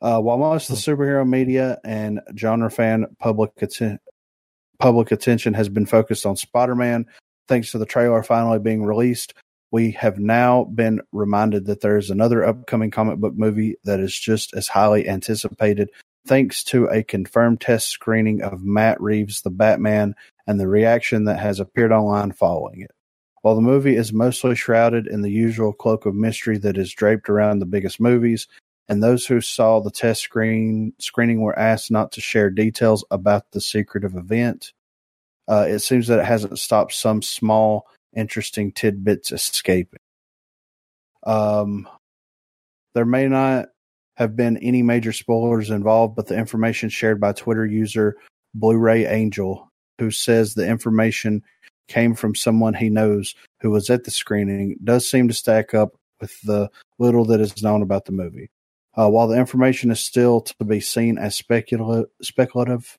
Uh, 0.02 0.20
while 0.20 0.38
most 0.38 0.70
of 0.70 0.76
the 0.76 0.82
hmm. 0.82 1.02
superhero 1.02 1.28
media 1.28 1.80
and 1.86 2.20
genre 2.38 2.70
fan 2.70 3.06
public 3.20 3.52
atten- 3.62 4.00
public 4.80 5.12
attention 5.14 5.54
has 5.54 5.70
been 5.70 5.86
focused 5.86 6.26
on 6.26 6.36
Spider-Man, 6.36 7.06
thanks 7.48 7.72
to 7.72 7.78
the 7.78 7.86
trailer 7.86 8.22
finally 8.22 8.60
being 8.60 8.84
released, 8.84 9.34
we 9.74 9.90
have 9.90 10.20
now 10.20 10.66
been 10.66 11.02
reminded 11.12 11.66
that 11.66 11.82
there 11.82 11.98
is 11.98 12.12
another 12.12 12.46
upcoming 12.46 12.92
comic 12.92 13.18
book 13.18 13.34
movie 13.36 13.76
that 13.86 14.00
is 14.00 14.18
just 14.18 14.54
as 14.54 14.68
highly 14.68 15.10
anticipated, 15.10 15.90
thanks 16.28 16.64
to 16.64 16.86
a 16.86 17.02
confirmed 17.02 17.60
test 17.60 17.88
screening 17.88 18.44
of 18.44 18.64
Matt 18.64 19.02
Reeves' 19.02 19.42
The 19.42 19.50
Batman 19.50 20.14
and 20.46 20.60
the 20.60 20.68
reaction 20.68 21.26
that 21.26 21.40
has 21.40 21.60
appeared 21.60 21.92
online 21.92 22.34
following 22.34 22.82
it. 22.82 22.92
While 23.42 23.56
the 23.56 23.62
movie 23.62 23.96
is 23.96 24.14
mostly 24.14 24.54
shrouded 24.54 25.08
in 25.08 25.24
the 25.24 25.32
usual 25.32 25.74
cloak 25.74 26.06
of 26.06 26.14
mystery 26.14 26.60
that 26.60 26.78
is 26.78 26.94
draped 26.94 27.28
around 27.28 27.58
the 27.58 27.66
biggest 27.66 28.00
movies, 28.00 28.48
and 28.88 29.02
those 29.02 29.26
who 29.26 29.42
saw 29.42 29.80
the 29.80 29.90
test 29.90 30.22
screen 30.22 30.94
screening 31.00 31.42
were 31.42 31.58
asked 31.58 31.90
not 31.90 32.12
to 32.12 32.22
share 32.22 32.52
details 32.52 33.04
about 33.10 33.50
the 33.54 33.60
secretive 33.60 34.16
event, 34.16 34.72
uh, 35.48 35.66
it 35.68 35.80
seems 35.80 36.06
that 36.08 36.20
it 36.20 36.26
hasn't 36.26 36.60
stopped 36.60 36.94
some 36.94 37.24
small 37.24 37.88
interesting 38.16 38.72
tidbits 38.72 39.32
escaping. 39.32 40.00
Um, 41.26 41.88
there 42.94 43.06
may 43.06 43.28
not 43.28 43.70
have 44.18 44.36
been 44.36 44.58
any 44.58 44.84
major 44.84 45.12
spoilers 45.12 45.70
involved, 45.70 46.16
but 46.16 46.28
the 46.28 46.38
information 46.38 46.90
shared 46.90 47.20
by 47.20 47.34
Twitter 47.34 47.66
user 47.66 48.16
Blu-ray 48.54 49.06
Angel, 49.06 49.70
who 50.00 50.12
says 50.12 50.54
the 50.54 50.68
information 50.68 51.44
came 51.88 52.14
from 52.14 52.36
someone 52.36 52.74
he 52.74 52.90
knows 52.90 53.36
who 53.62 53.72
was 53.72 53.90
at 53.90 54.04
the 54.04 54.12
screening, 54.12 54.76
does 54.84 55.10
seem 55.10 55.28
to 55.28 55.34
stack 55.34 55.74
up 55.74 55.94
with 56.22 56.40
the 56.42 56.70
little 57.00 57.26
that 57.26 57.42
is 57.42 57.64
known 57.64 57.82
about 57.82 58.06
the 58.06 58.12
movie. 58.12 58.50
Uh, 58.96 59.10
while 59.10 59.28
the 59.28 59.38
information 59.38 59.90
is 59.90 60.00
still 60.00 60.42
to 60.42 60.56
be 60.64 60.80
seen 60.80 61.18
as 61.18 61.36
speculative, 61.36 62.10
speculative 62.22 62.98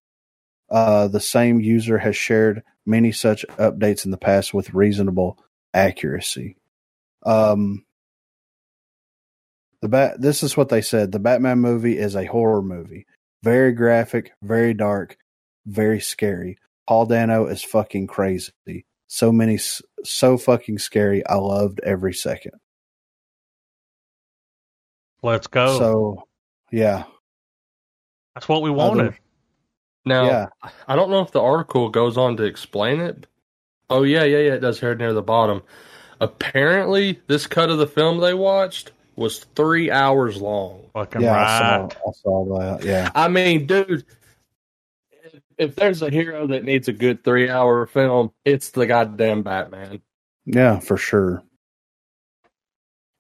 uh, 0.71 1.07
the 1.09 1.21
same 1.21 1.61
user 1.61 1.99
has 1.99 2.17
shared 2.17 2.63
many 2.87 3.13
such 3.13 3.45
updates 3.59 4.05
in 4.05 4.11
the 4.11 4.17
past 4.17 4.53
with 4.53 4.75
reasonable 4.75 5.39
accuracy. 5.73 6.57
Um, 7.25 7.85
the 9.81 9.89
bat. 9.89 10.21
This 10.21 10.43
is 10.43 10.57
what 10.57 10.69
they 10.69 10.83
said. 10.83 11.13
The 11.13 11.19
Batman 11.19 11.59
movie 11.59 11.99
is 11.99 12.15
a 12.15 12.25
horror 12.25 12.63
movie. 12.63 13.07
Very 13.43 13.73
graphic, 13.73 14.33
very 14.43 14.73
dark, 14.73 15.19
very 15.67 16.01
scary. 16.01 16.59
Paul 16.87 17.07
Dano 17.07 17.47
is 17.47 17.63
fucking 17.63 18.07
crazy. 18.07 18.87
So 19.07 19.33
many, 19.33 19.59
so 20.05 20.39
fucking 20.39 20.79
scary. 20.79 21.27
I 21.27 21.37
loved 21.37 21.81
every 21.83 22.15
second. 22.15 22.53
Let's 25.23 25.47
go. 25.47 25.79
So, 25.79 26.23
yeah, 26.71 27.05
that's 28.35 28.49
what 28.49 28.63
we 28.63 28.71
wanted. 28.71 29.07
Other, 29.07 29.19
now, 30.05 30.27
yeah. 30.27 30.47
I 30.87 30.97
don't 30.97 31.11
know 31.11 31.21
if 31.21 31.33
the 31.33 31.43
article 31.43 31.89
goes 31.89 32.17
on 32.17 32.37
to 32.37 32.43
explain 32.45 33.01
it. 33.01 33.27
Oh 33.91 34.03
yeah, 34.03 34.25
yeah, 34.25 34.39
yeah, 34.39 34.55
it 34.55 34.61
does 34.61 34.81
here 34.81 34.95
near 34.95 35.13
the 35.13 35.23
bottom. 35.23 35.63
Apparently, 36.21 37.21
this 37.27 37.47
cut 37.47 37.71
of 37.71 37.79
the 37.79 37.87
film 37.87 38.19
they 38.19 38.35
watched 38.35 38.93
was 39.17 39.45
three 39.55 39.91
hours 39.91 40.41
long. 40.41 40.89
Fucking 40.95 41.23
yeah, 41.23 41.35
right. 41.35 41.45
I 41.45 41.59
saw, 41.59 42.09
I 42.09 42.13
saw 42.13 42.59
that. 42.59 42.85
Yeah. 42.85 43.11
I 43.15 43.29
mean, 43.29 43.67
dude, 43.67 44.05
if, 45.11 45.41
if 45.59 45.77
there's 45.77 46.03
a 46.03 46.11
hero 46.11 46.47
that 46.47 46.65
needs 46.65 46.89
a 46.89 46.93
good 46.93 47.25
three 47.25 47.49
hour 47.49 47.87
film, 47.87 48.33
it's 48.45 48.71
the 48.71 48.87
goddamn 48.87 49.43
Batman. 49.43 50.01
Yeah, 50.47 50.79
for 50.81 50.97
sure. 50.97 51.43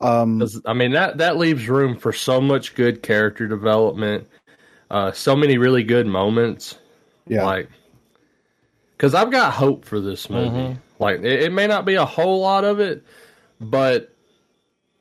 Um, 0.00 0.42
I 0.66 0.74
mean 0.74 0.92
that 0.92 1.18
that 1.18 1.38
leaves 1.38 1.68
room 1.68 1.96
for 1.96 2.12
so 2.12 2.40
much 2.40 2.74
good 2.74 3.02
character 3.02 3.48
development, 3.48 4.28
uh, 4.90 5.12
so 5.12 5.34
many 5.36 5.58
really 5.58 5.82
good 5.82 6.06
moments. 6.06 6.78
Yeah, 7.26 7.44
like 7.44 7.68
because 8.96 9.14
I've 9.14 9.30
got 9.30 9.52
hope 9.52 9.84
for 9.84 10.00
this 10.00 10.30
movie. 10.30 10.56
Mm-hmm. 10.56 11.02
Like 11.02 11.20
it, 11.20 11.44
it, 11.44 11.52
may 11.52 11.66
not 11.66 11.84
be 11.84 11.94
a 11.94 12.04
whole 12.04 12.40
lot 12.40 12.64
of 12.64 12.80
it, 12.80 13.04
but 13.60 14.14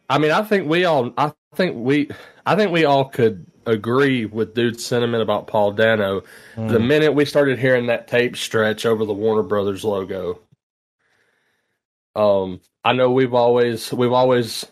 I 0.10 0.18
mean, 0.18 0.32
I 0.32 0.42
think 0.44 0.68
we 0.68 0.86
all, 0.86 1.14
I 1.18 1.32
think 1.56 1.78
we, 1.78 2.10
I 2.46 2.56
think 2.56 2.72
we 2.72 2.86
all 2.86 3.06
could 3.06 3.46
agree 3.66 4.26
with 4.26 4.56
dude's 4.56 4.86
sentiment 4.86 5.24
about 5.24 5.48
Paul 5.48 5.72
Dano 5.72 6.24
mm. 6.56 6.70
the 6.70 6.80
minute 6.80 7.14
we 7.14 7.26
started 7.26 7.60
hearing 7.60 7.88
that 7.88 8.08
tape 8.08 8.36
stretch 8.36 8.86
over 8.86 9.06
the 9.06 9.14
Warner 9.14 9.44
Brothers 9.44 9.84
logo. 9.84 10.40
Um, 12.16 12.60
I 12.84 12.94
know 12.94 13.12
we've 13.12 13.34
always 13.34 13.92
we've 13.94 14.12
always 14.12 14.66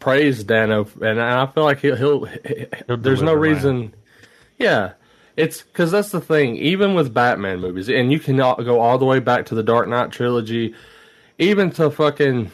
praised 0.00 0.46
Dano, 0.46 0.88
and 1.00 1.20
I 1.20 1.46
feel 1.46 1.64
like 1.64 1.78
he'll. 1.80 1.96
he'll, 1.96 2.24
he'll 2.24 2.96
there's 2.96 3.22
no 3.22 3.34
reason. 3.34 3.94
Yeah, 4.58 4.92
it's 5.36 5.62
because 5.62 5.92
that's 5.92 6.10
the 6.10 6.20
thing. 6.20 6.56
Even 6.56 6.94
with 6.94 7.14
Batman 7.14 7.60
movies, 7.60 7.88
and 7.88 8.10
you 8.10 8.18
can 8.18 8.36
go 8.36 8.80
all 8.80 8.98
the 8.98 9.04
way 9.04 9.20
back 9.20 9.46
to 9.46 9.54
the 9.54 9.62
Dark 9.62 9.88
Knight 9.88 10.10
trilogy, 10.10 10.74
even 11.38 11.70
to 11.70 11.90
fucking 11.90 12.50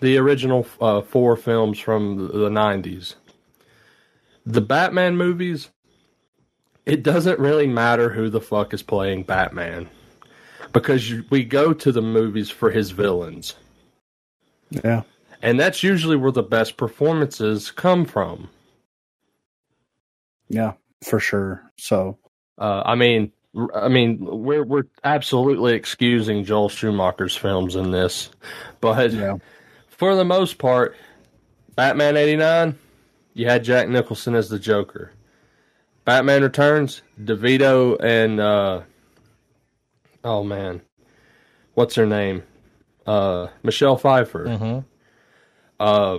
the 0.00 0.16
original 0.18 0.66
uh, 0.80 1.00
four 1.02 1.36
films 1.36 1.80
from 1.80 2.28
the 2.28 2.48
'90s. 2.48 3.16
The 4.46 4.60
Batman 4.60 5.16
movies, 5.16 5.68
it 6.86 7.02
doesn't 7.02 7.40
really 7.40 7.66
matter 7.66 8.08
who 8.08 8.30
the 8.30 8.40
fuck 8.40 8.72
is 8.72 8.82
playing 8.82 9.24
Batman, 9.24 9.88
because 10.72 11.12
we 11.30 11.42
go 11.42 11.72
to 11.72 11.90
the 11.90 12.02
movies 12.02 12.50
for 12.50 12.70
his 12.70 12.92
villains. 12.92 13.56
Yeah, 14.70 15.02
and 15.42 15.58
that's 15.58 15.82
usually 15.82 16.16
where 16.16 16.30
the 16.30 16.44
best 16.44 16.76
performances 16.76 17.72
come 17.72 18.04
from. 18.04 18.48
Yeah, 20.48 20.74
for 21.02 21.20
sure. 21.20 21.70
So, 21.76 22.18
uh, 22.58 22.82
I 22.84 22.94
mean, 22.94 23.32
I 23.74 23.88
mean, 23.88 24.18
we're 24.20 24.64
we're 24.64 24.84
absolutely 25.04 25.74
excusing 25.74 26.44
Joel 26.44 26.68
Schumacher's 26.68 27.36
films 27.36 27.76
in 27.76 27.90
this, 27.90 28.30
but 28.80 29.12
yeah. 29.12 29.36
for 29.88 30.14
the 30.14 30.24
most 30.24 30.58
part, 30.58 30.96
Batman 31.74 32.16
'89, 32.16 32.78
you 33.34 33.46
had 33.46 33.64
Jack 33.64 33.88
Nicholson 33.88 34.34
as 34.34 34.48
the 34.48 34.58
Joker. 34.58 35.12
Batman 36.04 36.42
Returns, 36.42 37.02
DeVito 37.22 38.02
and 38.02 38.40
uh, 38.40 38.80
oh 40.24 40.42
man, 40.42 40.80
what's 41.74 41.94
her 41.96 42.06
name? 42.06 42.42
Uh, 43.06 43.48
Michelle 43.62 43.96
Pfeiffer. 43.96 44.46
Mm-hmm. 44.46 44.78
Uh, 45.78 46.18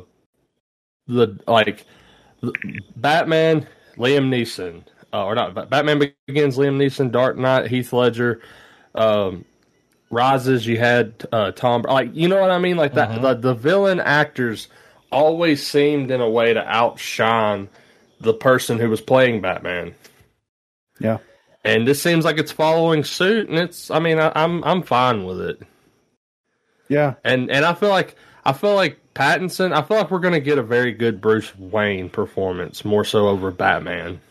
the 1.07 1.39
like 1.47 1.85
Batman, 2.95 3.67
Liam 3.99 4.29
Neeson, 4.29 4.83
uh, 5.13 5.25
or 5.25 5.35
not 5.35 5.69
Batman 5.69 5.99
Begins, 6.25 6.57
Liam 6.57 6.77
Neeson, 6.77 7.11
Dark 7.11 7.37
Knight, 7.37 7.67
Heath 7.67 7.91
Ledger, 7.91 8.41
um, 8.95 9.45
Rises. 10.09 10.65
You 10.65 10.79
had 10.79 11.27
uh, 11.31 11.51
Tom, 11.51 11.83
like 11.83 12.15
you 12.15 12.27
know 12.27 12.39
what 12.41 12.51
I 12.51 12.57
mean, 12.57 12.77
like 12.77 12.93
that. 12.93 13.09
Mm-hmm. 13.09 13.21
The, 13.21 13.33
the 13.35 13.53
villain 13.53 13.99
actors 13.99 14.69
always 15.11 15.65
seemed 15.65 16.11
in 16.11 16.21
a 16.21 16.29
way 16.29 16.53
to 16.53 16.65
outshine 16.65 17.69
the 18.19 18.33
person 18.33 18.79
who 18.79 18.89
was 18.89 19.01
playing 19.01 19.41
Batman. 19.41 19.93
Yeah, 20.99 21.17
and 21.63 21.87
this 21.87 22.01
seems 22.01 22.25
like 22.25 22.37
it's 22.37 22.51
following 22.51 23.03
suit, 23.03 23.49
and 23.49 23.57
it's. 23.57 23.91
I 23.91 23.99
mean, 23.99 24.19
I, 24.19 24.31
I'm 24.35 24.63
I'm 24.63 24.81
fine 24.81 25.25
with 25.25 25.41
it. 25.41 25.61
Yeah, 26.87 27.15
and 27.23 27.51
and 27.51 27.65
I 27.65 27.73
feel 27.73 27.89
like 27.89 28.15
I 28.45 28.53
feel 28.53 28.75
like 28.75 28.99
Pattinson. 29.19 29.73
I 29.73 29.81
feel 29.81 29.97
like 29.97 30.11
we're 30.11 30.19
going 30.19 30.33
to 30.33 30.39
get 30.39 30.57
a 30.57 30.63
very 30.63 30.93
good 30.93 31.19
Bruce 31.19 31.53
Wayne 31.57 32.09
performance, 32.09 32.85
more 32.85 33.03
so 33.03 33.27
over 33.27 33.51
Batman. 33.51 34.21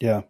Yeah. 0.00 0.22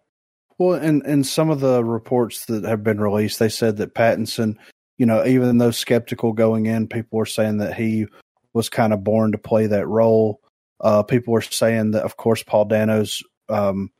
Well, 0.57 0.73
and 0.73 1.03
and 1.05 1.25
some 1.25 1.49
of 1.49 1.59
the 1.59 1.83
reports 1.83 2.45
that 2.45 2.63
have 2.63 2.83
been 2.83 2.99
released, 2.99 3.37
they 3.39 3.49
said 3.49 3.77
that 3.77 3.93
Pattinson, 3.93 4.57
you 4.97 5.05
know, 5.05 5.25
even 5.25 5.57
though 5.59 5.71
skeptical 5.71 6.33
going 6.33 6.65
in, 6.65 6.87
people 6.87 7.17
were 7.17 7.25
saying 7.25 7.57
that 7.57 7.75
he 7.75 8.07
was 8.53 8.69
kind 8.69 8.91
of 8.91 9.03
born 9.03 9.31
to 9.33 9.37
play 9.37 9.67
that 9.67 9.87
role. 9.87 10.41
Uh, 10.79 11.03
people 11.03 11.33
were 11.33 11.41
saying 11.41 11.91
that, 11.91 12.03
of 12.03 12.17
course, 12.17 12.43
Paul 12.43 12.65
Dano's 12.65 13.23
um, 13.49 13.91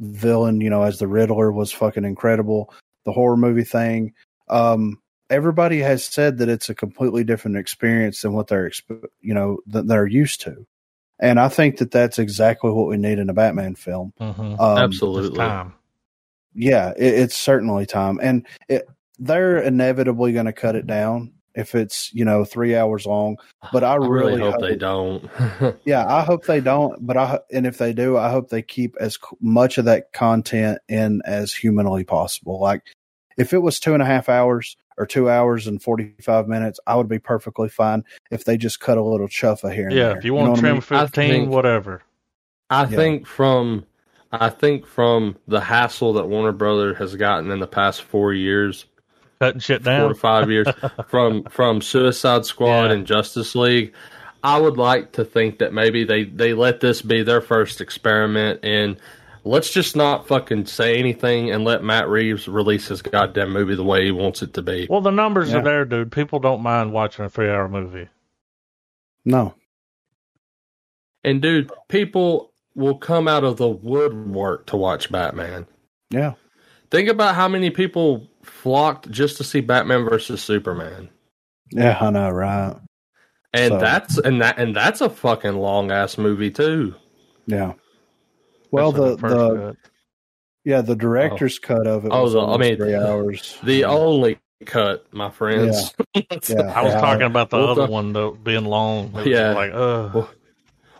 villain, 0.00 0.60
you 0.60 0.70
know, 0.70 0.82
as 0.82 0.98
the 0.98 1.06
Riddler 1.06 1.52
was 1.52 1.70
fucking 1.70 2.04
incredible. 2.04 2.72
The 3.04 3.12
horror 3.12 3.36
movie 3.36 3.64
thing. 3.64 4.14
Um, 4.48 5.00
everybody 5.30 5.78
has 5.78 6.04
said 6.04 6.38
that 6.38 6.48
it's 6.48 6.68
a 6.68 6.74
completely 6.74 7.24
different 7.24 7.56
experience 7.56 8.22
than 8.22 8.32
what 8.32 8.48
they're, 8.48 8.70
you 9.20 9.32
know, 9.32 9.58
that 9.68 9.86
they're 9.86 10.06
used 10.06 10.40
to. 10.42 10.66
And 11.20 11.38
I 11.38 11.48
think 11.48 11.78
that 11.78 11.90
that's 11.90 12.18
exactly 12.18 12.70
what 12.70 12.88
we 12.88 12.96
need 12.96 13.18
in 13.18 13.30
a 13.30 13.34
Batman 13.34 13.74
film. 13.74 14.12
Mm-hmm. 14.20 14.60
Um, 14.60 14.78
Absolutely. 14.78 15.38
Yeah, 16.54 16.90
it, 16.96 17.14
it's 17.14 17.36
certainly 17.36 17.86
time. 17.86 18.18
And 18.22 18.46
it, 18.68 18.88
they're 19.18 19.58
inevitably 19.58 20.32
going 20.32 20.46
to 20.46 20.52
cut 20.52 20.76
it 20.76 20.86
down 20.86 21.34
if 21.54 21.74
it's, 21.74 22.12
you 22.14 22.24
know, 22.24 22.44
three 22.44 22.74
hours 22.74 23.06
long. 23.06 23.36
But 23.72 23.84
I, 23.84 23.92
I 23.92 23.96
really, 23.96 24.32
really, 24.32 24.40
hope, 24.40 24.52
hope 24.54 24.62
they 24.62 24.76
don't. 24.76 25.30
yeah, 25.84 26.06
I 26.06 26.22
hope 26.22 26.46
they 26.46 26.60
don't. 26.60 27.06
But 27.06 27.16
I, 27.18 27.40
and 27.52 27.66
if 27.66 27.76
they 27.78 27.92
do, 27.92 28.16
I 28.16 28.30
hope 28.30 28.48
they 28.48 28.62
keep 28.62 28.96
as 28.98 29.18
much 29.40 29.76
of 29.76 29.84
that 29.84 30.12
content 30.12 30.78
in 30.88 31.20
as 31.26 31.52
humanly 31.52 32.04
possible. 32.04 32.58
Like 32.58 32.82
if 33.36 33.52
it 33.52 33.58
was 33.58 33.78
two 33.78 33.94
and 33.94 34.02
a 34.02 34.06
half 34.06 34.28
hours, 34.28 34.76
or 34.98 35.06
two 35.06 35.30
hours 35.30 35.66
and 35.66 35.82
45 35.82 36.48
minutes, 36.48 36.80
I 36.86 36.96
would 36.96 37.08
be 37.08 37.18
perfectly 37.18 37.68
fine 37.68 38.04
if 38.30 38.44
they 38.44 38.56
just 38.56 38.80
cut 38.80 38.98
a 38.98 39.02
little 39.02 39.28
chuffa 39.28 39.74
here. 39.74 39.90
yeah, 39.90 40.08
there. 40.08 40.18
if 40.18 40.24
you 40.24 40.34
want 40.34 40.54
to 40.54 40.60
trim 40.60 40.72
I 40.72 40.74
mean? 40.74 40.80
15, 40.82 41.10
think, 41.10 41.50
whatever. 41.50 42.02
I 42.68 42.82
yeah. 42.82 42.96
think 42.96 43.26
from 43.26 43.86
I 44.32 44.48
think 44.48 44.86
from 44.86 45.36
the 45.48 45.60
hassle 45.60 46.12
that 46.14 46.28
Warner 46.28 46.52
Brother 46.52 46.94
has 46.94 47.16
gotten 47.16 47.50
in 47.50 47.58
the 47.58 47.66
past 47.66 48.02
four 48.02 48.32
years, 48.32 48.86
cutting 49.40 49.60
shit 49.60 49.82
down, 49.82 50.00
four 50.00 50.08
to 50.10 50.14
five 50.14 50.50
years 50.50 50.68
from 51.08 51.44
from 51.44 51.80
Suicide 51.80 52.44
Squad 52.44 52.86
yeah. 52.86 52.92
and 52.92 53.06
Justice 53.06 53.54
League. 53.54 53.92
I 54.42 54.58
would 54.58 54.76
like 54.76 55.12
to 55.12 55.24
think 55.24 55.58
that 55.58 55.72
maybe 55.72 56.04
they 56.04 56.24
they 56.24 56.54
let 56.54 56.80
this 56.80 57.02
be 57.02 57.22
their 57.22 57.40
first 57.40 57.80
experiment 57.80 58.64
in 58.64 58.98
let's 59.44 59.70
just 59.70 59.96
not 59.96 60.26
fucking 60.26 60.66
say 60.66 60.98
anything 60.98 61.50
and 61.50 61.64
let 61.64 61.82
Matt 61.82 62.08
Reeves 62.08 62.48
release 62.48 62.88
his 62.88 63.02
goddamn 63.02 63.52
movie 63.52 63.74
the 63.74 63.84
way 63.84 64.04
he 64.04 64.10
wants 64.10 64.42
it 64.42 64.54
to 64.54 64.62
be. 64.62 64.86
Well, 64.88 65.00
the 65.00 65.10
numbers 65.10 65.50
yeah. 65.50 65.58
are 65.58 65.62
there, 65.62 65.84
dude. 65.84 66.12
People 66.12 66.38
don't 66.38 66.62
mind 66.62 66.92
watching 66.92 67.24
a 67.24 67.30
three 67.30 67.50
hour 67.50 67.68
movie. 67.68 68.08
No. 69.24 69.54
And, 71.22 71.42
dude, 71.42 71.70
people 71.88 72.52
will 72.74 72.96
come 72.96 73.28
out 73.28 73.44
of 73.44 73.56
the 73.56 73.68
woodwork 73.68 74.66
to 74.66 74.76
watch 74.76 75.12
Batman. 75.12 75.66
Yeah. 76.10 76.34
Think 76.90 77.08
about 77.08 77.34
how 77.34 77.48
many 77.48 77.70
people 77.70 78.26
flocked 78.42 79.10
just 79.10 79.36
to 79.36 79.44
see 79.44 79.60
Batman 79.60 80.04
versus 80.04 80.42
Superman. 80.42 81.08
Yeah, 81.70 81.96
I 82.00 82.10
know, 82.10 82.30
right? 82.30 82.76
And 83.52 83.72
so. 83.72 83.78
that's 83.78 84.18
and 84.18 84.42
that 84.42 84.58
and 84.58 84.74
that's 84.74 85.00
a 85.00 85.10
fucking 85.10 85.56
long 85.56 85.90
ass 85.90 86.18
movie 86.18 86.50
too. 86.50 86.94
Yeah. 87.46 87.74
Well, 88.70 88.92
the 88.92 89.16
the, 89.16 89.28
the 89.28 89.76
yeah, 90.64 90.82
the 90.82 90.96
director's 90.96 91.58
oh. 91.62 91.66
cut 91.66 91.86
of 91.86 92.04
it. 92.04 92.10
Oh, 92.12 92.28
the, 92.28 92.40
I 92.40 92.56
mean, 92.56 92.76
three 92.76 92.94
hours. 92.94 93.58
The 93.62 93.84
only 93.84 94.38
cut, 94.66 95.12
my 95.12 95.30
friends. 95.30 95.94
Yeah. 96.14 96.22
yeah. 96.30 96.60
I 96.74 96.82
was 96.82 96.92
yeah. 96.94 97.00
talking 97.00 97.26
about 97.26 97.50
the 97.50 97.56
well, 97.56 97.68
other 97.70 97.86
the, 97.86 97.92
one 97.92 98.12
though 98.12 98.32
being 98.32 98.64
long. 98.64 99.12
yeah, 99.24 99.52
like 99.52 99.72
uh. 99.72 100.10
Well, 100.14 100.30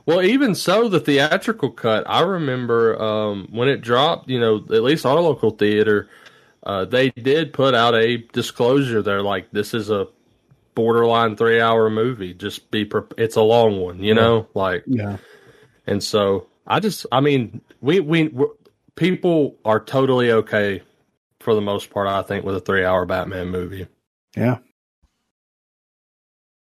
well, 0.06 0.22
even 0.22 0.54
so, 0.54 0.88
the 0.88 0.98
theatrical 0.98 1.70
cut. 1.70 2.04
I 2.08 2.22
remember 2.22 3.00
um, 3.00 3.48
when 3.50 3.68
it 3.68 3.80
dropped. 3.80 4.28
You 4.28 4.40
know, 4.40 4.56
at 4.56 4.82
least 4.82 5.06
our 5.06 5.20
local 5.20 5.50
theater, 5.50 6.08
uh, 6.62 6.84
they 6.86 7.10
did 7.10 7.52
put 7.52 7.74
out 7.74 7.94
a 7.94 8.16
disclosure 8.16 9.02
They're 9.02 9.22
like 9.22 9.50
this 9.52 9.74
is 9.74 9.90
a 9.90 10.08
borderline 10.74 11.36
three 11.36 11.60
hour 11.60 11.90
movie. 11.90 12.34
Just 12.34 12.70
be, 12.70 12.86
pre- 12.86 13.02
it's 13.18 13.36
a 13.36 13.42
long 13.42 13.80
one. 13.80 14.02
You 14.02 14.14
know, 14.14 14.48
like 14.54 14.84
yeah. 14.86 15.18
And 15.86 16.02
so 16.02 16.46
I 16.66 16.80
just, 16.80 17.06
I 17.10 17.20
mean, 17.20 17.60
we 17.80 18.00
we 18.00 18.32
people 18.96 19.56
are 19.64 19.80
totally 19.80 20.30
okay 20.32 20.82
for 21.40 21.54
the 21.54 21.60
most 21.60 21.90
part. 21.90 22.06
I 22.06 22.22
think 22.22 22.44
with 22.44 22.56
a 22.56 22.60
three-hour 22.60 23.06
Batman 23.06 23.48
movie. 23.48 23.86
Yeah. 24.36 24.58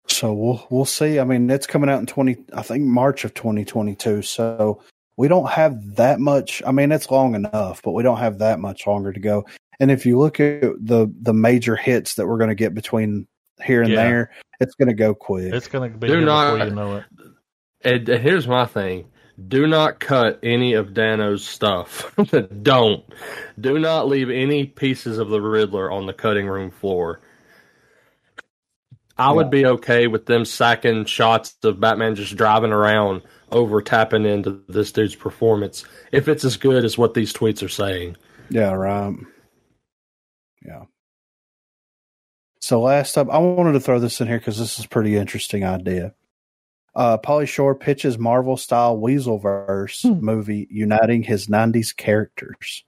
So 0.07 0.33
we'll 0.33 0.65
we'll 0.69 0.85
see. 0.85 1.19
I 1.19 1.23
mean, 1.25 1.49
it's 1.49 1.67
coming 1.67 1.89
out 1.89 1.99
in 1.99 2.05
twenty. 2.05 2.37
I 2.53 2.61
think 2.61 2.83
March 2.83 3.25
of 3.25 3.33
twenty 3.33 3.65
twenty 3.65 3.95
two. 3.95 4.21
So 4.21 4.81
we 5.17 5.27
don't 5.27 5.49
have 5.49 5.95
that 5.95 6.19
much. 6.19 6.63
I 6.65 6.71
mean, 6.71 6.91
it's 6.91 7.11
long 7.11 7.35
enough, 7.35 7.81
but 7.81 7.91
we 7.91 8.03
don't 8.03 8.19
have 8.19 8.39
that 8.39 8.59
much 8.59 8.87
longer 8.87 9.11
to 9.11 9.19
go. 9.19 9.45
And 9.79 9.91
if 9.91 10.05
you 10.05 10.17
look 10.17 10.39
at 10.39 10.61
the 10.79 11.13
the 11.21 11.33
major 11.33 11.75
hits 11.75 12.15
that 12.15 12.27
we're 12.27 12.37
going 12.37 12.49
to 12.49 12.55
get 12.55 12.73
between 12.73 13.27
here 13.63 13.81
and 13.81 13.91
yeah. 13.91 14.03
there, 14.03 14.31
it's 14.59 14.75
going 14.75 14.87
to 14.87 14.95
go 14.95 15.13
quick. 15.13 15.53
It's 15.53 15.67
going 15.67 15.91
to 15.91 15.97
be 15.97 16.07
Do 16.07 16.21
not, 16.21 16.53
before 16.53 16.67
you 16.67 16.73
know 16.73 16.95
it. 16.97 17.05
And, 17.81 18.09
and 18.09 18.23
here's 18.23 18.47
my 18.47 18.65
thing: 18.65 19.05
do 19.45 19.67
not 19.67 19.99
cut 19.99 20.39
any 20.41 20.73
of 20.73 20.93
Dano's 20.93 21.45
stuff. 21.45 22.11
Don't. 22.61 23.05
Do 23.59 23.77
not 23.77 24.07
leave 24.07 24.29
any 24.29 24.65
pieces 24.65 25.19
of 25.19 25.29
the 25.29 25.41
Riddler 25.41 25.91
on 25.91 26.07
the 26.07 26.13
cutting 26.13 26.47
room 26.47 26.71
floor. 26.71 27.21
I 29.17 29.29
yeah. 29.29 29.33
would 29.33 29.49
be 29.49 29.65
okay 29.65 30.07
with 30.07 30.25
them 30.25 30.45
sacking 30.45 31.05
shots 31.05 31.55
of 31.63 31.79
Batman 31.79 32.15
just 32.15 32.35
driving 32.35 32.71
around 32.71 33.23
over 33.51 33.81
tapping 33.81 34.25
into 34.25 34.61
this 34.67 34.91
dude's 34.91 35.15
performance 35.15 35.85
if 36.11 36.27
it's 36.27 36.43
as 36.43 36.57
good 36.57 36.83
as 36.83 36.97
what 36.97 37.13
these 37.13 37.33
tweets 37.33 37.63
are 37.63 37.69
saying. 37.69 38.17
Yeah, 38.49 38.73
right. 38.73 39.15
Yeah. 40.65 40.83
So 42.59 42.81
last 42.81 43.17
up, 43.17 43.29
I 43.29 43.37
wanted 43.37 43.73
to 43.73 43.79
throw 43.79 43.99
this 43.99 44.19
in 44.19 44.27
here 44.27 44.39
because 44.39 44.57
this 44.57 44.77
is 44.79 44.85
a 44.85 44.89
pretty 44.89 45.15
interesting 45.15 45.63
idea. 45.63 46.13
Uh, 46.97 47.15
Pauly 47.15 47.47
Shore 47.47 47.75
pitches 47.75 48.17
Marvel 48.17 48.57
style 48.57 48.97
Weaselverse 48.97 50.01
hmm. 50.01 50.25
movie 50.25 50.67
uniting 50.71 51.21
his 51.21 51.45
90s 51.45 51.95
characters. 51.95 52.83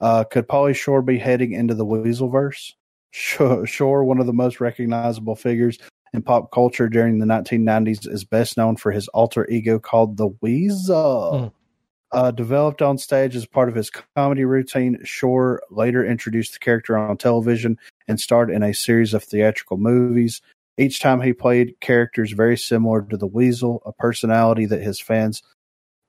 Uh, 0.00 0.24
could 0.24 0.48
Pauly 0.48 0.74
Shore 0.74 1.02
be 1.02 1.18
heading 1.18 1.52
into 1.52 1.74
the 1.74 1.84
Weaselverse? 1.84 2.72
Shore, 3.12 4.04
one 4.04 4.18
of 4.18 4.26
the 4.26 4.32
most 4.32 4.60
recognizable 4.60 5.36
figures 5.36 5.78
in 6.14 6.22
pop 6.22 6.50
culture 6.52 6.88
during 6.88 7.18
the 7.18 7.26
1990s, 7.26 8.10
is 8.10 8.24
best 8.24 8.56
known 8.56 8.76
for 8.76 8.92
his 8.92 9.08
alter 9.08 9.48
ego 9.50 9.78
called 9.78 10.16
the 10.16 10.28
Weasel. 10.40 11.38
Hmm. 11.38 12.18
Uh, 12.18 12.30
developed 12.30 12.80
on 12.80 12.96
stage 12.96 13.34
as 13.34 13.44
part 13.44 13.68
of 13.68 13.74
his 13.74 13.90
comedy 13.90 14.44
routine, 14.44 14.98
Shore 15.02 15.60
later 15.70 16.06
introduced 16.06 16.54
the 16.54 16.60
character 16.60 16.96
on 16.96 17.16
television 17.16 17.76
and 18.08 18.18
starred 18.18 18.50
in 18.50 18.62
a 18.62 18.72
series 18.72 19.12
of 19.12 19.24
theatrical 19.24 19.76
movies. 19.76 20.40
Each 20.76 21.00
time 21.00 21.20
he 21.20 21.32
played 21.32 21.80
characters 21.80 22.32
very 22.32 22.56
similar 22.56 23.02
to 23.02 23.16
the 23.16 23.26
Weasel, 23.26 23.82
a 23.86 23.92
personality 23.92 24.66
that 24.66 24.82
his 24.82 25.00
fans 25.00 25.42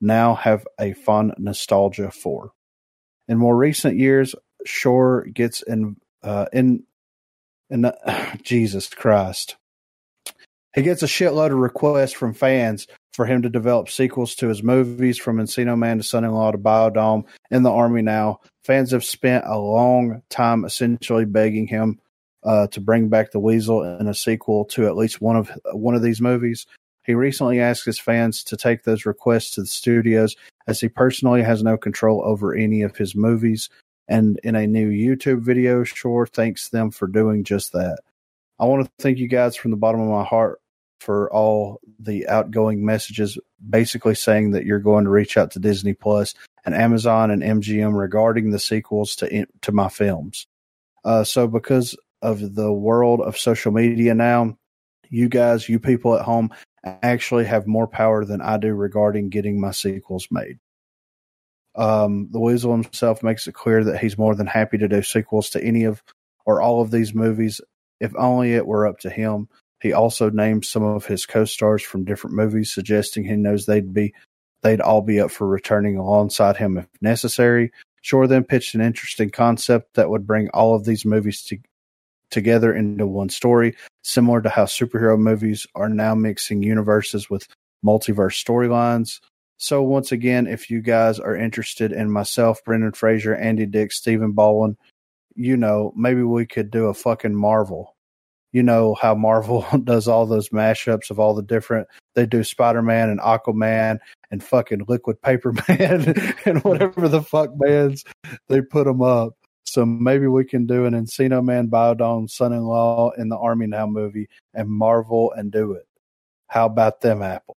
now 0.02 0.36
have 0.36 0.66
a 0.80 0.94
fond 0.94 1.36
nostalgia 1.38 2.12
for. 2.12 2.52
In 3.28 3.38
more 3.38 3.56
recent 3.56 3.98
years, 3.98 4.36
Shore 4.66 5.26
gets 5.32 5.62
in 5.62 5.98
uh, 6.24 6.48
in 6.52 6.84
in 7.70 7.86
uh, 7.86 8.36
Jesus 8.44 8.90
Christ. 8.90 9.58
He 10.74 10.82
gets 10.82 11.04
a 11.04 11.08
shitload 11.08 11.52
of 11.52 11.58
requests 11.58 12.12
from 12.12 12.34
fans 12.34 12.88
for 13.14 13.26
him 13.26 13.44
to 13.44 13.50
develop 13.50 13.90
sequels 13.90 14.36
to 14.36 14.50
his 14.50 14.62
movies, 14.62 15.18
from 15.18 15.38
Encino 15.38 15.78
Man 15.78 15.98
to 15.98 16.04
Son-in-Law 16.04 16.52
to 16.52 16.58
Biodome 16.58 17.24
in 17.50 17.64
the 17.64 17.72
Army 17.72 18.02
now. 18.02 18.42
Fans 18.66 18.92
have 18.92 19.06
spent 19.06 19.46
a 19.48 19.58
long 19.58 20.22
time 20.30 20.66
essentially 20.66 21.24
begging 21.24 21.68
him 21.68 22.00
uh, 22.46 22.68
to 22.68 22.80
bring 22.80 23.10
back 23.10 23.32
the 23.32 23.40
Weasel 23.40 23.84
in 23.84 24.08
a 24.08 24.14
sequel 24.14 24.66
to 24.66 24.86
at 24.86 24.96
least 24.96 25.20
one 25.20 25.36
of 25.36 25.52
one 25.74 25.96
of 25.96 26.02
these 26.02 26.22
movies. 26.22 26.66
He 27.04 27.14
recently 27.14 27.60
asked 27.60 27.86
his 27.86 28.00
fans 28.00 28.44
to 28.46 28.58
take 28.58 28.84
those 28.84 29.06
requests 29.06 29.52
to 29.52 29.62
the 29.62 29.68
studios, 29.68 30.36
as 30.68 30.80
he 30.80 30.88
personally 30.88 31.44
has 31.44 31.64
no 31.64 31.78
control 31.78 32.24
over 32.26 32.56
any 32.56 32.82
of 32.82 32.96
his 32.96 33.16
movies. 33.16 33.70
And 34.08 34.40
in 34.44 34.56
a 34.56 34.68
new 34.68 34.90
YouTube 34.90 35.42
video, 35.42 35.84
Shore 35.84 36.28
thanks 36.28 36.70
them 36.70 36.92
for 36.92 37.08
doing 37.08 37.44
just 37.44 37.74
that. 37.74 38.00
I 38.60 38.66
want 38.66 38.86
to 38.86 38.92
thank 39.00 39.18
you 39.18 39.28
guys 39.28 39.56
from 39.56 39.72
the 39.72 39.78
bottom 39.78 40.02
of 40.02 40.08
my 40.08 40.24
heart 40.24 40.62
for 41.00 41.32
all 41.32 41.80
the 42.00 42.28
outgoing 42.28 42.86
messages, 42.86 43.38
basically 43.70 44.16
saying 44.16 44.52
that 44.52 44.66
you're 44.66 44.80
going 44.80 45.04
to 45.04 45.10
reach 45.10 45.38
out 45.38 45.52
to 45.52 45.60
Disney 45.60 45.94
Plus 45.94 46.34
and 46.66 46.74
Amazon 46.74 47.32
and 47.32 47.44
MGM 47.44 48.00
regarding 48.00 48.52
the 48.52 48.60
sequels 48.60 49.16
to 49.18 49.46
to 49.62 49.72
my 49.72 49.90
films. 49.90 50.48
Uh, 51.04 51.24
so, 51.24 51.48
because 51.48 51.96
of 52.26 52.56
the 52.56 52.74
world 52.74 53.22
of 53.22 53.38
social 53.38 53.72
media 53.72 54.16
now, 54.16 54.58
you 55.10 55.30
guys, 55.30 55.70
you 55.70 55.80
people 55.80 56.16
at 56.16 56.26
home, 56.26 56.52
actually 56.84 57.46
have 57.46 57.68
more 57.68 57.88
power 57.88 58.26
than 58.26 58.42
I 58.42 58.58
do 58.58 58.74
regarding 58.74 59.30
getting 59.30 59.62
my 59.62 59.72
sequels 59.72 60.28
made. 60.32 60.58
Um, 61.76 62.30
the 62.32 62.40
Weasel 62.40 62.72
himself 62.72 63.22
makes 63.22 63.48
it 63.48 63.54
clear 63.54 63.84
that 63.84 64.00
he's 64.00 64.18
more 64.18 64.34
than 64.34 64.48
happy 64.48 64.78
to 64.78 64.88
do 64.88 65.02
sequels 65.02 65.50
to 65.52 65.64
any 65.64 65.84
of 65.84 66.02
or 66.46 66.62
all 66.62 66.82
of 66.82 66.92
these 66.92 67.14
movies 67.14 67.62
if 68.00 68.14
only 68.16 68.54
it 68.54 68.66
were 68.66 68.88
up 68.88 69.00
to 69.00 69.10
him. 69.10 69.48
He 69.82 69.94
also 69.94 70.30
named 70.30 70.66
some 70.66 70.84
of 70.84 71.06
his 71.06 71.26
co-stars 71.26 71.84
from 71.84 72.06
different 72.06 72.36
movies, 72.36 72.72
suggesting 72.72 73.24
he 73.24 73.36
knows 73.36 73.66
they'd 73.66 73.94
be 73.94 74.14
they'd 74.64 74.82
all 74.82 75.02
be 75.02 75.20
up 75.20 75.30
for 75.30 75.48
returning 75.48 75.98
alongside 75.98 76.58
him 76.58 76.78
if 76.78 76.88
necessary. 77.02 77.72
Shore 78.02 78.26
then 78.28 78.44
pitched 78.44 78.74
an 78.74 78.82
interesting 78.82 79.30
concept 79.30 79.96
that 79.96 80.10
would 80.10 80.26
bring 80.26 80.50
all 80.50 80.76
of 80.76 80.86
these 80.86 81.06
movies 81.06 81.44
to, 81.44 81.58
together 82.30 82.74
into 82.74 83.08
one 83.08 83.30
story, 83.30 83.76
similar 84.04 84.42
to 84.42 84.50
how 84.50 84.66
superhero 84.66 85.18
movies 85.18 85.68
are 85.76 85.90
now 85.90 86.16
mixing 86.16 86.64
universes 86.64 87.30
with 87.30 87.48
multiverse 87.86 88.44
storylines. 88.44 89.20
So 89.58 89.82
once 89.82 90.12
again, 90.12 90.48
if 90.48 90.70
you 90.70 90.82
guys 90.82 91.20
are 91.20 91.36
interested 91.36 91.92
in 91.92 92.12
myself, 92.12 92.64
Brendan 92.66 92.92
Fraser, 92.92 93.36
Andy 93.36 93.66
Dick, 93.66 93.92
Stephen 93.92 94.34
Baldwin, 94.34 94.78
you 95.36 95.56
know, 95.56 95.94
maybe 95.96 96.24
we 96.24 96.46
could 96.46 96.72
do 96.72 96.86
a 96.86 96.94
fucking 96.94 97.36
Marvel 97.36 97.96
you 98.56 98.64
know 98.64 98.94
how 98.94 99.14
Marvel 99.14 99.66
does 99.84 100.08
all 100.08 100.26
those 100.26 100.48
mashups 100.48 101.10
of 101.10 101.20
all 101.20 101.34
the 101.36 101.42
different. 101.42 101.90
They 102.14 102.26
do 102.26 102.42
Spider 102.42 102.82
Man 102.82 103.10
and 103.10 103.20
Aquaman 103.20 104.00
and 104.32 104.42
fucking 104.42 104.86
Liquid 104.88 105.22
Paper 105.22 105.54
Man 105.68 106.16
and 106.46 106.64
whatever 106.64 107.10
the 107.10 107.22
fuck 107.22 107.50
bands 107.58 108.06
they 108.48 108.62
put 108.62 108.86
them 108.86 109.02
up. 109.02 109.34
So 109.66 109.86
maybe 109.86 110.28
we 110.28 110.46
can 110.46 110.66
do 110.66 110.86
an 110.86 110.94
Encino 110.94 111.44
Man, 111.44 111.68
Biodome, 111.68 112.30
Son-in-Law 112.30 113.12
in 113.18 113.30
the 113.30 113.38
Army 113.38 113.68
Now 113.68 113.88
movie 113.88 114.30
and 114.54 114.70
Marvel 114.70 115.32
and 115.34 115.52
do 115.52 115.74
it. 115.74 115.88
How 116.48 116.68
about 116.68 117.02
them, 117.02 117.22
Apple? 117.22 117.58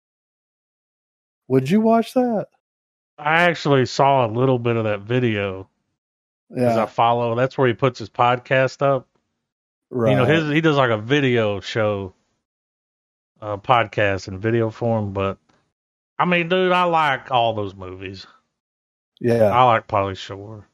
Would 1.49 1.69
you 1.69 1.81
watch 1.81 2.15
that? 2.15 2.47
I 3.19 3.43
actually 3.43 3.87
saw 3.87 4.27
a 4.27 4.29
little 4.29 4.59
bit 4.59 4.77
of 4.77 4.85
that 4.85 5.01
video. 5.01 5.69
Yeah, 6.55 6.83
I 6.83 6.87
follow. 6.87 7.35
That's 7.35 7.59
where 7.59 7.67
he 7.67 7.75
puts 7.75 7.99
his 7.99 8.11
podcast 8.11 8.83
up. 8.83 9.09
Right. 9.91 10.11
You 10.11 10.17
know, 10.17 10.25
his 10.25 10.53
he 10.53 10.61
does 10.61 10.77
like 10.77 10.91
a 10.91 10.99
video 10.99 11.61
show, 11.61 12.15
uh, 13.41 13.57
podcast 13.57 14.29
in 14.29 14.39
video 14.39 14.71
form. 14.71 15.13
But 15.13 15.39
I 16.19 16.25
mean, 16.25 16.49
dude, 16.49 16.73
I 16.73 16.85
like 16.85 17.31
all 17.31 17.55
those 17.55 17.75
movies. 17.75 18.27
Yeah, 19.21 19.51
I 19.51 19.65
like 19.65 19.89
Pauly 19.89 20.17
Shore. 20.17 20.69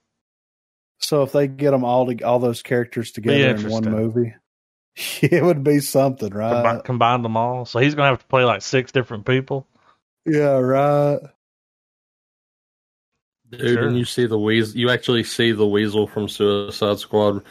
So 1.03 1.23
if 1.23 1.33
they 1.33 1.49
get 1.49 1.73
them 1.73 1.85
all 1.85 2.07
to 2.07 2.23
all 2.23 2.39
those 2.39 2.62
characters 2.62 3.11
together 3.11 3.57
in 3.57 3.69
one 3.69 3.85
movie, 3.85 4.35
it 5.20 5.43
would 5.43 5.65
be 5.65 5.81
something, 5.81 6.33
right? 6.33 6.53
Combine, 6.53 6.81
combine 6.83 7.23
them 7.23 7.37
all. 7.37 7.65
So 7.65 7.79
he's 7.81 7.95
gonna 7.95 8.09
have 8.09 8.20
to 8.20 8.27
play 8.27 8.45
like 8.45 8.62
six 8.62 8.93
different 8.93 9.27
people. 9.27 9.66
Yeah, 10.24 10.59
right. 10.59 11.19
Dude, 13.51 13.61
sure. 13.61 13.87
and 13.89 13.99
you 13.99 14.05
see 14.05 14.27
the 14.27 14.39
weasel. 14.39 14.79
You 14.79 14.91
actually 14.91 15.24
see 15.24 15.53
the 15.53 15.66
weasel 15.66 16.07
from 16.07 16.29
Suicide 16.29 16.99
Squad 16.99 17.43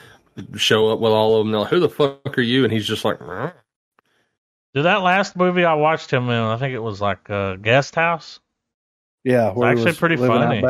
show 0.56 0.90
up 0.90 1.00
with 1.00 1.12
all 1.12 1.36
of 1.36 1.46
them. 1.46 1.52
They're 1.52 1.62
like, 1.62 1.70
"Who 1.70 1.80
the 1.80 1.90
fuck 1.90 2.38
are 2.38 2.42
you?" 2.42 2.64
And 2.64 2.74
he's 2.74 2.88
just 2.88 3.06
like, 3.06 3.20
"Did 3.20 4.84
that 4.84 5.04
last 5.04 5.36
movie 5.36 5.66
I 5.66 5.76
watched 5.76 6.12
him 6.12 6.30
in? 6.30 6.32
I 6.32 6.58
think 6.58 6.74
it 6.74 6.80
was 6.80 7.02
like 7.02 7.30
a 7.30 7.58
guest 7.62 7.96
house." 7.96 8.40
Yeah, 9.24 9.54
it's 9.56 9.62
actually 9.62 9.94
pretty 9.94 10.18
funny. 10.18 10.64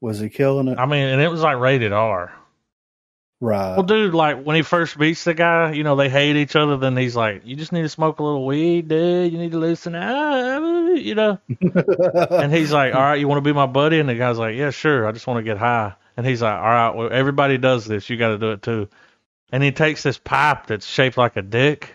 Was 0.00 0.18
he 0.18 0.28
killing 0.28 0.68
it? 0.68 0.78
I 0.78 0.86
mean, 0.86 1.06
and 1.08 1.20
it 1.20 1.28
was 1.28 1.40
like 1.40 1.58
rated 1.58 1.92
R. 1.92 2.32
Right. 3.40 3.76
Well, 3.76 3.82
dude, 3.82 4.14
like 4.14 4.42
when 4.42 4.56
he 4.56 4.62
first 4.62 4.98
meets 4.98 5.24
the 5.24 5.34
guy, 5.34 5.72
you 5.72 5.84
know, 5.84 5.94
they 5.96 6.08
hate 6.08 6.36
each 6.36 6.56
other. 6.56 6.78
Then 6.78 6.96
he's 6.96 7.14
like, 7.14 7.42
"You 7.44 7.54
just 7.54 7.70
need 7.70 7.82
to 7.82 7.88
smoke 7.88 8.18
a 8.18 8.22
little 8.22 8.46
weed, 8.46 8.88
dude. 8.88 9.30
You 9.30 9.38
need 9.38 9.52
to 9.52 9.58
loosen 9.58 9.94
up, 9.94 10.62
you 10.96 11.14
know." 11.14 11.38
and 12.30 12.52
he's 12.52 12.72
like, 12.72 12.94
"All 12.94 13.00
right, 13.00 13.20
you 13.20 13.28
want 13.28 13.38
to 13.38 13.48
be 13.48 13.52
my 13.52 13.66
buddy?" 13.66 14.00
And 14.00 14.08
the 14.08 14.14
guy's 14.14 14.38
like, 14.38 14.56
"Yeah, 14.56 14.70
sure. 14.70 15.06
I 15.06 15.12
just 15.12 15.26
want 15.26 15.38
to 15.38 15.42
get 15.42 15.58
high." 15.58 15.94
And 16.16 16.26
he's 16.26 16.42
like, 16.42 16.56
all 16.56 16.64
right, 16.64 16.94
well, 16.94 17.08
everybody 17.12 17.58
does 17.58 17.84
this. 17.84 18.08
You 18.08 18.16
got 18.16 18.28
to 18.28 18.38
do 18.38 18.52
it 18.52 18.62
too. 18.62 18.88
And 19.52 19.62
he 19.62 19.70
takes 19.70 20.02
this 20.02 20.18
pipe 20.18 20.66
that's 20.66 20.86
shaped 20.86 21.18
like 21.18 21.36
a 21.36 21.42
dick, 21.42 21.94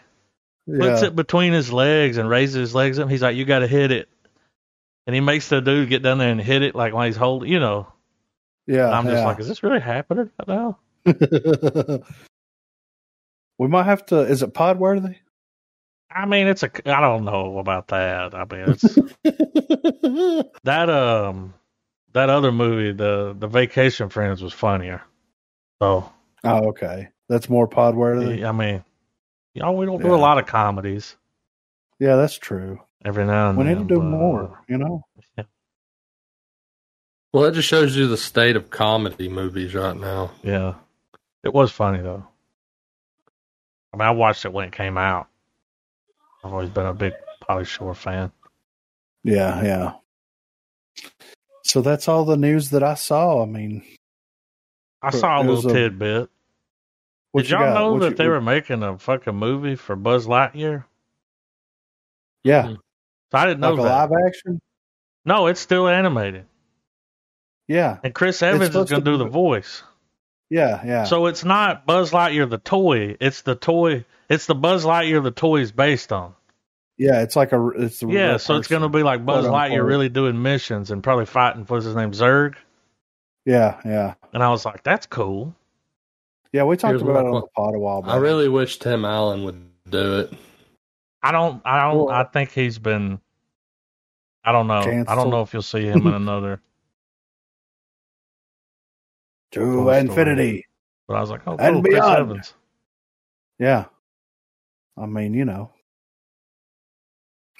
yeah. 0.67 0.79
puts 0.79 1.01
it 1.01 1.15
between 1.15 1.53
his 1.53 1.73
legs 1.73 2.17
and 2.17 2.29
raises 2.29 2.55
his 2.55 2.75
legs 2.75 2.99
up. 2.99 3.09
He's 3.09 3.21
like, 3.21 3.35
you 3.35 3.45
got 3.45 3.59
to 3.59 3.67
hit 3.67 3.91
it. 3.91 4.09
And 5.11 5.15
he 5.17 5.19
makes 5.19 5.49
the 5.49 5.59
dude 5.59 5.89
get 5.89 6.03
down 6.03 6.19
there 6.19 6.31
and 6.31 6.39
hit 6.39 6.61
it 6.61 6.73
like 6.73 6.93
while 6.93 7.05
he's 7.05 7.17
holding, 7.17 7.51
you 7.51 7.59
know. 7.59 7.91
Yeah. 8.65 8.85
And 8.85 8.95
I'm 8.95 9.03
just 9.03 9.17
yeah. 9.17 9.25
like, 9.25 9.41
is 9.41 9.49
this 9.49 9.61
really 9.61 9.81
happening 9.81 10.29
right 10.39 10.47
now? 10.47 10.79
we 13.57 13.67
might 13.67 13.83
have 13.83 14.05
to. 14.05 14.19
Is 14.19 14.41
it 14.41 14.53
pod 14.53 14.79
worthy? 14.79 15.17
I 16.09 16.25
mean, 16.25 16.47
it's 16.47 16.63
a. 16.63 16.71
I 16.85 17.01
don't 17.01 17.25
know 17.25 17.59
about 17.59 17.89
that. 17.89 18.33
I 18.33 18.45
mean, 18.45 18.69
it's 18.69 18.83
that. 20.63 20.89
Um, 20.89 21.55
that 22.13 22.29
other 22.29 22.53
movie, 22.53 22.93
the 22.93 23.35
the 23.37 23.47
Vacation 23.47 24.07
Friends, 24.07 24.41
was 24.41 24.53
funnier. 24.53 25.01
So. 25.81 26.09
Oh, 26.45 26.69
okay. 26.69 27.09
That's 27.27 27.49
more 27.49 27.67
pod 27.67 27.95
worthy. 27.95 28.45
I 28.45 28.53
mean, 28.53 28.81
you 29.55 29.61
know, 29.61 29.73
we 29.73 29.85
don't 29.85 29.99
yeah. 29.99 30.07
do 30.07 30.15
a 30.15 30.15
lot 30.15 30.37
of 30.37 30.45
comedies. 30.45 31.17
Yeah, 31.99 32.15
that's 32.15 32.37
true. 32.37 32.79
Every 33.03 33.25
now 33.25 33.49
and 33.49 33.57
we 33.57 33.63
then. 33.63 33.73
We 33.73 33.79
need 33.81 33.89
to 33.89 33.95
do 33.95 34.01
more, 34.01 34.43
uh, 34.43 34.61
you 34.67 34.77
know? 34.77 35.03
Yeah. 35.37 35.45
Well, 37.33 37.43
that 37.43 37.53
just 37.53 37.67
shows 37.67 37.95
you 37.95 38.07
the 38.07 38.17
state 38.17 38.55
of 38.55 38.69
comedy 38.69 39.29
movies 39.29 39.73
right 39.73 39.95
now. 39.95 40.31
Yeah, 40.43 40.75
it 41.43 41.53
was 41.53 41.71
funny 41.71 42.01
though. 42.01 42.25
I 43.93 43.97
mean, 43.97 44.07
I 44.07 44.11
watched 44.11 44.45
it 44.45 44.53
when 44.53 44.67
it 44.67 44.73
came 44.73 44.97
out. 44.97 45.27
I've 46.43 46.51
always 46.51 46.69
been 46.69 46.85
a 46.85 46.93
big 46.93 47.13
Pauly 47.41 47.65
Shore 47.65 47.95
fan. 47.95 48.31
Yeah, 49.23 49.63
yeah. 49.63 49.93
So 51.63 51.81
that's 51.81 52.07
all 52.07 52.25
the 52.25 52.37
news 52.37 52.71
that 52.71 52.83
I 52.83 52.95
saw. 52.95 53.43
I 53.43 53.45
mean, 53.45 53.83
I 55.01 55.11
saw 55.11 55.41
a 55.41 55.43
little 55.43 55.71
a, 55.71 55.73
tidbit. 55.73 56.29
Did 57.35 57.49
y'all 57.49 57.59
got? 57.59 57.73
know 57.75 57.93
what 57.93 58.01
that 58.01 58.09
you, 58.11 58.15
they 58.15 58.27
were 58.27 58.41
making 58.41 58.83
a 58.83 58.97
fucking 58.97 59.35
movie 59.35 59.75
for 59.75 59.95
Buzz 59.95 60.27
Lightyear? 60.27 60.83
Yeah. 62.43 62.67
Hmm. 62.67 62.75
So 63.31 63.37
I 63.37 63.45
didn't 63.45 63.61
know 63.61 63.73
like 63.73 63.83
that. 63.83 64.09
live 64.09 64.27
action? 64.27 64.61
No, 65.25 65.47
it's 65.47 65.59
still 65.59 65.87
animated. 65.87 66.45
Yeah. 67.67 67.99
And 68.03 68.13
Chris 68.13 68.41
Evans 68.41 68.75
is 68.75 68.89
going 68.89 68.89
to 68.89 69.11
do 69.11 69.17
the 69.17 69.25
voice. 69.25 69.83
Yeah, 70.49 70.81
yeah. 70.85 71.03
So 71.05 71.27
it's 71.27 71.45
not 71.45 71.85
Buzz 71.85 72.11
Lightyear 72.11 72.49
the 72.49 72.57
toy. 72.57 73.15
It's 73.21 73.41
the 73.43 73.55
toy. 73.55 74.03
It's 74.29 74.47
the 74.47 74.55
Buzz 74.55 74.83
Lightyear 74.83 75.23
the 75.23 75.31
toy 75.31 75.61
is 75.61 75.71
based 75.71 76.11
on. 76.11 76.33
Yeah, 76.97 77.21
it's 77.21 77.37
like 77.37 77.53
a. 77.53 77.69
It's 77.69 78.03
a 78.03 78.07
yeah. 78.07 78.35
So 78.37 78.57
it's 78.57 78.67
going 78.67 78.81
to 78.81 78.89
be 78.89 79.01
like 79.01 79.25
Buzz 79.25 79.45
Lightyear 79.45 79.85
really 79.85 80.09
doing 80.09 80.41
missions 80.41 80.91
and 80.91 81.01
probably 81.01 81.25
fighting. 81.25 81.63
What's 81.65 81.85
his 81.85 81.95
name? 81.95 82.11
Zurg. 82.11 82.55
Yeah, 83.45 83.79
yeah. 83.85 84.15
And 84.33 84.43
I 84.43 84.49
was 84.49 84.65
like, 84.65 84.83
that's 84.83 85.05
cool. 85.05 85.55
Yeah, 86.51 86.63
we 86.65 86.75
talked 86.75 86.91
Here's 86.91 87.01
about 87.01 87.25
it 87.25 87.29
on 87.29 87.41
the 87.41 87.47
pod 87.55 87.73
a 87.73 87.79
while 87.79 88.01
back. 88.01 88.11
I 88.11 88.17
really 88.17 88.49
wish 88.49 88.77
Tim 88.77 89.05
Allen 89.05 89.45
would 89.45 89.61
do 89.89 90.19
it. 90.19 90.33
I 91.23 91.31
don't. 91.31 91.61
I 91.65 91.81
don't. 91.81 92.05
Well, 92.05 92.09
I 92.09 92.23
think 92.23 92.51
he's 92.51 92.79
been. 92.79 93.19
I 94.43 94.51
don't 94.51 94.67
know. 94.67 94.83
Canceled. 94.83 95.07
I 95.07 95.15
don't 95.15 95.29
know 95.29 95.41
if 95.41 95.53
you'll 95.53 95.61
see 95.61 95.83
him 95.83 96.07
in 96.07 96.13
another. 96.13 96.61
to 99.51 99.89
infinity. 99.89 100.65
But 101.07 101.17
I 101.17 101.21
was 101.21 101.29
like, 101.29 101.41
oh, 101.45 101.57
cool, 101.57 101.61
and 101.61 101.83
beyond. 101.83 102.03
Chris 102.03 102.19
Evans. 102.19 102.53
Yeah. 103.59 103.85
I 104.97 105.05
mean, 105.05 105.33
you 105.33 105.45
know, 105.45 105.71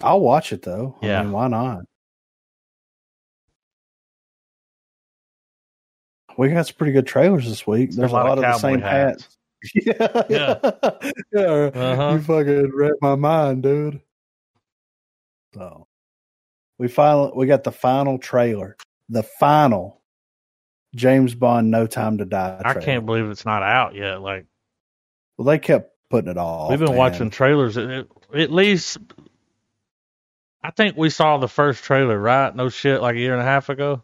I'll 0.01 0.19
watch 0.19 0.51
it 0.51 0.61
though. 0.61 0.95
Yeah. 1.01 1.19
I 1.19 1.23
mean, 1.23 1.31
why 1.31 1.47
not? 1.47 1.83
We 6.37 6.49
got 6.49 6.65
some 6.65 6.75
pretty 6.77 6.93
good 6.93 7.07
trailers 7.07 7.47
this 7.47 7.67
week. 7.67 7.91
There's 7.91 8.11
a 8.11 8.13
lot, 8.13 8.25
a 8.25 8.29
lot 8.29 8.37
of, 8.37 8.43
of 8.43 8.53
the 8.53 8.57
same 8.57 8.81
hats. 8.81 9.23
hats. 9.23 9.37
Yeah, 9.75 10.23
yeah, 10.29 10.59
yeah. 11.33 11.69
Uh-huh. 11.73 12.13
You 12.13 12.21
fucking 12.21 12.71
read 12.73 12.93
my 13.01 13.15
mind, 13.15 13.63
dude. 13.63 14.01
So 15.53 15.87
we 16.79 16.87
finally 16.87 17.31
we 17.35 17.45
got 17.45 17.63
the 17.63 17.71
final 17.71 18.17
trailer, 18.17 18.75
the 19.09 19.23
final 19.23 20.01
James 20.95 21.35
Bond 21.35 21.69
No 21.69 21.87
Time 21.87 22.17
to 22.17 22.25
Die. 22.25 22.59
Trailer. 22.61 22.79
I 22.79 22.83
can't 22.83 23.05
believe 23.05 23.29
it's 23.29 23.45
not 23.45 23.63
out 23.63 23.95
yet. 23.95 24.21
Like, 24.21 24.45
well, 25.37 25.45
they 25.45 25.59
kept 25.59 25.91
putting 26.09 26.31
it 26.31 26.37
off. 26.37 26.69
We've 26.69 26.79
been 26.79 26.89
man. 26.89 26.97
watching 26.97 27.29
trailers. 27.29 27.77
At, 27.77 28.07
at 28.33 28.51
least, 28.51 28.97
I 30.63 30.71
think 30.71 30.97
we 30.97 31.09
saw 31.09 31.37
the 31.37 31.47
first 31.47 31.83
trailer, 31.83 32.17
right? 32.17 32.55
No 32.55 32.69
shit, 32.69 33.01
like 33.01 33.15
a 33.15 33.19
year 33.19 33.33
and 33.33 33.41
a 33.41 33.45
half 33.45 33.69
ago. 33.69 34.03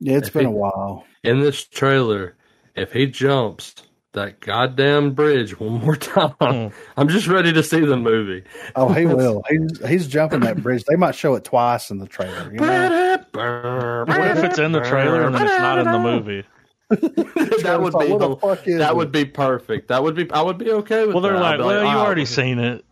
Yeah, 0.00 0.16
it's 0.16 0.28
if 0.28 0.34
been 0.34 0.46
he, 0.46 0.48
a 0.48 0.50
while. 0.50 1.04
In 1.22 1.40
this 1.40 1.62
trailer, 1.64 2.36
if 2.74 2.92
he 2.92 3.06
jumps 3.06 3.74
that 4.12 4.40
goddamn 4.40 5.12
bridge 5.12 5.58
one 5.58 5.80
more 5.80 5.96
time, 5.96 6.34
mm. 6.40 6.72
I'm 6.96 7.08
just 7.08 7.26
ready 7.26 7.52
to 7.52 7.62
see 7.62 7.80
the 7.80 7.96
movie. 7.96 8.44
Oh, 8.76 8.92
he 8.92 9.06
will. 9.06 9.42
He's 9.48 9.86
he's 9.86 10.06
jumping 10.06 10.40
that 10.40 10.62
bridge. 10.62 10.84
They 10.84 10.96
might 10.96 11.14
show 11.14 11.34
it 11.34 11.44
twice 11.44 11.90
in 11.90 11.98
the 11.98 12.06
trailer. 12.06 12.52
You 12.52 12.60
know? 12.60 13.18
what 13.32 14.36
if 14.36 14.44
it's 14.44 14.58
in 14.58 14.72
the 14.72 14.80
trailer 14.80 15.24
and 15.24 15.34
then 15.34 15.42
it's 15.42 15.58
not 15.58 15.78
in 15.78 15.90
the 15.90 15.98
movie? 15.98 16.44
that 16.92 17.78
would 17.80 17.98
be 17.98 18.08
the, 18.08 18.76
that 18.78 18.90
it? 18.90 18.96
would 18.96 19.10
be 19.10 19.24
perfect. 19.24 19.88
That 19.88 20.02
would 20.02 20.14
be 20.14 20.30
I 20.30 20.42
would 20.42 20.58
be 20.58 20.70
okay 20.70 21.06
with. 21.06 21.14
Well, 21.14 21.22
they're 21.22 21.32
that. 21.32 21.40
like, 21.40 21.58
well, 21.58 21.68
like, 21.68 21.90
you 21.90 21.98
oh, 21.98 22.04
already 22.04 22.26
seen 22.26 22.58
it. 22.58 22.84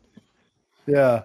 Yeah, 0.86 1.24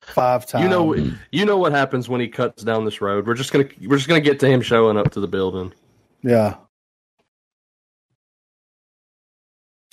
five 0.00 0.46
times. 0.46 0.62
You 0.62 0.70
know, 0.70 1.16
you 1.30 1.44
know 1.44 1.58
what 1.58 1.72
happens 1.72 2.08
when 2.08 2.22
he 2.22 2.28
cuts 2.28 2.62
down 2.62 2.86
this 2.86 3.02
road. 3.02 3.26
We're 3.26 3.34
just 3.34 3.52
gonna 3.52 3.68
we're 3.82 3.96
just 3.96 4.08
gonna 4.08 4.22
get 4.22 4.40
to 4.40 4.48
him 4.48 4.62
showing 4.62 4.96
up 4.96 5.10
to 5.12 5.20
the 5.20 5.28
building. 5.28 5.74
Yeah. 6.22 6.56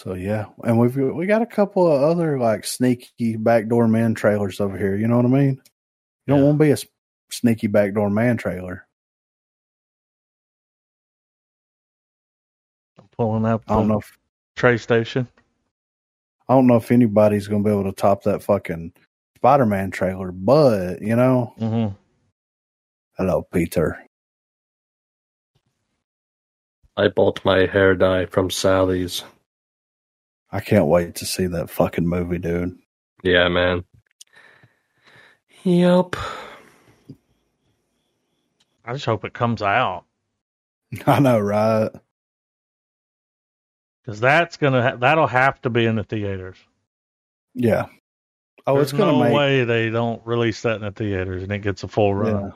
So 0.01 0.15
yeah, 0.15 0.45
and 0.63 0.79
we've 0.79 0.95
we 0.95 1.27
got 1.27 1.43
a 1.43 1.45
couple 1.45 1.85
of 1.85 2.01
other 2.01 2.39
like 2.39 2.65
sneaky 2.65 3.35
backdoor 3.35 3.87
man 3.87 4.15
trailers 4.15 4.59
over 4.59 4.75
here. 4.75 4.95
You 4.95 5.07
know 5.07 5.17
what 5.17 5.27
I 5.27 5.29
mean? 5.29 5.61
You 6.25 6.33
don't 6.33 6.39
yeah. 6.39 6.45
want 6.45 6.57
to 6.57 6.63
be 6.65 6.71
a 6.71 6.77
sneaky 7.29 7.67
backdoor 7.67 8.09
man 8.09 8.37
trailer. 8.37 8.87
I'm 12.97 13.09
pulling 13.15 13.45
up. 13.45 13.61
I 13.67 13.75
don't 13.75 13.89
know 13.89 13.99
if 13.99 14.17
Trey 14.55 14.77
Station. 14.77 15.27
I 16.49 16.55
don't 16.55 16.65
know 16.65 16.77
if 16.77 16.91
anybody's 16.91 17.47
going 17.47 17.63
to 17.63 17.69
be 17.69 17.71
able 17.71 17.83
to 17.83 17.91
top 17.91 18.23
that 18.23 18.41
fucking 18.41 18.93
Spider 19.35 19.67
Man 19.67 19.91
trailer, 19.91 20.31
but 20.31 20.99
you 21.03 21.15
know. 21.15 21.53
Mm-hmm. 21.59 21.93
Hello, 23.17 23.45
Peter. 23.53 24.03
I 26.97 27.09
bought 27.09 27.45
my 27.45 27.67
hair 27.67 27.93
dye 27.93 28.25
from 28.25 28.49
Sally's. 28.49 29.23
I 30.51 30.59
can't 30.59 30.87
wait 30.87 31.15
to 31.15 31.25
see 31.25 31.47
that 31.47 31.69
fucking 31.69 32.07
movie, 32.07 32.39
dude. 32.39 32.77
Yeah, 33.23 33.47
man. 33.47 33.83
Yep. 35.63 36.15
I 38.83 38.93
just 38.93 39.05
hope 39.05 39.23
it 39.23 39.33
comes 39.33 39.61
out. 39.61 40.05
I 41.07 41.19
know, 41.19 41.39
right? 41.39 41.89
Because 44.03 44.19
that's 44.19 44.57
gonna 44.57 44.81
ha- 44.81 44.95
that'll 44.97 45.27
have 45.27 45.61
to 45.61 45.69
be 45.69 45.85
in 45.85 45.95
the 45.95 46.03
theaters. 46.03 46.57
Yeah. 47.53 47.85
Oh, 48.65 48.75
There's 48.75 48.91
it's 48.91 48.97
gonna 48.97 49.11
no 49.11 49.23
make... 49.23 49.33
way 49.33 49.63
they 49.63 49.89
don't 49.89 50.25
release 50.25 50.61
that 50.63 50.75
in 50.75 50.81
the 50.81 50.91
theaters 50.91 51.43
and 51.43 51.51
it 51.51 51.59
gets 51.59 51.83
a 51.83 51.87
full 51.87 52.13
run. 52.13 52.41
Yeah. 52.41 52.51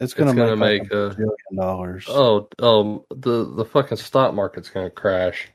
It's 0.00 0.14
gonna, 0.14 0.30
it's 0.30 0.36
make, 0.38 0.46
gonna 0.46 0.56
make, 0.56 0.82
like 0.82 0.92
a 0.92 1.14
billion 1.14 1.56
dollars. 1.56 2.06
Oh, 2.08 2.48
oh, 2.58 3.04
the 3.10 3.44
the 3.54 3.64
fucking 3.64 3.98
stock 3.98 4.34
market's 4.34 4.70
gonna 4.70 4.90
crash. 4.90 5.48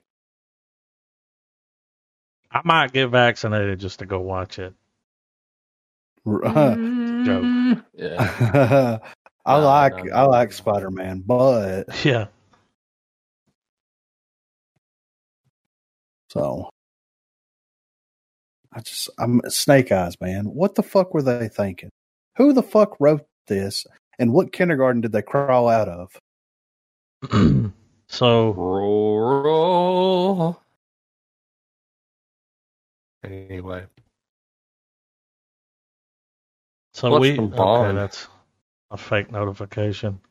I 2.55 2.61
might 2.63 2.93
get 2.93 3.09
vaccinated 3.09 3.81
just 3.81 3.99
to 3.99 4.05
go 4.05 4.21
watch 4.21 4.59
it. 4.59 4.73
Mm-hmm. 6.25 7.25
Joke. 7.25 7.83
Yeah. 7.93 8.99
I 9.45 9.59
no, 9.59 9.65
like 9.65 9.97
no, 9.97 10.03
no, 10.03 10.13
I 10.13 10.21
like 10.21 10.53
Spider 10.53 10.89
Man, 10.89 11.21
but 11.25 11.83
yeah. 12.05 12.27
So 16.29 16.69
I 18.71 18.79
just 18.79 19.09
I'm 19.19 19.41
Snake 19.49 19.91
Eyes, 19.91 20.15
man. 20.21 20.45
What 20.45 20.75
the 20.75 20.83
fuck 20.83 21.13
were 21.13 21.21
they 21.21 21.49
thinking? 21.49 21.89
Who 22.37 22.53
the 22.53 22.63
fuck 22.63 22.95
wrote 23.01 23.25
this? 23.47 23.85
And 24.17 24.31
what 24.31 24.53
kindergarten 24.53 25.01
did 25.01 25.11
they 25.11 25.21
crawl 25.21 25.67
out 25.67 25.89
of? 25.89 26.17
so 28.07 28.51
roll. 28.51 30.61
Anyway. 33.25 33.85
So 36.93 37.09
What's 37.09 37.21
we 37.21 37.39
okay, 37.39 37.95
that's 37.95 38.27
a 38.91 38.97
fake 38.97 39.31
notification. 39.31 40.21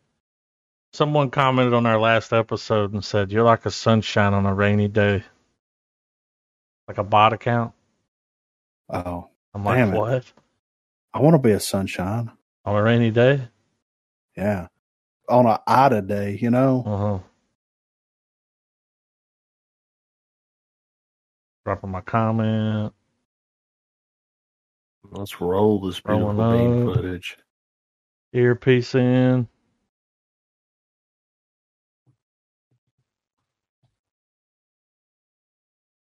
Someone 0.93 1.31
commented 1.31 1.75
on 1.75 1.87
our 1.87 1.99
last 1.99 2.33
episode 2.33 2.93
and 2.93 3.05
said, 3.05 3.33
You're 3.33 3.45
like 3.45 3.66
a 3.66 3.71
sunshine 3.71 4.33
on 4.33 4.47
a 4.47 4.55
rainy 4.55 4.89
day. 4.89 5.25
Like 6.89 6.99
a 6.99 7.05
bot 7.05 7.33
account. 7.33 7.73
Oh. 8.89 9.29
I'm 9.55 9.65
like, 9.65 9.95
what? 9.95 10.25
I 11.12 11.21
want 11.21 11.35
to 11.35 11.39
be 11.39 11.53
a 11.53 11.61
sunshine. 11.61 12.31
On 12.65 12.75
a 12.75 12.83
rainy 12.83 13.11
day? 13.11 13.49
Yeah. 14.37 14.66
On 15.29 15.47
a 15.47 15.61
Ida 15.66 16.03
day, 16.03 16.39
you 16.41 16.51
know? 16.51 16.83
Uh-huh. 16.87 17.19
Dropping 21.65 21.91
my 21.91 22.03
comment. 22.03 22.93
Let's 25.11 25.41
roll 25.41 25.81
this 25.81 26.01
beautiful 26.01 26.35
bean 26.35 26.86
footage. 26.86 27.39
Earpiece 28.32 28.95
in. 28.95 29.49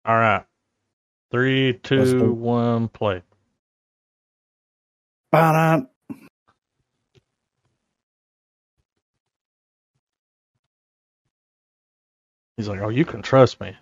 All 0.07 0.17
right. 0.17 0.45
Three, 1.31 1.75
two, 1.83 2.33
one, 2.33 2.89
play. 2.89 3.23
Ba-da. 5.33 5.83
He's 12.57 12.69
like, 12.69 12.81
oh, 12.81 12.91
you 12.91 13.05
can 13.05 13.23
trust 13.23 13.61
me. 13.61 13.77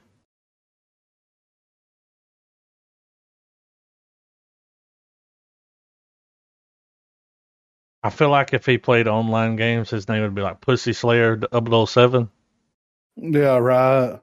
I 8.02 8.10
feel 8.10 8.30
like 8.30 8.54
if 8.54 8.66
he 8.66 8.78
played 8.78 9.08
online 9.08 9.56
games, 9.56 9.90
his 9.90 10.08
name 10.08 10.22
would 10.22 10.34
be 10.34 10.42
like 10.42 10.60
Pussy 10.60 10.92
Slayer 10.92 11.36
007. 11.52 12.30
Yeah, 13.16 13.56
right. 13.58 14.20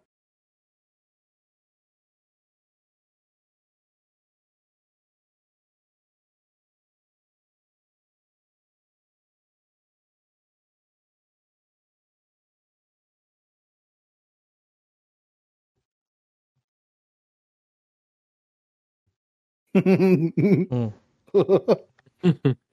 mm. 19.76 20.94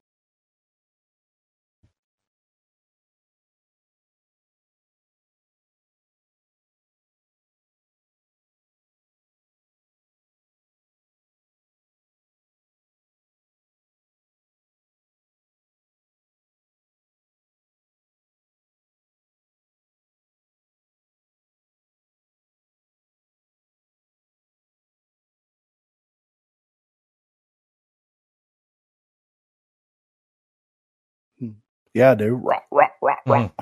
Yeah, 31.97 32.15
dude. 32.17 32.45
Rock, 32.45 32.67
rock, 32.73 32.93
rock, 33.03 33.21
rock. 33.27 33.53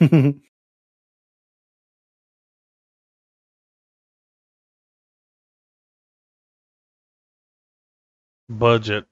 Mm. 0.00 0.40
Budget 8.50 9.06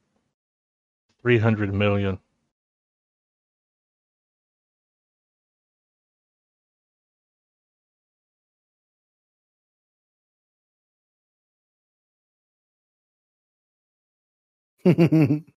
300 1.22 1.74
million. 1.74 2.18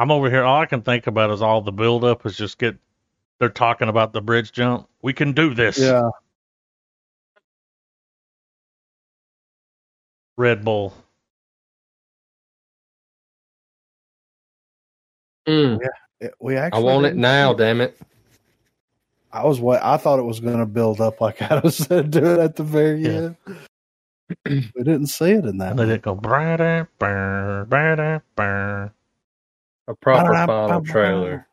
I'm 0.00 0.10
over 0.10 0.30
here. 0.30 0.42
All 0.42 0.62
I 0.62 0.64
can 0.64 0.80
think 0.80 1.06
about 1.06 1.30
is 1.30 1.42
all 1.42 1.60
the 1.60 1.72
buildup 1.72 2.24
is 2.24 2.34
just 2.34 2.56
get. 2.56 2.74
They're 3.38 3.50
talking 3.50 3.88
about 3.88 4.14
the 4.14 4.22
bridge 4.22 4.50
jump. 4.50 4.88
We 5.02 5.12
can 5.12 5.32
do 5.32 5.52
this. 5.52 5.78
Yeah. 5.78 6.08
Red 10.38 10.64
Bull. 10.64 10.94
Mm. 15.46 15.80
Yeah, 16.22 16.28
we 16.40 16.56
actually. 16.56 16.80
I 16.80 16.82
want 16.82 17.04
it 17.04 17.16
now. 17.16 17.52
Damn 17.52 17.82
it. 17.82 17.98
I 19.34 19.44
was 19.44 19.60
what 19.60 19.82
I 19.82 19.98
thought 19.98 20.18
it 20.18 20.22
was 20.22 20.40
going 20.40 20.60
to 20.60 20.66
build 20.66 21.02
up 21.02 21.20
like 21.20 21.42
Adam 21.50 21.70
said, 21.70 22.10
do 22.10 22.24
it 22.24 22.38
at 22.38 22.56
the 22.56 22.64
very 22.64 23.02
yeah. 23.02 23.10
end. 23.10 23.36
we 24.74 24.82
didn't 24.82 25.08
see 25.08 25.32
it 25.32 25.44
in 25.44 25.58
that. 25.58 25.72
And 25.72 25.78
they 25.78 25.84
didn't 25.84 26.02
go 26.02 26.14
burr, 26.14 26.88
burr, 26.98 27.66
burr, 27.68 28.22
burr. 28.34 28.92
A 29.88 29.94
proper 29.94 30.46
final 30.46 30.82
trailer. 30.84 31.46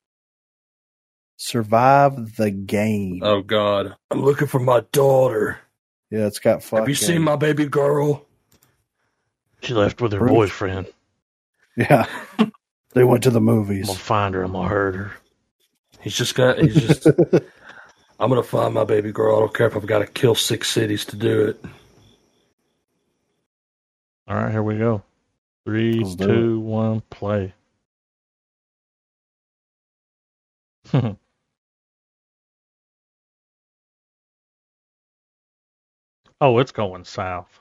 Survive 1.37 2.35
the 2.35 2.51
game. 2.51 3.21
Oh 3.23 3.41
God, 3.41 3.95
I'm 4.11 4.23
looking 4.23 4.47
for 4.47 4.59
my 4.59 4.81
daughter. 4.91 5.59
Yeah, 6.09 6.25
it's 6.25 6.39
got. 6.39 6.63
Fucking... 6.63 6.79
Have 6.79 6.89
you 6.89 6.95
seen 6.95 7.21
my 7.21 7.35
baby 7.35 7.65
girl? 7.65 8.25
She 9.61 9.73
left 9.73 10.01
with 10.01 10.13
her 10.13 10.19
Bruce. 10.19 10.31
boyfriend. 10.31 10.87
Yeah, 11.75 12.07
they 12.93 13.03
went 13.03 13.23
to 13.23 13.29
the 13.29 13.41
movies. 13.41 13.87
I'm 13.87 13.93
gonna 13.93 13.99
find 13.99 14.35
her. 14.35 14.43
I'm 14.43 14.53
gonna 14.53 14.67
hurt 14.67 14.95
her. 14.95 15.11
He's 16.01 16.15
just 16.15 16.35
got. 16.35 16.59
He's 16.59 16.75
just. 16.75 17.07
I'm 18.19 18.29
gonna 18.29 18.41
find 18.41 18.73
my 18.73 18.83
baby 18.83 19.11
girl. 19.11 19.37
I 19.37 19.39
don't 19.41 19.53
care 19.53 19.67
if 19.67 19.75
I've 19.75 19.85
got 19.85 19.99
to 19.99 20.07
kill 20.07 20.33
six 20.33 20.71
cities 20.71 21.05
to 21.05 21.15
do 21.15 21.45
it. 21.47 21.63
All 24.27 24.35
right, 24.35 24.51
here 24.51 24.63
we 24.63 24.77
go. 24.77 25.03
Three, 25.65 26.03
two, 26.17 26.59
one, 26.59 27.01
play. 27.09 27.53
oh, 36.41 36.57
it's 36.57 36.71
going 36.71 37.03
south. 37.03 37.59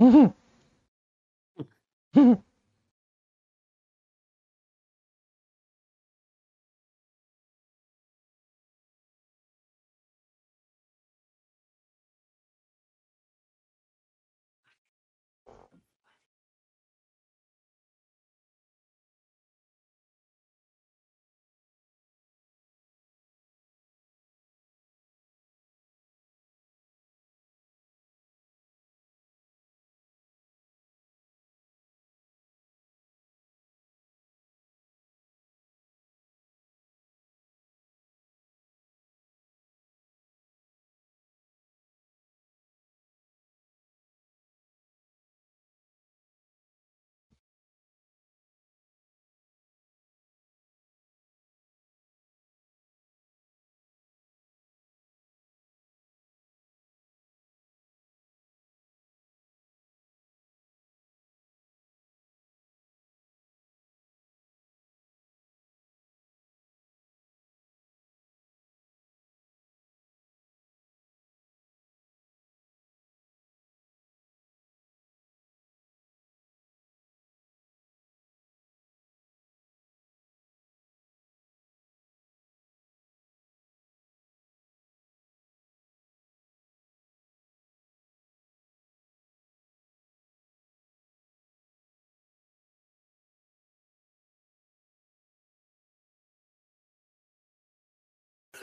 Mm-hmm. 0.00 0.28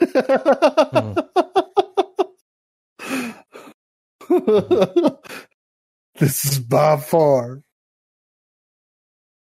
this 6.18 6.44
is 6.44 6.58
by 6.58 6.96
far. 6.96 7.62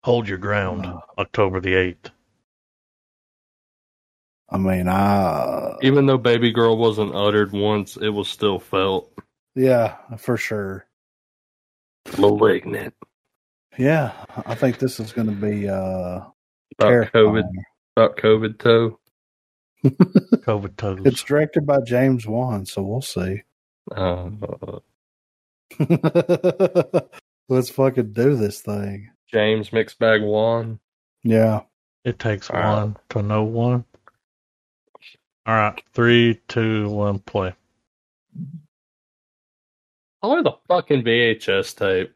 Hold 0.03 0.27
your 0.29 0.37
ground, 0.37 0.85
uh, 0.85 0.99
October 1.17 1.59
the 1.59 1.73
8th. 1.73 2.11
I 4.49 4.57
mean, 4.57 4.87
I. 4.87 5.75
Even 5.81 6.05
though 6.05 6.17
Baby 6.17 6.51
Girl 6.51 6.77
wasn't 6.77 7.13
uttered 7.13 7.51
once, 7.51 7.97
it 7.97 8.09
was 8.09 8.29
still 8.29 8.59
felt. 8.59 9.11
Yeah, 9.55 9.97
for 10.17 10.37
sure. 10.37 10.85
Malignant. 12.17 12.93
Yeah, 13.77 14.13
I 14.45 14.55
think 14.55 14.79
this 14.79 14.99
is 14.99 15.11
going 15.11 15.27
to 15.27 15.33
be 15.33 15.67
uh, 15.67 16.21
about 16.79 17.11
COVID. 17.11 17.43
About 17.95 18.17
COVID 18.17 18.59
toe. 18.59 18.97
COVID 19.85 20.75
toes. 20.77 20.99
It's 21.05 21.23
directed 21.23 21.65
by 21.65 21.79
James 21.81 22.25
Wan, 22.27 22.65
so 22.65 22.81
we'll 22.81 23.01
see. 23.01 23.43
Uh, 23.95 24.29
Let's 27.49 27.69
fucking 27.69 28.11
do 28.13 28.35
this 28.35 28.61
thing. 28.61 29.09
James 29.31 29.69
Mixbag 29.69 30.25
Wan. 30.25 30.79
Yeah. 31.23 31.61
It 32.03 32.19
takes 32.19 32.49
All 32.49 32.59
one 32.59 32.87
right. 32.93 33.09
to 33.11 33.21
know 33.21 33.43
one. 33.43 33.85
All 35.45 35.55
right, 35.55 35.81
three, 35.93 36.41
two, 36.49 36.89
one, 36.89 37.19
play. 37.19 37.53
I 40.21 40.27
want 40.27 40.43
the 40.43 40.53
fucking 40.67 41.03
VHS 41.03 41.75
tape. 41.77 42.13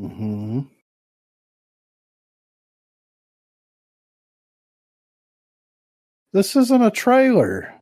Mm-hmm. 0.00 0.60
This 6.32 6.56
isn't 6.56 6.82
a 6.82 6.90
trailer. 6.92 7.75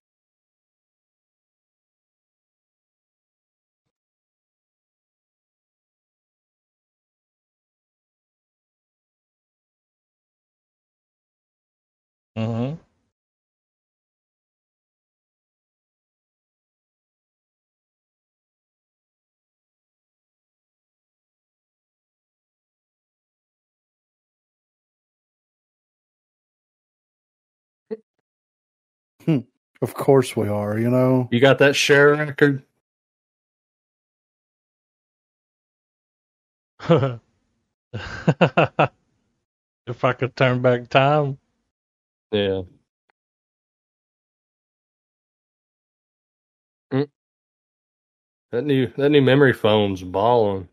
Of 29.82 29.94
course 29.94 30.36
we 30.36 30.48
are, 30.48 30.78
you 30.78 30.90
know. 30.90 31.28
You 31.30 31.40
got 31.40 31.58
that 31.58 31.76
share 31.76 32.14
record? 32.14 32.62
if 39.86 40.04
I 40.04 40.12
could 40.12 40.36
turn 40.36 40.62
back 40.62 40.88
time. 40.88 41.38
Yeah. 42.32 42.62
Mm. 46.92 47.04
That 48.52 48.64
new 48.64 48.86
that 48.96 49.10
new 49.10 49.20
memory 49.22 49.52
phone's 49.52 50.02
balling. 50.02 50.68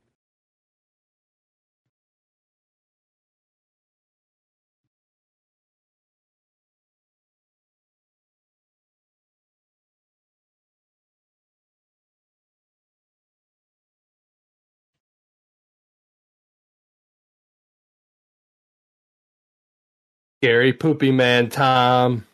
Gary 20.41 20.73
Poopy 20.73 21.11
Man 21.11 21.49
Tom. 21.49 22.26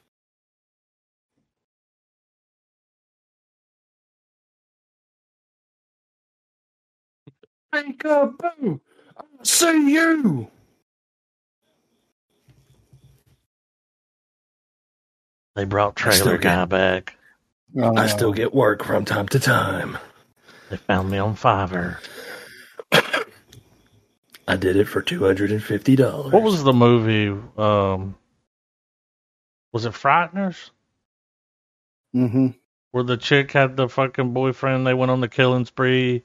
Wake 7.74 8.06
up, 8.06 8.38
boo! 8.38 8.80
I 9.18 9.24
see 9.44 9.94
you. 9.94 10.48
They 15.56 15.66
brought 15.66 15.96
trailer 15.96 16.38
guy 16.38 16.62
get, 16.62 16.70
back. 16.70 17.18
Oh, 17.78 17.96
I 17.96 18.08
still 18.08 18.32
get 18.32 18.54
work 18.54 18.84
from 18.86 19.06
time 19.06 19.28
to 19.30 19.40
time. 19.40 19.98
They 20.70 20.78
found 20.78 21.10
me 21.10 21.18
on 21.18 21.36
Fiverr. 21.36 21.98
I 24.48 24.56
did 24.56 24.78
it 24.78 24.86
for 24.86 25.02
two 25.02 25.24
hundred 25.24 25.52
and 25.52 25.62
fifty 25.62 25.96
dollars. 25.96 26.32
What 26.32 26.44
was 26.44 26.64
the 26.64 26.74
movie? 26.74 27.30
Um, 27.58 28.16
was 29.74 29.86
it 29.86 29.92
Frighteners? 29.94 30.70
Mm-hmm. 32.16 32.48
Where 32.92 33.04
the 33.04 33.18
chick 33.18 33.52
had 33.52 33.76
the 33.76 33.90
fucking 33.90 34.34
boyfriend, 34.34 34.88
they 34.88 34.94
went 34.94 35.12
on 35.12 35.20
the 35.20 35.28
killing 35.28 35.66
spree. 35.66 36.24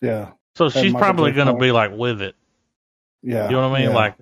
Yeah. 0.00 0.32
So 0.54 0.68
she's 0.68 0.92
probably 0.92 1.32
gonna 1.32 1.56
be 1.56 1.72
like 1.72 1.90
with 1.92 2.22
it. 2.22 2.36
Yeah. 3.22 3.46
You 3.46 3.56
know 3.56 3.68
what 3.68 3.76
I 3.76 3.80
mean? 3.80 3.90
Yeah. 3.90 3.96
Like 3.96 4.14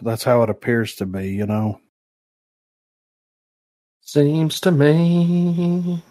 that's 0.00 0.24
how 0.24 0.42
it 0.42 0.50
appears 0.50 0.94
to 0.96 1.06
be, 1.06 1.30
you 1.30 1.46
know. 1.46 1.80
Seems 4.00 4.60
to 4.60 4.70
me 4.70 6.02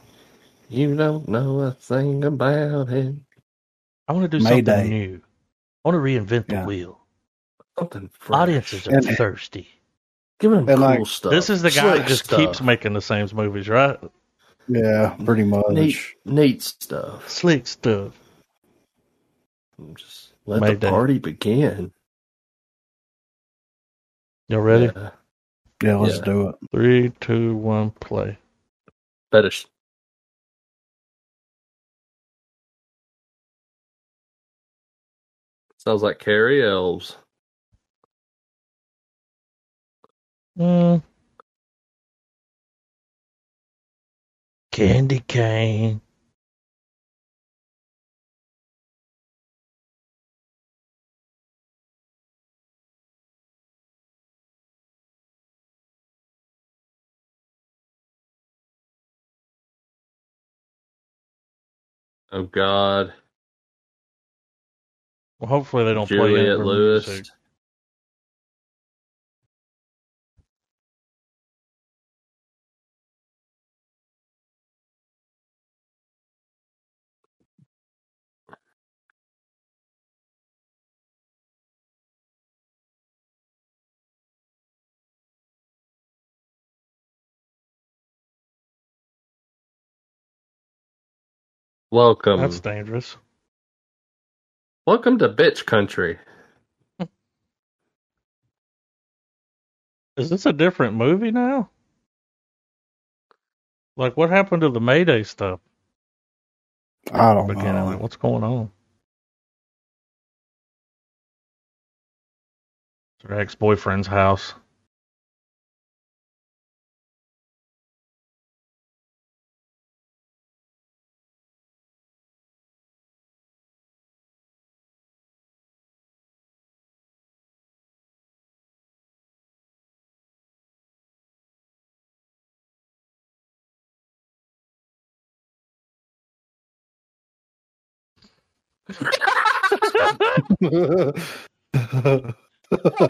you 0.69 0.95
don't 0.95 1.27
know 1.27 1.59
a 1.59 1.71
thing 1.71 2.23
about 2.23 2.89
it. 2.89 3.15
I 4.11 4.13
want 4.13 4.29
to 4.29 4.37
do 4.37 4.43
Mayday. 4.43 4.71
something 4.75 4.89
new. 4.89 5.21
I 5.85 5.89
want 5.89 5.95
to 5.95 5.99
reinvent 6.35 6.47
the 6.47 6.55
Yeah. 6.55 6.65
wheel. 6.65 6.99
Something 7.79 8.09
fresh. 8.19 8.39
Audiences 8.41 8.85
are 8.89 8.95
And- 8.97 9.05
thirsty. 9.17 9.69
Give 10.41 10.51
them 10.51 10.67
And, 10.67 10.77
cool 10.79 10.85
like, 10.85 11.05
stuff. 11.07 11.31
This 11.31 11.49
is 11.49 11.61
the 11.61 11.69
guy 11.71 11.81
Slick 11.81 11.97
that 11.99 12.07
just 12.09 12.25
stuff. 12.25 12.37
keeps 12.39 12.61
making 12.61 12.91
the 12.91 13.01
same 13.01 13.25
movies, 13.33 13.69
right? 13.69 13.97
Yeah, 14.67 15.15
pretty 15.23 15.43
much. 15.45 15.63
neat, 15.69 15.95
neat 16.25 16.61
stuff. 16.61 17.29
Slick 17.29 17.65
stuff. 17.67 18.19
Just 19.95 20.33
let 20.45 20.59
Mayday. 20.59 20.75
the 20.75 20.89
party 20.89 21.17
begin. 21.17 21.93
Y'all 24.49 24.59
ready? 24.59 24.91
Yeah. 24.93 25.11
Yeah, 25.83 25.95
let's 25.95 26.17
Yeah. 26.17 26.23
do 26.25 26.49
it. 26.49 26.55
Three, 26.73 27.09
two, 27.21 27.55
one, 27.55 27.91
play. 27.91 28.37
Fetish. 29.31 29.67
Sounds 35.85 36.03
like 36.03 36.19
Cary 36.19 36.63
Elwes. 36.65 37.17
Mm. 40.59 41.03
Candy 44.71 45.21
cane. 45.27 46.01
Oh 62.31 62.43
God. 62.43 63.13
Well, 65.41 65.49
hopefully 65.49 65.85
they 65.85 65.95
don't 65.95 66.07
Juliette 66.07 66.31
play 66.31 66.43
Juliette 66.43 66.59
Lewis. 66.61 67.07
Welcome. 91.91 92.39
That's 92.41 92.59
dangerous. 92.61 93.17
Welcome 94.85 95.19
to 95.19 95.29
bitch 95.29 95.65
country. 95.65 96.19
Is 100.17 100.29
this 100.29 100.45
a 100.45 100.53
different 100.53 100.95
movie 100.95 101.31
now? 101.31 101.69
Like, 103.97 104.17
what 104.17 104.29
happened 104.29 104.61
to 104.63 104.69
the 104.69 104.81
Mayday 104.81 105.23
stuff? 105.23 105.59
I 107.13 107.33
don't 107.33 107.55
Beginning, 107.55 107.85
know. 107.85 107.85
like, 107.85 107.99
what's 107.99 108.17
going 108.17 108.43
on? 108.43 108.71
It's 113.19 113.29
her 113.29 113.39
ex 113.39 113.55
boyfriend's 113.55 114.07
house. 114.07 114.53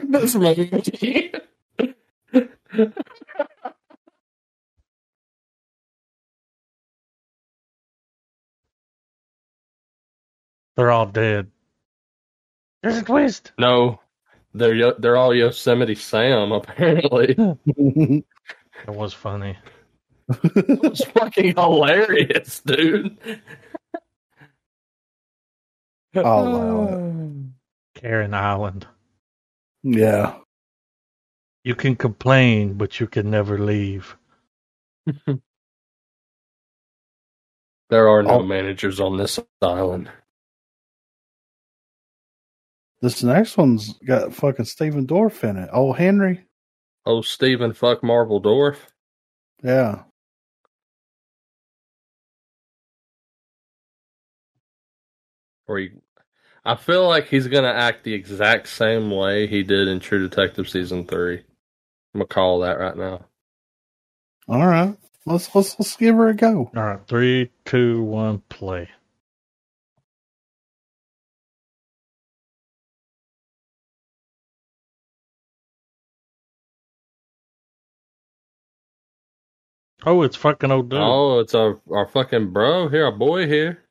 This 0.09 0.35
movie. 0.35 1.31
They're 10.75 10.91
all 10.91 11.05
dead. 11.05 11.51
There's 12.81 12.97
a 12.97 13.03
twist. 13.03 13.51
no, 13.59 13.99
they're 14.53 14.93
they're 14.95 15.17
all 15.17 15.33
Yosemite 15.35 15.95
Sam 15.95 16.51
apparently. 16.51 17.35
It 18.87 18.95
was 18.95 19.13
funny. 19.13 19.57
It 20.43 20.81
was 20.81 21.01
fucking 21.13 21.55
hilarious, 21.55 22.61
dude. 22.61 23.17
I'll 26.15 27.33
Karen 27.95 28.33
Island. 28.33 28.87
yeah. 29.83 30.37
You 31.63 31.75
can 31.75 31.95
complain, 31.95 32.73
but 32.73 32.99
you 32.99 33.05
can 33.07 33.29
never 33.29 33.57
leave. 33.59 34.17
There 37.89 38.07
are 38.07 38.23
no 38.23 38.39
Oh. 38.39 38.43
managers 38.43 39.01
on 39.01 39.17
this 39.17 39.37
island. 39.61 40.09
This 43.01 43.21
next 43.21 43.57
one's 43.57 43.93
got 44.05 44.33
fucking 44.33 44.63
Stephen 44.63 45.05
Dorff 45.05 45.43
in 45.43 45.57
it. 45.57 45.69
Oh, 45.73 45.91
Henry. 45.91 46.45
Oh, 47.05 47.21
Stephen 47.21 47.73
fuck 47.73 48.01
Marvel 48.01 48.41
Dorff. 48.41 48.77
Yeah. 49.61 50.03
Or 55.71 55.77
he, 55.77 55.91
I 56.65 56.75
feel 56.75 57.07
like 57.07 57.27
he's 57.27 57.47
gonna 57.47 57.69
act 57.69 58.03
the 58.03 58.13
exact 58.13 58.67
same 58.67 59.09
way 59.09 59.47
he 59.47 59.63
did 59.63 59.87
in 59.87 60.01
True 60.01 60.27
Detective 60.27 60.67
season 60.67 61.05
three. 61.05 61.37
I'm 62.13 62.19
gonna 62.19 62.25
call 62.25 62.59
that 62.59 62.77
right 62.77 62.97
now. 62.97 63.25
All 64.49 64.67
right. 64.67 64.97
Let's 65.25 65.55
let's 65.55 65.79
let's 65.79 65.95
give 65.95 66.15
her 66.15 66.27
a 66.27 66.35
go. 66.35 66.69
All 66.75 66.83
right, 66.83 66.99
three, 67.07 67.51
two, 67.63 68.03
one, 68.03 68.39
play. 68.49 68.89
Oh, 80.05 80.23
it's 80.23 80.35
fucking 80.35 80.71
old 80.71 80.89
dude. 80.89 80.99
Oh, 80.99 81.39
it's 81.39 81.55
our 81.55 81.79
our 81.91 82.07
fucking 82.07 82.51
bro 82.51 82.89
here, 82.89 83.05
our 83.05 83.11
boy 83.13 83.47
here. 83.47 83.83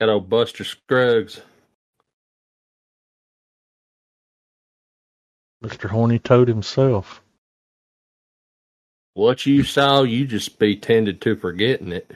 Got 0.00 0.08
old 0.10 0.28
Buster 0.28 0.64
Scruggs. 0.64 1.40
Mr. 5.64 5.88
Horny 5.88 6.18
Toad 6.18 6.48
himself. 6.48 7.22
What 9.14 9.46
you 9.46 9.62
saw, 9.64 10.02
you 10.02 10.26
just 10.26 10.58
be 10.58 10.76
tended 10.76 11.22
to 11.22 11.36
forgetting 11.36 11.92
it. 11.92 12.14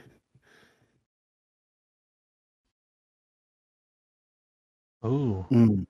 Ooh, 5.05 5.47
Mm. 5.51 5.86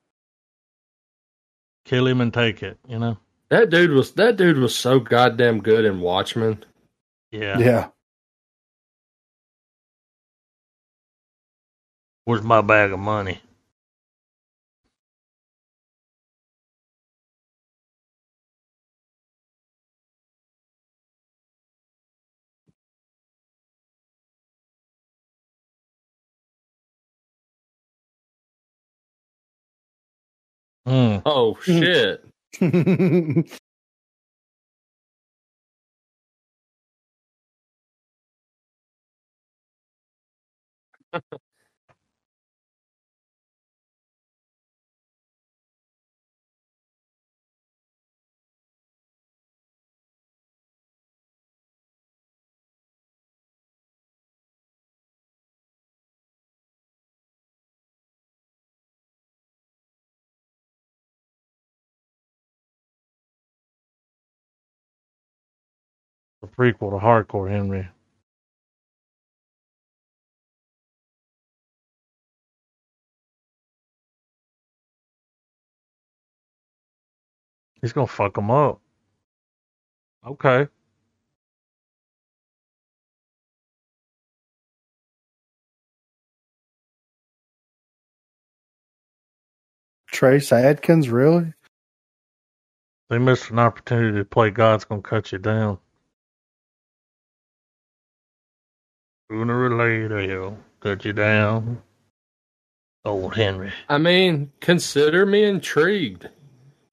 kill 1.85 2.07
him 2.07 2.21
and 2.21 2.33
take 2.33 2.63
it. 2.63 2.79
You 2.89 2.99
know? 3.01 3.19
That 3.49 3.71
dude 3.71 3.91
was 3.91 4.13
that 4.13 4.37
dude 4.37 4.59
was 4.59 4.77
so 4.77 5.01
goddamn 5.01 5.61
good 5.61 5.85
in 5.85 6.01
Watchmen. 6.01 6.65
Yeah. 7.33 7.59
Yeah. 7.59 7.89
Where's 12.31 12.45
my 12.45 12.63
bag 12.63 12.93
of 12.93 13.01
money? 13.01 13.41
Hmm. 30.87 31.19
Oh 31.27 31.59
shit. 31.63 32.25
prequel 66.61 66.91
to 66.91 66.99
Hardcore 66.99 67.51
Henry. 67.51 67.89
He's 77.81 77.95
gonna 77.95 78.07
fuck 78.07 78.37
him 78.37 78.51
up. 78.51 78.83
Okay. 80.27 80.69
Trace 90.09 90.53
Adkins, 90.53 91.09
really? 91.09 91.55
They 93.09 93.19
missed 93.19 93.51
an 93.51 93.59
opportunity 93.59 94.19
to 94.19 94.25
play 94.27 94.51
God's 94.51 94.85
gonna 94.85 95.01
cut 95.01 95.33
you 95.33 95.39
down. 95.39 95.79
Sooner 99.31 99.67
or 99.67 99.77
later, 99.77 100.19
he'll 100.19 100.59
cut 100.81 101.05
you 101.05 101.13
down. 101.13 101.81
Old 103.05 103.37
Henry. 103.37 103.73
I 103.89 103.97
mean, 103.97 104.51
consider 104.61 105.25
me 105.25 105.45
intrigued. 105.45 106.29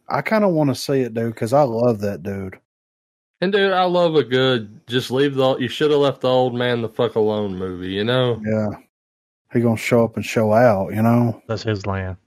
I 0.07 0.21
kind 0.21 0.43
of 0.43 0.51
want 0.51 0.69
to 0.69 0.75
see 0.75 1.01
it, 1.01 1.15
dude, 1.15 1.33
because 1.33 1.51
I 1.51 1.63
love 1.63 1.99
that 2.01 2.21
dude. 2.21 2.59
And 3.41 3.51
dude, 3.51 3.73
I 3.73 3.83
love 3.83 4.15
a 4.15 4.23
good 4.23 4.87
just 4.87 5.09
leave 5.09 5.35
the 5.35 5.57
you 5.57 5.67
should 5.67 5.91
have 5.91 5.99
left 5.99 6.21
the 6.21 6.29
old 6.29 6.53
man 6.55 6.81
the 6.81 6.89
fuck 6.89 7.15
alone 7.15 7.55
movie, 7.55 7.89
you 7.89 8.03
know? 8.03 8.39
Yeah. 8.45 8.69
He 9.51 9.59
gonna 9.59 9.75
show 9.75 10.03
up 10.03 10.15
and 10.15 10.25
show 10.25 10.53
out, 10.53 10.93
you 10.93 11.01
know? 11.01 11.41
That's 11.47 11.63
his 11.63 11.85
land. 11.85 12.17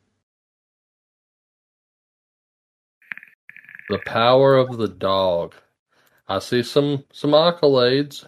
The 3.88 3.98
power 4.06 4.56
of 4.56 4.76
the 4.76 4.88
dog. 4.88 5.54
I 6.28 6.40
see 6.40 6.62
some 6.62 7.04
some 7.12 7.30
accolades. 7.30 8.26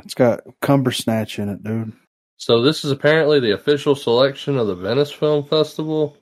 It's 0.00 0.14
got 0.14 0.40
Cumber 0.60 0.90
Snatch 0.90 1.38
in 1.38 1.48
it, 1.48 1.62
dude. 1.62 1.92
So 2.36 2.62
this 2.62 2.84
is 2.84 2.90
apparently 2.90 3.40
the 3.40 3.52
official 3.52 3.94
selection 3.94 4.58
of 4.58 4.66
the 4.66 4.74
Venice 4.74 5.12
Film 5.12 5.44
Festival, 5.44 6.16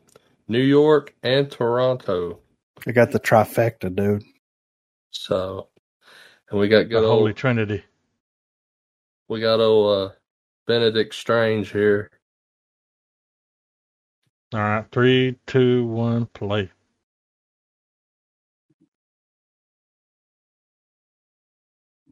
New 0.49 0.61
York 0.61 1.15
and 1.23 1.51
Toronto. 1.51 2.41
I 2.87 2.93
got 2.93 3.11
the 3.11 3.21
trifecta, 3.21 3.95
dude. 3.95 4.25
So, 5.11 5.69
and 6.51 6.59
we 6.61 6.69
got 6.69 6.89
good 6.89 7.03
the 7.03 7.07
old 7.07 7.21
Holy 7.21 7.35
Trinity. 7.35 7.85
we 9.29 9.41
got 9.41 9.61
old 9.61 10.11
uh, 10.11 10.15
Benedict 10.67 11.15
Strange 11.15 11.71
here. 11.71 12.11
All 14.53 14.61
right, 14.61 14.85
three, 14.91 15.39
two, 15.47 15.87
one, 15.87 16.27
play. 16.27 16.71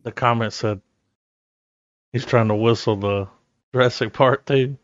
The 0.05 0.13
comment 0.13 0.53
said 0.53 0.81
he's 2.13 2.27
trying 2.27 2.49
to 2.49 2.57
whistle 2.57 2.97
the 2.97 3.29
Jurassic 3.75 4.13
Park 4.15 4.47
theme. 4.47 4.79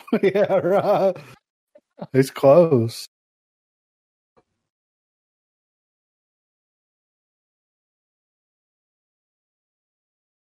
yeah, 0.22 0.54
right. 0.54 1.16
It's 2.14 2.30
close. 2.30 3.06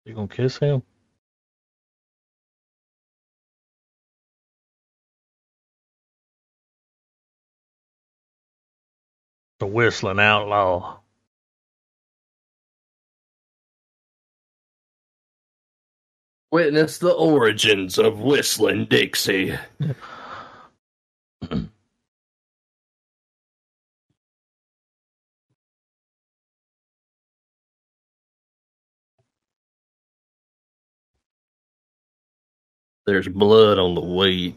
You 0.06 0.16
gonna 0.16 0.28
kiss 0.30 0.58
him? 0.60 0.84
The 9.60 9.68
whistling 9.68 10.20
outlaw. 10.20 11.00
Witness 16.52 16.98
the 16.98 17.12
origins 17.12 18.00
of 18.00 18.22
Whistling 18.22 18.86
Dixie. 18.86 19.58
There's 33.06 33.28
blood 33.28 33.80
on 33.80 33.96
the 33.96 34.02
wheat. 34.02 34.56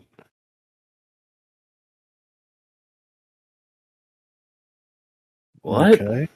What? 5.63 6.01
Okay. 6.01 6.29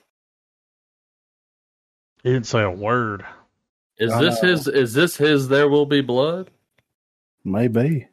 He 2.22 2.32
didn't 2.32 2.46
say 2.46 2.62
a 2.62 2.70
word. 2.70 3.24
This? 3.98 4.14
I 4.14 4.22
know. 4.22 4.38
His 4.40 4.68
is 4.68 4.94
this 4.94 5.16
his? 5.16 5.48
There 5.48 5.68
will 5.68 5.86
be 5.86 6.02
blood. 6.02 6.50
Maybe. 7.44 8.08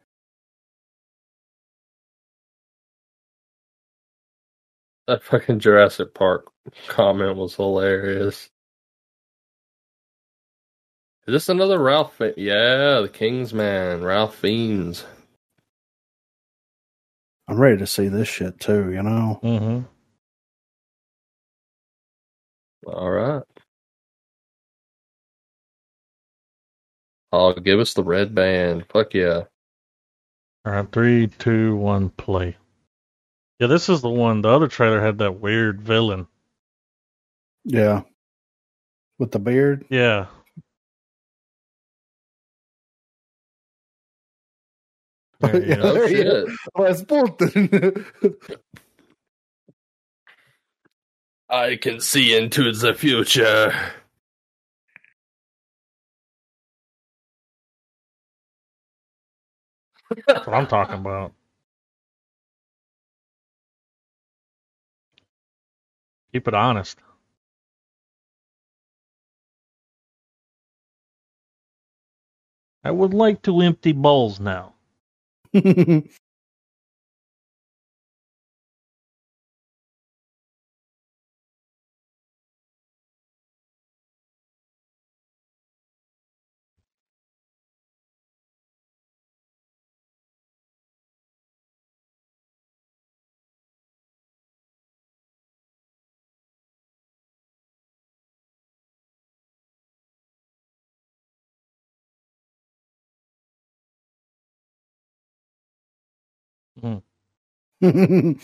That 5.08 5.22
fucking 5.24 5.60
Jurassic 5.60 6.14
Park 6.14 6.48
comment 6.88 7.36
was 7.36 7.56
hilarious. 7.56 8.50
Is 11.26 11.32
this 11.32 11.48
another 11.50 11.78
Ralph? 11.80 12.16
Fi- 12.16 12.34
Yeah, 12.36 13.00
the 13.00 13.10
Kingsman, 13.12 14.04
Ralph 14.04 14.36
Fiennes. 14.36 15.04
I'm 17.48 17.60
ready 17.60 17.78
to 17.78 17.86
see 17.86 18.08
this 18.08 18.28
shit 18.28 18.60
too, 18.60 18.92
you 18.92 19.02
know? 19.02 19.40
Mm-hmm. 19.44 19.82
All 22.86 23.10
right. 23.10 23.42
Oh, 27.34 27.54
give 27.54 27.80
us 27.80 27.94
the 27.94 28.04
red 28.04 28.34
band. 28.34 28.86
Fuck 28.90 29.14
yeah. 29.14 29.44
All 30.66 30.72
right, 30.72 30.92
three, 30.92 31.28
two, 31.28 31.76
one, 31.76 32.10
play. 32.10 32.56
Yeah, 33.60 33.68
this 33.68 33.88
is 33.88 34.02
the 34.02 34.10
one. 34.10 34.42
The 34.42 34.50
other 34.50 34.68
trailer 34.68 35.00
had 35.00 35.18
that 35.18 35.40
weird 35.40 35.82
villain. 35.82 36.28
Yeah. 37.64 38.02
With 39.18 39.32
the 39.32 39.40
beard. 39.40 39.86
Yeah. 39.90 40.26
There 45.40 45.60
he 45.62 45.68
Yeah. 45.68 45.76
is. 45.76 45.92
Oh 45.92 45.94
There 45.94 46.08
he 46.08 46.22
shit. 46.22 46.46
Let's 46.76 47.04
oh, 47.10 47.36
I 51.50 51.76
can 51.76 52.00
see 52.00 52.36
into 52.36 52.72
the 52.72 52.94
future. 52.94 53.74
That's 60.26 60.46
what 60.46 60.54
I'm 60.54 60.66
talking 60.66 60.96
about. 61.00 61.32
Keep 66.32 66.48
it 66.48 66.54
honest. 66.54 66.98
I 72.84 72.92
would 72.92 73.12
like 73.14 73.42
to 73.42 73.60
empty 73.60 73.92
bowls 73.92 74.40
now. 74.40 74.74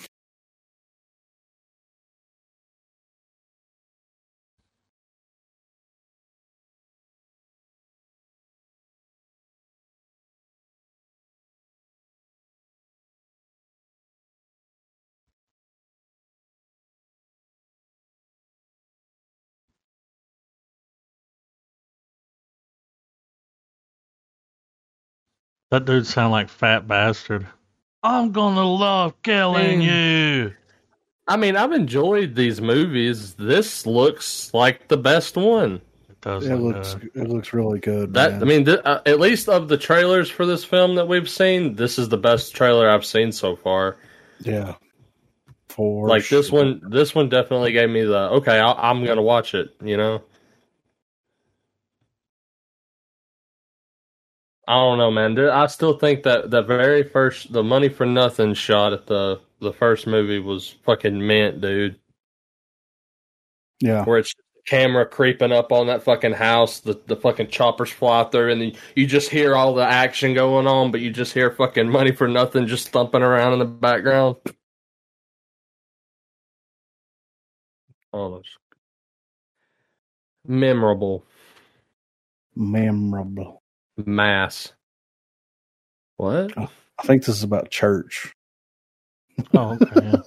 That 25.70 25.84
dude 25.86 26.06
sound 26.06 26.32
like 26.32 26.48
fat 26.48 26.88
bastard. 26.88 27.46
I'm 28.02 28.32
gonna 28.32 28.64
love 28.64 29.20
killing 29.22 29.80
Man. 29.80 29.82
you. 29.82 30.54
I 31.28 31.36
mean, 31.36 31.56
I've 31.56 31.72
enjoyed 31.72 32.34
these 32.34 32.60
movies. 32.60 33.34
This 33.34 33.86
looks 33.86 34.52
like 34.52 34.88
the 34.88 34.96
best 34.96 35.36
one. 35.36 35.80
It 36.08 36.20
does. 36.22 36.46
it 36.46 36.56
looks 36.56 36.94
good. 36.94 37.10
it 37.14 37.28
looks 37.28 37.52
really 37.52 37.78
good. 37.78 38.14
That 38.14 38.32
man. 38.32 38.42
I 38.42 38.44
mean, 38.46 38.64
th- 38.64 38.80
uh, 38.84 39.00
at 39.06 39.20
least 39.20 39.48
of 39.48 39.68
the 39.68 39.76
trailers 39.76 40.28
for 40.30 40.44
this 40.44 40.64
film 40.64 40.96
that 40.96 41.06
we've 41.08 41.28
seen, 41.30 41.76
this 41.76 41.98
is 41.98 42.08
the 42.08 42.16
best 42.18 42.54
trailer 42.54 42.88
I've 42.90 43.04
seen 43.04 43.32
so 43.32 43.54
far. 43.56 43.96
yeah. 44.40 44.74
For 45.68 46.08
like 46.08 46.28
this 46.28 46.50
one, 46.50 46.80
this 46.90 47.14
one 47.14 47.28
definitely 47.28 47.70
gave 47.70 47.88
me 47.90 48.02
the 48.02 48.18
okay. 48.30 48.58
I'll, 48.58 48.74
I'm 48.76 49.04
gonna 49.04 49.22
watch 49.22 49.54
it. 49.54 49.68
You 49.84 49.96
know. 49.96 50.22
I 54.68 54.74
don't 54.74 54.98
know, 54.98 55.10
man. 55.10 55.38
I 55.38 55.66
still 55.66 55.98
think 55.98 56.22
that 56.24 56.50
the 56.50 56.62
very 56.62 57.02
first, 57.02 57.52
the 57.52 57.62
money 57.62 57.88
for 57.88 58.06
nothing 58.06 58.54
shot 58.54 58.92
at 58.92 59.06
the 59.06 59.40
the 59.60 59.72
first 59.72 60.06
movie 60.06 60.38
was 60.38 60.68
fucking 60.84 61.26
mint, 61.26 61.60
dude. 61.60 61.96
Yeah. 63.80 64.04
where 64.04 64.18
it's 64.18 64.34
camera 64.66 65.06
creeping 65.06 65.52
up 65.52 65.72
on 65.72 65.86
that 65.86 66.02
fucking 66.02 66.34
house, 66.34 66.80
the, 66.80 67.00
the 67.06 67.16
fucking 67.16 67.48
choppers 67.48 67.90
fly 67.90 68.24
through, 68.24 68.52
and 68.52 68.60
then 68.60 68.72
you 68.94 69.06
just 69.06 69.30
hear 69.30 69.56
all 69.56 69.74
the 69.74 69.84
action 69.84 70.34
going 70.34 70.66
on, 70.66 70.90
but 70.90 71.00
you 71.00 71.10
just 71.10 71.32
hear 71.32 71.50
fucking 71.50 71.90
money 71.90 72.12
for 72.12 72.28
nothing 72.28 72.66
just 72.66 72.90
thumping 72.90 73.22
around 73.22 73.54
in 73.54 73.58
the 73.58 73.64
background. 73.64 74.36
Oh, 78.12 78.36
that's 78.36 78.48
memorable 80.46 81.24
Memorable. 82.56 83.59
Mass. 84.06 84.72
What? 86.16 86.52
I 86.56 86.68
think 87.04 87.24
this 87.24 87.36
is 87.36 87.42
about 87.42 87.70
church. 87.70 88.34
Oh, 89.54 89.78
okay. 89.80 90.18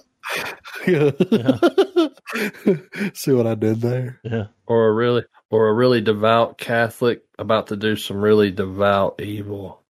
Yeah. 0.86 1.10
See 3.14 3.32
what 3.32 3.46
I 3.46 3.54
did 3.54 3.80
there? 3.80 4.20
yeah. 4.24 4.46
Or 4.66 4.88
a 4.88 4.92
really, 4.92 5.22
or 5.50 5.68
a 5.68 5.72
really 5.72 6.00
devout 6.00 6.58
Catholic 6.58 7.22
about 7.38 7.68
to 7.68 7.76
do 7.76 7.96
some 7.96 8.20
really 8.20 8.50
devout 8.50 9.20
evil. 9.20 9.82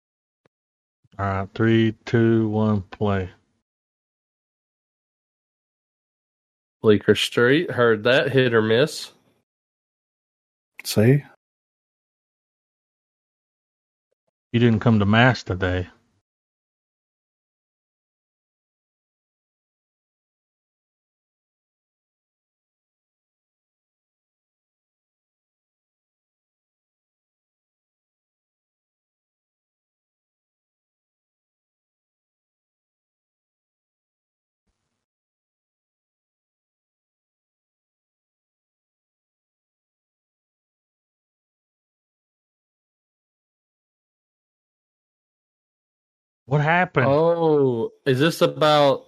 All 1.18 1.26
right. 1.26 1.48
Three, 1.54 1.92
two, 2.04 2.48
one, 2.48 2.82
play. 2.82 3.30
Bleecker 6.82 7.14
Street. 7.14 7.70
Heard 7.70 8.04
that 8.04 8.32
hit 8.32 8.54
or 8.54 8.62
miss. 8.62 9.12
See, 10.84 11.22
You 14.52 14.60
didn't 14.60 14.80
come 14.80 14.98
to 14.98 15.06
mass 15.06 15.42
today. 15.42 15.88
What 46.52 46.62
happened? 46.62 47.06
Oh, 47.06 47.90
is 48.06 48.20
this 48.20 48.42
about? 48.42 49.06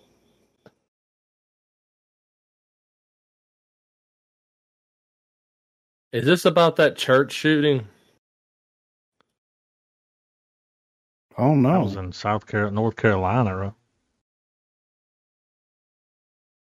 Is 6.12 6.26
this 6.26 6.44
about 6.46 6.76
that 6.76 6.96
church 6.96 7.32
shooting? 7.32 7.88
oh 11.38 11.54
I 11.68 11.78
no, 11.78 11.80
was 11.80 11.96
in 11.96 12.12
South 12.12 12.46
Carolina, 12.46 12.74
North 12.76 12.96
Carolina. 12.96 13.56
Right? 13.56 13.72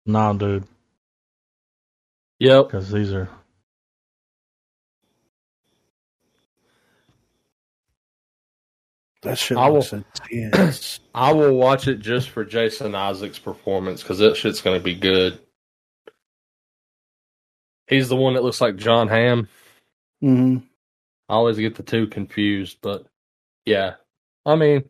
No, 0.06 0.34
dude, 0.34 0.66
Yep. 2.40 2.68
because 2.68 2.92
these 2.92 3.14
are 3.14 3.30
that 9.26 9.38
shit 9.38 9.58
I 9.58 9.68
will- 9.70 9.86
intense. 10.32 11.00
I 11.16 11.34
will 11.34 11.56
watch 11.56 11.88
it 11.88 12.00
just 12.00 12.30
for 12.30 12.44
Jason 12.46 12.96
Isaacs' 12.96 13.40
performance 13.40 14.02
because 14.02 14.20
that 14.20 14.36
shit's 14.38 14.62
going 14.62 14.78
to 14.80 14.84
be 14.84 14.96
good. 14.96 15.40
He's 17.88 18.10
the 18.10 18.16
one 18.16 18.34
that 18.34 18.44
looks 18.44 18.62
like 18.62 18.78
Jon 18.78 19.08
Hamm. 19.08 19.48
hmm 20.22 20.58
I 21.30 21.34
always 21.34 21.58
get 21.58 21.76
the 21.76 21.84
two 21.84 22.08
confused, 22.08 22.78
but 22.82 23.06
yeah, 23.66 23.96
I 24.46 24.56
mean, 24.56 24.86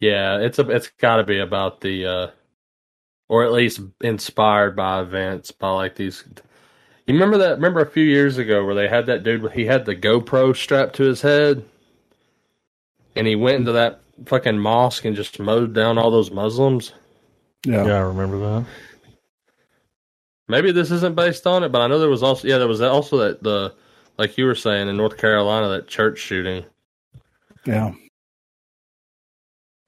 yeah, 0.00 0.38
it's 0.40 0.58
a 0.58 0.68
it's 0.70 0.88
got 1.00 1.16
to 1.16 1.24
be 1.24 1.38
about 1.38 1.80
the, 1.80 2.06
uh 2.06 2.30
or 3.28 3.44
at 3.44 3.52
least 3.52 3.80
inspired 4.02 4.76
by 4.76 5.00
events 5.00 5.50
by 5.50 5.70
like 5.70 5.94
these. 5.96 6.24
You 7.06 7.14
remember 7.14 7.38
that? 7.38 7.52
Remember 7.56 7.80
a 7.80 7.90
few 7.90 8.04
years 8.04 8.36
ago 8.38 8.64
where 8.64 8.74
they 8.74 8.88
had 8.88 9.06
that 9.06 9.22
dude? 9.22 9.50
He 9.52 9.64
had 9.66 9.84
the 9.86 9.96
GoPro 9.96 10.54
strapped 10.56 10.96
to 10.96 11.04
his 11.04 11.22
head, 11.22 11.64
and 13.16 13.26
he 13.26 13.34
went 13.36 13.56
into 13.56 13.72
that 13.72 14.00
fucking 14.26 14.58
mosque 14.58 15.04
and 15.04 15.16
just 15.16 15.38
mowed 15.38 15.74
down 15.74 15.98
all 15.98 16.10
those 16.10 16.30
Muslims. 16.30 16.92
Yeah. 17.66 17.84
yeah, 17.86 17.96
I 17.96 18.00
remember 18.00 18.38
that. 18.38 18.66
Maybe 20.48 20.70
this 20.72 20.90
isn't 20.92 21.16
based 21.16 21.46
on 21.46 21.64
it, 21.64 21.72
but 21.72 21.80
I 21.82 21.86
know 21.88 21.98
there 21.98 22.08
was 22.08 22.22
also 22.22 22.46
yeah, 22.46 22.58
there 22.58 22.68
was 22.68 22.80
also 22.80 23.16
that 23.18 23.42
the 23.42 23.74
like 24.16 24.38
you 24.38 24.44
were 24.46 24.54
saying 24.54 24.88
in 24.88 24.96
North 24.96 25.16
Carolina 25.18 25.68
that 25.70 25.88
church 25.88 26.18
shooting. 26.18 26.64
yeah, 27.66 27.92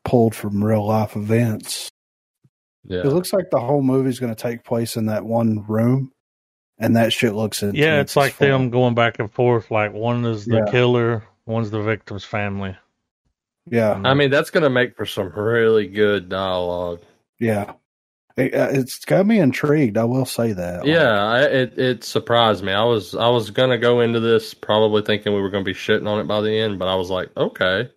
Pulled 0.05 0.35
from 0.35 0.65
real 0.65 0.87
life 0.87 1.17
events. 1.17 1.89
Yeah, 2.85 3.01
It 3.01 3.07
looks 3.07 3.33
like 3.33 3.51
the 3.51 3.61
whole 3.61 3.83
movie's 3.83 4.19
going 4.19 4.35
to 4.35 4.41
take 4.43 4.65
place 4.65 4.97
in 4.97 5.07
that 5.07 5.25
one 5.25 5.65
room, 5.69 6.11
and 6.79 6.97
that 6.97 7.13
shit 7.13 7.35
looks 7.35 7.63
intense. 7.63 7.79
Yeah, 7.79 8.01
it's 8.01 8.17
like 8.17 8.33
as 8.33 8.39
them 8.39 8.71
going 8.71 8.95
back 8.95 9.19
and 9.19 9.31
forth. 9.31 9.71
Like 9.71 9.93
one 9.93 10.25
is 10.25 10.47
the 10.47 10.57
Yeah. 10.67 10.71
killer, 10.71 11.25
one's 11.47 11.71
the 11.71 11.83
victim's 11.83 12.25
family. 12.25 12.77
Yeah, 13.71 14.01
I 14.05 14.15
mean 14.15 14.31
that's 14.31 14.51
gonna 14.51 14.71
make 14.71 14.97
for 14.97 15.07
some 15.07 15.29
really 15.31 15.87
good 15.87 16.29
dialogue. 16.29 17.01
yeah. 17.39 17.73
It, 18.37 18.55
uh, 18.55 18.69
it's 18.71 19.05
got 19.05 19.27
me 19.27 19.41
intrigued. 19.41 19.99
I 19.99 20.05
will 20.05 20.25
say 20.25 20.53
that. 20.53 20.87
Yeah, 20.87 21.11
I, 21.11 21.43
it 21.43 21.77
it 21.77 22.05
surprised 22.05 22.63
me. 22.63 22.73
I 22.73 22.85
was 22.85 23.17
I 23.17 23.29
was 23.29 23.51
gonna 23.51 23.79
go 23.79 24.01
into 24.01 24.21
this 24.21 24.55
probably 24.55 25.03
thinking 25.03 25.35
we 25.35 25.41
were 25.41 25.51
gonna 25.51 25.65
be 25.65 25.75
shitting 25.75 26.07
on 26.07 26.21
it 26.21 26.29
by 26.29 26.41
the 26.41 26.57
end, 26.57 26.79
but 26.79 26.87
I 26.87 26.95
was 26.95 27.11
like, 27.11 27.31
okay, 27.37 27.91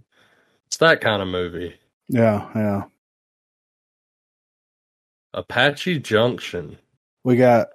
it's 0.66 0.78
that 0.78 1.00
kind 1.00 1.22
of 1.22 1.28
movie. 1.28 1.76
yeah, 2.08 2.50
yeah. 2.56 2.84
Apache 5.36 6.00
Junction. 6.00 6.80
We 7.24 7.38
got 7.38 7.68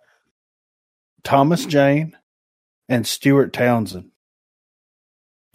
Thomas 1.22 1.66
Jane 1.66 2.16
and 2.88 3.06
Stuart 3.06 3.52
Townsend. 3.52 4.10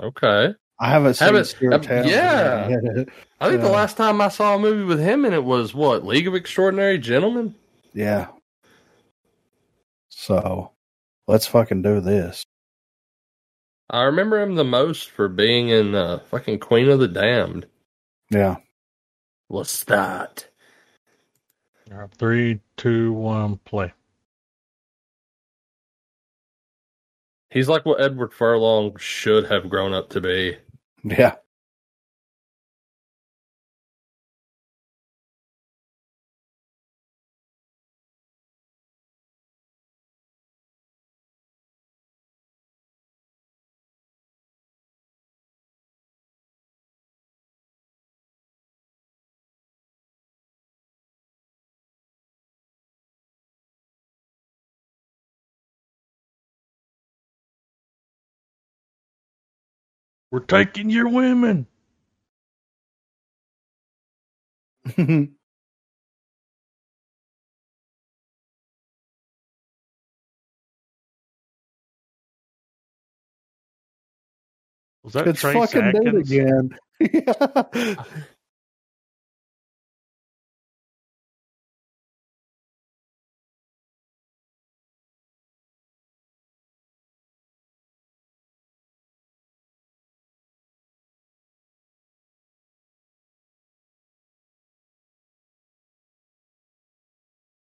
Okay, 0.01 0.55
I 0.83 0.89
haven't 0.89 1.13
seen 1.13 1.27
Haven't- 1.27 1.45
Stuart 1.45 1.83
Townsend. 1.83 2.09
yeah. 2.09 2.67
yet. 2.69 3.07
I 3.39 3.49
think 3.49 3.61
the 3.61 3.69
last 3.69 3.97
time 3.97 4.19
I 4.19 4.29
saw 4.29 4.55
a 4.55 4.59
movie 4.59 4.83
with 4.83 4.99
him 4.99 5.25
in 5.25 5.33
it 5.33 5.43
was 5.43 5.73
what 5.75 6.03
League 6.05 6.27
of 6.27 6.33
Extraordinary 6.35 6.97
Gentlemen. 6.97 7.53
yeah. 7.93 8.27
So 10.09 10.71
let's 11.27 11.47
fucking 11.47 11.81
do 11.83 11.99
this. 12.01 12.43
I 13.89 14.03
remember 14.03 14.39
him 14.41 14.55
the 14.55 14.63
most 14.63 15.09
for 15.09 15.27
being 15.27 15.69
in 15.69 15.93
uh, 15.95 16.19
fucking 16.29 16.59
Queen 16.59 16.89
of 16.89 16.99
the 16.99 17.07
Damned. 17.07 17.65
Yeah. 18.29 18.57
What's 19.49 19.83
that? 19.85 20.47
All 21.91 21.97
right, 21.97 22.11
three, 22.13 22.59
two, 22.77 23.11
one, 23.13 23.57
play. 23.65 23.91
He's 27.49 27.67
like 27.67 27.85
what 27.85 27.99
Edward 28.01 28.33
Furlong 28.33 28.95
should 28.97 29.45
have 29.51 29.69
grown 29.69 29.93
up 29.93 30.09
to 30.11 30.21
be. 30.21 30.57
Yeah. 31.03 31.35
We're 60.31 60.41
taking 60.41 60.89
your 60.89 61.09
women. 61.09 61.67
Was 75.03 75.13
that 75.13 75.27
it's 75.27 75.39
Trace 75.39 75.53
fucking 75.53 75.73
Adkins? 75.73 76.31
again. 76.31 76.77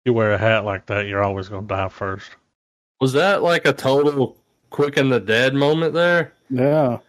You 0.07 0.13
wear 0.13 0.31
a 0.31 0.37
hat 0.37 0.63
like 0.63 0.85
that, 0.85 1.07
you're 1.07 1.21
always 1.21 1.49
going 1.49 1.67
to 1.67 1.75
die 1.75 1.89
first. 1.89 2.29
Was 3.01 3.11
that 3.11 3.43
like 3.43 3.65
a 3.65 3.73
total 3.73 4.37
quick 4.69 4.95
and 4.95 5.11
the 5.11 5.19
dead 5.19 5.53
moment 5.53 5.93
there? 5.93 6.31
Yeah. 6.49 6.99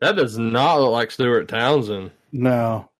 That 0.00 0.16
does 0.16 0.36
not 0.38 0.80
look 0.80 0.90
like 0.90 1.12
Stuart 1.12 1.46
Townsend. 1.46 2.10
No. 2.32 2.90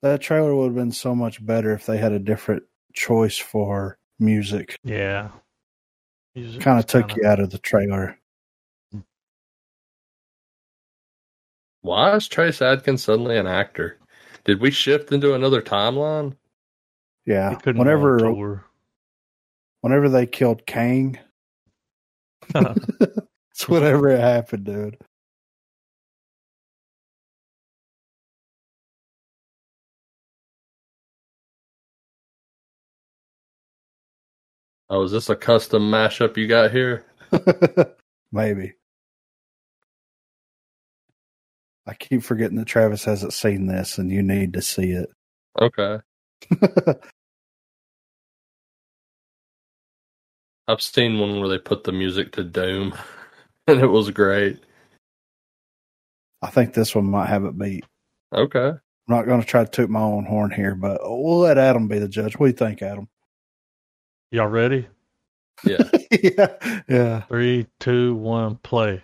That 0.00 0.22
trailer 0.22 0.54
would 0.54 0.68
have 0.68 0.74
been 0.74 0.92
so 0.92 1.14
much 1.14 1.44
better 1.44 1.74
if 1.74 1.84
they 1.84 1.98
had 1.98 2.12
a 2.12 2.18
different 2.18 2.62
choice 2.94 3.36
for 3.36 3.98
music. 4.18 4.78
Yeah. 4.82 5.28
Kind 6.60 6.78
of 6.78 6.86
took 6.86 7.16
you 7.16 7.24
out 7.24 7.40
of 7.40 7.50
the 7.50 7.58
trailer. 7.58 8.18
Why 11.80 12.14
is 12.16 12.28
Trace 12.28 12.60
Adkins 12.60 13.02
suddenly 13.02 13.38
an 13.38 13.46
actor? 13.46 13.98
Did 14.44 14.60
we 14.60 14.70
shift 14.70 15.12
into 15.12 15.34
another 15.34 15.62
timeline? 15.62 16.36
Yeah. 17.24 17.56
Whenever 17.64 18.18
go 18.18 18.26
on 18.26 18.34
tour. 18.34 18.64
whenever 19.80 20.08
they 20.08 20.26
killed 20.26 20.66
Kang, 20.66 21.18
it's 22.54 23.68
whatever 23.68 24.08
it 24.08 24.20
happened, 24.20 24.64
dude. 24.64 24.98
Oh, 34.88 35.02
is 35.02 35.10
this 35.10 35.28
a 35.28 35.36
custom 35.36 35.90
mashup 35.90 36.36
you 36.36 36.46
got 36.46 36.70
here? 36.70 37.04
Maybe. 38.32 38.74
I 41.86 41.94
keep 41.94 42.22
forgetting 42.22 42.56
that 42.56 42.66
Travis 42.66 43.04
hasn't 43.04 43.32
seen 43.32 43.66
this 43.66 43.98
and 43.98 44.10
you 44.10 44.22
need 44.22 44.52
to 44.54 44.62
see 44.62 44.90
it. 44.90 45.10
Okay. 45.60 45.98
I've 50.68 50.82
seen 50.82 51.18
one 51.18 51.38
where 51.38 51.48
they 51.48 51.58
put 51.58 51.84
the 51.84 51.92
music 51.92 52.32
to 52.32 52.42
Doom 52.44 52.92
and 53.66 53.80
it 53.80 53.86
was 53.86 54.10
great. 54.10 54.60
I 56.42 56.50
think 56.50 56.74
this 56.74 56.94
one 56.94 57.06
might 57.06 57.28
have 57.28 57.44
it 57.44 57.58
beat. 57.58 57.84
Okay. 58.32 58.68
I'm 58.68 58.80
not 59.08 59.26
going 59.26 59.40
to 59.40 59.46
try 59.46 59.64
to 59.64 59.70
toot 59.70 59.88
my 59.90 60.00
own 60.00 60.24
horn 60.24 60.50
here, 60.50 60.74
but 60.74 61.00
we'll 61.02 61.38
let 61.38 61.58
Adam 61.58 61.88
be 61.88 61.98
the 61.98 62.08
judge. 62.08 62.34
What 62.34 62.46
do 62.46 62.50
you 62.50 62.56
think, 62.56 62.82
Adam? 62.82 63.08
Y'all 64.36 64.48
ready? 64.48 64.88
Yeah. 65.64 65.82
yeah. 66.22 66.82
Yeah. 66.88 67.20
Three, 67.22 67.66
two, 67.80 68.14
one, 68.16 68.56
play. 68.58 69.02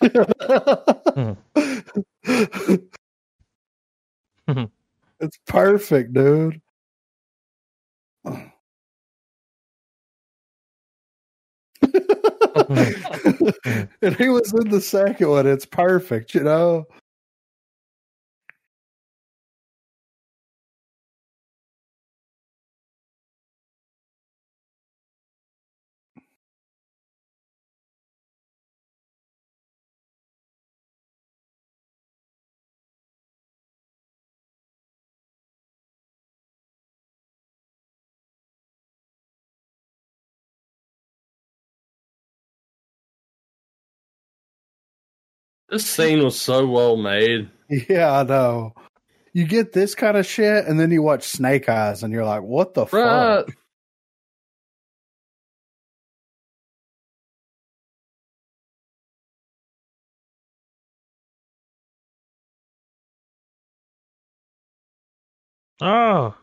Hmm. 1.14 1.32
it's 5.20 5.38
perfect, 5.46 6.14
dude. 6.14 6.60
and 14.02 14.16
he 14.16 14.28
was 14.28 14.52
in 14.52 14.68
the 14.70 14.80
second 14.80 15.28
one. 15.28 15.46
It's 15.46 15.66
perfect, 15.66 16.34
you 16.34 16.42
know. 16.42 16.86
This 45.68 45.86
scene 45.86 46.22
was 46.24 46.40
so 46.40 46.66
well 46.66 46.96
made. 46.96 47.50
Yeah, 47.88 48.20
I 48.20 48.22
know. 48.22 48.74
You 49.34 49.44
get 49.46 49.74
this 49.74 49.94
kind 49.94 50.16
of 50.16 50.24
shit, 50.24 50.64
and 50.64 50.80
then 50.80 50.90
you 50.90 51.02
watch 51.02 51.24
Snake 51.24 51.68
Eyes, 51.68 52.02
and 52.02 52.14
you're 52.14 52.24
like, 52.24 52.42
"What 52.42 52.72
the 52.72 52.86
Right. 52.86 53.44
fuck?" 53.46 53.56
Oh. 65.80 66.34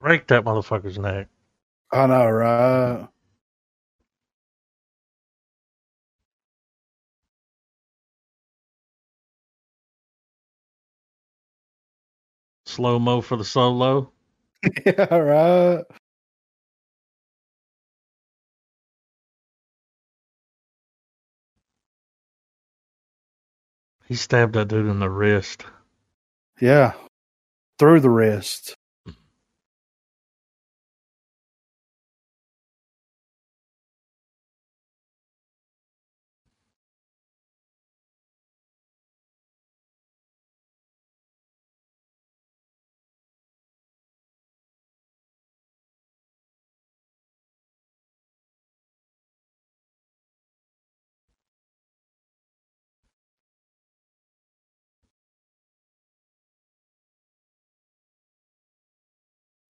Break 0.00 0.28
that 0.28 0.44
motherfucker's 0.44 0.98
neck. 0.98 1.28
I 1.92 2.06
know, 2.06 2.30
right? 2.30 3.08
Slow 12.66 12.98
mo 12.98 13.20
for 13.20 13.36
the 13.36 13.44
solo. 13.44 14.12
yeah, 14.86 15.14
right. 15.16 15.84
He 24.06 24.16
stabbed 24.16 24.54
that 24.54 24.68
dude 24.68 24.86
in 24.86 25.00
the 25.00 25.10
wrist. 25.10 25.64
Yeah, 26.60 26.94
through 27.78 28.00
the 28.00 28.10
wrist. 28.10 28.76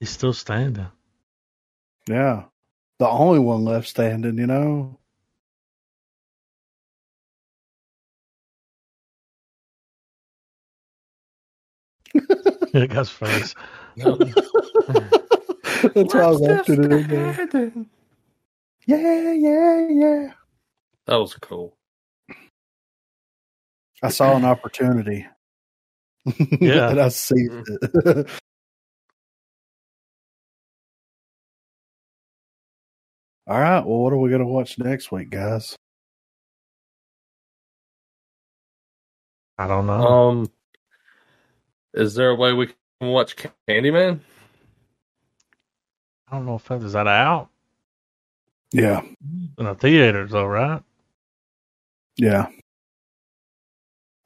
He's 0.08 0.14
still 0.14 0.32
standing. 0.32 0.88
Yeah, 2.08 2.44
the 2.98 3.06
only 3.06 3.40
one 3.40 3.66
left 3.66 3.88
standing. 3.88 4.38
You 4.38 4.46
know. 4.46 4.98
That 12.72 12.88
guy's 12.88 13.10
face. 13.10 13.54
That's 13.96 14.16
why 16.14 16.22
I 16.22 16.30
left 16.30 16.70
it 16.70 16.78
in 16.78 17.06
there. 17.08 17.86
Yeah, 18.86 19.32
yeah, 19.32 19.88
yeah. 19.90 20.32
That 21.06 21.16
was 21.16 21.34
cool. 21.34 21.76
I 24.02 24.08
saw 24.08 24.36
an 24.36 24.46
opportunity. 24.46 25.26
Yeah. 26.60 26.90
and 26.90 27.00
I 27.00 27.08
seized 27.08 27.68
it. 27.68 28.28
All 33.48 33.58
right. 33.58 33.80
Well, 33.84 33.98
what 34.00 34.12
are 34.12 34.18
we 34.18 34.28
going 34.30 34.42
to 34.42 34.46
watch 34.46 34.78
next 34.78 35.10
week, 35.10 35.30
guys? 35.30 35.74
I 39.56 39.66
don't 39.66 39.86
know. 39.86 39.94
Um, 40.06 40.50
is 41.94 42.14
there 42.14 42.30
a 42.30 42.34
way 42.34 42.52
we 42.52 42.66
can 42.66 42.76
watch 43.10 43.36
Candyman? 43.68 44.20
I 46.30 46.36
don't 46.36 46.46
know 46.46 46.56
if 46.56 46.64
that 46.66 46.82
is 46.82 46.92
that 46.92 47.06
out 47.08 47.48
Yeah. 48.72 49.00
in 49.00 49.64
the 49.64 49.74
theaters 49.74 50.30
though, 50.30 50.44
right? 50.46 50.82
Yeah. 52.16 52.48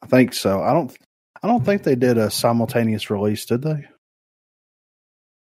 I 0.03 0.07
think 0.09 0.35
so. 0.35 0.61
I 0.63 0.73
don't. 0.73 0.97
I 1.45 1.49
don't 1.49 1.65
think 1.65 1.83
they 1.83 1.95
did 1.97 2.19
a 2.19 2.31
simultaneous 2.31 3.11
release, 3.11 3.45
did 3.47 3.63
they? 3.63 3.85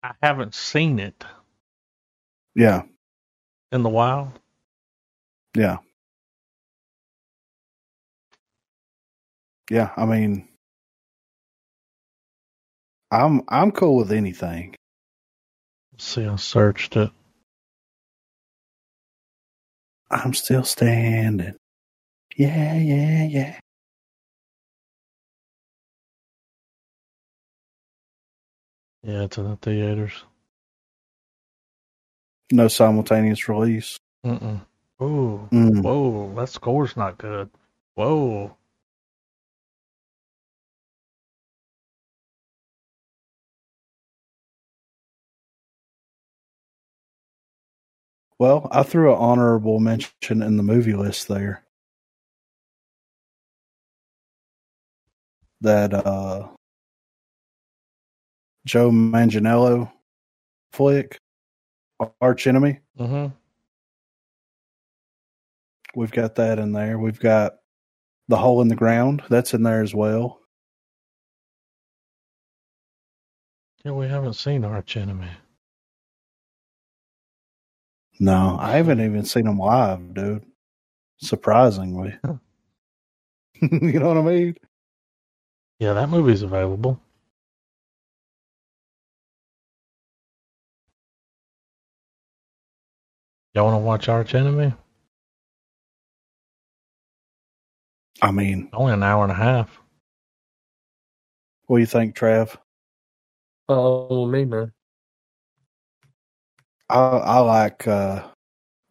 I 0.03 0.14
haven't 0.22 0.53
seen 0.56 0.99
it 0.99 1.23
Yeah. 2.56 2.84
In 3.72 3.84
the 3.84 3.89
wild. 3.89 4.30
Yeah. 5.56 5.77
Yeah. 9.72 9.91
I 9.98 10.06
mean, 10.06 10.48
I'm 13.11 13.41
I'm 13.49 13.72
cool 13.72 13.98
with 13.98 14.11
anything. 14.11 14.76
Let's 15.94 16.06
see, 16.06 16.26
I 16.26 16.35
searched 16.38 16.98
it. 16.98 17.11
I'm 20.11 20.34
still 20.34 20.64
standing. 20.64 21.56
Yeah, 22.38 22.76
yeah, 22.76 23.26
yeah. 23.26 23.60
Yeah, 29.03 29.23
it's 29.23 29.38
in 29.38 29.45
the 29.49 29.57
theaters. 29.57 30.14
No 32.52 32.68
simultaneous 32.68 33.49
release. 33.49 33.99
Mm-mm. 34.26 34.61
Ooh, 35.02 35.48
Mm. 35.52 35.84
whoa, 35.84 36.34
that 36.36 36.49
score's 36.49 36.98
not 36.98 37.18
good. 37.18 37.49
Whoa. 37.95 38.56
Well, 48.40 48.68
I 48.72 48.84
threw 48.84 49.11
an 49.14 49.19
honorable 49.19 49.80
mention 49.80 50.41
in 50.44 50.57
the 50.57 50.64
movie 50.64 50.94
list 50.94 51.28
there. 51.28 51.64
That 55.61 55.94
uh 55.94 56.48
Joe 58.65 58.91
Manganiello 58.91 59.91
flick, 60.74 61.18
Arch 62.22 62.48
Enemy. 62.48 62.80
Mm-hmm. 62.99 63.28
We've 65.95 66.11
got 66.11 66.36
that 66.36 66.60
in 66.60 66.74
there. 66.74 66.99
We've 66.99 67.19
got 67.19 67.53
The 68.28 68.38
Hole 68.38 68.61
in 68.61 68.68
the 68.68 68.76
Ground. 68.76 69.24
That's 69.30 69.53
in 69.53 69.64
there 69.64 69.82
as 69.82 69.95
well. 69.95 70.40
Yeah, 73.84 73.94
we 73.94 74.07
haven't 74.07 74.34
seen 74.34 74.65
Arch 74.65 74.98
Enemy. 74.98 75.30
No, 78.19 78.57
I 78.60 78.78
haven't 78.78 79.02
even 79.02 79.24
seen 79.26 79.45
them 79.45 79.60
live, 79.60 80.14
dude. 80.14 80.45
Surprisingly. 81.19 82.15
you 83.61 83.99
know 83.99 84.07
what 84.10 84.18
I 84.18 84.22
mean? 84.22 84.56
Yeah, 85.80 85.94
that 85.94 86.10
movie's 86.10 86.41
available. 86.41 86.99
Y'all 93.58 93.66
want 93.66 93.82
to 93.82 93.86
watch 93.88 94.08
Arch 94.08 94.36
Enemy? 94.36 94.72
I 98.22 98.30
mean, 98.30 98.70
Only 98.72 98.94
an 98.94 99.02
hour 99.02 99.24
and 99.24 99.32
a 99.32 99.36
half. 99.36 99.82
what 101.66 101.78
do 101.78 101.80
you 101.80 101.88
think, 101.88 102.16
Trav? 102.16 102.56
Oh, 103.68 104.28
me, 104.28 104.46
man. 104.46 104.72
I 106.88 107.00
I 107.00 107.40
like 107.40 107.88
uh, 107.88 108.28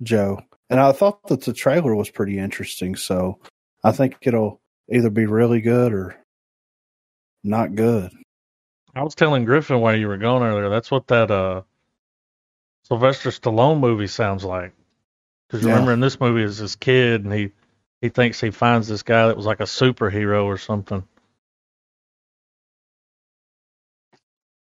Joe, 0.03 0.41
and 0.69 0.81
I 0.81 0.91
thought 0.91 1.23
that 1.29 1.43
the 1.43 1.53
trailer 1.53 1.95
was 1.95 2.11
pretty 2.11 2.37
interesting. 2.37 2.97
So 2.97 3.39
I 3.85 3.93
think 3.93 4.17
it'll 4.23 4.61
either 4.93 5.11
be 5.11 5.27
really 5.27 5.61
good 5.61 5.93
or 5.93 6.17
not 7.45 7.77
good. 7.77 8.11
I 8.97 9.05
was 9.05 9.15
telling 9.15 9.45
Griffin 9.45 9.79
while 9.79 9.95
you 9.95 10.09
were 10.09 10.17
gone 10.17 10.43
earlier. 10.43 10.69
That's 10.69 10.91
what 10.91 11.07
that 11.07 11.31
uh 11.31 11.63
Sylvester 12.89 13.31
Stallone 13.31 13.81
movie 13.81 14.09
sounds 14.09 14.45
like. 14.45 14.75
Because 15.49 15.65
Yeah. 15.65 15.67
remember 15.67 15.93
in 15.93 16.01
this 16.01 16.21
movie 16.21 16.43
is 16.43 16.59
this 16.59 16.77
kid 16.77 17.25
and 17.25 17.33
he 17.35 17.53
he 18.03 18.11
thinks 18.11 18.41
he 18.41 18.51
finds 18.51 18.89
this 18.89 19.03
guy 19.05 19.29
that 19.29 19.37
was 19.37 19.47
like 19.47 19.61
a 19.61 19.65
superhero 19.65 20.45
or 20.45 20.59
something. 20.59 21.05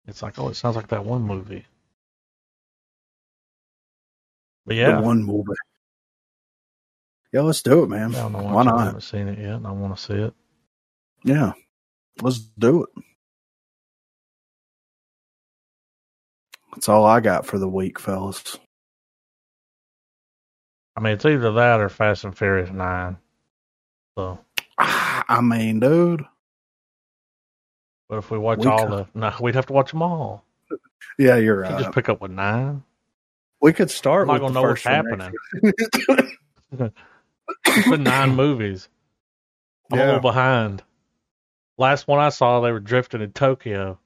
It's 0.08 0.22
like 0.22 0.38
oh, 0.38 0.48
it 0.50 0.54
sounds 0.56 0.76
like 0.76 0.88
that 0.88 1.04
one 1.06 1.22
movie. 1.22 1.66
But 4.66 4.76
yeah, 4.76 4.92
The 4.92 4.92
one 4.92 5.24
movie. 5.24 5.52
Yeah, 7.32 7.42
let's 7.42 7.62
do 7.62 7.84
it, 7.84 7.90
man. 7.90 8.14
I 8.16 8.20
don't 8.22 8.32
know 8.32 8.42
Why 8.48 8.64
why 8.64 8.74
I 8.80 8.84
not? 8.84 8.86
haven't 8.86 9.02
seen 9.02 9.28
it 9.28 9.38
yet, 9.38 9.54
and 9.56 9.66
I 9.66 9.72
want 9.72 9.96
to 9.96 10.02
see 10.02 10.14
it. 10.14 10.34
Yeah, 11.24 11.52
let's 12.22 12.38
do 12.40 12.84
it. 12.84 12.90
That's 16.74 16.88
all 16.88 17.04
I 17.04 17.20
got 17.20 17.46
for 17.46 17.58
the 17.58 17.68
week, 17.68 17.98
fellas. 18.00 18.58
I 20.96 21.00
mean, 21.00 21.14
it's 21.14 21.24
either 21.24 21.52
that 21.52 21.80
or 21.80 21.88
Fast 21.88 22.24
and 22.24 22.36
Furious 22.36 22.70
Nine. 22.70 23.16
So, 24.16 24.38
I 24.78 25.40
mean, 25.42 25.80
dude. 25.80 26.24
but 28.08 28.18
if 28.18 28.30
we 28.30 28.38
watch 28.38 28.58
We 28.60 28.66
all 28.66 28.86
could- 28.86 29.06
the, 29.14 29.18
no, 29.18 29.32
we'd 29.40 29.54
have 29.56 29.66
to 29.66 29.72
watch 29.72 29.90
them 29.92 30.02
all. 30.02 30.44
Yeah, 31.18 31.36
you're 31.36 31.64
You 31.64 31.70
right. 31.70 31.78
just 31.82 31.94
pick 31.94 32.08
up 32.08 32.20
with 32.20 32.30
nine. 32.32 32.82
we 33.60 33.72
could 33.72 33.90
start 33.90 34.22
I'm 34.22 34.34
not 34.34 34.40
gonna 34.40 34.54
know 34.54 34.62
what's 34.62 34.82
happening. 34.82 35.32
It's 37.66 37.88
been 37.88 38.02
nine 38.02 38.34
movies. 38.36 38.88
I'm 39.92 39.98
a 40.00 40.04
little 40.04 40.20
behind. 40.20 40.82
Last 41.78 42.06
one 42.08 42.18
I 42.20 42.30
saw, 42.30 42.60
they 42.60 42.72
were 42.72 42.80
drifting 42.80 43.20
in 43.20 43.32
Tokyo. 43.32 43.98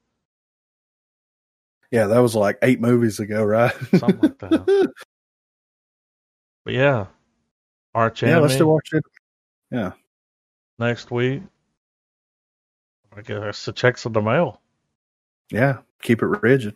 Yeah, 1.91 2.07
that 2.07 2.19
was 2.19 2.35
like 2.35 2.57
eight 2.61 2.79
movies 2.79 3.19
ago, 3.19 3.43
right? 3.43 3.73
Something 3.97 4.19
like 4.21 4.39
that. 4.39 4.93
But 6.65 6.73
yeah, 6.75 7.05
Arch 7.95 8.21
yeah, 8.21 8.37
let's 8.37 8.57
do 8.57 8.67
watch 8.67 8.89
it. 8.91 9.03
Yeah. 9.71 9.93
Next 10.77 11.09
week. 11.09 11.41
I 13.15 13.21
guess 13.21 13.65
the 13.65 13.73
checks 13.73 14.05
in 14.05 14.13
the 14.13 14.21
mail. 14.21 14.61
Yeah, 15.51 15.79
keep 16.01 16.21
it 16.21 16.27
rigid. 16.27 16.75